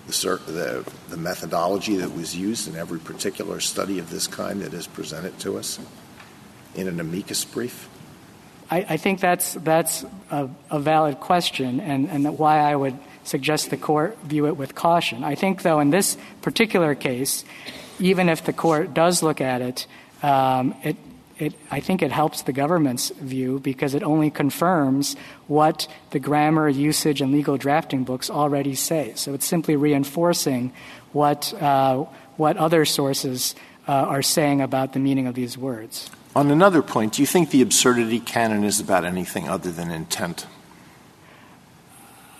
the, 0.08 0.40
the, 0.48 0.92
the 1.10 1.18
methodology 1.18 1.98
that 1.98 2.16
was 2.16 2.36
used 2.36 2.68
in 2.68 2.76
every 2.76 3.00
particular 3.00 3.60
study 3.60 4.00
of 4.00 4.10
this 4.10 4.28
kind 4.28 4.62
that 4.62 4.74
is 4.74 4.88
presented 4.88 5.38
to 5.40 5.58
us 5.58 5.80
in 6.80 6.88
an 6.88 7.00
amicus 7.00 7.46
brief 7.46 7.90
I, 8.72 8.86
I 8.90 8.98
think 8.98 9.20
that's 9.20 9.54
that's 9.54 10.06
a, 10.30 10.50
a 10.70 10.80
valid 10.80 11.20
question, 11.20 11.80
and, 11.80 12.10
and 12.10 12.38
why 12.38 12.60
I 12.60 12.76
would 12.76 12.98
suggest 13.24 13.70
the 13.70 13.78
court 13.78 14.18
view 14.24 14.48
it 14.48 14.58
with 14.58 14.76
caution. 14.76 15.24
I 15.24 15.36
think, 15.36 15.64
though, 15.64 15.80
in 15.80 15.90
this 15.90 16.18
particular 16.42 16.96
case, 16.96 17.44
even 18.00 18.30
if 18.30 18.44
the 18.44 18.54
court 18.54 18.94
does 18.94 19.24
look 19.24 19.42
at 19.42 19.62
it, 19.62 19.88
um, 20.22 20.76
it, 20.84 20.98
it, 21.38 21.54
I 21.72 21.80
think 21.80 22.02
it 22.02 22.12
helps 22.12 22.44
the 22.44 22.54
government's 22.54 23.10
view 23.10 23.60
because 23.60 23.96
it 23.96 24.04
only 24.04 24.30
confirms 24.30 25.16
what 25.48 25.88
the 26.12 26.20
grammar, 26.20 26.70
usage, 26.70 27.22
and 27.22 27.32
legal 27.32 27.58
drafting 27.58 28.04
books 28.04 28.30
already 28.30 28.76
say. 28.76 29.14
So 29.16 29.34
it's 29.34 29.46
simply 29.46 29.76
reinforcing 29.76 30.74
what, 31.12 31.54
uh, 31.62 32.06
what 32.38 32.58
other 32.58 32.86
sources 32.86 33.56
uh, 33.88 33.92
are 33.92 34.22
saying 34.22 34.62
about 34.62 34.94
the 34.94 35.00
meaning 35.00 35.28
of 35.28 35.36
these 35.36 35.58
words. 35.58 36.10
On 36.36 36.52
another 36.52 36.82
point, 36.82 37.14
do 37.14 37.22
you 37.22 37.26
think 37.26 37.50
the 37.50 37.62
absurdity 37.62 38.20
canon 38.20 38.64
is 38.64 38.80
about 38.80 39.04
anything 39.04 39.50
other 39.50 39.72
than 39.72 39.90
intent? 39.90 40.46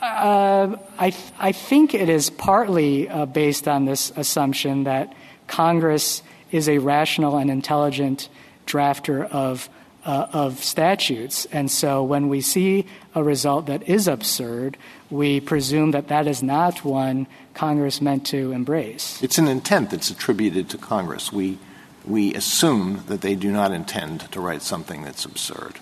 Uh, 0.02 0.78
I, 0.98 1.10
th- 1.10 1.32
I 1.40 1.52
think 1.52 1.94
it 1.94 2.08
is 2.08 2.30
partly 2.30 3.10
uh, 3.10 3.26
based 3.26 3.68
on 3.68 3.86
this 3.86 4.12
assumption 4.16 4.86
that 4.86 5.14
Congress 5.48 6.24
is 6.52 6.70
a 6.70 6.78
rational 6.78 7.38
and 7.38 7.50
intelligent 7.50 8.30
drafter 8.66 9.30
of, 9.30 9.70
uh, 10.06 10.28
of 10.32 10.64
statutes. 10.64 11.46
And 11.52 11.70
so 11.70 12.04
when 12.04 12.30
we 12.30 12.42
see 12.42 12.86
a 13.16 13.24
result 13.24 13.66
that 13.66 13.90
is 13.90 14.08
absurd, 14.08 14.78
we 15.10 15.42
presume 15.42 15.92
that 15.92 16.08
that 16.08 16.28
is 16.28 16.42
not 16.42 16.86
one 16.86 17.28
Congress 17.54 18.00
meant 18.00 18.26
to 18.28 18.52
embrace. 18.52 19.22
It's 19.22 19.38
an 19.38 19.48
intent 19.48 19.90
that's 19.90 20.10
attributed 20.10 20.70
to 20.70 20.78
Congress. 20.78 21.34
We 21.34 21.58
we 22.10 22.34
assume 22.34 23.04
that 23.08 23.22
they 23.22 23.36
do 23.36 23.52
not 23.52 23.72
intend 23.72 24.22
to 24.32 24.42
write 24.42 24.64
something 24.64 25.04
that's 25.04 25.26
absurd. 25.26 25.76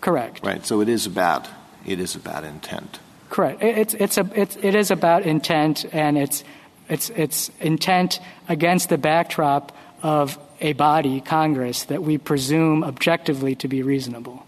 Correct. 0.00 0.44
Right. 0.44 0.66
So 0.66 0.80
it 0.80 0.88
is 0.88 1.06
about 1.06 1.48
it 1.86 2.00
is 2.00 2.16
about 2.16 2.44
intent. 2.44 2.98
Correct. 3.30 3.62
It's 3.62 3.94
it's 3.94 4.18
a 4.18 4.28
it's, 4.34 4.56
it 4.56 4.74
is 4.74 4.90
about 4.90 5.22
intent, 5.22 5.86
and 5.92 6.18
it's 6.18 6.42
it's 6.88 7.10
it's 7.10 7.50
intent 7.60 8.20
against 8.48 8.88
the 8.88 8.98
backdrop 8.98 9.76
of 10.02 10.38
a 10.60 10.72
body, 10.72 11.20
Congress, 11.20 11.84
that 11.84 12.02
we 12.02 12.18
presume 12.18 12.82
objectively 12.82 13.54
to 13.54 13.68
be 13.68 13.82
reasonable. 13.82 14.44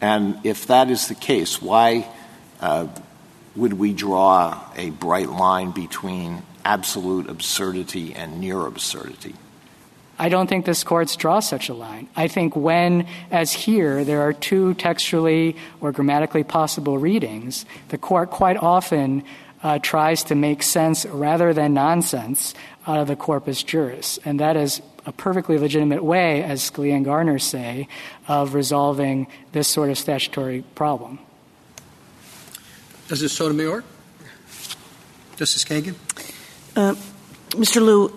And 0.00 0.38
if 0.44 0.66
that 0.66 0.90
is 0.90 1.08
the 1.08 1.14
case, 1.14 1.62
why 1.62 2.08
uh, 2.60 2.88
would 3.54 3.74
we 3.74 3.92
draw 3.92 4.60
a 4.76 4.90
bright 4.90 5.28
line 5.28 5.70
between 5.70 6.42
absolute 6.64 7.28
absurdity 7.28 8.14
and 8.14 8.40
near 8.40 8.66
absurdity? 8.66 9.34
I 10.20 10.28
don't 10.28 10.48
think 10.48 10.66
this 10.66 10.84
courts 10.84 11.16
draw 11.16 11.40
such 11.40 11.70
a 11.70 11.74
line. 11.74 12.06
I 12.14 12.28
think 12.28 12.54
when, 12.54 13.08
as 13.30 13.52
here, 13.52 14.04
there 14.04 14.20
are 14.20 14.34
two 14.34 14.74
textually 14.74 15.56
or 15.80 15.92
grammatically 15.92 16.44
possible 16.44 16.98
readings, 16.98 17.64
the 17.88 17.96
court 17.96 18.28
quite 18.30 18.58
often 18.58 19.24
uh, 19.62 19.78
tries 19.78 20.22
to 20.24 20.34
make 20.34 20.62
sense 20.62 21.06
rather 21.06 21.54
than 21.54 21.72
nonsense 21.72 22.52
out 22.86 22.98
of 22.98 23.08
the 23.08 23.16
corpus 23.16 23.62
juris. 23.62 24.18
And 24.22 24.38
that 24.40 24.56
is 24.56 24.82
a 25.06 25.12
perfectly 25.12 25.56
legitimate 25.56 26.04
way, 26.04 26.42
as 26.42 26.70
Scalia 26.70 26.96
and 26.96 27.04
Garner 27.06 27.38
say, 27.38 27.88
of 28.28 28.52
resolving 28.52 29.26
this 29.52 29.68
sort 29.68 29.88
of 29.88 29.96
statutory 29.96 30.64
problem. 30.74 31.18
Justice 33.08 33.32
Sotomayor? 33.32 33.84
Justice 35.36 35.64
Kagan? 35.64 35.94
Mr. 37.50 37.82
Liu, 37.82 38.12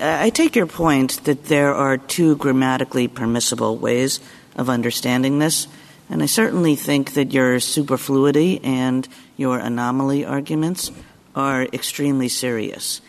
I 0.00 0.30
take 0.30 0.54
your 0.54 0.66
point 0.66 1.24
that 1.24 1.46
there 1.46 1.74
are 1.74 1.98
two 1.98 2.36
grammatically 2.36 3.08
permissible 3.08 3.76
ways 3.76 4.20
of 4.54 4.70
understanding 4.70 5.40
this, 5.40 5.66
and 6.08 6.22
I 6.22 6.26
certainly 6.26 6.76
think 6.76 7.14
that 7.14 7.32
your 7.32 7.58
superfluity 7.58 8.60
and 8.62 9.08
your 9.36 9.58
anomaly 9.58 10.24
arguments 10.24 10.92
are 11.34 11.64
extremely 11.64 12.28
serious. 12.28 13.00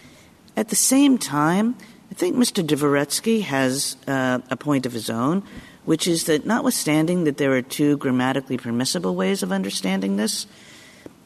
At 0.58 0.70
the 0.70 0.76
same 0.76 1.20
time, 1.20 1.76
I 2.10 2.16
think 2.16 2.36
Mr. 2.36 2.66
Dvoretzky 2.66 3.44
has 3.44 3.98
uh, 4.08 4.40
a 4.50 4.58
point 4.58 4.88
of 4.88 4.94
his 4.94 5.12
own, 5.12 5.44
which 5.86 6.08
is 6.08 6.24
that 6.24 6.44
notwithstanding 6.44 7.26
that 7.26 7.38
there 7.38 7.54
are 7.54 7.62
two 7.62 7.98
grammatically 7.98 8.58
permissible 8.58 9.16
ways 9.16 9.44
of 9.44 9.52
understanding 9.52 10.18
this, 10.18 10.48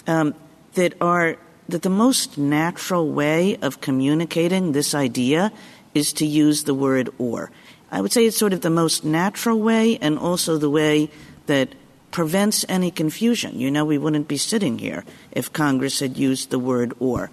um, 0.07 0.35
that 0.73 0.93
are 0.99 1.37
that 1.69 1.81
the 1.81 1.89
most 1.89 2.37
natural 2.37 3.09
way 3.09 3.57
of 3.57 3.81
communicating 3.81 4.71
this 4.71 4.93
idea 4.93 5.51
is 5.93 6.13
to 6.13 6.25
use 6.25 6.63
the 6.63 6.73
word 6.73 7.09
or. 7.17 7.51
I 7.91 8.01
would 8.01 8.11
say 8.11 8.25
it's 8.25 8.37
sort 8.37 8.53
of 8.53 8.61
the 8.61 8.69
most 8.69 9.05
natural 9.05 9.59
way 9.59 9.97
and 9.97 10.19
also 10.19 10.57
the 10.57 10.69
way 10.69 11.09
that 11.45 11.69
prevents 12.11 12.65
any 12.69 12.91
confusion. 12.91 13.59
You 13.59 13.71
know, 13.71 13.85
we 13.85 13.97
wouldn't 13.97 14.27
be 14.27 14.37
sitting 14.37 14.79
here 14.79 15.03
if 15.31 15.51
Congress 15.51 15.99
had 15.99 16.17
used 16.17 16.49
the 16.49 16.59
word 16.59 16.93
or. 16.99 17.29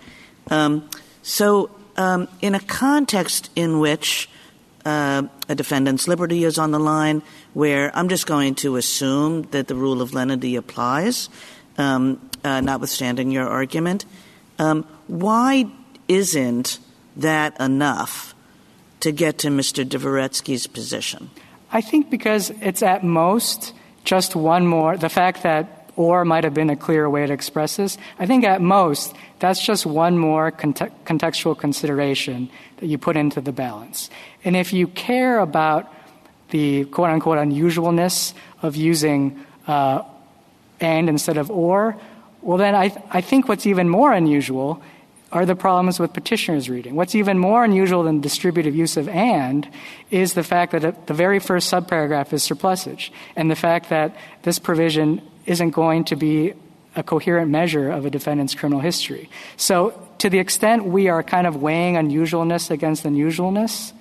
Um, 0.50 0.88
so, 1.22 1.70
um, 1.96 2.28
in 2.40 2.54
a 2.54 2.60
context 2.60 3.50
in 3.54 3.78
which 3.78 4.28
uh, 4.84 5.22
a 5.48 5.54
defendant's 5.54 6.08
liberty 6.08 6.44
is 6.44 6.58
on 6.58 6.70
the 6.70 6.80
line, 6.80 7.22
where 7.54 7.96
I'm 7.96 8.08
just 8.08 8.26
going 8.26 8.54
to 8.56 8.76
assume 8.76 9.42
that 9.50 9.68
the 9.68 9.74
rule 9.74 10.02
of 10.02 10.14
lenity 10.14 10.56
applies, 10.56 11.28
um, 11.78 12.30
uh, 12.44 12.60
notwithstanding 12.60 13.30
your 13.30 13.48
argument, 13.48 14.04
um, 14.04 14.21
why 15.06 15.66
isn't 16.08 16.78
that 17.16 17.58
enough 17.60 18.34
to 19.00 19.12
get 19.12 19.38
to 19.38 19.48
Mr. 19.48 19.84
Dvoretzky's 19.84 20.66
position? 20.66 21.30
I 21.72 21.80
think 21.80 22.10
because 22.10 22.50
it's 22.60 22.82
at 22.82 23.02
most 23.02 23.72
just 24.04 24.34
one 24.36 24.66
more, 24.66 24.96
the 24.96 25.08
fact 25.08 25.42
that 25.42 25.82
or 25.96 26.24
might 26.24 26.44
have 26.44 26.54
been 26.54 26.70
a 26.70 26.76
clearer 26.76 27.08
way 27.08 27.26
to 27.26 27.32
express 27.32 27.76
this. 27.76 27.98
I 28.18 28.26
think 28.26 28.44
at 28.44 28.60
most, 28.60 29.14
that's 29.40 29.64
just 29.64 29.84
one 29.84 30.16
more 30.16 30.50
contextual 30.50 31.58
consideration 31.58 32.50
that 32.78 32.86
you 32.86 32.98
put 32.98 33.16
into 33.16 33.40
the 33.40 33.52
balance. 33.52 34.08
And 34.44 34.56
if 34.56 34.72
you 34.72 34.86
care 34.86 35.38
about 35.38 35.92
the 36.50 36.84
quote 36.86 37.10
unquote 37.10 37.38
unusualness 37.38 38.32
of 38.62 38.76
using 38.76 39.44
uh, 39.66 40.02
and 40.80 41.08
instead 41.08 41.36
of 41.36 41.50
or, 41.50 41.96
well, 42.42 42.58
then 42.58 42.74
I, 42.74 42.88
th- 42.88 43.04
I 43.10 43.20
think 43.20 43.48
what's 43.48 43.66
even 43.66 43.88
more 43.88 44.12
unusual 44.12 44.82
are 45.30 45.46
the 45.46 45.56
problems 45.56 45.98
with 45.98 46.12
petitioner's 46.12 46.68
reading. 46.68 46.94
What's 46.94 47.14
even 47.14 47.38
more 47.38 47.64
unusual 47.64 48.02
than 48.02 48.20
distributive 48.20 48.76
use 48.76 48.98
of 48.98 49.08
and 49.08 49.66
is 50.10 50.34
the 50.34 50.42
fact 50.42 50.72
that 50.72 51.06
the 51.06 51.14
very 51.14 51.38
first 51.38 51.72
subparagraph 51.72 52.32
is 52.32 52.42
surplusage, 52.42 53.12
and 53.34 53.50
the 53.50 53.56
fact 53.56 53.88
that 53.88 54.14
this 54.42 54.58
provision 54.58 55.22
isn't 55.46 55.70
going 55.70 56.04
to 56.04 56.16
be 56.16 56.52
a 56.94 57.02
coherent 57.02 57.50
measure 57.50 57.90
of 57.90 58.04
a 58.04 58.10
defendant's 58.10 58.54
criminal 58.54 58.80
history. 58.80 59.30
So, 59.56 59.98
to 60.18 60.28
the 60.28 60.38
extent 60.38 60.84
we 60.84 61.08
are 61.08 61.22
kind 61.22 61.46
of 61.46 61.56
weighing 61.62 61.94
unusualness 61.94 62.70
against 62.70 63.04
unusualness, 63.04 63.92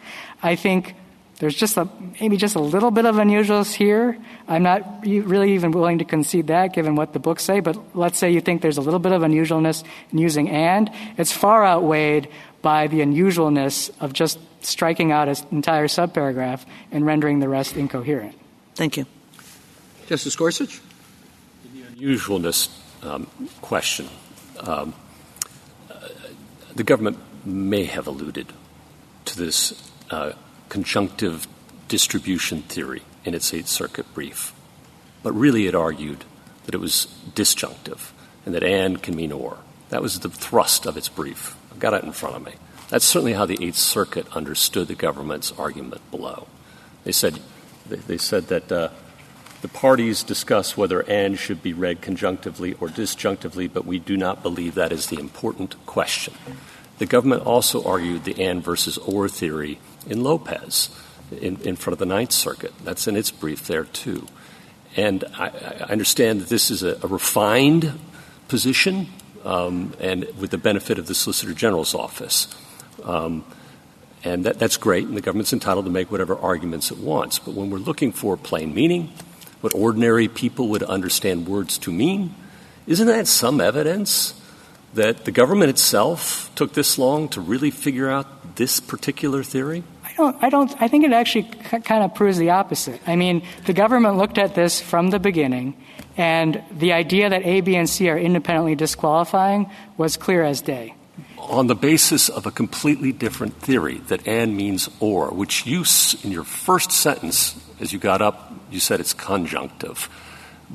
I 0.44 0.56
think 0.56 0.96
there's 1.42 1.56
just 1.56 1.76
a, 1.76 1.90
maybe 2.22 2.38
just 2.38 2.54
a 2.54 2.60
little 2.60 2.92
bit 2.92 3.06
of 3.06 3.16
unusualness 3.16 3.74
here. 3.74 4.16
I'm 4.48 4.62
not 4.62 5.04
really 5.04 5.56
even 5.56 5.72
willing 5.72 5.98
to 5.98 6.06
concede 6.06 6.48
that 6.48 6.72
given 6.72 6.96
what 6.96 7.14
the 7.14 7.20
books 7.20 7.44
say, 7.44 7.62
but 7.62 7.98
let's 7.98 8.20
say 8.20 8.30
you 8.30 8.42
think 8.42 8.62
there's 8.62 8.78
a 8.78 8.82
little 8.82 9.00
bit 9.00 9.12
of 9.12 9.24
unusualness 9.24 9.84
in 10.12 10.20
using 10.20 10.52
and. 10.52 10.92
It's 11.18 11.32
far 11.32 11.66
outweighed 11.66 12.30
by 12.62 12.86
the 12.86 13.00
unusualness 13.00 13.90
of 14.00 14.14
just 14.14 14.38
striking 14.64 15.12
out 15.12 15.30
an 15.30 15.36
entire 15.52 15.88
subparagraph 15.88 16.64
and 16.92 17.08
rendering 17.08 17.40
the 17.40 17.50
rest 17.50 17.76
incoherent. 17.76 18.38
Thank 18.76 18.98
you. 18.98 19.08
Justice 20.06 20.36
Gorsuch? 20.36 20.80
The 21.74 21.82
unusualness 21.96 22.70
um, 23.02 23.26
question. 23.62 24.08
Um, 24.60 24.94
uh, 25.90 26.08
the 26.76 26.84
government 26.84 27.18
may 27.44 27.86
have 27.86 28.06
alluded 28.06 28.54
to 29.26 29.38
this 29.40 29.92
uh, 30.12 30.34
conjunctive 30.72 31.48
distribution 31.90 32.62
theory 32.62 33.02
in 33.26 33.36
its 33.36 33.54
Eighth 33.54 33.68
Circuit 33.68 34.06
brief. 34.14 34.54
But 35.22 35.34
really, 35.34 35.68
it 35.68 35.76
argued 35.76 36.24
that 36.64 36.74
it 36.74 36.80
was 36.80 37.08
disjunctive 37.36 38.14
and 38.46 38.56
that 38.56 38.64
and 38.64 39.04
can 39.04 39.14
mean 39.18 39.34
or. 39.34 39.58
That 39.90 40.02
was 40.02 40.22
the 40.22 40.30
thrust 40.30 40.86
of 40.86 40.96
its 40.96 41.10
brief. 41.10 41.58
I've 41.74 41.80
got 41.80 41.94
it 41.94 42.06
in 42.06 42.14
front 42.14 42.38
of 42.38 42.46
me. 42.46 42.54
That's 42.88 43.04
certainly 43.04 43.34
how 43.34 43.46
the 43.46 43.62
Eighth 43.62 43.76
Circuit 43.76 44.26
understood 44.34 44.88
the 44.88 44.96
government's 44.96 45.52
argument 45.60 46.10
below. 46.10 46.48
They 47.04 47.12
said, 47.12 47.42
they, 47.90 48.18
said 48.18 48.48
that 48.48 48.72
uh, 48.72 48.90
The 49.62 49.68
parties 49.68 50.24
discuss 50.24 50.76
whether 50.76 51.08
and 51.08 51.38
should 51.38 51.62
be 51.62 51.74
read 51.74 52.02
conjunctively 52.02 52.74
or 52.80 52.88
disjunctively, 52.88 53.72
but 53.72 53.86
we 53.86 54.00
do 54.00 54.18
not 54.18 54.42
believe 54.42 54.74
that 54.76 54.92
is 54.92 55.08
the 55.08 55.20
important 55.20 55.76
question. 55.86 56.34
The 56.98 57.06
government 57.06 57.46
also 57.46 57.84
argued 57.84 58.24
the 58.24 58.42
and 58.42 58.64
versus 58.64 58.98
or 58.98 59.30
theory 59.30 59.80
in 60.08 60.24
Lopez 60.24 60.90
in, 61.32 61.76
front 61.76 61.94
of 61.94 62.00
the 62.00 62.06
Ninth 62.06 62.32
Circuit. 62.32 62.74
That's 62.84 63.08
in 63.08 63.16
its 63.16 63.32
brief 63.32 63.68
there, 63.68 63.86
too. 63.86 64.28
And 64.96 65.24
I, 65.38 65.48
understand 65.90 66.42
that 66.42 66.50
this 66.50 66.70
is 66.70 66.84
a, 66.84 66.96
refined 67.08 67.98
position 68.48 69.08
um, 69.46 69.94
and 70.00 70.26
with 70.38 70.52
the 70.52 70.58
benefit 70.58 71.00
of 71.00 71.08
the 71.08 71.16
Solicitor 71.16 71.54
General's 71.54 71.96
office. 71.96 72.48
Um, 73.04 73.46
and 74.24 74.46
that, 74.46 74.60
that's 74.60 74.78
great, 74.78 75.08
and 75.08 75.18
the 75.18 75.22
government's 75.22 75.54
entitled 75.54 75.86
to 75.86 75.92
make 75.92 76.12
whatever 76.12 76.38
arguments 76.38 76.92
it 76.92 76.98
wants. 76.98 77.40
But 77.40 77.54
when 77.54 77.70
we're 77.70 77.80
looking 77.80 78.12
for 78.12 78.38
plain 78.38 78.74
meaning, 78.74 79.12
what 79.62 79.74
ordinary 79.74 80.28
people 80.28 80.68
would 80.70 80.84
understand 80.84 81.48
words 81.48 81.78
to 81.80 81.92
mean, 81.92 82.36
isn't 82.86 83.08
that 83.08 83.28
some 83.28 83.62
evidence 83.62 84.40
that 84.94 85.26
the 85.26 85.32
government 85.32 85.70
itself 85.70 86.52
took 86.56 86.74
this 86.74 86.98
long 86.98 87.30
to 87.30 87.42
really 87.42 87.72
figure 87.72 88.10
out 88.10 88.58
this 88.58 88.80
particular 88.80 89.44
theory? 89.44 89.84
I 90.22 90.32
don't, 90.32 90.44
I 90.44 90.50
don't, 90.50 90.82
I 90.84 90.88
think 90.88 91.04
it 91.06 91.14
actually 91.14 91.44
kind 91.44 92.04
of 92.04 92.14
proves 92.14 92.38
the 92.38 92.52
opposite. 92.52 93.02
I 93.08 93.16
mean, 93.16 93.42
the 93.66 93.74
government 93.74 94.18
looked 94.18 94.38
at 94.38 94.54
this 94.54 94.80
from 94.80 95.10
the 95.10 95.18
beginning, 95.18 95.76
and 96.16 96.62
the 96.70 96.94
idea 96.94 97.30
that 97.30 97.42
A, 97.44 97.62
B, 97.62 97.76
and 97.76 97.90
C 97.90 98.08
are 98.10 98.18
independently 98.18 98.76
disqualifying 98.76 99.70
was 99.98 100.18
clear 100.18 100.44
as 100.44 100.62
day. 100.62 100.94
On 101.40 101.66
the 101.66 101.76
basis 101.76 102.30
of 102.30 102.46
a 102.46 102.52
completely 102.52 103.12
different 103.12 103.56
theory 103.56 103.98
that 104.10 104.28
and 104.28 104.56
means 104.56 104.90
or, 105.00 105.32
which 105.32 105.66
you, 105.66 105.86
in 106.24 106.32
your 106.32 106.44
first 106.44 106.92
sentence, 106.92 107.58
as 107.80 107.92
you 107.92 107.98
got 107.98 108.22
up, 108.22 108.54
you 108.70 108.80
said 108.80 109.00
it's 109.00 109.14
conjunctive 109.14 110.08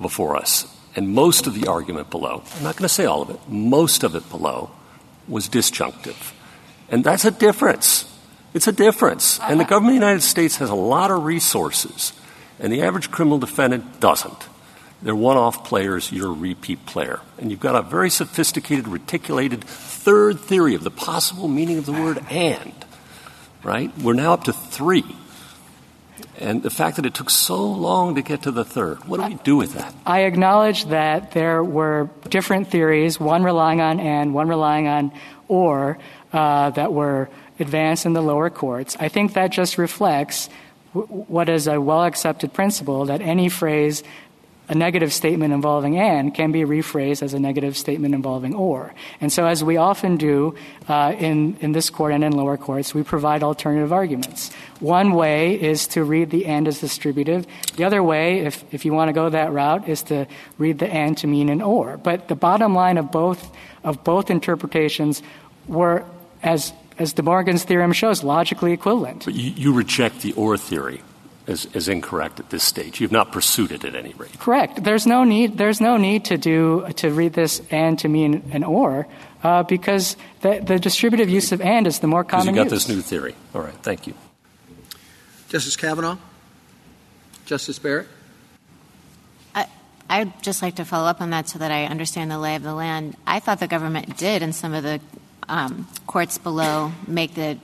before 0.00 0.34
us. 0.34 0.66
And 0.96 1.10
most 1.10 1.46
of 1.46 1.54
the 1.54 1.68
argument 1.68 2.10
below, 2.10 2.42
I'm 2.56 2.64
not 2.64 2.74
going 2.74 2.88
to 2.88 2.92
say 2.92 3.04
all 3.04 3.22
of 3.22 3.30
it, 3.30 3.38
most 3.48 4.02
of 4.02 4.16
it 4.16 4.28
below 4.28 4.70
was 5.28 5.46
disjunctive. 5.46 6.34
And 6.90 7.04
that's 7.04 7.24
a 7.24 7.30
difference. 7.30 8.12
It's 8.56 8.66
a 8.66 8.72
difference. 8.72 9.38
And 9.40 9.60
the 9.60 9.66
government 9.66 9.96
of 9.96 10.00
the 10.00 10.06
United 10.06 10.22
States 10.22 10.56
has 10.56 10.70
a 10.70 10.74
lot 10.74 11.10
of 11.10 11.24
resources, 11.24 12.14
and 12.58 12.72
the 12.72 12.80
average 12.80 13.10
criminal 13.10 13.36
defendant 13.36 14.00
doesn't. 14.00 14.48
They're 15.02 15.14
one 15.14 15.36
off 15.36 15.62
players, 15.62 16.10
you're 16.10 16.30
a 16.30 16.32
repeat 16.32 16.86
player. 16.86 17.20
And 17.36 17.50
you've 17.50 17.60
got 17.60 17.76
a 17.76 17.82
very 17.82 18.08
sophisticated, 18.08 18.88
reticulated 18.88 19.62
third 19.62 20.40
theory 20.40 20.74
of 20.74 20.84
the 20.84 20.90
possible 20.90 21.48
meaning 21.48 21.76
of 21.76 21.84
the 21.84 21.92
word 21.92 22.24
and, 22.30 22.72
right? 23.62 23.92
We're 23.98 24.14
now 24.14 24.32
up 24.32 24.44
to 24.44 24.54
three. 24.54 25.04
And 26.38 26.62
the 26.62 26.70
fact 26.70 26.96
that 26.96 27.04
it 27.04 27.12
took 27.12 27.28
so 27.28 27.62
long 27.62 28.14
to 28.14 28.22
get 28.22 28.44
to 28.44 28.50
the 28.50 28.64
third, 28.64 29.06
what 29.06 29.20
do 29.20 29.26
we 29.26 29.34
do 29.44 29.56
with 29.56 29.74
that? 29.74 29.94
I 30.06 30.20
acknowledge 30.20 30.86
that 30.86 31.32
there 31.32 31.62
were 31.62 32.08
different 32.30 32.70
theories, 32.70 33.20
one 33.20 33.44
relying 33.44 33.82
on 33.82 34.00
and, 34.00 34.32
one 34.32 34.48
relying 34.48 34.86
on 34.88 35.12
or, 35.46 35.98
uh, 36.32 36.70
that 36.70 36.94
were 36.94 37.28
advanced 37.58 38.06
in 38.06 38.12
the 38.12 38.22
lower 38.22 38.50
courts. 38.50 38.96
I 38.98 39.08
think 39.08 39.34
that 39.34 39.48
just 39.48 39.78
reflects 39.78 40.48
what 40.92 41.48
is 41.48 41.66
a 41.66 41.80
well 41.80 42.04
accepted 42.04 42.52
principle 42.52 43.06
that 43.06 43.20
any 43.20 43.48
phrase 43.48 44.02
a 44.68 44.74
negative 44.74 45.12
statement 45.12 45.54
involving 45.54 45.96
and 45.96 46.34
can 46.34 46.50
be 46.50 46.62
rephrased 46.62 47.22
as 47.22 47.34
a 47.34 47.38
negative 47.38 47.76
statement 47.76 48.14
involving 48.14 48.54
or. 48.54 48.94
And 49.20 49.32
so, 49.32 49.46
as 49.46 49.62
we 49.62 49.76
often 49.76 50.16
do 50.16 50.56
uh, 50.88 51.14
in, 51.16 51.56
in 51.60 51.72
this 51.72 51.88
court 51.88 52.12
and 52.12 52.24
in 52.24 52.32
lower 52.32 52.56
courts, 52.56 52.92
we 52.92 53.02
provide 53.02 53.42
alternative 53.42 53.92
arguments. 53.92 54.52
One 54.80 55.12
way 55.12 55.60
is 55.60 55.86
to 55.88 56.02
read 56.02 56.30
the 56.30 56.46
and 56.46 56.66
as 56.66 56.80
distributive. 56.80 57.46
The 57.76 57.84
other 57.84 58.02
way, 58.02 58.40
if, 58.40 58.64
if 58.74 58.84
you 58.84 58.92
want 58.92 59.08
to 59.08 59.12
go 59.12 59.28
that 59.28 59.52
route, 59.52 59.88
is 59.88 60.02
to 60.04 60.26
read 60.58 60.80
the 60.80 60.88
and 60.88 61.16
to 61.18 61.26
mean 61.26 61.48
an 61.48 61.62
or. 61.62 61.96
But 61.96 62.28
the 62.28 62.36
bottom 62.36 62.74
line 62.74 62.98
of 62.98 63.12
both, 63.12 63.50
of 63.84 64.02
both 64.02 64.30
interpretations 64.30 65.22
were, 65.68 66.04
as, 66.42 66.72
as 66.98 67.12
De 67.12 67.22
Morgan's 67.22 67.64
theorem 67.64 67.92
shows, 67.92 68.22
logically 68.22 68.72
equivalent. 68.72 69.24
But 69.24 69.34
you, 69.34 69.50
you 69.50 69.72
reject 69.72 70.22
the 70.22 70.32
or 70.32 70.56
theory 70.56 71.02
as, 71.46 71.66
as 71.74 71.88
incorrect 71.88 72.40
at 72.40 72.50
this 72.50 72.64
stage. 72.64 73.00
You've 73.00 73.12
not 73.12 73.32
pursued 73.32 73.72
it 73.72 73.84
at 73.84 73.94
any 73.94 74.12
rate. 74.14 74.38
Correct. 74.38 74.82
There's 74.82 75.06
no 75.06 75.24
need. 75.24 75.58
There's 75.58 75.80
no 75.80 75.96
need 75.96 76.26
to 76.26 76.38
do 76.38 76.86
to 76.96 77.10
read 77.10 77.32
this 77.32 77.62
and 77.70 77.98
to 78.00 78.08
mean 78.08 78.50
an 78.52 78.64
or, 78.64 79.06
uh, 79.42 79.62
because 79.62 80.16
the, 80.40 80.60
the, 80.64 80.78
distributive 80.78 81.28
use 81.28 81.52
of 81.52 81.60
and 81.60 81.86
is 81.86 82.00
the 82.00 82.06
more 82.06 82.24
common. 82.24 82.46
Because 82.46 82.56
you 82.56 82.64
got 82.64 82.72
use. 82.72 82.86
this 82.86 82.96
new 82.96 83.02
theory. 83.02 83.34
All 83.54 83.62
right. 83.62 83.74
Thank 83.82 84.06
you, 84.06 84.14
Justice 85.48 85.76
Kavanaugh, 85.76 86.18
Justice 87.44 87.78
Barrett. 87.78 88.08
I, 89.54 89.68
I'd 90.10 90.42
just 90.42 90.62
like 90.62 90.76
to 90.76 90.84
follow 90.84 91.08
up 91.08 91.20
on 91.20 91.30
that 91.30 91.48
so 91.48 91.58
that 91.58 91.70
I 91.70 91.84
understand 91.84 92.30
the 92.30 92.38
lay 92.38 92.56
of 92.56 92.62
the 92.62 92.74
land. 92.74 93.16
I 93.26 93.40
thought 93.40 93.60
the 93.60 93.68
government 93.68 94.16
did, 94.16 94.42
in 94.42 94.52
some 94.52 94.74
of 94.74 94.82
the 94.82 95.00
courts 96.06 96.38
below, 96.38 96.92
make 97.06 97.34
the 97.34 97.58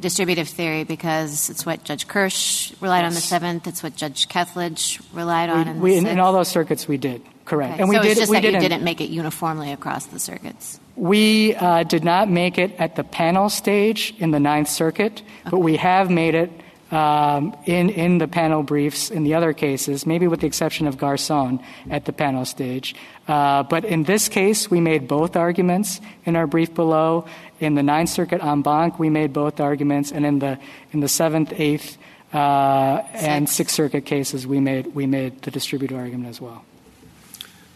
distributive 0.00 0.48
theory 0.48 0.84
because 0.84 1.50
it's 1.50 1.66
what 1.66 1.84
Judge 1.84 2.08
Kirsch 2.08 2.72
relied 2.80 3.04
on 3.04 3.12
the 3.12 3.20
seventh. 3.20 3.66
It's 3.66 3.82
what 3.82 3.96
Judge 3.96 4.28
Kethledge 4.28 5.00
relied 5.12 5.50
on. 5.50 5.68
In, 5.68 5.80
we, 5.80 5.96
in, 5.96 6.06
in, 6.06 6.18
all 6.18 6.32
those 6.32 6.48
circuits, 6.48 6.88
we 6.88 6.96
did 6.96 7.22
correct, 7.44 7.74
okay. 7.74 7.82
and 7.82 7.88
we 7.88 7.96
so 7.96 8.02
did. 8.02 8.10
It's 8.12 8.20
just 8.20 8.30
we 8.30 8.36
that 8.36 8.42
didn't, 8.42 8.62
you 8.62 8.68
didn't 8.68 8.84
make 8.84 9.00
it 9.00 9.10
uniformly 9.10 9.72
across 9.72 10.06
the 10.06 10.18
circuits. 10.18 10.80
We 10.96 11.54
uh, 11.56 11.82
did 11.82 12.04
not 12.04 12.30
make 12.30 12.56
it 12.56 12.74
at 12.78 12.96
the 12.96 13.04
panel 13.04 13.48
stage 13.48 14.14
in 14.18 14.30
the 14.30 14.40
Ninth 14.40 14.68
Circuit, 14.68 15.22
but 15.50 15.58
we 15.58 15.76
have 15.76 16.10
made 16.10 16.34
it 16.34 16.50
um, 16.50 16.63
in, 16.94 17.90
in 17.90 18.18
the 18.18 18.28
panel 18.28 18.62
briefs 18.62 19.10
in 19.10 19.24
the 19.24 19.34
other 19.34 19.52
cases, 19.52 20.06
maybe 20.06 20.28
with 20.28 20.40
the 20.40 20.46
exception 20.46 20.86
of 20.86 20.96
Garcon 20.96 21.60
at 21.90 22.04
the 22.04 22.12
panel 22.12 22.44
stage. 22.44 22.94
Uh, 23.26 23.62
but 23.64 23.84
in 23.84 24.04
this 24.04 24.28
case, 24.28 24.70
we 24.70 24.80
made 24.80 25.08
both 25.08 25.36
arguments 25.36 26.00
in 26.24 26.36
our 26.36 26.46
brief 26.46 26.74
below. 26.74 27.26
In 27.60 27.74
the 27.74 27.82
Ninth 27.82 28.10
Circuit 28.10 28.42
en 28.42 28.62
banc, 28.62 28.98
we 28.98 29.10
made 29.10 29.32
both 29.32 29.60
arguments, 29.60 30.12
and 30.12 30.26
in 30.26 30.38
the 30.38 30.58
in 30.92 31.00
the 31.00 31.08
Seventh, 31.08 31.52
Eighth, 31.56 31.96
uh, 32.32 33.02
and 33.14 33.48
Sixth 33.48 33.74
Circuit 33.74 34.04
cases, 34.04 34.46
we 34.46 34.60
made 34.60 34.94
we 34.94 35.06
made 35.06 35.42
the 35.42 35.50
distributor 35.50 35.96
argument 35.96 36.28
as 36.28 36.40
well. 36.40 36.64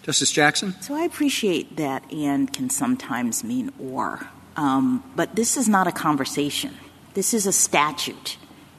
Justice 0.02 0.32
Jackson. 0.32 0.74
So 0.80 0.94
I 0.94 1.02
appreciate 1.02 1.76
that 1.76 2.10
and 2.12 2.52
can 2.52 2.70
sometimes 2.70 3.44
mean 3.44 3.72
or, 3.78 4.26
um, 4.56 5.04
but 5.14 5.36
this 5.36 5.56
is 5.56 5.68
not 5.68 5.86
a 5.86 5.92
conversation. 5.92 6.74
This 7.12 7.34
is 7.34 7.46
a 7.46 7.52
statute 7.52 8.38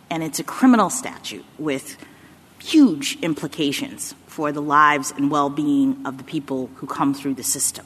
and 0.10 0.24
it's 0.24 0.40
a 0.40 0.44
criminal 0.44 0.90
statute 0.90 1.46
with 1.58 1.98
huge 2.60 3.18
implications 3.22 4.16
for 4.28 4.52
the 4.52 4.62
lives 4.62 5.14
and 5.16 5.32
well 5.32 5.50
being 5.50 6.06
of 6.06 6.18
the 6.18 6.24
people 6.24 6.70
who 6.76 6.88
come 6.88 7.14
through 7.14 7.36
the 7.36 7.44
system. 7.44 7.86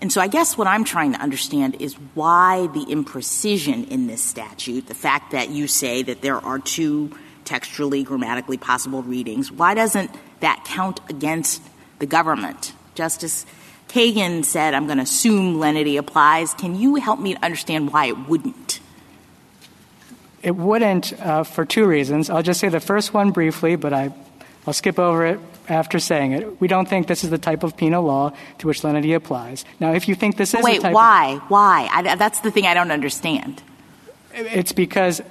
And 0.00 0.12
so 0.12 0.20
I 0.20 0.26
guess 0.26 0.58
what 0.58 0.66
I'm 0.66 0.84
trying 0.84 1.12
to 1.12 1.20
understand 1.20 1.80
is 1.80 1.94
why 2.14 2.66
the 2.68 2.84
imprecision 2.86 3.88
in 3.88 4.06
this 4.06 4.22
statute, 4.22 4.86
the 4.86 4.94
fact 4.94 5.32
that 5.32 5.50
you 5.50 5.66
say 5.66 6.02
that 6.02 6.20
there 6.20 6.36
are 6.36 6.58
two 6.58 7.16
textually, 7.44 8.02
grammatically 8.02 8.58
possible 8.58 9.02
readings, 9.02 9.50
why 9.50 9.74
doesn't 9.74 10.10
that 10.40 10.64
count 10.66 11.00
against 11.08 11.62
the 12.00 12.06
government? 12.06 12.72
Justice 12.94 13.46
Kagan 13.88 14.44
said, 14.44 14.74
I'm 14.74 14.86
going 14.86 14.98
to 14.98 15.04
assume 15.04 15.58
lenity 15.58 15.96
applies. 15.96 16.52
Can 16.54 16.74
you 16.74 16.96
help 16.96 17.20
me 17.20 17.36
understand 17.36 17.92
why 17.92 18.06
it 18.06 18.28
wouldn't? 18.28 18.80
It 20.44 20.54
wouldn't 20.54 21.18
uh, 21.20 21.42
for 21.42 21.64
two 21.64 21.86
reasons. 21.86 22.28
I'll 22.28 22.42
just 22.42 22.60
say 22.60 22.68
the 22.68 22.78
first 22.78 23.14
one 23.14 23.30
briefly, 23.30 23.76
but 23.76 23.94
I, 23.94 24.12
I'll 24.66 24.74
skip 24.74 24.98
over 24.98 25.24
it 25.24 25.40
after 25.70 25.98
saying 25.98 26.32
it. 26.32 26.60
We 26.60 26.68
don't 26.68 26.86
think 26.86 27.06
this 27.06 27.24
is 27.24 27.30
the 27.30 27.38
type 27.38 27.62
of 27.62 27.78
penal 27.78 28.04
law 28.04 28.34
to 28.58 28.66
which 28.66 28.84
lenity 28.84 29.14
applies. 29.14 29.64
Now, 29.80 29.94
if 29.94 30.06
you 30.06 30.14
think 30.14 30.36
this 30.36 30.52
is 30.52 30.62
wait, 30.62 30.82
why? 30.82 31.36
Of, 31.36 31.42
why? 31.48 31.88
I, 31.90 32.14
that's 32.16 32.40
the 32.40 32.50
thing 32.50 32.66
I 32.66 32.74
don't 32.74 32.90
understand. 32.90 33.62
It's 34.34 34.72
because 34.72 35.22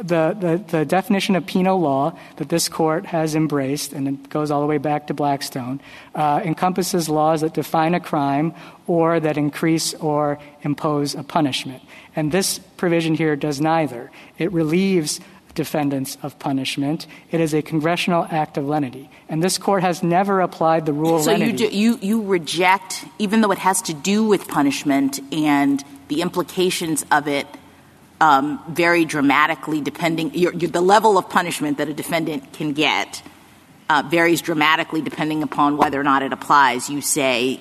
the, 0.00 0.34
the, 0.38 0.64
the, 0.78 0.84
definition 0.84 1.36
of 1.36 1.46
penal 1.46 1.78
law 1.78 2.16
that 2.36 2.48
this 2.48 2.68
court 2.68 3.06
has 3.06 3.34
embraced, 3.34 3.92
and 3.92 4.08
it 4.08 4.30
goes 4.30 4.50
all 4.50 4.60
the 4.60 4.66
way 4.66 4.78
back 4.78 5.08
to 5.08 5.14
Blackstone, 5.14 5.80
uh, 6.14 6.40
encompasses 6.44 7.08
laws 7.08 7.42
that 7.42 7.54
define 7.54 7.94
a 7.94 8.00
crime 8.00 8.54
or 8.86 9.20
that 9.20 9.36
increase 9.36 9.94
or 9.94 10.38
impose 10.62 11.14
a 11.14 11.22
punishment. 11.22 11.82
And 12.14 12.30
this 12.30 12.58
provision 12.58 13.14
here 13.14 13.36
does 13.36 13.60
neither. 13.60 14.10
It 14.38 14.52
relieves 14.52 15.20
defendants 15.54 16.16
of 16.22 16.38
punishment. 16.38 17.06
It 17.30 17.40
is 17.40 17.54
a 17.54 17.62
congressional 17.62 18.26
act 18.30 18.56
of 18.56 18.66
lenity. 18.66 19.10
And 19.28 19.42
this 19.42 19.58
court 19.58 19.82
has 19.82 20.02
never 20.02 20.40
applied 20.40 20.86
the 20.86 20.92
rule 20.92 21.18
so 21.18 21.32
of 21.32 21.38
lenity. 21.38 21.58
So 21.58 21.70
you, 21.70 21.98
you, 21.98 21.98
you 22.00 22.22
reject, 22.22 23.04
even 23.18 23.40
though 23.40 23.52
it 23.52 23.58
has 23.58 23.82
to 23.82 23.94
do 23.94 24.26
with 24.26 24.48
punishment 24.48 25.20
and 25.32 25.82
the 26.08 26.22
implications 26.22 27.04
of 27.10 27.28
it 27.28 27.46
um, 28.20 28.62
vary 28.68 29.04
dramatically 29.04 29.80
depending, 29.80 30.34
your, 30.34 30.52
your, 30.54 30.70
the 30.70 30.80
level 30.80 31.18
of 31.18 31.28
punishment 31.28 31.78
that 31.78 31.88
a 31.88 31.94
defendant 31.94 32.52
can 32.52 32.72
get 32.72 33.22
uh, 33.90 34.02
varies 34.06 34.40
dramatically 34.40 35.02
depending 35.02 35.42
upon 35.42 35.76
whether 35.76 36.00
or 36.00 36.04
not 36.04 36.22
it 36.22 36.32
applies. 36.32 36.88
You 36.88 37.00
say 37.00 37.60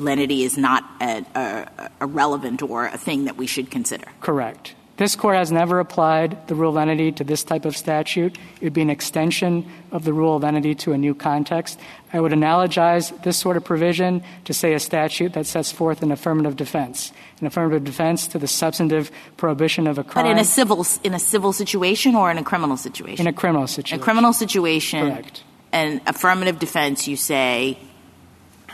lenity 0.00 0.42
is 0.42 0.56
not 0.56 0.84
a, 1.00 1.90
relevant 2.00 2.62
or 2.62 2.86
a 2.86 2.98
thing 2.98 3.24
that 3.24 3.36
we 3.36 3.46
should 3.46 3.70
consider. 3.70 4.06
Correct. 4.20 4.74
This 5.00 5.16
court 5.16 5.36
has 5.36 5.50
never 5.50 5.80
applied 5.80 6.46
the 6.46 6.54
rule 6.54 6.68
of 6.68 6.74
lenity 6.74 7.10
to 7.12 7.24
this 7.24 7.42
type 7.42 7.64
of 7.64 7.74
statute. 7.74 8.36
It 8.60 8.64
would 8.64 8.74
be 8.74 8.82
an 8.82 8.90
extension 8.90 9.66
of 9.92 10.04
the 10.04 10.12
rule 10.12 10.36
of 10.36 10.42
lenity 10.42 10.74
to 10.74 10.92
a 10.92 10.98
new 10.98 11.14
context. 11.14 11.80
I 12.12 12.20
would 12.20 12.32
analogize 12.32 13.10
this 13.22 13.38
sort 13.38 13.56
of 13.56 13.64
provision 13.64 14.22
to, 14.44 14.52
say, 14.52 14.74
a 14.74 14.78
statute 14.78 15.32
that 15.32 15.46
sets 15.46 15.72
forth 15.72 16.02
an 16.02 16.12
affirmative 16.12 16.54
defense, 16.54 17.12
an 17.40 17.46
affirmative 17.46 17.84
defense 17.84 18.28
to 18.28 18.38
the 18.38 18.46
substantive 18.46 19.10
prohibition 19.38 19.86
of 19.86 19.96
a 19.96 20.04
crime. 20.04 20.26
But 20.26 20.32
in 20.32 20.38
a 20.38 20.44
civil 20.44 20.84
in 21.02 21.14
a 21.14 21.18
civil 21.18 21.54
situation 21.54 22.14
or 22.14 22.30
in 22.30 22.36
a 22.36 22.44
criminal 22.44 22.76
situation? 22.76 23.26
In 23.26 23.32
a 23.32 23.34
criminal 23.34 23.66
situation. 23.66 23.96
In 23.96 24.02
a 24.02 24.04
criminal 24.04 24.34
situation. 24.34 25.08
Correct. 25.08 25.44
And 25.72 26.02
affirmative 26.06 26.58
defense, 26.58 27.08
you 27.08 27.16
say 27.16 27.78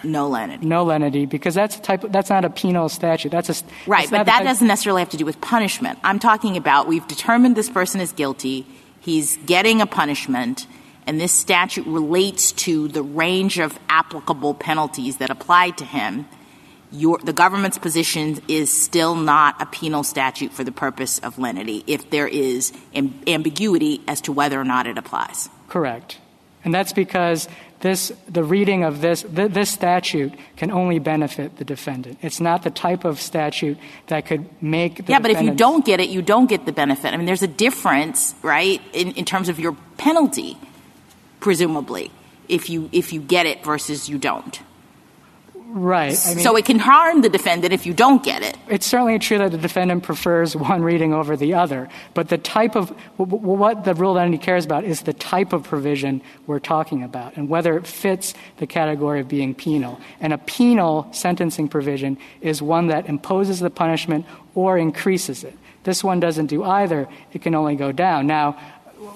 no 0.06 0.28
lenity. 0.28 0.66
No 0.66 0.84
lenity, 0.84 1.26
because 1.26 1.54
that's 1.54 1.76
a 1.76 1.80
type. 1.80 2.04
Of, 2.04 2.12
That's 2.12 2.30
not 2.30 2.44
a 2.44 2.50
penal 2.50 2.88
statute. 2.88 3.30
That's 3.30 3.50
a 3.50 3.64
right. 3.86 4.08
But 4.10 4.26
that 4.26 4.44
doesn't 4.44 4.66
necessarily 4.66 5.02
have 5.02 5.10
to 5.10 5.16
do 5.16 5.24
with 5.24 5.40
punishment. 5.40 5.98
I'm 6.02 6.18
talking 6.18 6.56
about 6.56 6.88
we've 6.88 7.06
determined 7.06 7.56
this 7.56 7.70
person 7.70 8.00
is 8.00 8.12
guilty. 8.12 8.66
He's 9.00 9.36
getting 9.46 9.80
a 9.80 9.86
punishment, 9.86 10.66
and 11.06 11.20
this 11.20 11.32
statute 11.32 11.86
relates 11.86 12.52
to 12.52 12.88
the 12.88 13.02
range 13.02 13.58
of 13.58 13.78
applicable 13.88 14.54
penalties 14.54 15.18
that 15.18 15.30
apply 15.30 15.70
to 15.70 15.84
him. 15.84 16.26
Your, 16.92 17.18
the 17.18 17.32
government's 17.32 17.78
position 17.78 18.38
is 18.48 18.72
still 18.72 19.16
not 19.16 19.60
a 19.60 19.66
penal 19.66 20.04
statute 20.04 20.52
for 20.52 20.62
the 20.62 20.72
purpose 20.72 21.18
of 21.18 21.36
lenity 21.36 21.82
if 21.86 22.10
there 22.10 22.28
is 22.28 22.72
am- 22.94 23.20
ambiguity 23.26 24.02
as 24.06 24.20
to 24.22 24.32
whether 24.32 24.58
or 24.60 24.64
not 24.64 24.86
it 24.86 24.96
applies. 24.96 25.48
Correct. 25.68 26.18
And 26.64 26.74
that's 26.74 26.92
because 26.92 27.48
this, 27.86 28.12
the 28.28 28.42
reading 28.42 28.82
of 28.82 29.00
this, 29.00 29.22
th- 29.22 29.52
this 29.52 29.70
statute 29.70 30.34
can 30.56 30.72
only 30.72 30.98
benefit 30.98 31.56
the 31.56 31.64
defendant. 31.64 32.18
It's 32.20 32.40
not 32.40 32.64
the 32.64 32.70
type 32.70 33.04
of 33.04 33.20
statute 33.20 33.78
that 34.08 34.26
could 34.26 34.44
make 34.60 35.06
the 35.06 35.12
Yeah, 35.12 35.20
but 35.20 35.30
if 35.30 35.40
you 35.40 35.54
don't 35.54 35.84
get 35.86 36.00
it, 36.00 36.08
you 36.08 36.20
don't 36.20 36.48
get 36.48 36.66
the 36.66 36.72
benefit. 36.72 37.14
I 37.14 37.16
mean, 37.16 37.26
there's 37.26 37.46
a 37.46 37.54
difference, 37.66 38.34
right, 38.42 38.82
in, 38.92 39.12
in 39.12 39.24
terms 39.24 39.48
of 39.48 39.60
your 39.60 39.76
penalty, 39.98 40.58
presumably, 41.38 42.10
if 42.48 42.68
you, 42.68 42.90
if 42.90 43.12
you 43.12 43.20
get 43.20 43.46
it 43.46 43.62
versus 43.64 44.08
you 44.08 44.18
don't. 44.18 44.58
Right. 45.68 46.16
I 46.26 46.34
mean, 46.34 46.44
so 46.44 46.56
it 46.56 46.64
can 46.64 46.78
harm 46.78 47.22
the 47.22 47.28
defendant 47.28 47.72
if 47.72 47.86
you 47.86 47.92
don't 47.92 48.22
get 48.22 48.42
it. 48.42 48.56
It's 48.68 48.86
certainly 48.86 49.18
true 49.18 49.38
that 49.38 49.50
the 49.50 49.58
defendant 49.58 50.04
prefers 50.04 50.54
one 50.56 50.82
reading 50.82 51.12
over 51.12 51.36
the 51.36 51.54
other, 51.54 51.88
but 52.14 52.28
the 52.28 52.38
type 52.38 52.76
of 52.76 52.90
what 53.16 53.84
the 53.84 53.94
rule 53.94 54.12
of 54.12 54.16
lenity 54.16 54.38
cares 54.38 54.64
about 54.64 54.84
is 54.84 55.02
the 55.02 55.12
type 55.12 55.52
of 55.52 55.64
provision 55.64 56.22
we're 56.46 56.60
talking 56.60 57.02
about 57.02 57.36
and 57.36 57.48
whether 57.48 57.76
it 57.76 57.86
fits 57.86 58.32
the 58.58 58.66
category 58.66 59.20
of 59.20 59.28
being 59.28 59.54
penal. 59.54 60.00
And 60.20 60.32
a 60.32 60.38
penal 60.38 61.08
sentencing 61.12 61.68
provision 61.68 62.16
is 62.40 62.62
one 62.62 62.86
that 62.86 63.08
imposes 63.08 63.60
the 63.60 63.70
punishment 63.70 64.24
or 64.54 64.78
increases 64.78 65.44
it. 65.44 65.56
This 65.82 66.02
one 66.02 66.20
doesn't 66.20 66.46
do 66.46 66.64
either. 66.64 67.08
It 67.32 67.42
can 67.42 67.54
only 67.54 67.76
go 67.76 67.92
down. 67.92 68.26
Now, 68.26 68.58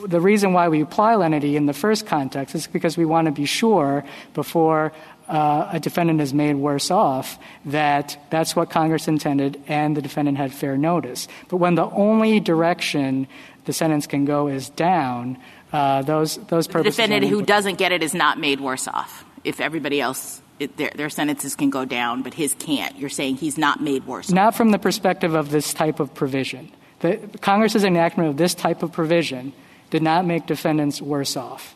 the 0.06 0.20
reason 0.20 0.52
why 0.52 0.68
we 0.68 0.82
apply 0.82 1.14
lenity 1.16 1.56
in 1.56 1.66
the 1.66 1.72
first 1.72 2.06
context 2.06 2.54
is 2.54 2.66
because 2.66 2.96
we 2.96 3.04
want 3.04 3.26
to 3.26 3.32
be 3.32 3.46
sure 3.46 4.04
before 4.34 4.92
a 5.30 5.80
defendant 5.80 6.20
is 6.20 6.34
made 6.34 6.54
worse 6.54 6.90
off, 6.90 7.38
that 7.64 8.18
that's 8.30 8.56
what 8.56 8.70
Congress 8.70 9.08
intended 9.08 9.62
and 9.68 9.96
the 9.96 10.02
defendant 10.02 10.38
had 10.38 10.52
fair 10.52 10.76
notice. 10.76 11.28
But 11.48 11.58
when 11.58 11.76
the 11.76 11.88
only 11.90 12.40
direction 12.40 13.28
the 13.64 13.72
sentence 13.72 14.06
can 14.06 14.24
go 14.24 14.48
is 14.48 14.70
down, 14.70 15.38
uh, 15.72 16.02
those 16.02 16.36
those 16.48 16.66
purposes. 16.66 16.96
The 16.96 17.02
defendant 17.02 17.30
who 17.30 17.42
doesn't 17.42 17.78
get 17.78 17.92
it 17.92 18.02
is 18.02 18.14
not 18.14 18.38
made 18.38 18.60
worse 18.60 18.88
off. 18.88 19.24
If 19.44 19.60
everybody 19.60 20.00
else, 20.00 20.42
it, 20.58 20.76
their, 20.76 20.90
their 20.94 21.10
sentences 21.10 21.54
can 21.54 21.70
go 21.70 21.84
down, 21.84 22.22
but 22.22 22.34
his 22.34 22.54
can't. 22.58 22.98
You're 22.98 23.08
saying 23.08 23.36
he's 23.36 23.56
not 23.56 23.80
made 23.80 24.06
worse. 24.06 24.30
Not 24.30 24.54
from 24.54 24.70
the 24.70 24.78
perspective 24.78 25.34
of 25.34 25.50
this 25.50 25.72
type 25.72 26.00
of 26.00 26.12
provision. 26.14 26.70
The 27.00 27.18
Congress's 27.40 27.84
enactment 27.84 28.28
of 28.28 28.36
this 28.36 28.54
type 28.54 28.82
of 28.82 28.92
provision 28.92 29.52
did 29.88 30.02
not 30.02 30.26
make 30.26 30.46
defendants 30.46 31.00
worse 31.00 31.36
off. 31.36 31.74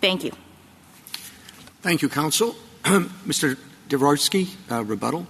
Thank 0.00 0.24
you. 0.24 0.32
Thank 1.88 2.02
you, 2.02 2.10
counsel. 2.10 2.54
Mr. 2.82 3.56
Dvoretzky, 3.88 4.54
uh, 4.70 4.84
rebuttal. 4.84 5.26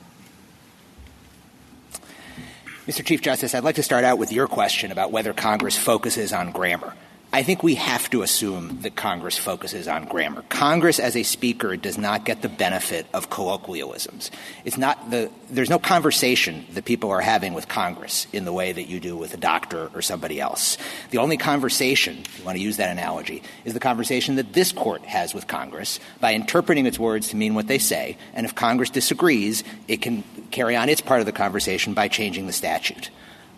Mr. 2.85 3.07
Chief 3.07 3.23
Justice, 3.23 3.55
I'd 3.55 3.63
like 3.63 3.77
to 3.77 3.83
start 3.85 4.03
out 4.03 4.19
with 4.19 4.33
your 4.33 4.49
question 4.49 4.91
about 4.91 5.13
whether 5.13 5.33
Congress 5.33 5.79
focuses 5.79 6.33
on 6.33 6.51
grammar. 6.51 6.95
I 7.31 7.43
think 7.43 7.63
we 7.63 7.75
have 7.75 8.09
to 8.11 8.23
assume 8.23 8.81
that 8.81 8.97
Congress 8.97 9.37
focuses 9.37 9.87
on 9.87 10.07
grammar. 10.07 10.43
Congress, 10.49 10.99
as 10.99 11.15
a 11.15 11.23
speaker, 11.23 11.77
does 11.77 11.99
not 11.99 12.25
get 12.25 12.41
the 12.41 12.49
benefit 12.49 13.07
of 13.13 13.29
colloquialisms. 13.29 14.31
It's 14.65 14.79
not 14.79 15.11
the, 15.11 15.31
there's 15.51 15.69
no 15.69 15.79
conversation 15.79 16.65
that 16.73 16.87
people 16.87 17.11
are 17.11 17.21
having 17.21 17.53
with 17.53 17.69
Congress 17.69 18.27
in 18.33 18.47
the 18.47 18.53
way 18.53 18.73
that 18.73 18.89
you 18.89 18.99
do 18.99 19.15
with 19.15 19.35
a 19.35 19.37
doctor 19.37 19.91
or 19.95 20.01
somebody 20.01 20.41
else. 20.41 20.79
The 21.11 21.19
only 21.19 21.37
conversation, 21.37 22.21
if 22.25 22.39
you 22.39 22.47
want 22.47 22.57
to 22.57 22.65
use 22.65 22.79
that 22.79 22.91
analogy, 22.91 23.43
is 23.67 23.75
the 23.75 23.81
conversation 23.81 24.37
that 24.37 24.55
this 24.55 24.73
court 24.73 25.03
has 25.03 25.35
with 25.35 25.47
Congress 25.47 26.01
by 26.21 26.33
interpreting 26.33 26.87
its 26.87 26.99
words 26.99 27.29
to 27.29 27.37
mean 27.37 27.55
what 27.55 27.67
they 27.67 27.79
say. 27.79 28.17
And 28.33 28.47
if 28.47 28.55
Congress 28.55 28.89
disagrees, 28.89 29.65
it 29.87 30.01
can 30.01 30.25
carry 30.51 30.77
on 30.77 30.89
its 30.89 31.03
part 31.03 31.21
of 31.21 31.27
the 31.27 31.33
conversation 31.33 31.93
by 31.93 32.09
changing 32.09 32.47
the 32.47 32.55
statute. 32.55 33.11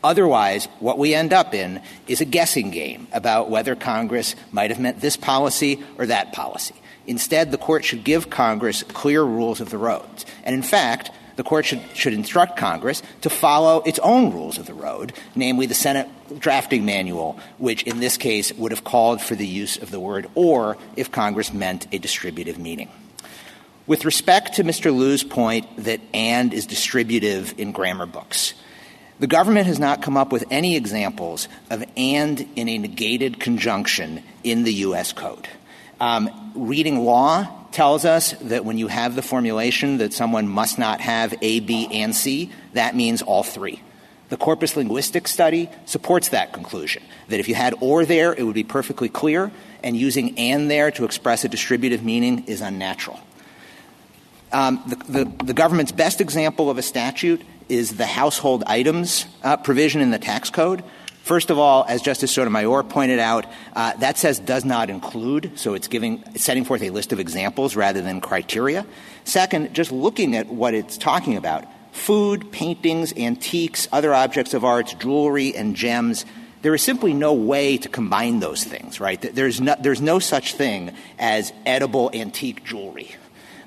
Otherwise, 0.02 0.66
what 0.78 0.98
we 0.98 1.14
end 1.14 1.32
up 1.32 1.55
in 1.55 1.81
is 2.06 2.20
a 2.20 2.24
guessing 2.24 2.70
game 2.70 3.06
about 3.12 3.51
whether 3.51 3.74
Congress 3.74 4.35
might 4.51 4.70
have 4.70 4.81
meant 4.81 5.01
this 5.01 5.16
policy 5.16 5.82
or 5.98 6.06
that 6.06 6.32
policy. 6.32 6.74
Instead, 7.06 7.51
the 7.51 7.59
court 7.59 7.85
should 7.85 8.05
give 8.05 8.31
Congress 8.31 8.82
clear 8.82 9.22
rules 9.22 9.60
of 9.60 9.70
the 9.70 9.78
road. 9.78 10.09
And 10.44 10.55
in 10.55 10.62
fact, 10.62 11.10
the 11.36 11.44
court 11.44 11.64
should, 11.64 11.82
should 11.94 12.12
instruct 12.12 12.56
Congress 12.56 13.02
to 13.22 13.31
follow 13.31 13.81
its 13.82 13.98
own 14.01 14.32
rules 14.32 14.59
of 14.59 14.66
the 14.66 14.74
road, 14.74 15.12
namely 15.35 15.66
the 15.66 15.74
Senate 15.74 16.09
drafting 16.39 16.85
manual, 16.85 17.39
which 17.59 17.82
in 17.85 18.01
this 18.01 18.16
case 18.16 18.52
would 18.55 18.72
have 18.72 18.85
called 18.85 19.20
for 19.20 19.35
the 19.35 19.47
use 19.47 19.77
of 19.77 19.90
the 19.90 20.01
word 20.01 20.28
or 20.35 20.77
if 20.97 21.10
Congress 21.10 21.52
meant 21.52 21.86
a 21.93 21.98
distributive 21.98 22.59
meaning. 22.59 22.90
With 23.86 24.05
respect 24.05 24.55
to 24.56 24.64
Mr. 24.64 24.94
Liu's 24.94 25.24
point 25.24 25.66
that 25.85 26.01
and 26.14 26.52
is 26.52 26.66
distributive 26.66 27.55
in 27.59 27.72
grammar 27.72 28.06
books, 28.06 28.55
the 29.20 29.26
government 29.26 29.66
has 29.66 29.78
not 29.78 30.02
come 30.02 30.16
up 30.16 30.32
with 30.32 30.44
any 30.51 30.76
examples 30.76 31.47
of 31.68 31.84
and 31.97 32.48
in 32.56 32.68
a 32.68 32.78
negated 32.78 33.38
conjunction 33.38 34.22
in 34.42 34.64
the 34.64 34.72
U.S. 34.74 35.12
Code. 35.12 35.47
Um, 36.01 36.52
reading 36.56 37.05
law 37.05 37.66
tells 37.70 38.06
us 38.06 38.32
that 38.40 38.64
when 38.64 38.78
you 38.78 38.88
have 38.88 39.14
the 39.14 39.22
formulation 39.22 39.98
that 39.98 40.14
someone 40.14 40.48
must 40.48 40.78
not 40.78 41.02
have 41.02 41.34
A, 41.42 41.60
B, 41.60 41.86
and 41.92 42.16
C, 42.16 42.51
that 42.72 42.97
means 42.97 43.20
all 43.20 43.42
three. 43.42 43.82
The 44.30 44.38
corpus 44.38 44.76
linguistic 44.76 45.28
study 45.28 45.68
supports 45.84 46.30
that 46.30 46.52
conclusion, 46.52 47.02
that 47.28 47.40
if 47.40 47.48
you 47.48 47.55
had 47.55 47.74
or 47.80 48.06
there, 48.06 48.32
it 48.32 48.42
would 48.42 48.55
be 48.55 48.64
perfectly 48.64 49.10
clear, 49.10 49.52
and 49.82 49.97
using 49.97 50.38
and 50.38 50.70
there 50.70 50.90
to 50.92 51.05
express 51.05 51.44
a 51.44 51.48
distributive 51.48 52.02
meaning 52.02 52.44
is 52.47 52.60
unnatural. 52.60 53.20
Um, 54.52 54.82
the, 54.86 55.24
the, 55.24 55.44
the, 55.44 55.55
government's 55.55 55.92
best 55.92 56.20
example 56.20 56.70
of 56.70 56.78
a 56.78 56.82
statute 56.82 57.42
is 57.70 57.97
the 57.97 58.06
household 58.06 58.64
items 58.66 59.26
uh, 59.42 59.56
provision 59.56 60.01
in 60.01 60.10
the 60.10 60.18
tax 60.18 60.51
code. 60.51 60.82
First 61.22 61.51
of 61.51 61.59
all, 61.59 61.84
as 61.86 62.02
Justice 62.02 62.32
Sotomayor 62.32 62.82
pointed 62.82 63.18
out, 63.18 63.47
uh, 63.76 63.94
that 63.98 64.18
says 64.18 64.38
does 64.40 64.64
not 64.64 64.90
include, 64.90 65.59
so 65.59 65.74
it's 65.74 65.86
giving, 65.86 66.24
setting 66.34 66.64
forth 66.64 66.82
a 66.82 66.90
list 66.90 67.12
of 67.12 67.20
examples 67.20 67.76
rather 67.76 68.02
than 68.02 68.20
criteria. 68.20 68.84
Second, 69.24 69.74
just 69.74 69.92
looking 69.92 70.34
at 70.34 70.48
what 70.48 70.74
it's 70.74 70.98
talking 70.98 71.36
about, 71.36 71.66
food, 71.92 72.51
paintings, 72.51 73.12
antiques, 73.16 73.86
other 73.92 74.12
objects 74.12 74.55
of 74.55 74.64
arts, 74.64 74.94
jewelry, 74.94 75.55
and 75.55 75.76
gems, 75.76 76.24
there 76.62 76.74
is 76.74 76.82
simply 76.82 77.14
no 77.14 77.32
way 77.32 77.76
to 77.78 77.88
combine 77.88 78.40
those 78.40 78.64
things, 78.64 79.01
right? 79.01 79.20
There's 79.20 79.60
no, 79.60 79.76
there's 79.80 80.01
no 80.01 80.18
such 80.18 80.55
thing 80.55 80.92
as 81.18 81.52
edible 81.64 82.10
antique 82.12 82.64
jewelry. 82.64 83.14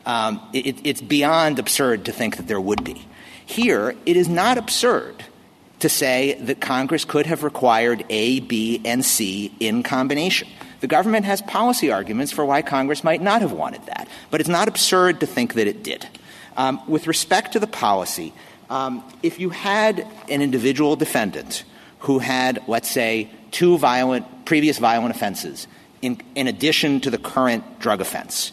Um, 0.05 0.41
it, 0.53 0.77
it's 0.83 1.01
beyond 1.01 1.59
absurd 1.59 2.05
to 2.05 2.11
think 2.11 2.37
that 2.37 2.47
there 2.47 2.59
would 2.59 2.83
be. 2.83 3.05
Here, 3.53 3.93
it 4.07 4.17
is 4.17 4.27
not 4.27 4.57
absurd 4.57 5.23
to 5.77 5.87
say 5.87 6.33
that 6.41 6.59
Congress 6.59 7.05
could 7.05 7.27
have 7.27 7.43
required 7.43 8.03
A, 8.09 8.39
B, 8.39 8.81
and 8.83 9.05
C 9.05 9.53
in 9.59 9.83
combination. 9.83 10.47
The 10.79 10.87
government 10.87 11.27
has 11.27 11.43
policy 11.43 11.91
arguments 11.91 12.31
for 12.31 12.43
why 12.45 12.63
Congress 12.63 13.03
might 13.03 13.21
not 13.21 13.41
have 13.41 13.51
wanted 13.51 13.85
that, 13.85 14.07
but 14.31 14.41
it's 14.41 14.49
not 14.49 14.67
absurd 14.67 15.19
to 15.19 15.27
think 15.27 15.53
that 15.53 15.67
it 15.67 15.83
did. 15.83 16.07
Um, 16.57 16.81
with 16.87 17.05
respect 17.05 17.53
to 17.53 17.59
the 17.59 17.67
policy, 17.67 18.33
um, 18.71 19.03
if 19.21 19.39
you 19.39 19.51
had 19.51 19.99
an 20.29 20.41
individual 20.41 20.95
defendant 20.95 21.63
who 21.99 22.17
had, 22.17 22.63
let's 22.67 22.89
say, 22.89 23.29
two 23.51 23.77
violent, 23.77 24.45
previous 24.45 24.79
violent 24.79 25.15
offenses 25.15 25.67
in, 26.01 26.19
in 26.33 26.47
addition 26.47 27.01
to 27.01 27.11
the 27.11 27.19
current 27.19 27.79
drug 27.79 28.01
offense, 28.01 28.51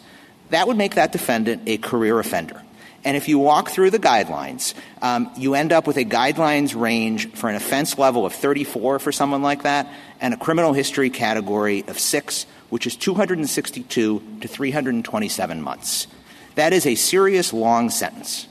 that 0.51 0.67
would 0.69 0.77
make 0.77 0.97
that 0.97 1.11
defendant 1.11 1.63
a 1.65 1.79
career 1.79 2.19
offender. 2.19 2.61
And 3.05 3.17
if 3.17 3.29
you 3.29 3.39
walk 3.39 3.71
through 3.71 3.91
the 3.91 3.99
guidelines, 3.99 4.75
um, 5.01 5.31
you 5.37 5.55
end 5.55 5.73
up 5.73 5.87
with 5.87 5.97
a 5.97 6.05
guidelines 6.05 6.79
range 6.79 7.33
for 7.33 7.49
an 7.49 7.57
offense 7.57 7.97
level 7.99 8.27
of 8.27 8.35
34 8.35 8.99
for 8.99 9.13
someone 9.13 9.43
like 9.43 9.63
that 9.63 9.91
and 10.21 10.35
a 10.35 10.37
criminal 10.37 10.75
history 10.75 11.09
category 11.09 11.83
of 11.89 11.99
6, 11.99 12.47
which 12.69 12.87
is 12.87 12.97
262 12.97 14.23
to 14.41 14.49
327 14.49 15.63
months. 15.63 16.07
That 16.57 16.73
is 16.75 16.85
a 16.85 16.95
serious 16.95 17.53
long 17.53 17.89
sentence. 17.89 18.47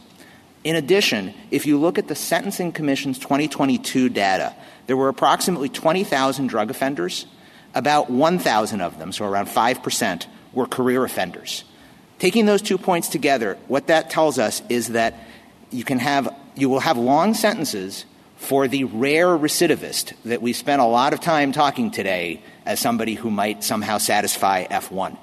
In 0.64 0.76
addition, 0.76 1.34
if 1.52 1.66
you 1.66 1.78
look 1.78 1.98
at 1.98 2.08
the 2.08 2.16
Sentencing 2.16 2.72
Commission's 2.72 3.20
2022 3.20 4.10
data, 4.10 4.56
there 4.88 4.98
were 4.98 5.10
approximately 5.10 5.70
20,000 5.70 6.48
drug 6.48 6.72
offenders. 6.72 7.28
About 7.76 8.10
1,000 8.10 8.82
of 8.82 8.98
them, 8.98 9.12
so 9.12 9.26
around 9.26 9.48
5%, 9.48 10.26
were 10.54 10.66
career 10.66 11.04
offenders. 11.06 11.64
Taking 12.20 12.46
those 12.46 12.62
two 12.62 12.78
points 12.78 13.08
together, 13.08 13.58
what 13.68 13.88
that 13.88 14.10
tells 14.10 14.38
us 14.38 14.62
is 14.70 14.90
that 14.90 15.16
you 15.72 15.84
can 15.84 16.00
have 16.00 16.34
you 16.56 16.68
will 16.68 16.82
have 16.82 16.98
long 16.98 17.34
sentences 17.34 18.06
for 18.36 18.68
the 18.68 18.84
rare 18.84 19.28
recidivist 19.28 20.14
that 20.26 20.42
we 20.42 20.52
spent 20.52 20.82
a 20.82 20.86
lot 20.86 21.14
of 21.14 21.22
time 21.22 21.52
talking 21.52 21.92
today 21.92 22.42
as 22.66 22.80
somebody 22.80 23.14
who 23.14 23.30
might 23.30 23.64
somehow 23.64 23.98
satisfy 23.98 24.66
F1. 24.66 25.18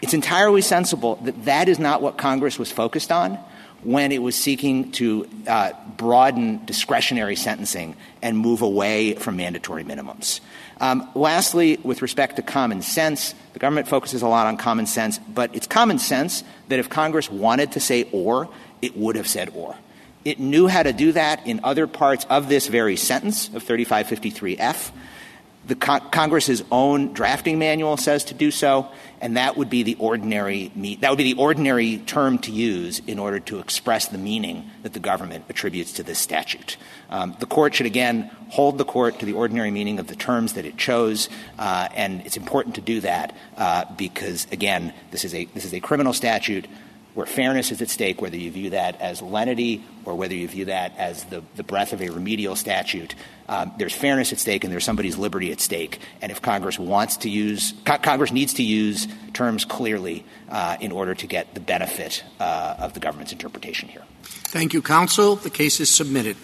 It's 0.00 0.14
entirely 0.14 0.62
sensible 0.62 1.16
that 1.16 1.44
that 1.44 1.68
is 1.68 1.78
not 1.78 2.02
what 2.02 2.16
Congress 2.16 2.58
was 2.58 2.70
focused 2.70 3.10
on 3.10 3.38
when 3.82 4.12
it 4.12 4.22
was 4.22 4.36
seeking 4.36 4.92
to 4.92 5.28
uh, 5.46 5.72
broaden 5.96 6.64
discretionary 6.64 7.36
sentencing 7.36 7.96
and 8.22 8.38
move 8.38 8.62
away 8.62 9.14
from 9.14 9.36
mandatory 9.36 9.84
minimums. 9.84 10.40
Um, 10.80 11.10
lastly, 11.14 11.78
with 11.82 12.00
respect 12.00 12.36
to 12.36 12.42
common 12.42 12.80
sense, 12.80 13.34
the 13.52 13.58
government 13.58 13.86
focuses 13.86 14.22
a 14.22 14.28
lot 14.28 14.46
on 14.46 14.56
common 14.56 14.86
sense, 14.86 15.18
but 15.18 15.54
it's 15.54 15.66
common 15.66 15.98
sense 15.98 16.42
that 16.68 16.78
if 16.78 16.88
Congress 16.88 17.30
wanted 17.30 17.72
to 17.72 17.80
say 17.80 18.08
or, 18.12 18.48
it 18.80 18.96
would 18.96 19.16
have 19.16 19.28
said 19.28 19.50
or. 19.54 19.76
It 20.24 20.38
knew 20.40 20.68
how 20.68 20.82
to 20.82 20.92
do 20.92 21.12
that 21.12 21.46
in 21.46 21.60
other 21.64 21.86
parts 21.86 22.26
of 22.30 22.48
this 22.48 22.66
very 22.66 22.96
sentence 22.96 23.48
of 23.48 23.64
3553F. 23.64 24.90
The 25.66 25.74
co- 25.74 26.00
Congress's 26.00 26.64
own 26.70 27.12
drafting 27.12 27.58
manual 27.58 27.96
says 27.98 28.24
to 28.24 28.34
do 28.34 28.50
so, 28.50 28.88
and 29.20 29.36
that 29.36 29.58
would 29.58 29.68
be 29.68 29.82
the 29.82 29.96
ordinary 29.96 30.72
me- 30.74 30.96
that 30.96 31.10
would 31.10 31.18
be 31.18 31.32
the 31.32 31.40
ordinary 31.40 31.98
term 31.98 32.38
to 32.38 32.52
use 32.52 33.00
in 33.06 33.18
order 33.18 33.38
to 33.40 33.58
express 33.60 34.08
the 34.08 34.18
meaning 34.18 34.70
that 34.82 34.94
the 34.94 34.98
government 34.98 35.44
attributes 35.48 35.92
to 35.92 36.02
this 36.02 36.18
statute. 36.18 36.76
Um, 37.10 37.36
the 37.40 37.46
court 37.46 37.74
should 37.74 37.86
again 37.86 38.30
hold 38.48 38.78
the 38.78 38.84
court 38.84 39.18
to 39.18 39.26
the 39.26 39.32
ordinary 39.32 39.70
meaning 39.70 39.98
of 39.98 40.06
the 40.06 40.16
terms 40.16 40.54
that 40.54 40.64
it 40.64 40.76
chose, 40.76 41.28
uh, 41.58 41.88
and 41.94 42.22
it's 42.24 42.36
important 42.36 42.76
to 42.76 42.80
do 42.80 43.00
that 43.00 43.36
uh, 43.56 43.84
because 43.96 44.46
again, 44.52 44.94
this 45.10 45.24
is 45.24 45.34
a 45.34 45.44
this 45.46 45.64
is 45.64 45.74
a 45.74 45.80
criminal 45.80 46.12
statute 46.12 46.66
where 47.14 47.26
fairness 47.26 47.72
is 47.72 47.82
at 47.82 47.90
stake, 47.90 48.22
whether 48.22 48.36
you 48.36 48.50
view 48.52 48.70
that 48.70 49.00
as 49.00 49.20
lenity 49.20 49.84
or 50.04 50.14
whether 50.14 50.34
you 50.34 50.46
view 50.46 50.66
that 50.66 50.96
as 50.96 51.24
the, 51.24 51.42
breadth 51.64 51.92
of 51.92 52.00
a 52.00 52.08
remedial 52.08 52.54
statute. 52.54 53.16
Um, 53.48 53.72
there's 53.78 53.92
fairness 53.92 54.32
at 54.32 54.38
stake 54.38 54.62
and 54.62 54.72
there's 54.72 54.84
somebody's 54.84 55.18
liberty 55.18 55.50
at 55.50 55.60
stake. 55.60 55.98
And 56.22 56.30
if 56.30 56.40
Congress 56.40 56.78
wants 56.78 57.16
to 57.18 57.28
use, 57.28 57.74
co- 57.84 57.98
Congress 57.98 58.30
needs 58.30 58.54
to 58.54 58.62
use 58.62 59.08
terms 59.34 59.64
clearly 59.64 60.24
uh, 60.48 60.76
in 60.80 60.92
order 60.92 61.14
to 61.16 61.26
get 61.26 61.52
the 61.52 61.60
benefit 61.60 62.22
of 62.38 62.94
the 62.94 63.00
government's 63.00 63.32
interpretation 63.32 63.88
here. 63.88 64.04
Thank 64.22 64.72
you, 64.72 64.80
counsel. 64.80 65.34
The 65.34 65.50
case 65.50 65.80
is 65.80 65.92
submitted. 65.92 66.36